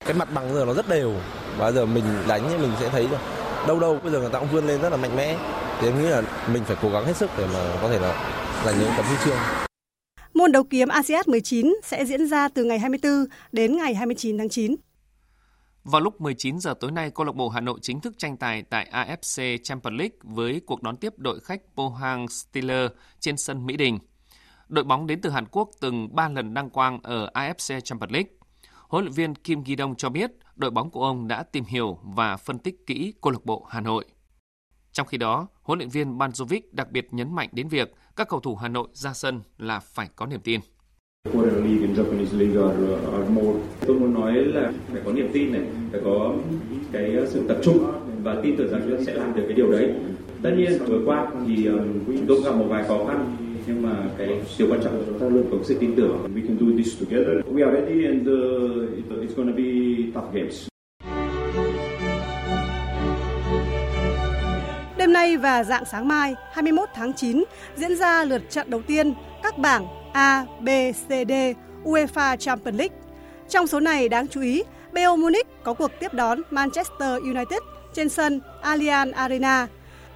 Cái 0.06 0.14
mặt 0.14 0.30
bằng 0.34 0.54
giờ 0.54 0.66
nó 0.66 0.74
rất 0.74 0.90
đều 0.90 1.14
và 1.58 1.72
giờ 1.72 1.86
mình 1.86 2.04
đánh 2.28 2.44
thì 2.50 2.58
mình 2.58 2.72
sẽ 2.80 2.90
thấy 2.90 3.08
rồi. 3.08 3.20
đâu 3.68 3.80
đâu 3.80 4.00
bây 4.04 4.12
giờ 4.12 4.20
người 4.20 4.30
ta 4.30 4.40
cũng 4.40 4.50
vươn 4.52 4.68
lên 4.68 4.82
rất 4.82 4.90
là 4.90 4.98
mạnh 4.98 5.16
mẽ. 5.16 5.38
Thì 5.82 5.88
em 5.88 6.02
nghĩ 6.02 6.10
là 6.10 6.22
mình 6.54 6.64
phải 6.66 6.78
cố 6.82 6.90
gắng 6.90 7.06
hết 7.06 7.18
sức 7.18 7.30
để 7.38 7.48
mà 7.54 7.60
có 7.82 7.90
thể 7.90 8.00
là 8.00 8.38
là 8.66 8.72
những 8.80 8.90
tấm 8.98 9.06
huy 9.06 9.16
chương. 9.26 9.38
Môn 10.34 10.52
đấu 10.52 10.64
kiếm 10.64 10.88
ASEAN 10.88 11.24
19 11.28 11.76
sẽ 11.84 12.06
diễn 12.06 12.28
ra 12.28 12.48
từ 12.48 12.64
ngày 12.64 12.80
24 12.80 13.26
đến 13.52 13.78
ngày 13.78 13.96
29 13.96 14.38
tháng 14.38 14.50
9. 14.50 14.76
Vào 15.84 16.02
lúc 16.02 16.22
19 16.22 16.60
giờ 16.60 16.74
tối 16.80 16.92
nay, 16.92 17.12
câu 17.12 17.26
lạc 17.26 17.36
bộ 17.36 17.50
Hà 17.50 17.62
Nội 17.62 17.80
chính 17.82 18.02
thức 18.02 18.14
tranh 18.18 18.38
tài 18.38 18.64
tại 18.64 18.88
AFC 18.92 19.58
Champions 19.64 20.00
League 20.00 20.18
với 20.24 20.62
cuộc 20.66 20.82
đón 20.82 20.98
tiếp 20.98 21.14
đội 21.18 21.40
khách 21.40 21.62
Pohang 21.76 22.28
Steelers 22.28 22.94
trên 23.20 23.38
sân 23.38 23.66
Mỹ 23.66 23.78
Đình. 23.78 24.00
Đội 24.68 24.84
bóng 24.84 25.08
đến 25.08 25.22
từ 25.22 25.30
Hàn 25.30 25.46
Quốc 25.52 25.70
từng 25.80 26.16
3 26.16 26.30
lần 26.30 26.54
đăng 26.54 26.70
quang 26.70 27.00
ở 27.04 27.30
AFC 27.34 27.80
Champions 27.80 28.12
League. 28.12 28.30
Huấn 28.88 29.04
luyện 29.04 29.14
viên 29.14 29.36
Kim 29.36 29.64
Gi-dong 29.64 29.96
cho 29.96 30.10
biết 30.10 30.32
đội 30.56 30.72
bóng 30.72 30.90
của 30.90 31.06
ông 31.06 31.28
đã 31.28 31.44
tìm 31.44 31.66
hiểu 31.66 32.00
và 32.04 32.38
phân 32.38 32.60
tích 32.60 32.88
kỹ 32.88 33.14
câu 33.22 33.32
lạc 33.32 33.46
bộ 33.46 33.66
Hà 33.70 33.82
Nội. 33.82 34.06
Trong 34.94 35.08
khi 35.08 35.18
đó, 35.18 35.48
huấn 35.62 35.80
luyện 35.80 35.90
viên 35.90 36.18
Banjovic 36.18 36.62
đặc 36.72 36.92
biệt 36.92 37.08
nhấn 37.12 37.36
mạnh 37.36 37.50
đến 37.52 37.68
việc 37.68 37.94
các 38.16 38.30
cầu 38.30 38.40
thủ 38.40 38.56
Hà 38.56 38.68
Nội 38.68 38.88
ra 38.94 39.14
sân 39.14 39.42
là 39.58 39.80
phải 39.80 40.10
có 40.16 40.26
niềm 40.26 40.40
tin. 40.44 40.60
Tôi 43.88 44.00
muốn 44.00 44.14
nói 44.14 44.34
là 44.34 44.72
phải 44.92 45.02
có 45.06 45.12
niềm 45.12 45.30
tin 45.34 45.52
này, 45.52 45.62
phải 45.92 46.02
có 46.04 46.34
cái 46.92 47.16
ờ, 47.16 47.28
sự 47.30 47.48
tập 47.48 47.58
trung 47.64 47.92
và 48.24 48.36
tin 48.44 48.58
tưởng 48.58 48.72
rằng 48.72 48.82
chúng 48.90 49.06
sẽ 49.06 49.14
làm 49.14 49.36
được 49.36 49.44
cái 49.48 49.54
điều 49.58 49.72
đấy. 49.72 49.94
Tất 50.42 50.52
nhiên 50.58 50.72
vừa 50.88 51.02
qua 51.06 51.32
thì 51.48 51.66
ờ, 51.66 51.86
chúng 52.06 52.26
tôi 52.28 52.42
gặp 52.44 52.56
một 52.56 52.66
vài 52.70 52.84
khó 52.88 53.06
khăn 53.08 53.38
nhưng 53.68 53.82
mà 53.82 54.10
cái 54.18 54.42
điều 54.58 54.72
quan 54.72 54.82
trọng 54.84 54.98
là 54.98 55.04
chúng 55.06 55.20
ta 55.20 55.26
luôn 55.26 55.44
có 55.52 55.58
sự 55.64 55.78
tin 55.80 55.96
tưởng. 55.96 56.18
We 56.36 56.48
can 56.48 56.58
do 56.60 56.66
this 56.78 57.00
together. 57.00 57.46
We 57.56 57.66
are 57.66 57.82
ready 57.82 58.06
and 58.06 58.28
uh, 58.28 59.24
it's 59.24 59.36
going 59.36 59.48
to 59.48 59.56
be 59.58 60.12
tough 60.14 60.34
games. 60.34 60.71
Đêm 65.12 65.14
nay 65.14 65.38
và 65.38 65.64
dạng 65.64 65.86
sáng 65.86 66.08
mai 66.08 66.36
21 66.52 66.90
tháng 66.96 67.14
9 67.14 67.44
diễn 67.76 67.96
ra 67.96 68.24
lượt 68.24 68.42
trận 68.50 68.70
đầu 68.70 68.82
tiên 68.82 69.14
các 69.44 69.58
bảng 69.58 69.88
A, 70.14 70.46
B, 70.60 70.68
C, 71.08 71.10
D 71.10 71.32
UEFA 71.84 72.38
Champions 72.38 72.78
League. 72.78 72.96
Trong 73.50 73.68
số 73.68 73.80
này 73.80 74.10
đáng 74.10 74.28
chú 74.28 74.42
ý, 74.42 74.64
Bayern 74.92 75.22
Munich 75.22 75.48
có 75.64 75.74
cuộc 75.74 75.92
tiếp 76.00 76.14
đón 76.14 76.42
Manchester 76.52 77.22
United 77.22 77.60
trên 77.94 78.10
sân 78.10 78.42
Allianz 78.64 79.14
Arena. 79.14 79.68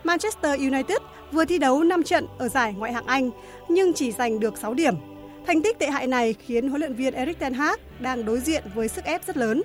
Manchester 0.03 0.59
United 0.59 0.97
vừa 1.31 1.45
thi 1.45 1.57
đấu 1.57 1.83
5 1.83 2.03
trận 2.03 2.27
ở 2.37 2.49
giải 2.49 2.73
ngoại 2.73 2.93
hạng 2.93 3.05
Anh 3.05 3.29
nhưng 3.67 3.93
chỉ 3.93 4.11
giành 4.11 4.39
được 4.39 4.57
6 4.57 4.73
điểm. 4.73 4.95
Thành 5.47 5.61
tích 5.61 5.79
tệ 5.79 5.87
hại 5.87 6.07
này 6.07 6.33
khiến 6.33 6.69
huấn 6.69 6.81
luyện 6.81 6.93
viên 6.93 7.13
Erik 7.13 7.39
ten 7.39 7.53
Hag 7.53 7.79
đang 7.99 8.25
đối 8.25 8.39
diện 8.39 8.63
với 8.75 8.87
sức 8.87 9.03
ép 9.03 9.25
rất 9.27 9.37
lớn. 9.37 9.61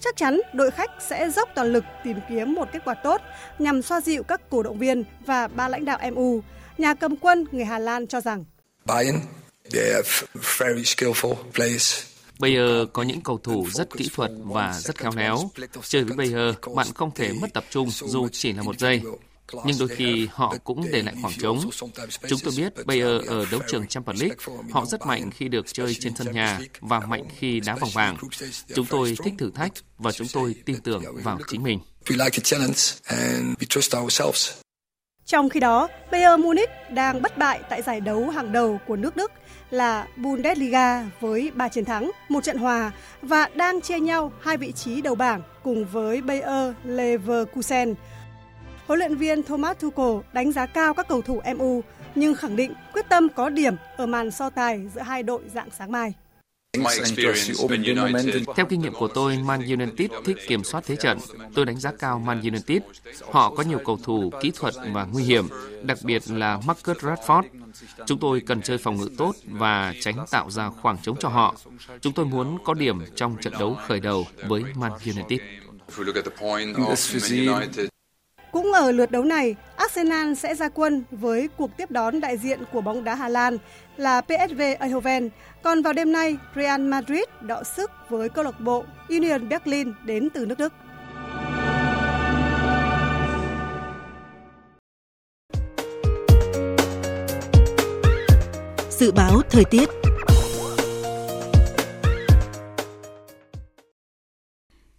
Chắc 0.00 0.16
chắn 0.16 0.40
đội 0.54 0.70
khách 0.70 0.90
sẽ 1.08 1.30
dốc 1.30 1.48
toàn 1.54 1.72
lực 1.72 1.84
tìm 2.04 2.16
kiếm 2.28 2.54
một 2.54 2.68
kết 2.72 2.82
quả 2.84 2.94
tốt 2.94 3.20
nhằm 3.58 3.82
xoa 3.82 4.00
dịu 4.00 4.22
các 4.22 4.50
cổ 4.50 4.62
động 4.62 4.78
viên 4.78 5.04
và 5.26 5.48
ba 5.48 5.68
lãnh 5.68 5.84
đạo 5.84 5.98
MU. 6.12 6.40
Nhà 6.78 6.94
cầm 6.94 7.16
quân 7.16 7.44
người 7.52 7.64
Hà 7.64 7.78
Lan 7.78 8.06
cho 8.06 8.20
rằng 8.20 8.44
Bayern, 8.84 9.18
they 9.72 9.92
have 9.92 10.08
very 10.58 10.82
skillful 10.82 11.34
players. 11.54 12.04
Bayer 12.38 12.88
có 12.92 13.02
những 13.02 13.20
cầu 13.20 13.38
thủ 13.38 13.66
rất 13.70 13.90
kỹ 13.96 14.10
thuật 14.14 14.30
và 14.44 14.72
rất 14.80 14.98
khéo 14.98 15.12
léo. 15.16 15.38
Chơi 15.82 16.04
với 16.04 16.16
Bayer, 16.16 16.54
bạn 16.74 16.86
không 16.94 17.10
thể 17.14 17.32
mất 17.40 17.52
tập 17.54 17.64
trung 17.70 17.90
dù 17.90 18.28
chỉ 18.32 18.52
là 18.52 18.62
một 18.62 18.78
giây. 18.78 19.02
Nhưng 19.52 19.78
đôi 19.78 19.88
khi 19.88 20.28
họ 20.32 20.54
cũng 20.64 20.86
để 20.92 21.02
lại 21.02 21.14
khoảng 21.22 21.34
trống. 21.38 21.60
Chúng 22.28 22.38
tôi 22.44 22.52
biết 22.56 22.86
Bayer 22.86 23.26
ở 23.26 23.46
đấu 23.50 23.60
trường 23.68 23.86
Champions 23.86 24.20
League, 24.22 24.36
họ 24.72 24.84
rất 24.84 25.06
mạnh 25.06 25.30
khi 25.30 25.48
được 25.48 25.66
chơi 25.72 25.96
trên 26.00 26.16
sân 26.16 26.32
nhà 26.32 26.60
và 26.80 27.00
mạnh 27.00 27.24
khi 27.36 27.60
đá 27.60 27.74
vòng 27.74 27.90
vàng. 27.94 28.16
Chúng 28.74 28.86
tôi 28.86 29.16
thích 29.24 29.34
thử 29.38 29.50
thách 29.54 29.72
và 29.98 30.12
chúng 30.12 30.28
tôi 30.32 30.54
tin 30.64 30.80
tưởng 30.80 31.02
vào 31.22 31.38
chính 31.48 31.62
mình. 31.62 31.80
Trong 35.26 35.48
khi 35.48 35.60
đó, 35.60 35.88
Bayern 36.12 36.42
Munich 36.42 36.70
đang 36.90 37.22
bất 37.22 37.38
bại 37.38 37.60
tại 37.70 37.82
giải 37.82 38.00
đấu 38.00 38.30
hàng 38.30 38.52
đầu 38.52 38.80
của 38.86 38.96
nước 38.96 39.16
Đức 39.16 39.32
là 39.70 40.08
Bundesliga 40.16 41.10
với 41.20 41.50
3 41.54 41.68
chiến 41.68 41.84
thắng, 41.84 42.10
một 42.28 42.44
trận 42.44 42.58
hòa 42.58 42.92
và 43.22 43.48
đang 43.54 43.80
chia 43.80 44.00
nhau 44.00 44.32
hai 44.40 44.56
vị 44.56 44.72
trí 44.72 45.02
đầu 45.02 45.14
bảng 45.14 45.42
cùng 45.62 45.84
với 45.84 46.22
Bayer 46.22 46.74
Leverkusen. 46.84 47.94
Huấn 48.86 48.98
luyện 48.98 49.16
viên 49.16 49.42
Thomas 49.42 49.76
Tuchel 49.80 50.20
đánh 50.32 50.52
giá 50.52 50.66
cao 50.66 50.94
các 50.94 51.08
cầu 51.08 51.22
thủ 51.22 51.42
MU 51.56 51.82
nhưng 52.14 52.34
khẳng 52.34 52.56
định 52.56 52.72
quyết 52.92 53.08
tâm 53.08 53.28
có 53.28 53.50
điểm 53.50 53.76
ở 53.96 54.06
màn 54.06 54.30
so 54.30 54.50
tài 54.50 54.88
giữa 54.94 55.00
hai 55.00 55.22
đội 55.22 55.42
dạng 55.54 55.68
sáng 55.78 55.92
mai. 55.92 56.14
Theo 58.56 58.66
kinh 58.68 58.80
nghiệm 58.80 58.92
của 58.94 59.08
tôi, 59.08 59.38
Man 59.44 59.60
United 59.60 60.10
thích 60.24 60.36
kiểm 60.46 60.64
soát 60.64 60.84
thế 60.86 60.96
trận. 60.96 61.18
Tôi 61.54 61.66
đánh 61.66 61.80
giá 61.80 61.92
cao 61.98 62.18
Man 62.18 62.40
United. 62.40 62.82
Họ 63.30 63.54
có 63.54 63.62
nhiều 63.62 63.78
cầu 63.84 63.98
thủ 64.02 64.30
kỹ 64.40 64.52
thuật 64.54 64.74
và 64.92 65.04
nguy 65.04 65.22
hiểm, 65.22 65.48
đặc 65.82 65.98
biệt 66.02 66.22
là 66.30 66.60
Marcus 66.66 66.96
Rashford. 66.96 67.42
Chúng 68.06 68.18
tôi 68.18 68.40
cần 68.40 68.62
chơi 68.62 68.78
phòng 68.78 68.96
ngự 68.96 69.08
tốt 69.18 69.32
và 69.46 69.94
tránh 70.00 70.16
tạo 70.30 70.50
ra 70.50 70.70
khoảng 70.70 70.98
trống 70.98 71.16
cho 71.20 71.28
họ. 71.28 71.54
Chúng 72.00 72.12
tôi 72.12 72.26
muốn 72.26 72.58
có 72.64 72.74
điểm 72.74 72.98
trong 73.14 73.36
trận 73.40 73.52
đấu 73.58 73.78
khởi 73.86 74.00
đầu 74.00 74.26
với 74.48 74.62
Man 74.74 74.92
United. 75.06 75.40
Cũng 78.54 78.72
ở 78.72 78.92
lượt 78.92 79.10
đấu 79.10 79.24
này, 79.24 79.56
Arsenal 79.76 80.34
sẽ 80.34 80.54
ra 80.54 80.68
quân 80.68 81.04
với 81.10 81.48
cuộc 81.56 81.70
tiếp 81.76 81.90
đón 81.90 82.20
đại 82.20 82.36
diện 82.36 82.60
của 82.72 82.80
bóng 82.80 83.04
đá 83.04 83.14
Hà 83.14 83.28
Lan 83.28 83.58
là 83.96 84.20
PSV 84.20 84.60
Eindhoven. 84.60 85.28
Còn 85.62 85.82
vào 85.82 85.92
đêm 85.92 86.12
nay, 86.12 86.36
Real 86.56 86.80
Madrid 86.80 87.22
đọ 87.40 87.62
sức 87.62 87.90
với 88.08 88.28
câu 88.28 88.44
lạc 88.44 88.60
bộ 88.60 88.84
Union 89.08 89.48
Berlin 89.48 89.92
đến 90.04 90.28
từ 90.30 90.46
nước 90.46 90.58
Đức. 90.58 90.72
Dự 98.90 99.12
báo 99.12 99.40
thời 99.50 99.64
tiết 99.64 99.88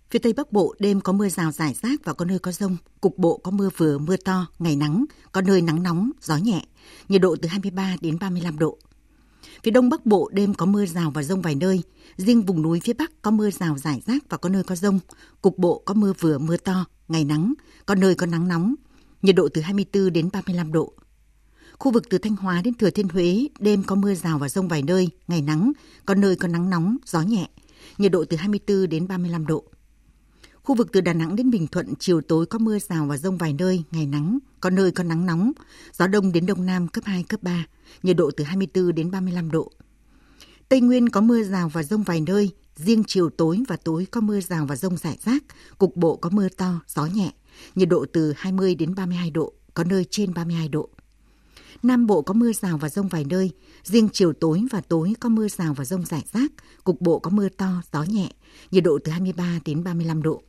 Phía 0.09 0.19
Tây 0.19 0.33
Bắc 0.33 0.51
Bộ 0.51 0.75
đêm 0.79 1.01
có 1.01 1.13
mưa 1.13 1.29
rào 1.29 1.51
rải 1.51 1.73
rác 1.73 2.05
và 2.05 2.13
có 2.13 2.25
nơi 2.25 2.39
có 2.39 2.51
rông, 2.51 2.77
cục 3.01 3.17
bộ 3.17 3.37
có 3.37 3.51
mưa 3.51 3.69
vừa 3.77 3.97
mưa 3.97 4.17
to, 4.17 4.47
ngày 4.59 4.75
nắng, 4.75 5.05
có 5.31 5.41
nơi 5.41 5.61
nắng 5.61 5.83
nóng, 5.83 6.11
gió 6.21 6.37
nhẹ, 6.37 6.65
nhiệt 7.09 7.21
độ 7.21 7.35
từ 7.41 7.47
23 7.47 7.95
đến 8.01 8.17
35 8.19 8.59
độ. 8.59 8.77
Phía 9.63 9.71
Đông 9.71 9.89
Bắc 9.89 10.05
Bộ 10.05 10.29
đêm 10.33 10.53
có 10.53 10.65
mưa 10.65 10.85
rào 10.85 11.11
và 11.11 11.23
rông 11.23 11.41
vài 11.41 11.55
nơi, 11.55 11.81
riêng 12.17 12.41
vùng 12.41 12.61
núi 12.61 12.79
phía 12.83 12.93
Bắc 12.93 13.21
có 13.21 13.31
mưa 13.31 13.51
rào 13.51 13.77
rải 13.77 14.01
rác 14.05 14.23
và 14.29 14.37
có 14.37 14.49
nơi 14.49 14.63
có 14.63 14.75
rông, 14.75 14.99
cục 15.41 15.57
bộ 15.57 15.81
có 15.85 15.93
mưa 15.93 16.13
vừa 16.19 16.37
mưa 16.37 16.57
to, 16.57 16.85
ngày 17.07 17.25
nắng, 17.25 17.53
có 17.85 17.95
nơi 17.95 18.15
có 18.15 18.25
nắng 18.25 18.47
nóng, 18.47 18.75
nhiệt 19.21 19.35
độ 19.35 19.49
từ 19.53 19.61
24 19.61 20.13
đến 20.13 20.29
35 20.33 20.71
độ. 20.71 20.93
Khu 21.79 21.91
vực 21.91 22.03
từ 22.09 22.17
Thanh 22.17 22.35
Hóa 22.35 22.61
đến 22.61 22.73
Thừa 22.73 22.89
Thiên 22.89 23.09
Huế 23.09 23.47
đêm 23.59 23.83
có 23.83 23.95
mưa 23.95 24.13
rào 24.15 24.37
và 24.37 24.49
rông 24.49 24.67
vài 24.67 24.81
nơi, 24.81 25.09
ngày 25.27 25.41
nắng, 25.41 25.71
có 26.05 26.15
nơi 26.15 26.35
có 26.35 26.47
nắng 26.47 26.69
nóng, 26.69 26.97
gió 27.05 27.21
nhẹ, 27.21 27.49
nhiệt 27.97 28.11
độ 28.11 28.25
từ 28.29 28.37
24 28.37 28.89
đến 28.89 29.07
35 29.07 29.47
độ. 29.47 29.63
Khu 30.65 30.75
vực 30.75 30.91
từ 30.91 31.01
Đà 31.01 31.13
Nẵng 31.13 31.35
đến 31.35 31.49
Bình 31.49 31.67
Thuận 31.67 31.93
chiều 31.99 32.21
tối 32.21 32.45
có 32.45 32.59
mưa 32.59 32.79
rào 32.79 33.05
và 33.05 33.17
rông 33.17 33.37
vài 33.37 33.53
nơi, 33.53 33.83
ngày 33.91 34.05
nắng, 34.05 34.39
có 34.59 34.69
nơi 34.69 34.91
có 34.91 35.03
nắng 35.03 35.25
nóng, 35.25 35.51
gió 35.93 36.07
đông 36.07 36.31
đến 36.31 36.45
đông 36.45 36.65
nam 36.65 36.87
cấp 36.87 37.03
2, 37.07 37.23
cấp 37.23 37.43
3, 37.43 37.65
nhiệt 38.03 38.17
độ 38.17 38.31
từ 38.37 38.43
24 38.43 38.95
đến 38.95 39.11
35 39.11 39.51
độ. 39.51 39.71
Tây 40.69 40.81
Nguyên 40.81 41.09
có 41.09 41.21
mưa 41.21 41.43
rào 41.43 41.69
và 41.69 41.83
rông 41.83 42.03
vài 42.03 42.21
nơi, 42.21 42.51
riêng 42.75 43.03
chiều 43.07 43.29
tối 43.29 43.63
và 43.67 43.77
tối 43.77 44.07
có 44.11 44.21
mưa 44.21 44.41
rào 44.41 44.65
và 44.65 44.75
rông 44.75 44.97
rải 44.97 45.17
rác, 45.25 45.43
cục 45.77 45.95
bộ 45.95 46.15
có 46.15 46.29
mưa 46.29 46.49
to, 46.49 46.81
gió 46.87 47.05
nhẹ, 47.05 47.31
nhiệt 47.75 47.89
độ 47.89 48.05
từ 48.13 48.33
20 48.37 48.75
đến 48.75 48.95
32 48.95 49.31
độ, 49.31 49.53
có 49.73 49.83
nơi 49.83 50.05
trên 50.09 50.33
32 50.33 50.69
độ. 50.69 50.89
Nam 51.83 52.07
Bộ 52.07 52.21
có 52.21 52.33
mưa 52.33 52.53
rào 52.53 52.77
và 52.77 52.89
rông 52.89 53.07
vài 53.07 53.25
nơi, 53.29 53.51
riêng 53.83 54.09
chiều 54.13 54.33
tối 54.33 54.63
và 54.71 54.81
tối 54.81 55.13
có 55.19 55.29
mưa 55.29 55.47
rào 55.47 55.73
và 55.73 55.85
rông 55.85 56.05
rải 56.05 56.23
rác, 56.33 56.51
cục 56.83 57.01
bộ 57.01 57.19
có 57.19 57.29
mưa 57.29 57.49
to, 57.49 57.81
gió 57.93 58.03
nhẹ, 58.03 58.31
nhiệt 58.71 58.83
độ 58.83 58.99
từ 59.03 59.11
23 59.11 59.59
đến 59.65 59.83
35 59.83 60.23
độ. 60.23 60.41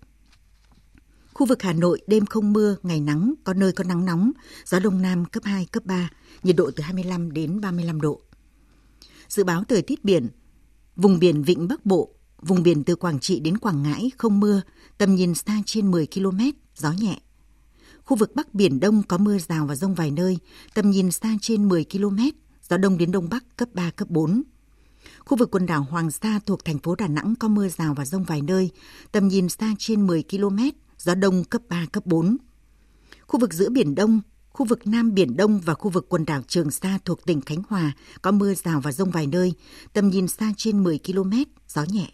Khu 1.37 1.47
vực 1.47 1.63
Hà 1.63 1.73
Nội 1.73 2.01
đêm 2.07 2.27
không 2.27 2.53
mưa, 2.53 2.77
ngày 2.83 3.01
nắng, 3.01 3.35
có 3.45 3.55
nơi 3.55 3.73
có 3.73 3.85
nắng 3.85 4.05
nóng, 4.05 4.33
gió 4.65 4.79
đông 4.79 5.03
nam 5.03 5.25
cấp 5.25 5.45
2, 5.45 5.67
cấp 5.67 5.83
3, 5.87 6.11
nhiệt 6.43 6.57
độ 6.57 6.71
từ 6.77 6.83
25 6.83 7.33
đến 7.33 7.61
35 7.61 8.01
độ. 8.01 8.21
Dự 9.29 9.45
báo 9.45 9.65
thời 9.65 9.83
tiết 9.83 10.05
biển, 10.05 10.29
vùng 10.97 11.19
biển 11.19 11.43
Vịnh 11.43 11.69
Bắc 11.69 11.87
Bộ, 11.87 12.15
vùng 12.43 12.63
biển 12.63 12.85
từ 12.85 12.97
Quảng 12.97 13.21
Trị 13.21 13.41
đến 13.41 13.59
Quảng 13.59 13.83
Ngãi 13.83 14.11
không 14.19 14.41
mưa, 14.41 14.63
tầm 14.99 15.15
nhìn 15.15 15.35
xa 15.35 15.63
trên 15.67 15.91
10 15.91 16.07
km, 16.07 16.41
gió 16.77 16.93
nhẹ. 16.93 17.21
Khu 18.05 18.17
vực 18.17 18.35
Bắc 18.35 18.55
Biển 18.55 18.81
Đông 18.81 19.03
có 19.03 19.19
mưa 19.19 19.39
rào 19.39 19.67
và 19.67 19.75
rông 19.75 19.95
vài 19.95 20.11
nơi, 20.11 20.39
tầm 20.75 20.91
nhìn 20.91 21.11
xa 21.11 21.37
trên 21.41 21.69
10 21.69 21.85
km, 21.93 22.19
gió 22.69 22.77
đông 22.77 22.99
đến 22.99 23.13
đông 23.13 23.29
bắc 23.29 23.57
cấp 23.57 23.69
3, 23.75 23.91
cấp 23.91 24.11
4. 24.11 24.43
Khu 25.25 25.37
vực 25.37 25.51
quần 25.51 25.67
đảo 25.67 25.87
Hoàng 25.91 26.11
Sa 26.11 26.41
thuộc 26.47 26.65
thành 26.65 26.79
phố 26.79 26.95
Đà 26.95 27.09
Nẵng 27.09 27.35
có 27.41 27.49
mưa 27.49 27.69
rào 27.69 27.95
và 27.95 28.05
rông 28.05 28.25
vài 28.25 28.43
nơi, 28.43 28.71
tầm 29.13 29.29
nhìn 29.29 29.49
xa 29.49 29.75
trên 29.79 30.07
10 30.07 30.25
km, 30.31 30.59
gió 30.99 31.15
đông 31.15 31.45
cấp 31.45 31.63
3, 31.69 31.87
cấp 31.93 32.07
4. 32.07 32.37
Khu 33.27 33.41
vực 33.41 33.53
giữa 33.53 33.71
Biển 33.71 33.95
Đông, 33.95 34.21
khu 34.51 34.67
vực 34.67 34.87
Nam 34.87 35.15
Biển 35.15 35.37
Đông 35.37 35.61
và 35.61 35.75
khu 35.75 35.91
vực 35.91 36.07
quần 36.09 36.27
đảo 36.27 36.43
Trường 36.49 36.71
Sa 36.71 36.99
thuộc 37.05 37.27
tỉnh 37.27 37.41
Khánh 37.41 37.63
Hòa 37.69 37.93
có 38.23 38.31
mưa 38.31 38.55
rào 38.55 38.81
và 38.81 38.93
rông 38.93 39.11
vài 39.11 39.27
nơi, 39.27 39.53
tầm 39.93 40.09
nhìn 40.09 40.29
xa 40.29 40.53
trên 40.57 40.83
10 40.85 40.99
km, 41.07 41.33
gió 41.69 41.85
nhẹ. 41.89 42.09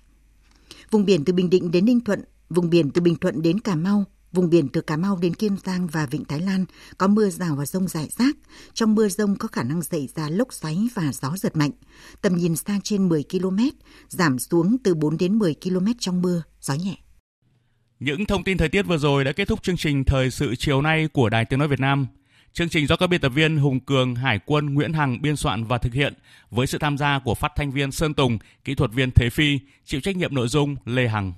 Vùng 0.91 1.05
biển 1.05 1.25
từ 1.25 1.33
Bình 1.33 1.51
Định 1.51 1.71
đến 1.71 1.85
Ninh 1.85 2.01
Thuận, 2.01 2.25
vùng 2.51 2.71
biển 2.71 2.91
từ 2.91 3.01
Bình 3.01 3.17
Thuận 3.17 3.43
đến 3.43 3.61
Cà 3.61 3.77
Mau, 3.77 4.05
vùng 4.33 4.51
biển 4.51 4.69
từ 4.69 4.81
Cà 4.81 4.97
Mau 4.97 5.17
đến 5.17 5.35
Kiên 5.35 5.57
Giang 5.65 5.87
và 5.87 6.07
Vịnh 6.07 6.25
Thái 6.25 6.41
Lan 6.41 6.65
có 6.99 7.07
mưa 7.07 7.31
rào 7.31 7.57
và 7.57 7.67
rông 7.67 7.89
rải 7.89 8.09
rác. 8.19 8.37
Trong 8.75 8.95
mưa 8.95 9.09
rông 9.09 9.37
có 9.37 9.49
khả 9.49 9.63
năng 9.63 9.83
xảy 9.83 10.09
ra 10.15 10.29
lốc 10.29 10.53
xoáy 10.53 10.89
và 10.95 11.13
gió 11.13 11.35
giật 11.37 11.57
mạnh. 11.57 11.71
Tầm 12.23 12.35
nhìn 12.35 12.57
xa 12.57 12.81
trên 12.85 13.09
10 13.09 13.25
km, 13.31 13.59
giảm 14.09 14.39
xuống 14.39 14.77
từ 14.85 14.95
4 14.95 15.17
đến 15.17 15.39
10 15.39 15.55
km 15.65 15.87
trong 15.99 16.23
mưa, 16.23 16.43
gió 16.61 16.75
nhẹ. 16.75 16.97
Những 18.05 18.27
thông 18.27 18.45
tin 18.45 18.59
thời 18.59 18.69
tiết 18.69 18.83
vừa 18.83 18.99
rồi 18.99 19.25
đã 19.25 19.33
kết 19.33 19.49
thúc 19.49 19.63
chương 19.63 19.77
trình 19.77 20.05
Thời 20.05 20.31
sự 20.31 20.55
chiều 20.55 20.83
nay 20.83 21.09
của 21.13 21.29
Đài 21.29 21.45
Tiếng 21.45 21.59
Nói 21.59 21.69
Việt 21.69 21.81
Nam. 21.81 22.07
Chương 22.53 22.69
trình 22.69 22.87
do 22.87 22.97
các 22.97 23.07
biên 23.07 23.21
tập 23.21 23.29
viên 23.29 23.57
Hùng 23.57 23.81
Cường, 23.81 24.15
Hải 24.15 24.39
quân, 24.47 24.75
Nguyễn 24.75 24.93
Hằng 24.93 25.23
biên 25.23 25.37
soạn 25.37 25.65
và 25.65 25.79
thực 25.79 25.95
hiện 25.95 26.15
với 26.51 26.67
sự 26.67 26.79
tham 26.79 26.99
gia 26.99 27.19
của 27.19 27.35
phát 27.35 27.53
thanh 27.57 27.71
viên 27.71 27.93
Sơn 27.93 28.15
Tùng, 28.15 28.39
kỹ 28.65 28.75
thuật 28.75 28.93
viên 28.93 29.11
Thế 29.11 29.31
Phi, 29.31 29.59
chịu 29.85 30.01
trách 30.01 30.17
nhiệm 30.17 30.35
nội 30.35 30.49
dung 30.49 30.77
Lê 30.85 31.09
Hằng. 31.09 31.33